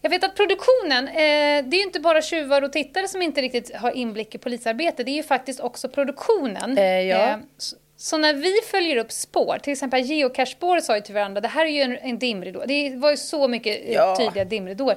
Jag 0.00 0.10
vet 0.10 0.24
att 0.24 0.36
produktionen, 0.36 1.08
eh, 1.08 1.14
det 1.64 1.76
är 1.76 1.78
ju 1.78 1.82
inte 1.82 2.00
bara 2.00 2.22
tjuvar 2.22 2.62
och 2.62 2.72
tittare 2.72 3.08
som 3.08 3.22
inte 3.22 3.42
riktigt 3.42 3.76
har 3.76 3.90
inblick 3.90 4.34
i 4.34 4.38
polisarbete, 4.38 5.04
det 5.04 5.10
är 5.10 5.16
ju 5.16 5.22
faktiskt 5.22 5.60
också 5.60 5.88
produktionen. 5.88 6.78
Eh, 6.78 6.84
ja. 6.84 7.38
så, 7.58 7.76
så 8.04 8.18
när 8.18 8.34
vi 8.34 8.54
följer 8.70 8.96
upp 8.96 9.12
spår, 9.12 9.58
till 9.62 9.72
exempel 9.72 10.00
geocache-spår 10.00 10.80
sa 10.80 10.96
ju 10.96 11.02
till 11.02 11.14
varandra, 11.14 11.40
det 11.40 11.48
här 11.48 11.66
är 11.66 11.70
ju 11.70 11.80
en, 11.80 11.98
en 11.98 12.18
dimridå. 12.18 12.64
Det 12.66 12.96
var 12.96 13.10
ju 13.10 13.16
så 13.16 13.48
mycket 13.48 13.84
eh, 13.84 13.92
Ja. 13.92 14.16
tydliga 14.18 14.44
dimridåer. 14.44 14.96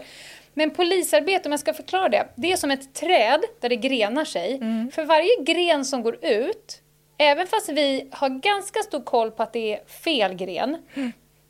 Men 0.54 0.72
polisarbete, 0.72 1.50
om 1.50 1.52
jag 1.52 1.60
ska 1.60 1.74
förklara 1.74 2.10
det, 2.10 2.28
det 2.36 2.52
är 2.52 2.56
som 2.58 2.72
ett 2.72 2.94
träd 2.94 3.40
där 3.60 3.70
det 3.70 3.76
grenar 3.76 4.26
sig. 4.26 4.56
Mm. 4.56 4.92
För 4.92 5.04
varje 5.06 5.44
gren 5.44 5.86
som 5.86 6.04
går 6.04 6.26
ut, 6.26 6.82
även 7.18 7.48
fast 7.48 7.70
vi 7.70 8.10
har 8.12 8.30
ganska 8.30 8.80
stor 8.80 9.02
koll 9.04 9.32
på 9.32 9.44
att 9.44 9.54
det 9.54 9.74
är 9.74 9.86
fel 9.88 10.34
gren, 10.34 10.78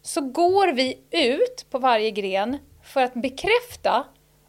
så 0.01 0.21
går 0.21 0.67
vi 0.67 0.97
ut 1.11 1.65
på 1.69 1.79
varje 1.79 2.11
gren 2.11 2.57
för 2.83 3.01
att 3.01 3.13
bekräfta 3.13 4.03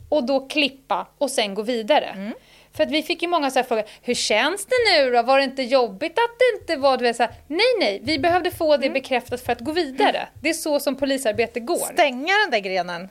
och 0.08 0.26
då 0.26 0.48
klippa 0.48 1.08
och 1.18 1.30
sen 1.30 1.54
gå 1.54 1.62
vidare. 1.62 2.04
Mm. 2.04 2.32
För 2.78 2.84
att 2.84 2.90
vi 2.90 3.02
fick 3.02 3.22
ju 3.22 3.28
många 3.28 3.50
så 3.50 3.62
frågor, 3.62 3.84
hur 4.02 4.14
känns 4.14 4.66
det 4.66 4.74
nu 4.94 5.10
då? 5.10 5.22
Var 5.22 5.38
det 5.38 5.44
inte 5.44 5.62
jobbigt 5.62 6.12
att 6.12 6.38
det 6.38 6.60
inte 6.60 6.76
var, 6.76 6.96
du 6.96 7.04
vet, 7.04 7.16
så 7.16 7.22
här, 7.22 7.32
nej 7.46 7.66
nej, 7.80 8.00
vi 8.02 8.18
behövde 8.18 8.50
få 8.50 8.74
Mm. 8.74 8.80
det 8.80 8.90
bekräftat 8.90 9.40
för 9.40 9.52
att 9.52 9.60
gå 9.60 9.72
vidare. 9.72 10.28
Det 10.42 10.48
är 10.48 10.52
så 10.52 10.80
som 10.80 10.96
polisarbete 10.96 11.60
går. 11.60 11.92
Stänga 11.92 12.34
den 12.44 12.50
där 12.50 12.58
grenen. 12.58 13.08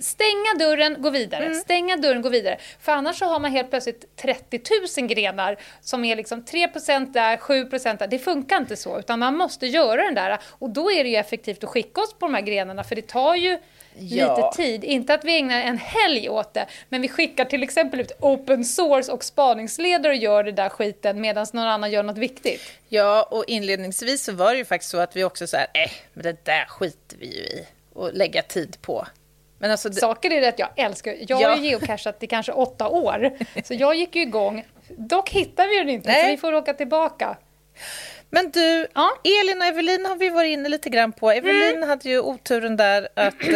Stänga 0.00 0.54
dörren, 0.58 1.02
gå 1.02 1.10
vidare. 1.10 1.44
Mm. 1.44 1.58
Stänga 1.58 1.96
dörren, 1.96 2.22
gå 2.22 2.28
vidare. 2.28 2.58
För 2.80 2.92
annars 2.92 3.18
så 3.18 3.24
har 3.24 3.38
man 3.40 3.50
helt 3.50 3.70
plötsligt 3.70 4.16
30 4.16 4.60
000 5.00 5.08
grenar 5.08 5.56
som 5.80 6.04
är 6.04 6.16
liksom 6.16 6.44
3% 6.44 7.12
där, 7.12 7.36
7% 7.36 7.98
där. 7.98 8.06
Det 8.06 8.18
funkar 8.18 8.56
inte 8.56 8.76
så, 8.76 8.98
utan 8.98 9.18
man 9.18 9.36
måste 9.36 9.66
göra 9.66 10.04
den 10.04 10.14
där. 10.14 10.38
Och 10.58 10.70
då 10.70 10.92
är 10.92 11.04
det 11.04 11.10
ju 11.10 11.16
effektivt 11.16 11.64
att 11.64 11.70
skicka 11.70 12.00
oss 12.00 12.14
på 12.14 12.26
de 12.26 12.34
här 12.34 12.42
grenarna, 12.42 12.84
för 12.84 12.96
det 12.96 13.06
tar 13.08 13.34
ju 13.34 13.58
Ja. 13.98 14.36
lite 14.36 14.56
tid. 14.62 14.84
Inte 14.84 15.14
att 15.14 15.24
vi 15.24 15.36
ägnar 15.38 15.60
en 15.60 15.78
helg 15.78 16.28
åt 16.28 16.54
det, 16.54 16.66
men 16.88 17.02
vi 17.02 17.08
skickar 17.08 17.44
till 17.44 17.62
exempel 17.62 18.00
ut 18.00 18.12
open 18.20 18.64
source 18.64 19.12
och 19.12 19.24
spaningsledare 19.24 20.12
och 20.12 20.18
gör 20.18 20.44
det 20.44 20.52
där 20.52 20.68
skiten 20.68 21.20
medan 21.20 21.46
någon 21.52 21.64
annan 21.66 21.90
gör 21.90 22.02
något 22.02 22.18
viktigt. 22.18 22.60
Ja, 22.88 23.22
och 23.30 23.44
inledningsvis 23.46 24.24
så 24.24 24.32
var 24.32 24.52
det 24.52 24.58
ju 24.58 24.64
faktiskt 24.64 24.90
så 24.90 24.98
att 24.98 25.16
vi 25.16 25.24
också 25.24 25.46
så 25.46 25.56
här, 25.56 25.66
eh, 25.74 25.90
men 26.12 26.22
det 26.22 26.44
där 26.44 26.64
skiter 26.68 27.16
vi 27.18 27.26
ju 27.26 27.42
i 27.42 27.66
och 27.92 28.14
lägga 28.14 28.42
tid 28.42 28.76
på. 28.82 29.06
Men 29.58 29.70
alltså, 29.70 29.88
det, 29.88 30.00
Saker 30.00 30.30
är 30.30 30.40
det 30.40 30.48
att 30.48 30.58
jag 30.58 30.68
älskar. 30.76 31.16
Jag 31.28 31.40
Ja. 31.42 31.48
har 31.48 31.56
ju 31.56 31.68
geocachat 31.68 32.22
i 32.22 32.26
kanske 32.26 32.52
åtta 32.52 32.88
år. 32.88 33.30
Så 33.64 33.74
jag 33.74 33.94
gick 33.94 34.16
ju 34.16 34.22
igång. 34.22 34.64
Dock 34.88 35.30
hittar 35.30 35.68
vi 35.68 35.76
den 35.78 35.88
inte, 35.90 36.08
Nej. 36.08 36.22
så 36.22 36.28
vi 36.30 36.36
får 36.36 36.52
åka 36.52 36.74
tillbaka. 36.74 37.36
Men 38.34 38.50
du, 38.50 38.86
Ja. 38.94 39.10
Elin 39.24 39.62
och 39.62 39.66
Evelin 39.68 40.06
har 40.06 40.16
vi 40.16 40.28
varit 40.28 40.48
inne 40.50 40.68
lite 40.68 40.90
grann 40.90 41.12
på. 41.12 41.30
Evelin 41.30 41.76
Mm. 41.76 41.88
hade 41.88 42.08
ju 42.08 42.20
oturen 42.20 42.76
där 42.76 43.08
att 43.16 43.42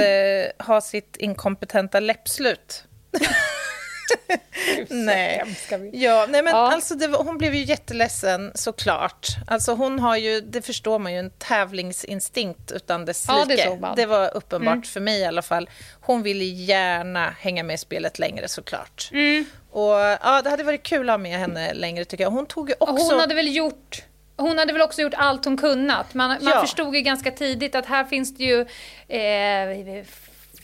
eh, 0.58 0.66
ha 0.66 0.80
sitt 0.80 1.16
inkompetenta 1.16 2.00
läppslut. 2.00 2.84
nej. 4.88 5.44
Ja, 5.92 6.26
nej 6.28 6.42
men 6.42 6.52
Ja. 6.52 6.72
alltså 6.72 6.94
det 6.94 7.08
var, 7.08 7.24
hon 7.24 7.38
blev 7.38 7.54
ju 7.54 7.64
jätteledsen 7.64 8.52
såklart. 8.54 9.26
Alltså 9.46 9.72
hon 9.74 9.98
har 9.98 10.16
ju, 10.16 10.40
det 10.40 10.62
förstår 10.62 10.98
man 10.98 11.12
ju, 11.12 11.18
en 11.18 11.30
tävlingsinstinkt 11.30 12.72
utan 12.72 13.04
dess 13.04 13.24
Ja, 13.28 13.44
like. 13.48 13.62
det. 13.96 14.02
Mm. 14.02 14.08
var 14.10 14.36
uppenbart 14.36 14.86
för 14.86 15.00
mig 15.00 15.20
i 15.20 15.24
alla 15.24 15.42
fall. 15.42 15.70
Hon 16.00 16.22
ville 16.22 16.44
gärna 16.44 17.34
hänga 17.40 17.62
med 17.62 17.74
i 17.74 17.78
spelet 17.78 18.18
längre 18.18 18.48
såklart. 18.48 19.08
Mm. 19.12 19.44
Och 19.70 19.92
ja, 20.22 20.40
det 20.44 20.50
hade 20.50 20.62
varit 20.62 20.82
kul 20.82 21.08
att 21.08 21.12
ha 21.12 21.18
med 21.18 21.38
henne 21.38 21.74
längre 21.74 22.04
tycker 22.04 22.24
jag. 22.24 22.30
Hon 22.30 22.46
tog 22.46 22.68
ju 22.68 22.74
Och 22.74 22.88
också... 22.88 23.04
hon 23.10 23.20
hade 23.20 23.34
väl 23.34 23.56
gjort 23.56 24.02
hon 24.38 24.58
hade 24.58 24.72
väl 24.72 24.82
också 24.82 25.02
gjort 25.02 25.14
allt 25.16 25.44
hon 25.44 25.56
kunnat. 25.56 26.14
Man, 26.14 26.28
man 26.28 26.38
Ja. 26.54 26.60
förstod 26.60 26.94
ju 26.94 27.00
ganska 27.00 27.30
tidigt 27.30 27.74
att 27.74 27.86
här 27.86 28.04
finns 28.04 28.34
det 28.36 28.44
ju 28.44 28.60
eh, 29.08 30.04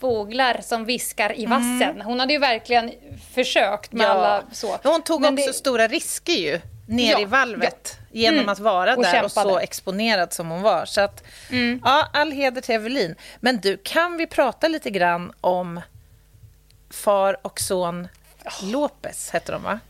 fåglar 0.01 0.61
som 0.63 0.85
viskar 0.85 1.39
i 1.41 1.47
vassen. 1.47 2.01
Hon 2.05 2.21
hade 2.21 2.33
ju 2.33 2.39
verkligen 2.39 2.93
försökt 3.35 3.93
med 3.93 4.11
alla 4.11 4.43
så. 4.53 4.79
Hon 4.83 5.03
tog 5.03 5.21
Men 5.21 5.35
också 5.35 5.47
det- 5.47 5.53
stora 5.53 5.89
risker 5.89 6.33
ju, 6.33 6.61
ner 6.89 7.13
Ja, 7.13 7.21
i 7.21 7.25
valvet, 7.25 7.97
ja. 8.11 8.21
genom 8.21 8.39
Mm. 8.39 8.49
att 8.49 8.59
vara 8.59 8.97
Och 8.97 9.03
där 9.03 9.25
och 9.25 9.31
kämpade. 9.31 9.51
så 9.51 9.59
exponerad 9.59 10.33
som 10.33 10.51
hon 10.51 10.63
var. 10.63 10.85
Så 10.87 11.01
att, 11.01 11.25
ja, 11.85 12.09
all 12.13 12.33
heder 12.33 12.61
till 12.61 12.75
Evelin. 12.75 13.15
Men 13.41 13.61
du, 13.61 13.77
kan 13.77 14.17
vi 14.17 14.27
prata 14.27 14.69
lite 14.69 14.91
grann 14.91 15.33
om 15.41 15.81
far 16.91 17.37
och 17.47 17.61
son 17.61 18.09
Lopez, 18.63 19.31
heter 19.31 19.53
de 19.53 19.63
va? 19.63 19.81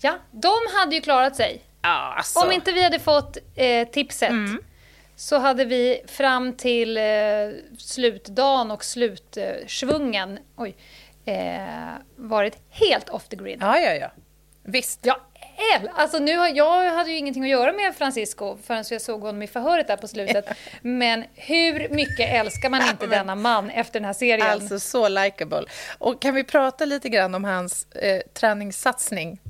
Ja, 0.00 0.18
de 0.30 0.52
hade 0.74 0.94
ju 0.94 1.00
klarat 1.00 1.36
sig. 1.36 1.62
Ja, 1.82 2.14
alltså. 2.16 2.38
Om 2.38 2.52
inte 2.52 2.72
vi 2.72 2.82
hade 2.82 2.98
fått 2.98 3.36
eh, 3.56 3.88
tipset 3.88 4.32
så 5.16 5.38
hade 5.38 5.64
vi 5.64 6.02
fram 6.06 6.52
till 6.56 6.96
eh, 6.96 7.02
slutdagen 7.78 8.70
och 8.70 8.84
slutsvungen 8.84 10.38
oj, 10.56 10.76
eh, 11.24 11.62
varit 12.16 12.58
helt 12.70 13.08
off 13.08 13.28
the 13.28 13.36
grid. 13.36 13.58
Ja, 13.60 13.78
ja, 13.78 13.94
ja. 13.94 14.10
Visst. 14.64 15.06
Äl, 15.76 15.90
alltså 15.94 16.18
nu 16.18 16.36
har, 16.36 16.48
jag 16.48 16.92
hade 16.92 17.10
ju 17.10 17.16
ingenting 17.16 17.42
att 17.42 17.48
göra 17.48 17.72
med 17.72 17.96
Francisco 17.96 18.56
förrän 18.66 18.84
jag 18.90 19.00
såg 19.00 19.20
honom 19.20 19.42
i 19.42 19.46
förhöret 19.46 19.86
där 19.86 19.96
på 19.96 20.08
slutet. 20.08 20.44
Men 20.82 21.24
hur 21.34 21.88
mycket 21.88 22.32
älskar 22.34 22.70
man 22.70 22.82
inte 22.90 23.06
denna 23.06 23.34
man 23.34 23.70
efter 23.70 24.00
den 24.00 24.04
här 24.04 24.12
serien? 24.12 24.46
Alltså 24.46 24.80
så 24.80 25.08
likable. 25.08 25.64
Och 25.98 26.22
kan 26.22 26.34
vi 26.34 26.44
prata 26.44 26.84
lite 26.84 27.08
grann 27.08 27.34
om 27.34 27.44
hans 27.44 27.86
eh, 27.92 28.20
träningssatsning 28.34 29.40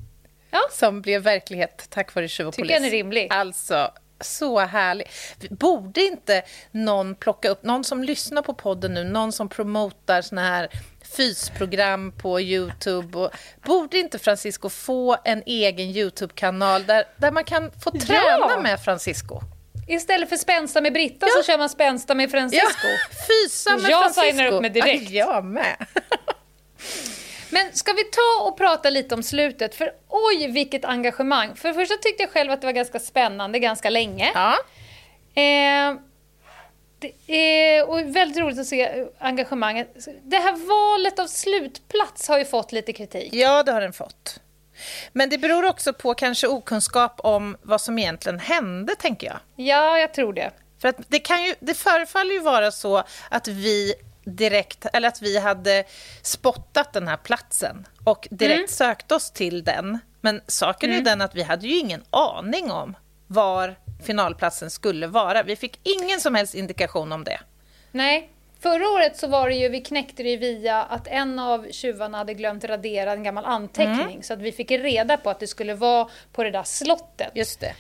Ja. 0.53 0.61
som 0.73 1.03
blev 1.03 1.23
verklighet 1.23 1.87
tack 1.91 2.15
vare 2.15 2.29
Tjuv 2.29 2.47
och 2.49 2.55
Tycker 2.55 2.63
polis? 2.63 2.73
jag 2.73 2.83
den 2.83 2.87
är 2.89 2.91
rimlig. 2.91 3.29
Alltså, 3.31 3.91
så 4.21 4.59
härlig. 4.59 5.11
Borde 5.51 6.01
inte 6.01 6.43
någon 6.71 7.15
plocka 7.15 7.49
upp, 7.49 7.63
någon 7.63 7.85
som 7.85 8.05
lyssnar 8.05 8.43
på 8.43 8.55
podden 8.55 8.95
nu, 8.95 9.05
någon 9.05 9.33
som 9.33 9.49
promotar 9.49 10.23
såna 10.23 10.49
här 10.49 10.69
fysprogram 11.17 12.13
på 12.13 12.41
Youtube. 12.41 13.19
Och, 13.19 13.31
borde 13.65 13.99
inte 13.99 14.19
Francisco 14.19 14.69
få 14.69 15.17
en 15.25 15.43
egen 15.47 15.87
Youtube-kanal 15.87 16.87
där, 16.87 17.05
där 17.17 17.31
man 17.33 17.45
kan 17.45 17.71
få 17.85 17.91
träna 17.91 18.23
Ja. 18.39 18.61
med 18.63 18.81
Francisco? 18.85 19.41
Istället 19.89 20.29
för 20.29 20.37
spänsta 20.37 20.81
med 20.81 20.93
Britta 20.93 21.27
Ja. 21.27 21.43
så 21.43 21.47
kör 21.53 21.59
man 21.59 21.69
spänsta 21.69 22.15
med 22.15 22.31
Francisco. 22.31 22.87
fysa 23.29 23.77
med 23.77 23.91
Jag 23.91 24.01
Francisco. 24.03 24.27
signar 24.27 24.47
upp 24.47 24.61
mig 24.63 24.71
direkt. 24.71 25.11
Ja, 25.11 25.35
jag 25.35 25.45
med. 25.45 25.77
Men 27.53 27.73
ska 27.73 27.93
vi 27.93 28.05
ta 28.05 28.47
och 28.49 28.57
prata 28.57 28.91
lite 28.91 29.15
om 29.15 29.23
slutet? 29.23 29.75
För 29.75 29.93
oj, 30.09 30.51
vilket 30.51 30.85
engagemang. 30.85 31.57
För 31.57 31.69
det 31.69 31.75
första 31.75 31.95
tyckte 31.97 32.23
jag 32.23 32.31
själv 32.31 32.51
att 32.53 32.61
det 32.61 32.67
var 32.67 32.73
ganska 32.73 32.99
spännande 33.01 33.59
ganska 33.59 33.91
länge. 33.91 34.31
Ja. 34.35 34.53
Eh, 35.43 35.95
Det 36.99 37.37
är 37.37 37.89
och 37.89 38.17
väldigt 38.17 38.39
roligt 38.39 38.59
att 38.59 38.67
se 38.67 39.07
engagemanget. 39.19 40.07
Det 40.23 40.37
här 40.37 40.53
valet 40.53 41.19
av 41.19 41.27
slutplats 41.27 42.29
har 42.29 42.39
ju 42.39 42.45
fått 42.45 42.73
lite 42.73 42.93
kritik. 42.93 43.35
Ja, 43.35 43.63
det 43.63 43.73
har 43.73 43.81
den 43.81 43.93
fått. 43.93 44.41
Men 45.13 45.31
det 45.31 45.39
beror 45.39 45.67
också 45.67 45.93
på 45.93 46.15
kanske 46.15 46.47
okunskap 46.47 47.21
om 47.21 47.57
vad 47.63 47.81
som 47.81 47.99
egentligen 47.99 48.39
hände, 48.39 48.95
tänker 48.97 49.27
jag. 49.27 49.37
Ja, 49.67 49.99
jag 49.99 50.15
tror 50.15 50.33
det. 50.33 50.51
För 50.81 50.89
att 50.89 50.97
det, 51.09 51.19
kan 51.19 51.45
ju, 51.45 51.55
det 51.61 51.75
förefaller 51.75 52.33
ju 52.33 52.41
vara 52.41 52.71
så 52.71 53.03
att 53.31 53.49
vi 53.49 53.95
direkt, 54.25 54.87
eller 54.93 55.09
att 55.09 55.23
vi 55.23 55.39
hade 55.39 55.85
spottat 56.23 56.93
den 56.93 57.09
här 57.09 57.17
platsen 57.17 57.87
och 58.05 58.29
direkt 58.31 58.59
Mm. 58.59 58.69
sökt 58.69 59.13
oss 59.13 59.31
till 59.31 59.65
den. 59.65 59.99
Men 60.21 60.41
saken 60.47 60.91
är 60.91 60.95
ju 60.95 61.01
den 61.03 61.21
att 61.21 61.35
vi 61.35 61.43
hade 61.43 61.67
ju 61.67 61.79
ingen 61.79 62.05
aning 62.11 62.71
om 62.71 62.97
var 63.27 63.75
finalplatsen 64.05 64.71
skulle 64.71 65.07
vara. 65.07 65.43
Vi 65.43 65.57
fick 65.57 65.81
ingen 65.83 66.21
som 66.21 66.35
helst 66.35 66.55
indikation 66.55 67.13
om 67.13 67.25
det. 67.25 67.41
Nej. 67.91 68.29
Förra 68.61 68.89
året 68.89 69.17
så 69.17 69.27
var 69.27 69.49
det 69.49 69.55
ju, 69.55 69.69
vi 69.69 69.81
knäckte 69.81 70.23
det 70.23 70.37
via 70.37 70.83
att 70.83 71.07
en 71.07 71.39
av 71.39 71.67
tjuvarna 71.71 72.19
hade 72.19 72.35
glömt 72.35 72.65
radera 72.65 73.13
en 73.13 73.23
gammal 73.23 73.45
anteckning. 73.45 74.23
Så 74.23 74.33
att 74.33 74.39
vi 74.39 74.53
fick 74.53 74.71
reda 74.71 75.17
på 75.17 75.31
att 75.31 75.41
det 75.41 75.47
skulle 75.47 75.75
vara 75.75 76.09
på 76.33 76.45
det 76.45 76.51
där 76.51 76.63
slottet. 76.63 77.31
Just 77.35 77.61
det. 77.61 77.75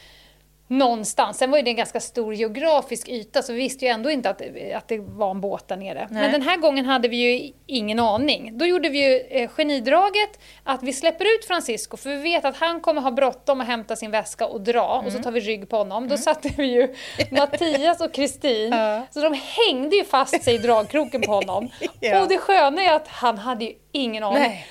Någonstans. 0.72 1.38
Sen 1.38 1.50
var 1.50 1.58
ju 1.58 1.64
det 1.64 1.70
en 1.70 1.76
ganska 1.76 2.00
stor 2.00 2.34
geografisk 2.34 3.08
yta 3.08 3.42
så 3.42 3.52
vi 3.52 3.58
visste 3.58 3.84
ju 3.84 3.90
ändå 3.90 4.10
inte 4.10 4.30
att, 4.30 4.42
att 4.76 4.88
det 4.88 4.98
var 4.98 5.30
en 5.30 5.40
båt 5.40 5.68
där 5.68 5.76
nere. 5.76 6.08
Men 6.10 6.32
den 6.32 6.42
här 6.42 6.56
gången 6.56 6.84
hade 6.84 7.08
vi 7.08 7.16
ju 7.16 7.52
ingen 7.66 7.98
aning. 7.98 8.58
Då 8.58 8.66
gjorde 8.66 8.88
vi 8.88 9.04
ju 9.04 9.20
eh, 9.20 9.48
genidraget 9.50 10.40
att 10.64 10.82
vi 10.82 10.92
släpper 10.92 11.24
ut 11.24 11.44
Francisco 11.44 11.96
för 11.96 12.10
vi 12.10 12.16
vet 12.16 12.44
att 12.44 12.56
han 12.56 12.80
kommer 12.80 13.00
ha 13.00 13.10
bråttom 13.10 13.60
att 13.60 13.66
hämta 13.66 13.96
sin 13.96 14.10
väska 14.10 14.46
och 14.46 14.60
dra 14.60 15.02
och 15.06 15.12
så 15.12 15.18
tar 15.18 15.30
vi 15.30 15.40
rygg 15.40 15.68
på 15.68 15.76
honom. 15.76 16.08
Då 16.08 16.16
satte 16.16 16.48
vi 16.56 16.64
ju 16.64 16.94
Mattias 17.30 18.00
och 18.00 18.14
Kristin 18.14 18.74
så 19.10 19.20
de 19.20 19.34
hängde 19.34 19.96
ju 19.96 20.04
fast 20.04 20.42
sig 20.42 20.54
i 20.54 20.58
dragkroken 20.58 21.22
på 21.22 21.32
honom. 21.32 21.68
Ja. 22.00 22.22
Och 22.22 22.28
det 22.28 22.38
sköna 22.38 22.82
är 22.82 22.94
att 22.94 23.08
han 23.08 23.38
hade 23.38 23.64
ju 23.64 23.72
ingen 23.92 24.24
aning. 24.24 24.42
Nej. 24.42 24.66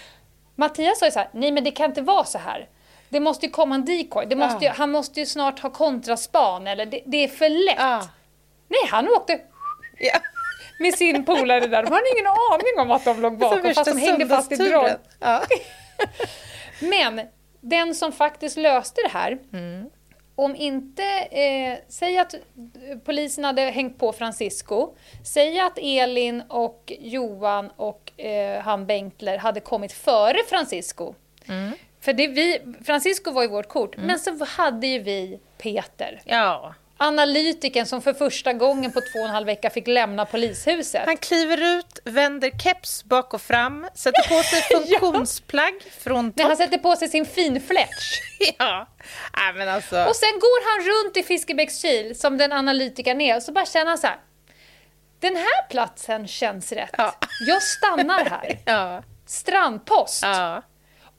Mattias 0.55 0.99
sa 0.99 1.05
ju 1.05 1.11
så 1.11 1.19
här, 1.19 1.29
nej 1.31 1.51
men 1.51 1.63
det 1.63 1.71
kan 1.71 1.85
inte 1.85 2.01
vara 2.01 2.23
så 2.23 2.37
här. 2.37 2.67
Det 3.11 3.19
måste 3.19 3.45
ju 3.45 3.51
komma 3.51 3.75
en 3.75 3.85
decoy. 3.85 4.25
Det 4.25 4.35
måste 4.35 4.65
ju, 4.65 4.71
Han 4.71 4.91
måste 4.91 5.19
ju 5.19 5.25
snart 5.25 5.59
ha 5.59 5.69
kontraspan 5.69 6.67
eller 6.67 6.85
det, 6.85 7.01
det 7.05 7.23
är 7.23 7.27
för 7.27 7.49
lätt. 7.49 7.75
Ja. 7.79 8.07
Nej, 8.67 8.79
han 8.89 9.07
åkte 9.07 9.39
Ja. 9.99 10.19
med 10.79 10.93
sin 10.93 11.25
polare 11.25 11.67
där. 11.67 11.83
De 11.83 11.91
hade 11.91 12.09
ingen 12.15 12.27
aning 12.27 12.79
om 12.79 12.91
att 12.91 13.05
de 13.05 13.21
låg 13.21 13.37
bakom 13.37 13.73
fast 13.73 13.91
de 13.91 13.97
hängde 13.99 14.27
fast 14.27 14.51
i 14.51 14.55
drag. 14.55 14.89
Ja. 15.19 15.43
Men 16.79 17.21
den 17.61 17.95
som 17.95 18.11
faktiskt 18.11 18.57
löste 18.57 19.01
det 19.01 19.09
här, 19.09 19.37
Mm. 19.53 19.89
om 20.35 20.55
inte, 20.55 21.03
eh, 21.31 21.77
säg 21.89 22.17
att 22.17 22.35
polisen 23.05 23.43
hade 23.43 23.61
hängt 23.61 23.99
på 23.99 24.13
Francisco, 24.13 24.89
säg 25.25 25.59
att 25.59 25.77
Elin 25.81 26.43
och 26.49 26.93
Johan 26.99 27.69
och 27.75 28.19
eh, 28.21 28.61
han 28.61 28.85
Bengtler 28.87 29.37
hade 29.37 29.59
kommit 29.59 29.91
före 29.93 30.37
Francisco. 30.49 31.13
Mm. 31.47 31.71
För 32.01 32.13
det 32.13 32.27
vi, 32.27 32.61
Francisco 32.85 33.31
var 33.31 33.41
ju 33.41 33.47
vårt 33.47 33.67
kort, 33.69 33.97
men 33.97 34.19
så 34.19 34.45
hade 34.45 34.87
ju 34.87 34.99
vi 34.99 35.39
Peter. 35.57 36.21
ja. 36.25 36.75
Analytiken 36.97 37.85
som 37.85 38.01
för 38.01 38.13
första 38.13 38.53
gången 38.53 38.91
på 38.91 38.99
två 39.01 39.19
och 39.19 39.25
en 39.25 39.31
halv 39.31 39.45
vecka 39.45 39.69
fick 39.69 39.87
lämna 39.87 40.25
polishuset. 40.25 41.05
Han 41.05 41.17
kliver 41.17 41.77
ut, 41.77 41.99
vänder 42.03 42.51
keps 42.63 43.03
bak 43.03 43.33
och 43.33 43.41
fram, 43.41 43.87
sätter 43.95 44.29
på 44.37 44.43
sig 44.43 44.61
funktionsplagg 44.77 45.73
från 45.99 46.33
När 46.35 46.43
han 46.43 46.51
topp. 46.51 46.57
sätter 46.65 46.77
på 46.77 46.95
sig 46.95 47.07
sin 47.09 47.25
finflätsch. 47.25 48.21
Ja. 48.59 48.87
Nej, 49.37 49.53
men 49.55 49.69
alltså. 49.69 50.03
Och 50.05 50.15
sen 50.15 50.39
går 50.39 50.71
han 50.71 50.87
runt 51.05 51.17
i 51.17 51.23
Fiskebäckskil 51.23 52.19
som 52.19 52.37
den 52.37 52.51
analytikern 52.51 53.21
är 53.21 53.35
och 53.35 53.43
så 53.43 53.51
bara 53.51 53.65
känner 53.65 53.85
han 53.87 53.97
så 53.97 54.07
här. 54.07 54.17
Den 55.19 55.35
här 55.35 55.69
platsen 55.69 56.27
känns 56.27 56.71
rätt. 56.71 56.95
Ja. 56.97 57.15
Jag 57.47 57.63
stannar 57.63 58.25
här. 58.25 58.59
Ja. 58.65 59.03
Strandpost. 59.25 60.23
Ja. 60.23 60.61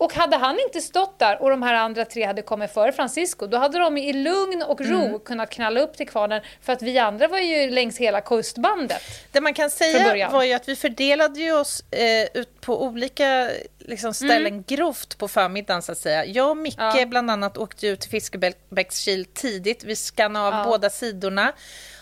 Och 0.03 0.15
hade 0.15 0.37
han 0.37 0.59
inte 0.61 0.81
stått 0.81 1.19
där 1.19 1.43
och 1.43 1.51
de 1.51 1.63
här 1.63 1.75
andra 1.75 2.05
tre 2.05 2.25
hade 2.27 2.43
kommit 2.43 2.73
före 2.73 2.93
Francisco, 2.93 3.47
då 3.47 3.57
hade 3.57 3.79
de 3.79 3.99
i 3.99 4.13
lugn 4.13 4.63
och 4.63 4.81
ro 4.81 5.03
Mm. 5.05 5.19
kunnat 5.21 5.51
knalla 5.51 5.81
upp 5.81 5.97
till 5.97 6.09
kvarnen 6.09 6.43
för 6.63 6.73
att 6.73 6.83
vi 6.83 6.99
andra 6.99 7.29
var 7.29 7.39
ju 7.39 7.71
längs 7.71 7.99
hela 7.99 8.21
kustbandet. 8.21 9.03
Det 9.33 9.41
man 9.41 9.55
kan 9.55 9.71
säga 9.71 10.29
var 10.31 10.43
ju 10.45 10.53
att 10.53 10.69
vi 10.69 10.77
fördelade 10.77 11.41
ju 11.41 11.53
oss 11.53 11.85
eh, 11.91 12.41
ut 12.41 12.61
på 12.61 12.85
olika 12.85 13.51
liksom, 13.79 14.15
ställen 14.15 14.63
grovt 14.63 15.19
på 15.19 15.29
förmiddagen 15.29 15.83
så 15.83 15.93
att 15.93 15.99
säga. 15.99 16.25
Jag 16.25 16.51
och 16.51 16.57
Micke 16.57 16.79
Mm. 16.79 16.97
Ja. 16.99 17.07
bland 17.07 17.31
annat 17.31 17.59
åkte 17.59 17.87
ut 17.87 18.01
till 18.01 18.11
Fiskebäckskil 18.11 19.25
tidigt. 19.25 19.85
Vi 19.85 19.97
skannade 19.97 20.47
av 20.49 20.55
Ja. 20.55 20.65
båda 20.65 20.91
sidorna. 20.91 21.53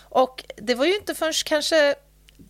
Och 0.09 0.43
det 0.55 0.75
var 0.75 0.85
ju 0.85 0.95
inte 0.95 1.15
förrän 1.15 1.33
kanske 1.45 1.95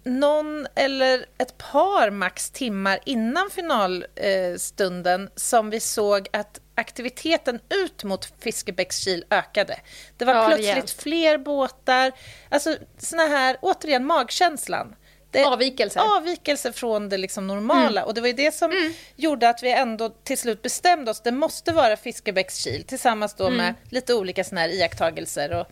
någon 0.03 0.67
eller 0.75 1.25
ett 1.37 1.57
par 1.57 2.09
max 2.09 2.49
timmar 2.49 2.99
innan 3.05 3.49
finalstunden 3.49 5.29
som 5.35 5.69
vi 5.69 5.79
såg 5.79 6.27
att 6.33 6.59
aktiviteten 6.75 7.59
ut 7.69 8.03
mot 8.03 8.33
Fiskebäckskil 8.39 9.25
ökade. 9.29 9.79
Det 10.17 10.25
var 10.25 10.33
Ja, 10.33 10.45
plötsligt 10.47 10.67
rejält. 10.69 10.91
fler 10.91 11.37
båtar. 11.37 12.11
Alltså 12.49 12.77
såna 12.97 13.23
här, 13.25 13.57
återigen, 13.61 14.05
magkänslan. 14.05 14.95
Det, 15.31 15.45
Avvikelser. 15.45 16.17
Avvikelser 16.17 16.71
från 16.71 17.09
det 17.09 17.17
liksom 17.17 17.47
normala. 17.47 18.03
Och 18.05 18.13
det 18.13 18.21
var 18.21 18.27
ju 18.27 18.33
det 18.33 18.55
som 18.55 18.93
gjorde 19.15 19.49
att 19.49 19.63
vi 19.63 19.71
ändå 19.71 20.09
till 20.09 20.37
slut 20.37 20.61
bestämde 20.61 21.11
oss. 21.11 21.21
Det 21.21 21.31
måste 21.31 21.71
vara 21.73 21.97
Fiskebäckskil 21.97 22.83
tillsammans 22.83 23.33
då 23.35 23.49
med 23.49 23.73
lite 23.89 24.13
olika 24.13 24.43
såna 24.43 24.61
här 24.61 24.69
iakttagelser 24.69 25.53
och 25.59 25.67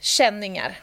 känningar. 0.00 0.78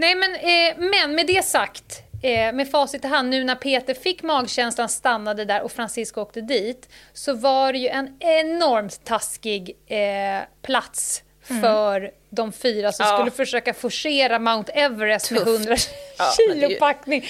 Nej, 0.00 0.14
men, 0.14 0.34
eh, 0.34 0.90
men 0.90 1.14
med 1.14 1.26
det 1.26 1.44
sagt, 1.44 2.02
eh, 2.22 2.52
med 2.52 2.70
facit 2.70 3.04
i 3.04 3.08
hand, 3.08 3.28
nu 3.30 3.44
när 3.44 3.54
Peter 3.54 3.94
fick 3.94 4.22
magkänslan, 4.22 4.88
stannade 4.88 5.44
där 5.44 5.62
och 5.62 5.72
Francisco 5.72 6.20
åkte 6.20 6.40
dit, 6.40 6.88
så 7.12 7.34
var 7.34 7.72
det 7.72 7.78
ju 7.78 7.88
en 7.88 8.16
enormt 8.20 9.04
taskig 9.04 9.76
eh, 9.86 10.42
plats 10.62 11.22
för 11.62 12.10
de 12.30 12.52
fyra 12.52 12.92
som 12.92 13.06
Ja. 13.06 13.16
skulle 13.16 13.30
försöka 13.30 13.74
forcera 13.74 14.38
Mount 14.38 14.72
Everest 14.72 15.30
med 15.30 15.44
Tufft. 15.44 15.58
100 15.58 15.76
Ja, 16.18 16.24
det 16.36 16.42
är 16.42 16.54
kilo 16.54 16.68
ju- 16.70 16.76
packning. 16.78 17.24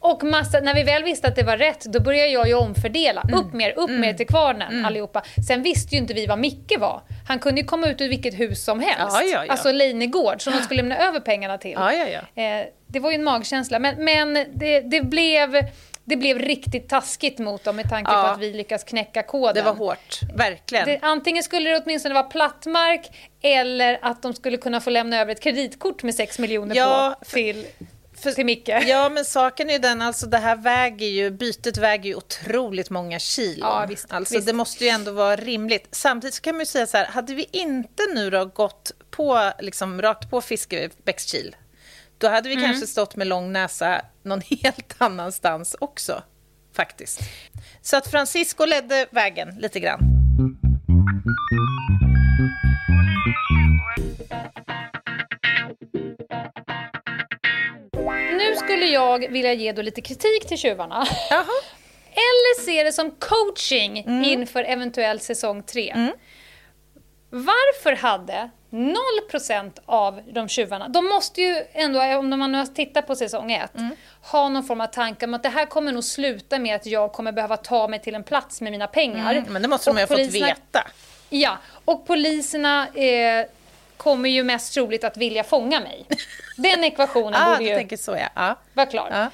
Och 0.00 0.24
massa, 0.24 0.60
när 0.60 0.74
vi 0.74 0.82
väl 0.82 1.04
visste 1.04 1.28
att 1.28 1.36
det 1.36 1.42
var 1.42 1.56
rätt, 1.56 1.84
då 1.84 2.00
började 2.00 2.28
jag 2.28 2.48
ju 2.48 2.54
omfördela. 2.54 3.20
Mm. 3.20 3.40
Upp 3.40 3.52
mer, 3.52 3.78
upp 3.78 3.90
mer 3.90 4.14
till 4.14 4.26
kvarnen 4.26 4.84
allihopa. 4.84 5.22
Sen 5.48 5.62
visste 5.62 5.94
ju 5.94 6.00
inte 6.00 6.14
vi 6.14 6.26
vad 6.26 6.38
Micke 6.38 6.78
var. 6.78 7.02
Han 7.28 7.38
kunde 7.38 7.60
ju 7.60 7.66
komma 7.66 7.86
ut 7.86 8.00
ur 8.00 8.08
vilket 8.08 8.40
hus 8.40 8.64
som 8.64 8.80
helst. 8.80 9.16
Ja, 9.20 9.22
ja, 9.22 9.44
ja. 9.44 9.52
Alltså 9.52 9.72
Leinegård, 9.72 10.42
som 10.42 10.52
de 10.52 10.62
skulle 10.62 10.82
lämna 10.82 10.98
över 10.98 11.20
pengarna 11.20 11.58
till. 11.58 11.74
Eh, 12.34 12.66
det 12.86 13.00
var 13.00 13.10
ju 13.10 13.14
en 13.14 13.24
magkänsla, 13.24 13.78
men, 13.78 14.04
men 14.04 14.34
det, 14.54 14.80
det, 14.80 15.02
blev, 15.02 15.66
det 16.04 16.16
blev 16.16 16.38
riktigt 16.38 16.88
taskigt 16.88 17.38
mot 17.38 17.64
dem 17.64 17.76
med 17.76 17.90
tanke 17.90 18.10
på 18.10 18.16
att 18.16 18.40
vi 18.40 18.52
lyckas 18.52 18.84
knäcka 18.84 19.22
koden. 19.22 19.54
Det 19.54 19.62
var 19.62 19.74
hårt, 19.74 20.20
verkligen. 20.34 20.86
Det, 20.86 20.98
antingen 21.02 21.42
skulle 21.42 21.70
det 21.70 21.82
åtminstone 21.84 22.14
vara 22.14 22.24
plattmark 22.24 23.10
eller 23.42 23.98
att 24.02 24.22
de 24.22 24.34
skulle 24.34 24.56
kunna 24.56 24.80
få 24.80 24.90
lämna 24.90 25.20
över 25.20 25.32
ett 25.32 25.40
kreditkort 25.42 26.02
med 26.02 26.14
6 26.14 26.38
miljoner 26.38 26.74
på 26.74 27.24
till, 27.24 27.66
För- 28.22 28.32
till 28.32 28.46
Micke. 28.46 28.68
Ja, 28.86 29.08
men 29.08 29.24
saken 29.24 29.68
är 29.68 29.72
ju 29.72 29.78
den, 29.78 30.02
alltså 30.02 30.26
det 30.26 30.38
här 30.38 30.56
väger 30.56 31.06
ju, 31.06 31.30
bytet 31.30 31.76
väger 31.78 32.04
ju 32.10 32.14
otroligt 32.14 32.90
många 32.90 33.18
kilo. 33.18 33.60
Ja, 33.66 33.86
visst, 33.88 34.12
alltså 34.12 34.34
visst. 34.34 34.46
det 34.46 34.52
måste 34.52 34.84
ju 34.84 34.90
ändå 34.90 35.12
vara 35.12 35.36
rimligt. 35.36 35.88
Samtidigt 35.90 36.40
kan 36.40 36.54
man 36.54 36.60
ju 36.60 36.66
säga 36.66 36.86
så 36.86 36.96
här, 36.96 37.06
hade 37.06 37.34
vi 37.34 37.46
inte 37.52 38.02
nu 38.14 38.30
då 38.30 38.44
gått 38.44 38.92
på, 39.10 39.52
liksom 39.60 40.02
rakt 40.02 40.30
på 40.30 40.40
Fiskebäckskil, 40.40 41.56
då 42.18 42.28
hade 42.28 42.48
vi 42.48 42.54
Mm. 42.54 42.66
kanske 42.66 42.86
stått 42.86 43.16
med 43.16 43.26
lång 43.26 43.52
näsa 43.52 44.02
någon 44.22 44.40
helt 44.62 44.94
annanstans 44.98 45.76
också, 45.80 46.22
faktiskt. 46.76 47.20
Så 47.82 47.96
att 47.96 48.06
Francisco 48.10 48.64
ledde 48.64 49.06
vägen 49.10 49.48
lite 49.60 49.80
grann. 49.80 50.00
Nu 58.36 58.56
skulle 58.56 58.86
jag 58.86 59.28
vilja 59.32 59.52
ge 59.52 59.72
då 59.72 59.82
lite 59.82 60.00
kritik 60.00 60.48
till 60.48 60.58
tjuvarna. 60.58 61.06
Jaha. 61.30 61.44
Eller 62.10 62.60
se 62.64 62.82
det 62.84 62.92
som 62.92 63.10
coaching 63.10 63.98
Mm. 63.98 64.24
inför 64.24 64.64
eventuell 64.64 65.20
säsong 65.20 65.62
3. 65.62 65.94
Varför 67.30 67.92
hade 67.92 68.50
0% 68.70 69.78
av 69.86 70.20
de 70.32 70.48
tjuvarna, 70.48 70.88
de 70.88 71.04
måste 71.06 71.40
ju 71.42 71.64
ändå, 71.72 72.02
om 72.02 72.28
man 72.38 72.52
nu 72.52 72.58
har 72.58 72.66
tittat 72.66 73.06
på 73.06 73.16
säsong 73.16 73.52
1, 73.52 73.70
Mm. 73.76 73.96
ha 74.22 74.48
någon 74.48 74.64
form 74.64 74.80
av 74.80 74.86
tanke 74.86 75.26
om 75.26 75.34
att 75.34 75.42
det 75.42 75.48
här 75.48 75.66
kommer 75.66 75.92
nog 75.92 76.04
sluta 76.04 76.58
med 76.58 76.76
att 76.76 76.86
jag 76.86 77.12
kommer 77.12 77.32
behöva 77.32 77.56
ta 77.56 77.88
mig 77.88 78.00
till 78.02 78.14
en 78.14 78.24
plats 78.24 78.60
med 78.60 78.72
mina 78.72 78.86
pengar. 78.86 79.34
Mm, 79.34 79.52
men 79.52 79.62
det 79.62 79.68
måste 79.68 79.90
de 79.90 79.96
ju 79.96 80.02
ha 80.02 80.06
fått 80.06 80.18
veta. 80.34 80.86
Ja, 81.30 81.58
och 81.84 82.06
poliserna 82.06 82.88
eh, 82.88 83.46
kommer 83.96 84.28
ju 84.28 84.42
mest 84.42 84.74
troligt 84.74 85.04
att 85.04 85.16
vilja 85.16 85.44
fånga 85.44 85.80
mig. 85.80 86.06
Den 86.58 86.84
ekvationen 86.84 87.34
Ah, 87.34 87.52
borde 87.52 87.68
ju 87.68 87.74
tänker 87.74 87.96
så 87.96 88.10
ja. 88.16 88.28
ja. 88.34 88.54
vara 88.74 88.86
klar. 88.86 89.08
ja. 89.10 89.30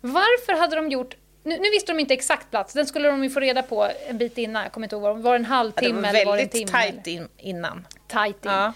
Varför 0.00 0.60
hade 0.60 0.76
de 0.76 0.88
gjort... 0.90 1.16
Nu, 1.42 1.58
nu 1.58 1.70
visste 1.70 1.92
de 1.92 2.00
inte 2.00 2.14
exakt 2.14 2.50
plats, 2.50 2.72
den 2.74 2.86
skulle 2.86 3.08
de 3.08 3.24
ju 3.24 3.30
få 3.30 3.40
reda 3.40 3.62
på 3.62 3.88
en 4.08 4.18
bit 4.18 4.38
innan. 4.38 4.62
Jag 4.62 4.72
kommer 4.72 4.84
inte 4.86 4.96
ihåg, 4.96 5.18
var 5.18 5.32
det 5.32 5.36
en 5.36 5.42
Det 5.42 5.48
halvtimme 5.48 6.00
var 6.00 6.08
eller 6.08 6.26
var 6.26 6.36
det 6.36 6.42
en 6.42 6.48
väldigt 6.48 6.72
tajt 6.72 7.06
in, 7.06 7.28
innan. 7.38 7.86
Tajt 8.08 8.44
in. 8.44 8.50
Ja. 8.50 8.72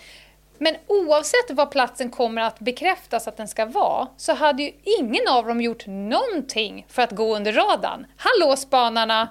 Men 0.58 0.76
oavsett 0.86 1.50
vad 1.50 1.70
platsen 1.70 2.10
kommer 2.10 2.42
att 2.42 2.58
bekräftas 2.58 3.28
att 3.28 3.36
den 3.36 3.48
ska 3.48 3.66
vara 3.66 4.08
så 4.16 4.34
hade 4.34 4.62
ju 4.62 4.72
ingen 5.00 5.28
av 5.28 5.46
dem 5.46 5.60
gjort 5.60 5.86
någonting 5.86 6.86
för 6.88 7.02
att 7.02 7.10
gå 7.10 7.36
under 7.36 7.52
radarn. 7.52 8.06
Hallå 8.16 8.56
spanarna! 8.56 9.28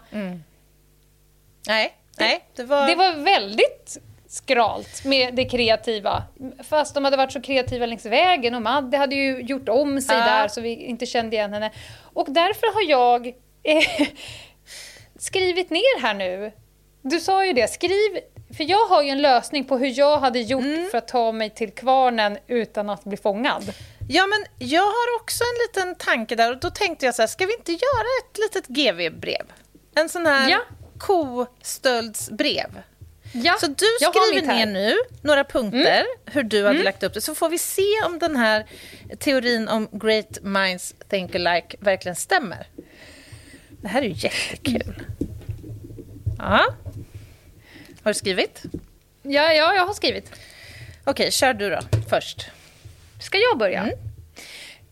Nej, 1.68 1.94
nej, 2.20 2.46
det 2.56 2.64
var... 2.64 2.88
Det 2.88 2.96
var 2.96 3.12
väldigt 3.14 3.98
skralt 4.34 5.06
med 5.06 5.36
det 5.36 5.46
kreativa. 5.46 6.24
Fast 6.70 6.94
de 6.96 7.06
hade 7.06 7.18
varit 7.18 7.32
så 7.32 7.42
kreativa 7.42 7.86
längs 7.86 8.06
vägen 8.06 8.56
och 8.56 8.62
Madde 8.62 8.98
hade 8.98 9.16
ju 9.16 9.42
gjort 9.42 9.70
om 9.70 10.02
sig 10.02 10.18
Ja. 10.18 10.26
där 10.26 10.48
så 10.48 10.62
vi 10.62 10.70
inte 10.76 11.06
kände 11.06 11.36
igen 11.36 11.54
henne. 11.54 11.72
Och 12.14 12.26
därför 12.30 12.74
har 12.74 12.90
jag 12.90 13.28
eh, 13.64 14.08
skrivit 15.20 15.70
ner 15.70 16.02
här 16.02 16.14
nu. 16.14 16.52
Du 17.02 17.20
sa 17.20 17.46
ju 17.46 17.54
det, 17.54 17.68
skriv... 17.68 18.20
För 18.58 18.64
jag 18.70 18.86
har 18.88 19.04
ju 19.04 19.10
en 19.10 19.22
lösning 19.22 19.64
på 19.66 19.78
hur 19.78 20.00
jag 20.00 20.18
hade 20.18 20.40
gjort 20.40 20.64
Mm. 20.64 20.90
för 20.92 20.98
att 20.98 21.08
ta 21.08 21.32
mig 21.32 21.50
till 21.50 21.72
kvarnen 21.72 22.38
utan 22.48 22.90
att 22.90 23.04
bli 23.04 23.18
fångad. 23.18 23.74
Ja, 24.10 24.28
men 24.28 24.68
jag 24.70 24.82
har 24.82 25.22
också 25.22 25.44
en 25.44 25.58
liten 25.68 25.96
tanke 25.96 26.36
där 26.36 26.52
och 26.52 26.60
då 26.60 26.70
tänkte 26.70 27.06
jag 27.06 27.16
så 27.16 27.22
här, 27.22 27.28
ska 27.28 27.46
vi 27.46 27.54
inte 27.54 27.72
göra 27.72 28.08
ett 28.24 28.38
litet 28.38 28.68
GV-brev? 28.68 29.46
En 29.96 30.10
sån 30.10 30.26
här 30.26 30.50
Ja. 30.50 30.60
kostöldsbrev. 30.98 32.70
Ja, 33.36 33.58
Så 33.60 33.68
du 33.68 33.86
skriver 34.12 34.48
ner 34.48 34.66
nu 34.66 34.96
några 35.22 35.44
punkter 35.44 36.06
hur 36.26 36.44
du 36.44 36.66
hade 36.66 36.84
lagt 36.84 37.04
upp 37.04 37.14
det, 37.14 37.22
så 37.22 37.36
får 37.36 37.50
vi 37.50 37.58
se 37.58 38.04
om 38.06 38.20
den 38.20 38.36
här 38.36 38.66
teorin 39.20 39.68
om 39.68 39.90
great 39.92 40.38
minds 40.42 40.96
think 41.10 41.36
alike 41.36 41.78
verkligen 41.80 42.16
stämmer. 42.16 42.68
Det 43.70 43.88
här 43.88 44.02
är 44.02 44.06
ju 44.06 44.14
jättekul. 44.18 44.96
Ja. 46.38 46.66
Har 48.04 48.12
du 48.12 48.14
skrivit? 48.14 48.64
Ja, 49.22 49.54
ja, 49.54 49.76
jag 49.76 49.86
har 49.86 49.94
skrivit. 49.94 50.32
Okej, 51.04 51.32
kör 51.32 51.54
du 51.54 51.70
då 51.70 51.80
först. 52.10 52.46
Ska 53.22 53.38
jag 53.38 53.58
börja? 53.58 53.82
Mm. 53.82 53.98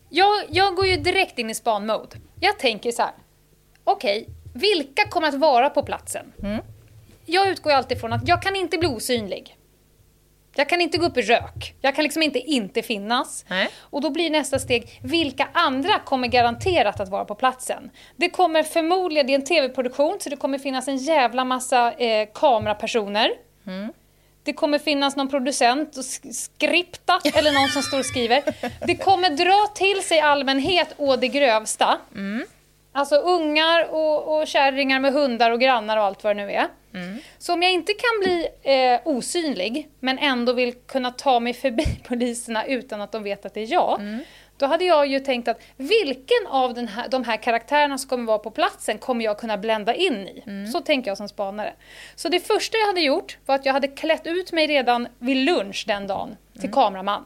Jag, 0.08 0.44
jag 0.48 0.74
går 0.76 0.86
ju 0.86 0.96
direkt 0.96 1.38
in 1.38 1.50
i 1.50 1.54
span-mode. 1.54 2.16
Jag 2.40 2.58
tänker 2.58 2.92
så 2.92 3.02
här. 3.02 3.12
Okej, 3.84 4.28
vilka 4.54 5.08
kommer 5.08 5.28
att 5.28 5.34
vara 5.34 5.70
på 5.70 5.82
platsen? 5.82 6.32
Mm. 6.42 6.60
Jag 7.26 7.48
utgår 7.48 7.70
alltid 7.70 8.00
från 8.00 8.12
att 8.12 8.28
jag 8.28 8.42
kan 8.42 8.56
inte 8.56 8.78
bli 8.78 8.88
osynlig. 8.88 9.56
Jag 10.54 10.68
kan 10.68 10.80
inte 10.80 10.98
gå 10.98 11.06
upp 11.06 11.16
i 11.16 11.22
rök. 11.22 11.74
Jag 11.80 11.94
kan 11.94 12.02
liksom 12.02 12.22
inte 12.22 12.38
inte 12.38 12.82
finnas. 12.82 13.44
Nej. 13.48 13.68
Och 13.80 14.00
då 14.00 14.10
blir 14.10 14.30
nästa 14.30 14.58
steg, 14.58 15.00
vilka 15.02 15.48
andra 15.52 15.98
kommer 15.98 16.28
garanterat 16.28 17.00
att 17.00 17.08
vara 17.08 17.24
på 17.24 17.34
platsen? 17.34 17.90
Det 18.16 18.30
kommer 18.30 18.62
förmodligen, 18.62 19.26
det 19.26 19.32
är 19.32 19.38
en 19.38 19.44
tv-produktion, 19.44 20.16
så 20.20 20.30
det 20.30 20.36
kommer 20.36 20.58
finnas 20.58 20.88
en 20.88 20.96
jävla 20.96 21.44
massa 21.44 21.92
eh, 21.92 22.28
kamerapersoner. 22.34 23.30
Det 24.44 24.52
kommer 24.52 24.78
finnas 24.78 25.16
någon 25.16 25.28
producent 25.28 25.96
och 25.96 26.02
sk- 26.02 26.32
skripta 26.32 27.20
eller 27.34 27.52
någon 27.52 27.68
som 27.68 27.82
står 27.82 27.98
och 27.98 28.06
skriver. 28.06 28.42
Det 28.86 28.96
kommer 28.96 29.30
dra 29.30 29.66
till 29.74 30.02
sig 30.02 30.20
allmänhet 30.20 30.94
å 30.96 31.16
det 31.16 31.28
grövsta. 31.28 31.98
Alltså 32.92 33.16
ungar 33.16 33.88
och, 33.90 34.38
och 34.38 34.46
kärringar 34.46 35.00
med 35.00 35.12
hundar 35.12 35.50
och 35.50 35.60
grannar 35.60 35.96
och 35.96 36.02
allt 36.04 36.24
vad 36.24 36.36
det 36.36 36.46
nu 36.46 36.52
är. 36.52 36.66
Så 37.38 37.52
om 37.52 37.62
jag 37.62 37.72
inte 37.72 37.92
kan 37.92 38.20
bli 38.22 38.48
eh, 38.62 39.00
osynlig 39.04 39.88
men 40.00 40.18
ändå 40.18 40.52
vill 40.52 40.72
kunna 40.72 41.10
ta 41.10 41.40
mig 41.40 41.54
förbi 41.54 41.84
poliserna 42.08 42.64
utan 42.66 43.00
att 43.00 43.12
de 43.12 43.22
vet 43.22 43.46
att 43.46 43.54
det 43.54 43.60
är 43.60 43.72
jag. 43.72 44.00
Då 44.56 44.66
hade 44.66 44.84
jag 44.84 45.06
ju 45.06 45.20
tänkt 45.20 45.48
att 45.48 45.60
vilken 45.76 46.46
av 46.48 46.74
den 46.74 46.88
här, 46.88 47.08
de 47.08 47.24
här 47.24 47.36
karaktärerna 47.36 47.98
som 47.98 48.08
kommer 48.08 48.24
vara 48.24 48.38
på 48.38 48.50
platsen 48.50 48.98
kommer 48.98 49.24
jag 49.24 49.38
kunna 49.38 49.58
blända 49.58 49.94
in 49.94 50.14
i? 50.28 50.42
Så 50.72 50.80
tänker 50.80 51.10
jag 51.10 51.18
som 51.18 51.28
spanare. 51.28 51.72
Så 52.14 52.28
det 52.28 52.40
första 52.40 52.78
jag 52.78 52.86
hade 52.86 53.00
gjort 53.00 53.38
var 53.46 53.54
att 53.54 53.66
jag 53.66 53.72
hade 53.72 53.88
klätt 53.88 54.26
ut 54.26 54.52
mig 54.52 54.66
redan 54.66 55.08
vid 55.18 55.36
lunch 55.36 55.84
den 55.86 56.06
dagen 56.06 56.36
till 56.60 56.72
kameraman. 56.72 57.24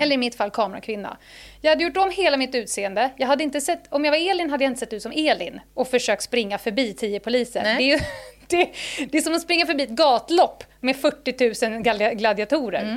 Eller 0.00 0.14
i 0.14 0.16
mitt 0.16 0.34
fall 0.34 0.50
kamerakvinna. 0.50 1.16
Jag 1.60 1.70
hade 1.70 1.84
gjort 1.84 1.96
om 1.96 2.10
hela 2.10 2.36
mitt 2.36 2.54
utseende. 2.54 3.10
Jag 3.16 3.26
hade 3.26 3.44
inte 3.44 3.60
sett, 3.60 3.82
om 3.90 4.04
jag 4.04 4.12
var 4.12 4.30
Elin 4.30 4.50
hade 4.50 4.64
jag 4.64 4.70
inte 4.70 4.80
sett 4.80 4.92
ut 4.92 5.02
som 5.02 5.12
Elin 5.16 5.60
och 5.74 5.88
försökt 5.88 6.22
springa 6.22 6.58
förbi 6.58 6.94
tio 6.94 7.20
poliser. 7.20 7.62
Nej. 7.62 7.76
Det 7.76 7.82
är, 7.84 7.98
ju, 7.98 7.98
det, 8.46 8.72
det 9.12 9.18
är 9.18 9.22
som 9.22 9.34
att 9.34 9.42
springa 9.42 9.66
förbi 9.66 9.82
ett 9.82 9.88
gatlopp 9.90 10.64
med 10.80 10.96
40 10.96 11.66
000 11.70 11.82
gladi- 11.82 12.14
gladiatorer. 12.14 12.96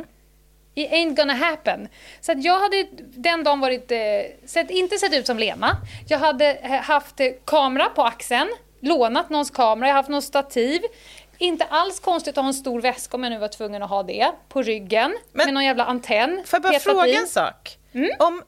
It 0.78 0.92
ain't 0.92 1.16
gonna 1.16 1.34
happen. 1.34 1.88
Så 2.22 2.34
jag 2.38 2.60
hade 2.60 2.86
den 3.00 3.44
dagen 3.44 3.60
varit, 3.60 3.92
eh, 3.92 3.98
sett, 4.46 4.70
inte 4.70 4.98
sett 4.98 5.14
ut 5.14 5.26
som 5.28 5.40
Lena. 5.40 5.78
Jag 6.08 6.18
hade 6.20 6.54
eh, 6.54 6.72
haft 6.72 7.20
eh, 7.20 7.28
kamera 7.46 7.86
på 7.86 8.04
axeln, 8.04 8.50
lånat 8.80 9.30
någons 9.30 9.52
kamera, 9.52 9.88
jag 9.88 9.94
har 9.94 10.00
haft 10.00 10.10
någon 10.10 10.22
stativ. 10.22 10.82
Inte 11.38 11.66
alls 11.66 12.00
konstigt 12.00 12.38
att 12.38 12.44
ha 12.44 12.48
en 12.48 12.54
stor 12.54 12.82
väska 12.82 13.18
om 13.18 13.24
jag 13.24 13.32
nu 13.32 13.38
var 13.40 13.48
tvungen 13.48 13.84
att 13.84 13.90
ha 13.90 14.04
det. 14.04 14.32
På 14.50 14.62
ryggen, 14.62 15.16
Men- 15.34 15.46
med 15.46 15.54
någon 15.54 15.66
jävla 15.66 15.86
antenn. 15.86 16.44
Får 16.46 16.58
jag 16.58 16.64
bara 16.64 16.80
fråga 16.80 17.08
i. 17.08 17.16
en 17.16 17.28
sak? 17.28 17.78
Mm. 17.94 18.10
Om 18.20 18.42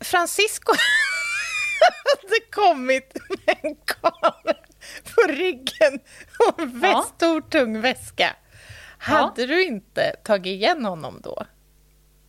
Francisco 0.00 0.72
hade 2.22 2.40
kommit 2.68 3.16
med 3.46 3.56
en 3.62 3.76
kamera 3.84 4.56
på 5.14 5.20
ryggen 5.32 6.00
och 6.48 6.60
en 6.60 6.80
Ja. 6.82 7.06
stor 7.16 7.40
tung 7.40 7.80
väska, 7.80 8.36
hade 8.98 9.46
du 9.46 9.64
inte 9.64 10.16
tagit 10.24 10.46
igen 10.46 10.84
honom 10.84 11.20
då? 11.24 11.42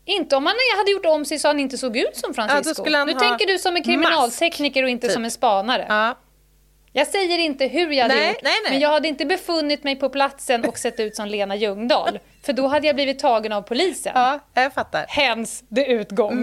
Inte 0.07 0.35
om 0.35 0.45
han 0.45 0.55
hade 0.77 0.91
gjort 0.91 1.05
om 1.05 1.25
sig 1.25 1.39
så 1.39 1.47
han 1.47 1.59
inte 1.59 1.77
såg 1.77 1.97
ut 1.97 2.17
som 2.17 2.33
Francisco. 2.33 2.83
Ja, 2.89 3.05
nu 3.05 3.13
ha 3.13 3.19
tänker 3.19 3.45
du 3.47 3.59
som 3.59 3.75
en 3.75 3.83
kriminaltekniker 3.83 4.83
och 4.83 4.89
inte 4.89 5.07
typ. 5.07 5.13
som 5.13 5.25
en 5.25 5.31
spanare. 5.31 5.85
Ja. 5.89 6.17
Jag 6.97 7.07
säger 7.07 7.37
inte 7.37 7.65
hur 7.67 7.91
jag 7.91 8.03
hade 8.03 8.15
Nej, 8.15 8.27
gjort, 8.27 8.43
nej, 8.43 8.53
nej. 8.63 8.71
men 8.71 8.81
jag 8.81 8.89
hade 8.89 9.07
inte 9.07 9.25
befunnit 9.25 9.83
mig 9.83 9.95
på 9.95 10.09
platsen 10.09 10.65
och 10.65 10.77
sett 10.77 10.99
ut 10.99 11.15
som 11.15 11.27
Lena 11.27 11.55
Ljungdahl. 11.55 12.19
För 12.45 12.53
då 12.53 12.67
hade 12.67 12.87
jag 12.87 12.95
blivit 12.95 13.19
tagen 13.19 13.51
av 13.51 13.61
polisen. 13.61 14.11
ja, 14.15 14.39
jag 14.53 14.73
fattar. 14.73 15.05
Hens 15.07 15.63
the 15.75 15.85
utgång. 15.85 16.35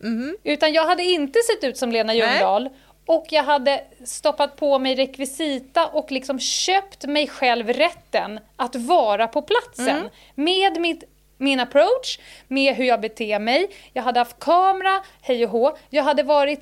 Mhm, 0.00 0.36
Utan 0.44 0.72
jag 0.72 0.86
hade 0.86 1.02
inte 1.02 1.38
sett 1.38 1.64
ut 1.64 1.76
som 1.76 1.92
Lena 1.92 2.14
Ljungdahl. 2.14 2.68
Och 3.06 3.26
jag 3.30 3.42
hade 3.42 3.84
stoppat 4.04 4.56
på 4.56 4.78
mig 4.78 4.94
rekvisita 4.94 5.86
och 5.86 6.12
liksom 6.12 6.38
köpt 6.40 7.04
mig 7.04 7.28
själv 7.28 7.68
rätten 7.68 8.40
att 8.56 8.76
vara 8.76 9.26
på 9.28 9.42
platsen. 9.42 9.88
Mm. 9.96 10.08
Med 10.34 10.80
mitt, 10.80 11.04
min 11.38 11.60
approach, 11.60 12.18
med 12.48 12.74
hur 12.74 12.84
jag 12.84 13.00
beter 13.00 13.38
mig. 13.38 13.68
Jag 13.92 14.02
hade 14.02 14.20
haft 14.20 14.38
kamera, 14.38 15.02
hej 15.22 15.44
och 15.44 15.50
hå. 15.50 15.76
Jag 15.90 16.02
hade 16.02 16.22
varit 16.22 16.60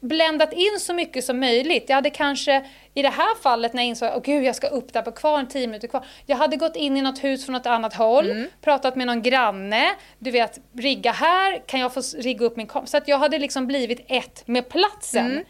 bländat 0.00 0.52
in 0.52 0.80
så 0.80 0.94
mycket 0.94 1.24
som 1.24 1.40
möjligt. 1.40 1.84
Jag 1.88 1.96
hade 1.96 2.10
kanske, 2.10 2.64
i 2.94 3.02
det 3.02 3.08
här 3.08 3.42
fallet 3.42 3.72
när 3.72 3.82
jag 3.82 3.88
insåg 3.88 4.08
att 4.08 4.24
gud 4.24 4.44
jag 4.44 4.56
ska 4.56 4.66
upp 4.66 4.92
där 4.92 5.02
på 5.02 5.12
kvarn, 5.12 5.46
10 5.48 5.66
minuter 5.66 5.88
kvar. 5.88 6.04
Jag 6.26 6.36
hade 6.36 6.56
gått 6.56 6.76
in 6.76 6.96
i 6.96 7.02
något 7.02 7.24
hus 7.24 7.44
från 7.46 7.52
något 7.52 7.66
annat 7.66 7.94
håll, 7.94 8.30
Mm. 8.30 8.48
pratat 8.60 8.96
med 8.96 9.06
någon 9.06 9.22
granne, 9.22 9.84
du 10.18 10.30
vet, 10.30 10.58
rigga 10.76 11.12
här, 11.12 11.62
kan 11.66 11.80
jag 11.80 11.94
få 11.94 12.00
rigga 12.18 12.46
upp 12.46 12.56
min 12.56 12.66
kamera? 12.66 12.86
Så 12.86 12.96
att 12.96 13.08
jag 13.08 13.18
hade 13.18 13.38
liksom 13.38 13.66
blivit 13.66 14.04
ett 14.08 14.42
med 14.46 14.68
platsen. 14.68 15.26
Mm. 15.30 15.44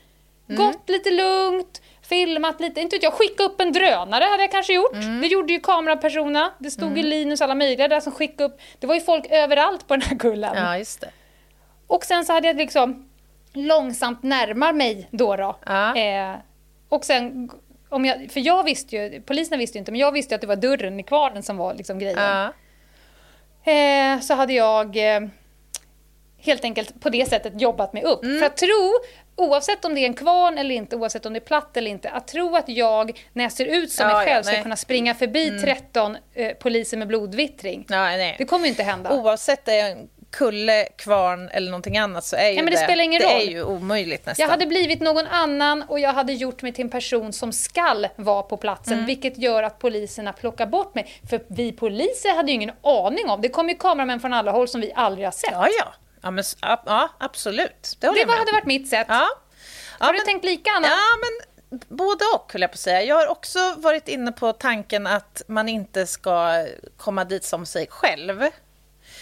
Gått 0.49 0.89
lite 0.89 1.11
lugnt, 1.11 1.83
filmat 2.09 2.61
lite, 2.61 2.81
inte 2.81 2.97
vet 2.97 3.03
jag, 3.03 3.13
skicka 3.13 3.43
upp 3.43 3.61
en 3.61 3.73
drönare 3.73 4.25
hade 4.25 4.43
jag 4.43 4.51
kanske 4.51 4.73
gjort. 4.75 4.93
Mm. 4.93 5.21
Det 5.21 5.27
gjorde 5.27 5.53
ju 5.53 5.61
kamerapersonerna. 5.61 6.53
Det 6.59 6.71
stod 6.71 6.97
ju 6.97 7.03
Linus 7.03 7.41
alla 7.41 7.55
möjliga 7.55 7.89
där 7.89 8.01
som 8.01 8.13
skickade 8.13 8.45
upp. 8.45 8.61
Det 8.79 8.87
var 8.87 8.95
ju 8.95 9.01
folk 9.01 9.27
överallt 9.31 9.89
på 9.89 9.97
den 9.97 10.03
här 10.03 10.19
kullen. 10.19 10.55
Ja, 10.57 10.79
just 10.79 11.01
det. 11.01 11.11
Och 11.87 12.05
sen 12.05 12.25
så 12.25 12.33
hade 12.33 12.47
jag 12.47 12.57
liksom 12.57 13.06
långsamt 13.57 14.23
närmar 14.23 14.73
mig 14.73 15.09
då. 15.11 15.37
då. 15.37 15.59
Ja. 15.67 15.97
Eh, 15.97 16.35
och 16.89 17.05
sen, 17.05 17.51
om 17.89 18.05
jag, 18.05 18.31
för 18.31 18.41
jag 18.41 18.65
visste 18.65 18.97
ju, 18.97 19.21
polisen 19.21 19.59
visste 19.59 19.79
ju 19.79 19.81
inte, 19.81 19.93
men 19.93 20.01
jag 20.01 20.13
visste 20.13 20.35
att 20.35 20.41
det 20.41 20.47
var 20.47 20.57
dörren 20.57 21.01
i 21.01 21.03
kvarnen 21.03 21.43
som 21.43 21.57
var 21.57 21.75
liksom 21.75 21.99
grejen. 21.99 22.19
Ja. 22.19 22.53
Eh, 23.73 24.21
så 24.21 24.35
hade 24.35 24.53
jag 24.53 25.15
eh, 25.15 25.29
helt 26.39 26.65
enkelt 26.65 27.01
på 27.01 27.11
det 27.11 27.29
sättet 27.29 27.61
jobbat 27.61 27.93
mig 27.93 28.03
upp. 28.03 28.25
Mm. 28.25 28.39
För 28.39 28.47
att 28.47 28.57
tro, 28.57 28.93
oavsett 29.37 29.85
om 29.85 29.95
det 29.95 30.01
är 30.01 30.07
en 30.07 30.15
kvarn 30.15 30.59
eller 30.59 30.75
inte, 30.75 30.97
oavsett 30.97 31.27
om 31.27 31.33
det 31.33 31.39
är 31.39 31.47
platt 31.47 31.77
eller 31.77 31.91
inte, 31.91 32.11
att 32.11 32.29
tro 32.29 32.57
att 32.57 32.69
jag, 32.69 33.21
när 33.33 33.45
jag 33.45 33.53
ser 33.53 33.67
ut 33.67 33.93
som 33.93 34.09
Ja, 34.09 34.17
mig 34.17 34.27
själv, 34.27 34.37
ja, 34.39 34.43
ska. 34.43 34.53
Mm. 34.53 34.63
kunna 34.63 34.77
springa 34.77 35.15
förbi 35.15 35.61
13 35.61 36.17
eh, 36.35 36.53
poliser 36.53 36.97
med 36.97 37.09
blodvittring. 37.09 37.87
Ja. 37.89 38.35
Det 38.39 38.45
kommer 38.45 38.65
ju 38.65 38.71
inte 38.71 38.83
hända. 38.83 39.13
Oavsett 39.13 39.65
det 39.65 39.81
är 39.81 39.93
en 39.93 40.09
kulle, 40.31 40.89
kvarn 40.99 41.49
eller 41.49 41.71
någonting 41.71 41.99
annat 41.99 42.25
så 42.25 42.37
är 42.37 42.49
ju 42.49 42.55
Ja, 42.57 42.63
men 42.63 42.73
det 42.73 42.79
spelar 42.79 43.05
ingen 43.05 43.21
det 43.23 43.27
roll. 43.35 43.41
är 43.43 43.47
ju 43.51 43.63
omöjligt 43.63 44.27
nästan. 44.27 44.43
Jag 44.45 44.51
hade 44.51 44.67
blivit 44.67 45.01
någon 45.01 45.27
annan 45.27 45.83
och 45.83 46.01
jag 46.01 46.13
hade 46.13 46.33
gjort 46.33 46.63
mig 46.63 46.73
till 46.73 46.85
en 46.85 46.91
person 46.91 47.33
som 47.33 47.53
skall 47.53 48.07
vara 48.17 48.43
på 48.43 48.57
platsen, 48.57 48.93
Mm. 48.95 49.07
vilket 49.07 49.39
gör 49.39 49.63
att 49.63 49.79
poliserna 49.79 50.33
plockar 50.33 50.67
bort 50.67 50.95
mig. 50.95 51.21
För 51.31 51.41
vi 51.49 51.73
poliser 51.73 52.37
hade 52.37 52.49
ju 52.49 52.55
ingen 52.55 52.73
aning 52.83 53.29
om, 53.31 53.41
det 53.41 53.49
kom 53.49 53.69
ju 53.69 53.75
kameramän 53.75 54.21
från 54.21 54.33
alla 54.33 54.51
håll 54.51 54.69
som 54.69 54.81
vi 54.81 54.93
aldrig 54.95 55.27
har 55.27 55.33
sett. 55.33 55.51
Ja, 55.53 55.69
ja. 55.79 55.95
Ja, 56.23 56.31
men, 56.31 56.45
ja, 56.63 57.09
absolut. 57.19 57.97
Det 58.01 58.07
det 58.07 58.25
var, 58.25 58.37
hade 58.37 58.53
varit 58.53 58.67
mitt 58.67 58.89
sätt. 58.89 59.07
Ja. 59.09 59.29
Ja, 60.01 60.07
har 60.07 60.13
du 60.13 60.19
men- 60.19 60.27
tänkt 60.27 60.45
lika, 60.45 60.71
Anna? 60.71 60.89
Ja, 60.89 60.97
men 61.21 61.81
både 61.89 62.25
och, 62.35 62.53
höll 62.53 62.61
jag 62.63 62.71
på 62.71 62.75
att 62.75 62.79
säga. 62.81 63.03
Jag 63.03 63.17
har 63.17 63.27
också 63.29 63.59
varit 63.77 64.09
inne 64.09 64.33
på 64.33 64.53
tanken 64.53 65.07
att 65.07 65.43
man 65.49 65.69
inte 65.69 66.07
ska 66.07 66.65
komma 66.97 67.25
dit 67.25 67.45
som 67.45 67.67
sig 67.67 67.87
själv. 67.91 68.43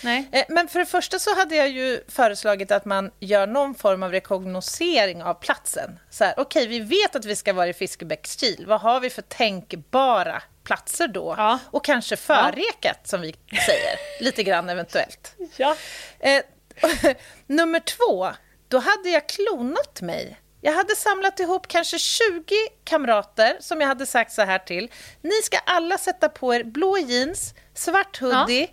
Nej. 0.05 0.29
Eh, 0.33 0.45
Men 0.49 0.69
för 0.69 0.79
det 0.79 0.87
första 0.87 1.19
så 1.19 1.35
hade 1.35 1.57
jag 1.57 1.69
ju 1.69 2.01
föreslagit 2.09 2.71
att 2.71 2.85
man 2.85 3.11
gör 3.21 3.47
någon 3.47 3.75
form 3.75 4.03
av 4.03 4.11
rekognosering 4.13 5.23
av 5.23 5.35
platsen. 5.35 5.99
Så 6.11 6.25
här, 6.25 6.35
okej, 6.37 6.67
vi 6.67 6.81
vet 6.81 7.17
att 7.17 7.25
vi 7.25 7.37
ska 7.37 7.53
vara 7.53 7.69
i 7.69 7.73
Fiskebäckskil. 7.73 8.65
Vad 8.69 8.81
har 8.81 9.01
vi 9.01 9.11
för 9.11 9.23
tänkbara 9.23 10.43
platser 10.65 11.09
då? 11.09 11.35
Ja. 11.39 11.59
Och 11.71 11.85
kanske 11.85 12.17
förrekat, 12.17 13.09
som 13.09 13.21
vi 13.21 13.35
säger, 13.67 13.99
lite 14.21 14.43
grann 14.43 14.69
eventuellt. 14.69 15.35
Ja. 15.57 15.77
Eh, 16.21 16.43
nummer 17.47 17.81
två, 17.81 18.31
då 18.69 18.79
hade 18.79 19.09
jag 19.11 19.29
klonat 19.29 20.01
mig. 20.03 20.41
Jag 20.61 20.73
hade 20.73 20.97
samlat 20.97 21.41
ihop 21.41 21.69
kanske 21.69 21.99
20 21.99 22.55
kamrater 22.85 23.57
som 23.61 23.81
jag 23.81 23.89
hade 23.89 24.07
sagt 24.07 24.33
så 24.33 24.43
här 24.43 24.59
till. 24.59 24.91
Ni 25.23 25.43
ska 25.43 25.59
alla 25.59 25.99
sätta 25.99 26.29
på 26.29 26.55
er 26.55 26.65
blå 26.65 26.99
jeans, 26.99 27.55
svart 27.75 28.21
hoodie, 28.21 28.69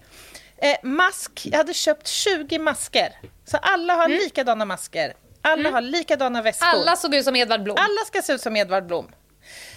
eh, 0.62 0.78
mask. 0.84 1.42
Jag 1.52 1.58
hade 1.58 1.74
köpt 1.74 2.08
20 2.08 2.60
masker. 2.60 3.20
Så 3.46 3.58
alla 3.58 3.94
har 3.94 4.08
likadana 4.08 4.66
masker. 4.66 5.14
Alla 5.42 5.72
har 5.72 5.82
likadana 5.82 6.42
väskor. 6.42 6.68
Alla 6.68 6.96
såg 6.96 7.16
ut 7.16 7.26
som 7.26 7.36
Edvard 7.36 7.64
Blom. 7.64 7.78
alla 7.80 8.06
ska 8.08 8.22
se 8.22 8.34
ut 8.34 8.42
som 8.42 8.56
Edvard 8.56 8.86
Blom. 8.86 9.12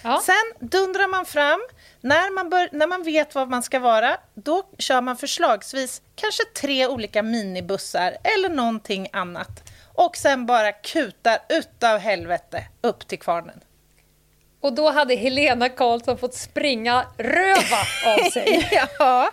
Ja. 0.03 0.21
Sen 0.25 0.69
dundrar 0.69 1.07
man 1.07 1.25
fram. 1.25 1.59
När 2.01 2.33
man, 2.33 2.49
bör, 2.49 2.69
när 2.71 2.87
man 2.87 3.03
vet 3.03 3.35
vad 3.35 3.49
man 3.49 3.63
ska 3.63 3.79
vara, 3.79 4.17
då 4.33 4.63
kör 4.77 5.01
man 5.01 5.17
förslagsvis 5.17 6.01
kanske 6.15 6.43
tre 6.45 6.87
olika 6.87 7.23
minibussar 7.23 8.17
eller 8.23 8.49
någonting 8.49 9.07
annat. 9.13 9.63
Och 9.93 10.17
sen 10.17 10.45
bara 10.45 10.71
kutar 10.71 11.39
utav 11.49 11.97
helvete 11.99 12.63
upp 12.81 13.07
till 13.07 13.19
kvarnen. 13.19 13.59
Och 14.61 14.73
då 14.73 14.91
hade 14.91 15.15
Helena 15.15 15.69
Karlsson 15.69 16.17
fått 16.17 16.33
springa 16.33 17.05
röva 17.17 17.81
av 18.05 18.29
sig. 18.31 18.69
ja. 18.99 19.29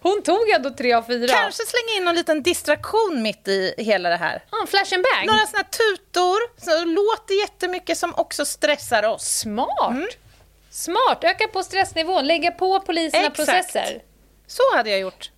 Hon 0.00 0.22
tog 0.22 0.48
ändå 0.50 0.70
tre 0.70 0.92
av 0.92 1.02
fyra. 1.02 1.34
Kanske 1.34 1.62
slänga 1.66 1.96
in 1.98 2.04
någon 2.04 2.14
liten 2.14 2.42
distraktion 2.42 3.22
mitt 3.22 3.48
i 3.48 3.74
hela 3.78 4.08
det 4.08 4.16
här. 4.16 4.44
Ah, 4.50 4.66
flash 4.66 4.94
and 4.94 5.04
bang. 5.04 5.26
Några 5.26 5.46
såna 5.46 5.58
här 5.62 5.96
tutor 5.96 6.60
som 6.64 6.94
låter 6.94 7.40
jättemycket 7.40 7.98
som 7.98 8.14
också 8.14 8.44
stressar 8.44 9.02
oss. 9.02 9.38
Smart. 9.38 9.90
Mm. 9.90 10.08
Smart. 10.70 11.24
Öka 11.24 11.48
på 11.48 11.62
stressnivån. 11.62 12.26
Lägga 12.26 12.50
på 12.50 12.80
poliserna 12.80 13.26
Exakt. 13.26 13.36
processer. 13.36 14.02
Så 14.46 14.76
hade 14.76 14.90
jag 14.90 15.00
gjort. 15.00 15.30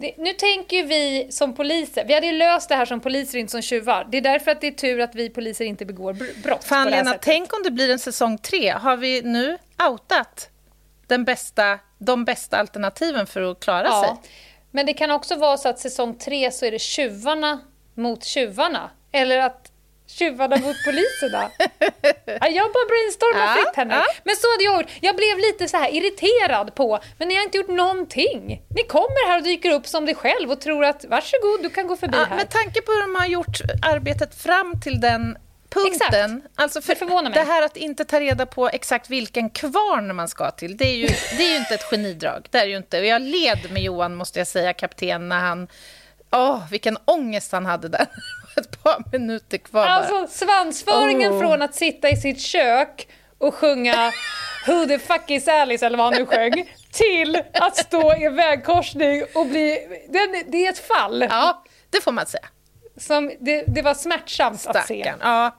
Det, 0.00 0.14
nu 0.18 0.32
tänker 0.32 0.84
vi 0.84 1.28
som 1.30 1.54
poliser, 1.54 2.04
vi 2.04 2.14
hade 2.14 2.32
löst 2.32 2.68
det 2.68 2.74
här 2.74 2.86
som 2.86 3.00
poliser, 3.00 3.38
inte 3.38 3.50
som 3.50 3.62
tjuvar. 3.62 4.06
Det 4.10 4.16
är 4.16 4.22
därför 4.22 4.50
att 4.50 4.60
det 4.60 4.66
är 4.66 4.72
tur 4.72 5.00
att 5.00 5.14
vi 5.14 5.30
poliser 5.30 5.64
inte 5.64 5.84
begår 5.84 6.12
br- 6.12 6.42
brott 6.42 6.64
Fan 6.64 6.90
Lena, 6.90 7.18
tänk 7.20 7.52
om 7.52 7.62
det 7.62 7.70
blir 7.70 7.90
en 7.90 7.98
säsong 7.98 8.38
tre. 8.38 8.70
Har 8.70 8.96
vi 8.96 9.22
nu 9.22 9.58
outat 9.88 10.48
den 11.06 11.24
bästa, 11.24 11.78
de 11.98 12.24
bästa 12.24 12.56
alternativen 12.58 13.26
för 13.26 13.50
att 13.50 13.60
klara 13.60 13.86
Ja. 13.86 14.00
sig? 14.02 14.30
Men 14.70 14.86
det 14.86 14.92
kan 14.92 15.10
också 15.10 15.34
vara 15.36 15.56
så 15.56 15.68
att 15.68 15.78
säsong 15.78 16.18
tre 16.18 16.50
så 16.52 16.66
är 16.66 16.70
det 16.70 16.78
tjuvarna 16.78 17.60
mot 17.94 18.24
tjuvarna. 18.24 18.90
Eller 19.12 19.38
att 19.38 19.72
tjuvarna 20.06 20.56
mot 20.56 20.76
poliserna. 20.84 21.50
Ja, 22.40 22.48
jag 22.48 22.72
bara 22.72 22.86
brainstormar 22.88 23.46
Ja, 23.46 23.54
fritt 23.54 23.76
här 23.76 23.84
nu. 23.84 23.94
ja. 23.94 24.04
Men 24.24 24.36
så 24.36 24.46
hade 24.52 24.64
jag 24.64 24.76
gjort. 24.82 24.90
Jag 25.00 25.16
blev 25.16 25.38
lite 25.38 25.68
så 25.68 25.76
här 25.76 25.90
irriterad 25.94 26.74
på, 26.74 26.98
men 27.18 27.28
ni 27.28 27.34
har 27.36 27.42
inte 27.42 27.56
gjort 27.58 27.68
någonting. 27.68 28.62
Ni 28.76 28.82
kommer 28.82 29.28
här 29.30 29.38
och 29.38 29.44
dyker 29.44 29.70
upp 29.72 29.86
som 29.86 30.06
dig 30.06 30.14
själv 30.14 30.50
och 30.50 30.60
tror 30.60 30.84
att 30.84 31.04
varsågod, 31.04 31.62
du 31.62 31.70
kan 31.70 31.86
gå 31.86 31.96
förbi 31.96 32.18
Ja, 32.18 32.24
här. 32.24 32.36
med 32.36 32.50
tanke 32.50 32.82
på 32.82 32.92
hur 32.92 33.00
de 33.00 33.14
har 33.14 33.26
gjort 33.26 33.60
arbetet 33.82 34.34
fram 34.42 34.80
till 34.80 35.00
den 35.00 35.38
punkten. 35.76 36.42
Alltså 36.54 36.80
för 36.80 36.88
Det 36.92 36.98
förvånar 36.98 37.30
mig. 37.30 37.38
Det 37.38 37.52
här 37.52 37.62
att 37.62 37.76
inte 37.76 38.04
ta 38.04 38.20
reda 38.20 38.46
på 38.46 38.68
exakt 38.68 39.10
vilken 39.10 39.50
kvarn 39.50 40.16
man 40.16 40.28
ska 40.28 40.50
till, 40.50 40.76
det 40.76 40.84
är 40.84 40.96
ju, 40.96 41.06
det 41.06 41.42
är 41.42 41.50
ju 41.50 41.56
inte 41.56 41.74
ett 41.74 41.90
genidrag. 41.90 42.46
Det 42.50 42.58
är 42.58 42.66
ju 42.66 42.76
inte. 42.76 42.98
Och 42.98 43.06
jag 43.06 43.22
led 43.22 43.72
med 43.72 43.82
Johan, 43.82 44.14
måste 44.14 44.38
jag 44.40 44.46
säga, 44.46 44.72
kapten, 44.72 45.28
när 45.28 45.38
han... 45.40 45.68
Åh, 46.30 46.70
vilken 46.70 46.98
ångest 47.04 47.52
han 47.52 47.66
hade 47.66 47.88
där. 47.88 48.06
Ett 48.56 48.82
par 48.82 49.04
minuter 49.12 49.58
kvar 49.58 49.82
bara. 49.82 49.90
Alltså 49.90 50.26
svansföringen 50.44 51.32
Oh. 51.32 51.40
från 51.40 51.62
att 51.62 51.74
sitta 51.74 52.08
i 52.10 52.16
sitt 52.16 52.40
kök 52.40 53.08
och 53.38 53.54
sjunga 53.54 54.12
Who 54.66 54.86
the 54.86 54.98
fuck 54.98 55.30
is 55.30 55.48
Alice 55.48 55.86
eller 55.86 55.98
vad 55.98 56.06
han 56.06 56.14
nu 56.14 56.26
sjöng 56.26 56.70
till 56.92 57.42
att 57.52 57.76
stå 57.76 58.14
i 58.16 58.24
en 58.24 58.36
vägkorsning 58.36 59.24
och 59.34 59.46
bli... 59.46 59.78
Det 60.46 60.66
är 60.66 60.70
ett 60.70 60.86
fall. 60.86 61.26
Ja, 61.30 61.64
det 61.90 62.00
får 62.00 62.12
man 62.12 62.26
säga. 62.26 62.46
Som, 62.98 63.32
det, 63.40 63.64
det 63.66 63.82
var 63.82 63.94
smärtsamt 63.94 64.66
att 64.66 64.86
se. 64.86 65.02
Stackarn. 65.02 65.18
Ja. 65.22 65.56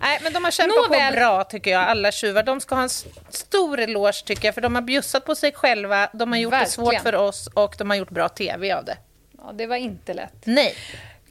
Nej, 0.00 0.18
men 0.22 0.32
de 0.32 0.44
har 0.44 0.50
kämpat 0.50 0.76
Nåväl. 0.90 1.12
på 1.12 1.16
bra, 1.20 1.44
tycker 1.44 1.70
jag, 1.70 1.82
alla 1.82 2.12
tjuvar. 2.12 2.42
De 2.42 2.60
ska 2.60 2.74
ha 2.74 2.82
en 2.82 2.88
stor 3.30 3.78
eloge, 3.80 4.24
tycker 4.24 4.48
jag, 4.48 4.54
för 4.54 4.60
de 4.60 4.74
har 4.74 4.82
bjussat 4.82 5.24
på 5.24 5.34
sig 5.34 5.52
själva, 5.52 6.08
de 6.12 6.32
har 6.32 6.38
gjort 6.38 6.52
det 6.52 6.66
svårt 6.66 6.84
Verkligen. 6.86 7.02
för 7.04 7.14
oss 7.14 7.46
och 7.54 7.74
de 7.78 7.90
har 7.90 7.96
gjort 7.96 8.10
bra 8.10 8.28
tv 8.28 8.72
av 8.72 8.84
det. 8.84 8.96
Ja, 9.38 9.52
det 9.52 9.66
var 9.66 9.76
inte 9.76 10.14
lätt. 10.14 10.42
Nej. 10.44 10.74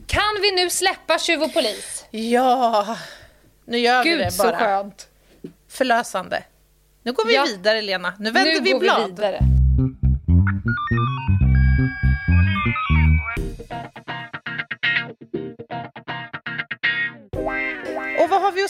Kan 0.08 0.42
vi 0.42 0.52
nu 0.52 0.70
släppa 0.70 1.20
Tjuv 1.20 1.44
och 1.44 1.54
polis? 1.54 2.06
Ja, 2.10 2.98
nu 3.66 3.78
gör 3.78 4.04
vi 4.04 4.10
Gud 4.10 4.20
det 4.20 4.32
så 4.32 4.44
bara. 4.44 4.58
skönt. 4.58 5.08
Förlösande. 5.70 6.44
Nu 7.04 7.12
går 7.12 7.26
vi 7.26 7.36
Ja. 7.36 7.44
vidare, 7.48 7.82
Lena. 7.82 8.14
Nu 8.20 8.32
vänder 8.32 8.54
nu 8.54 8.60
vi 8.60 8.76
blad. 8.80 9.02
vi 9.02 9.12
vidare. 9.12 9.40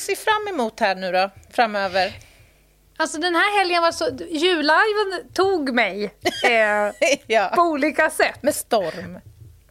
Se 0.07 0.15
fram 0.15 0.47
emot 0.47 0.79
här 0.79 0.95
nu 0.95 1.11
då, 1.11 1.29
framöver? 1.51 2.13
Alltså 2.97 3.17
den 3.17 3.35
här 3.35 3.59
helgen 3.59 3.81
var 3.81 3.91
så... 3.91 4.05
Julliven 4.29 5.33
tog 5.33 5.73
mig 5.73 6.03
eh, 6.43 6.89
på 7.17 7.23
ja. 7.27 7.51
olika 7.57 8.09
sätt. 8.09 8.43
Med 8.43 8.55
storm. 8.55 9.19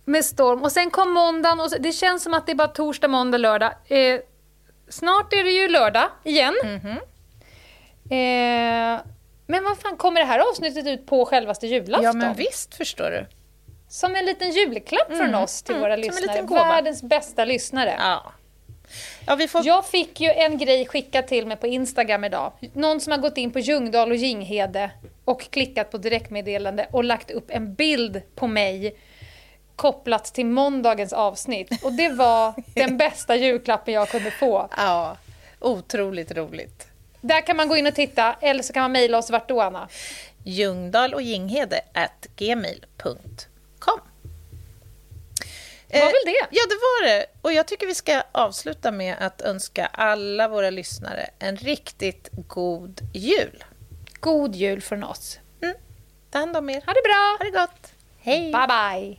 med 0.05 0.25
storm. 0.25 0.63
Och 0.63 0.73
sen 0.73 0.91
kom 0.91 1.13
måndagen 1.13 1.61
och 1.61 1.71
det 1.81 1.93
känns 1.93 2.23
som 2.23 2.35
att 2.35 2.47
det 2.47 2.53
är 2.53 2.57
bara 2.57 2.69
torsdag, 2.69 3.09
måndag, 3.09 3.39
lördag. 3.39 3.73
Eh, 3.89 4.21
snart 4.89 5.33
är 5.33 5.45
det 5.45 5.51
ju 5.51 5.69
lördag 5.69 6.09
igen. 6.25 6.55
Mhm. 6.65 6.97
eh, 8.11 9.01
men 9.49 9.65
vad 9.65 9.79
fan, 9.79 9.97
kommer 9.97 10.21
det 10.21 10.27
här 10.27 10.39
avsnittet 10.39 10.87
ut 10.87 11.07
på 11.07 11.25
självaste 11.27 11.67
julafton? 11.67 12.05
Ja, 12.05 12.13
men 12.13 12.35
visst 12.35 12.75
förstår 12.75 13.11
du. 13.11 13.27
Som 13.89 14.17
en 14.17 14.25
liten 14.25 14.51
julklapp 14.51 15.17
från 15.17 15.35
oss 15.35 15.63
till 15.63 15.75
mm, 15.75 15.83
våra 15.83 15.97
lyssnare. 15.97 16.43
Världens 16.43 17.03
bästa 17.03 17.45
lyssnare. 17.45 17.97
Ja. 17.99 18.33
Ja, 19.27 19.49
får... 19.49 19.67
Jag 19.67 19.87
fick 19.87 20.21
ju 20.21 20.31
en 20.31 20.59
grej 20.59 20.87
skickad 20.87 21.27
till 21.27 21.47
mig 21.47 21.57
på 21.57 21.67
Instagram 21.67 22.25
idag. 22.25 22.53
Någon 22.73 23.01
som 23.01 23.11
har 23.11 23.19
gått 23.19 23.37
in 23.37 23.51
på 23.51 23.59
Ljungdahl 23.59 24.11
och 24.11 24.17
Ginghede 24.17 24.91
och 25.25 25.41
klickat 25.51 25.91
på 25.91 25.99
direktmeddelande 25.99 26.89
och 26.91 27.05
lagt 27.05 27.31
upp 27.31 27.47
en 27.49 27.75
bild 27.75 28.23
på 28.35 28.47
mig 28.47 28.97
kopplat 29.77 30.25
till 30.25 30.47
måndagens 30.47 31.13
avsnitt. 31.13 31.85
Och 31.85 31.93
det 31.93 32.09
var 32.09 32.55
den 32.75 32.97
bästa 32.97 33.37
julklappen 33.37 33.95
jag 33.95 34.09
kunde 34.09 34.31
få. 34.31 34.69
Ja, 34.77 35.17
otroligt 35.61 36.33
roligt. 36.33 36.89
Där 37.21 37.47
kan 37.47 37.57
man 37.57 37.69
gå 37.69 37.77
in 37.77 37.87
och 37.87 37.95
titta, 37.95 38.37
eller 38.41 38.63
så 38.63 38.73
kan 38.73 38.83
man 38.83 38.93
mejla 38.93 39.19
oss 39.19 39.31
vart 39.31 39.49
då, 39.49 39.61
Anna? 39.61 39.89
Ljungdahl 40.45 41.15
och 41.15 41.23
Ginghede 41.23 41.81
at 41.93 42.27
gmail.com. 42.37 44.01
Det 45.97 46.01
var 46.01 46.07
väl 46.07 46.35
det? 46.35 46.47
Ja, 46.51 46.63
det 46.69 46.75
var 46.75 47.07
det. 47.07 47.27
Och 47.43 47.53
jag 47.53 47.67
tycker 47.67 47.87
vi 47.87 47.95
ska 47.95 48.23
avsluta 48.33 48.93
med 48.93 49.17
att 49.21 49.41
önska 49.41 49.87
alla 49.87 50.49
våra 50.49 50.71
lyssnare 50.71 51.27
en 51.39 51.57
riktigt 51.57 52.29
god 52.33 53.01
jul. 53.15 53.65
God 54.21 54.55
jul 54.55 54.83
från 54.83 55.05
oss. 55.05 55.39
Ta 56.31 56.39
hand 56.39 56.57
om 56.57 56.71
er. 56.71 56.83
Ha 56.87 56.93
det 56.93 57.03
bra! 57.03 57.37
Ha 57.39 57.45
det 57.45 57.51
gott. 57.51 57.93
Hej! 58.19 58.53
Bye, 58.53 58.67
bye! 58.67 59.19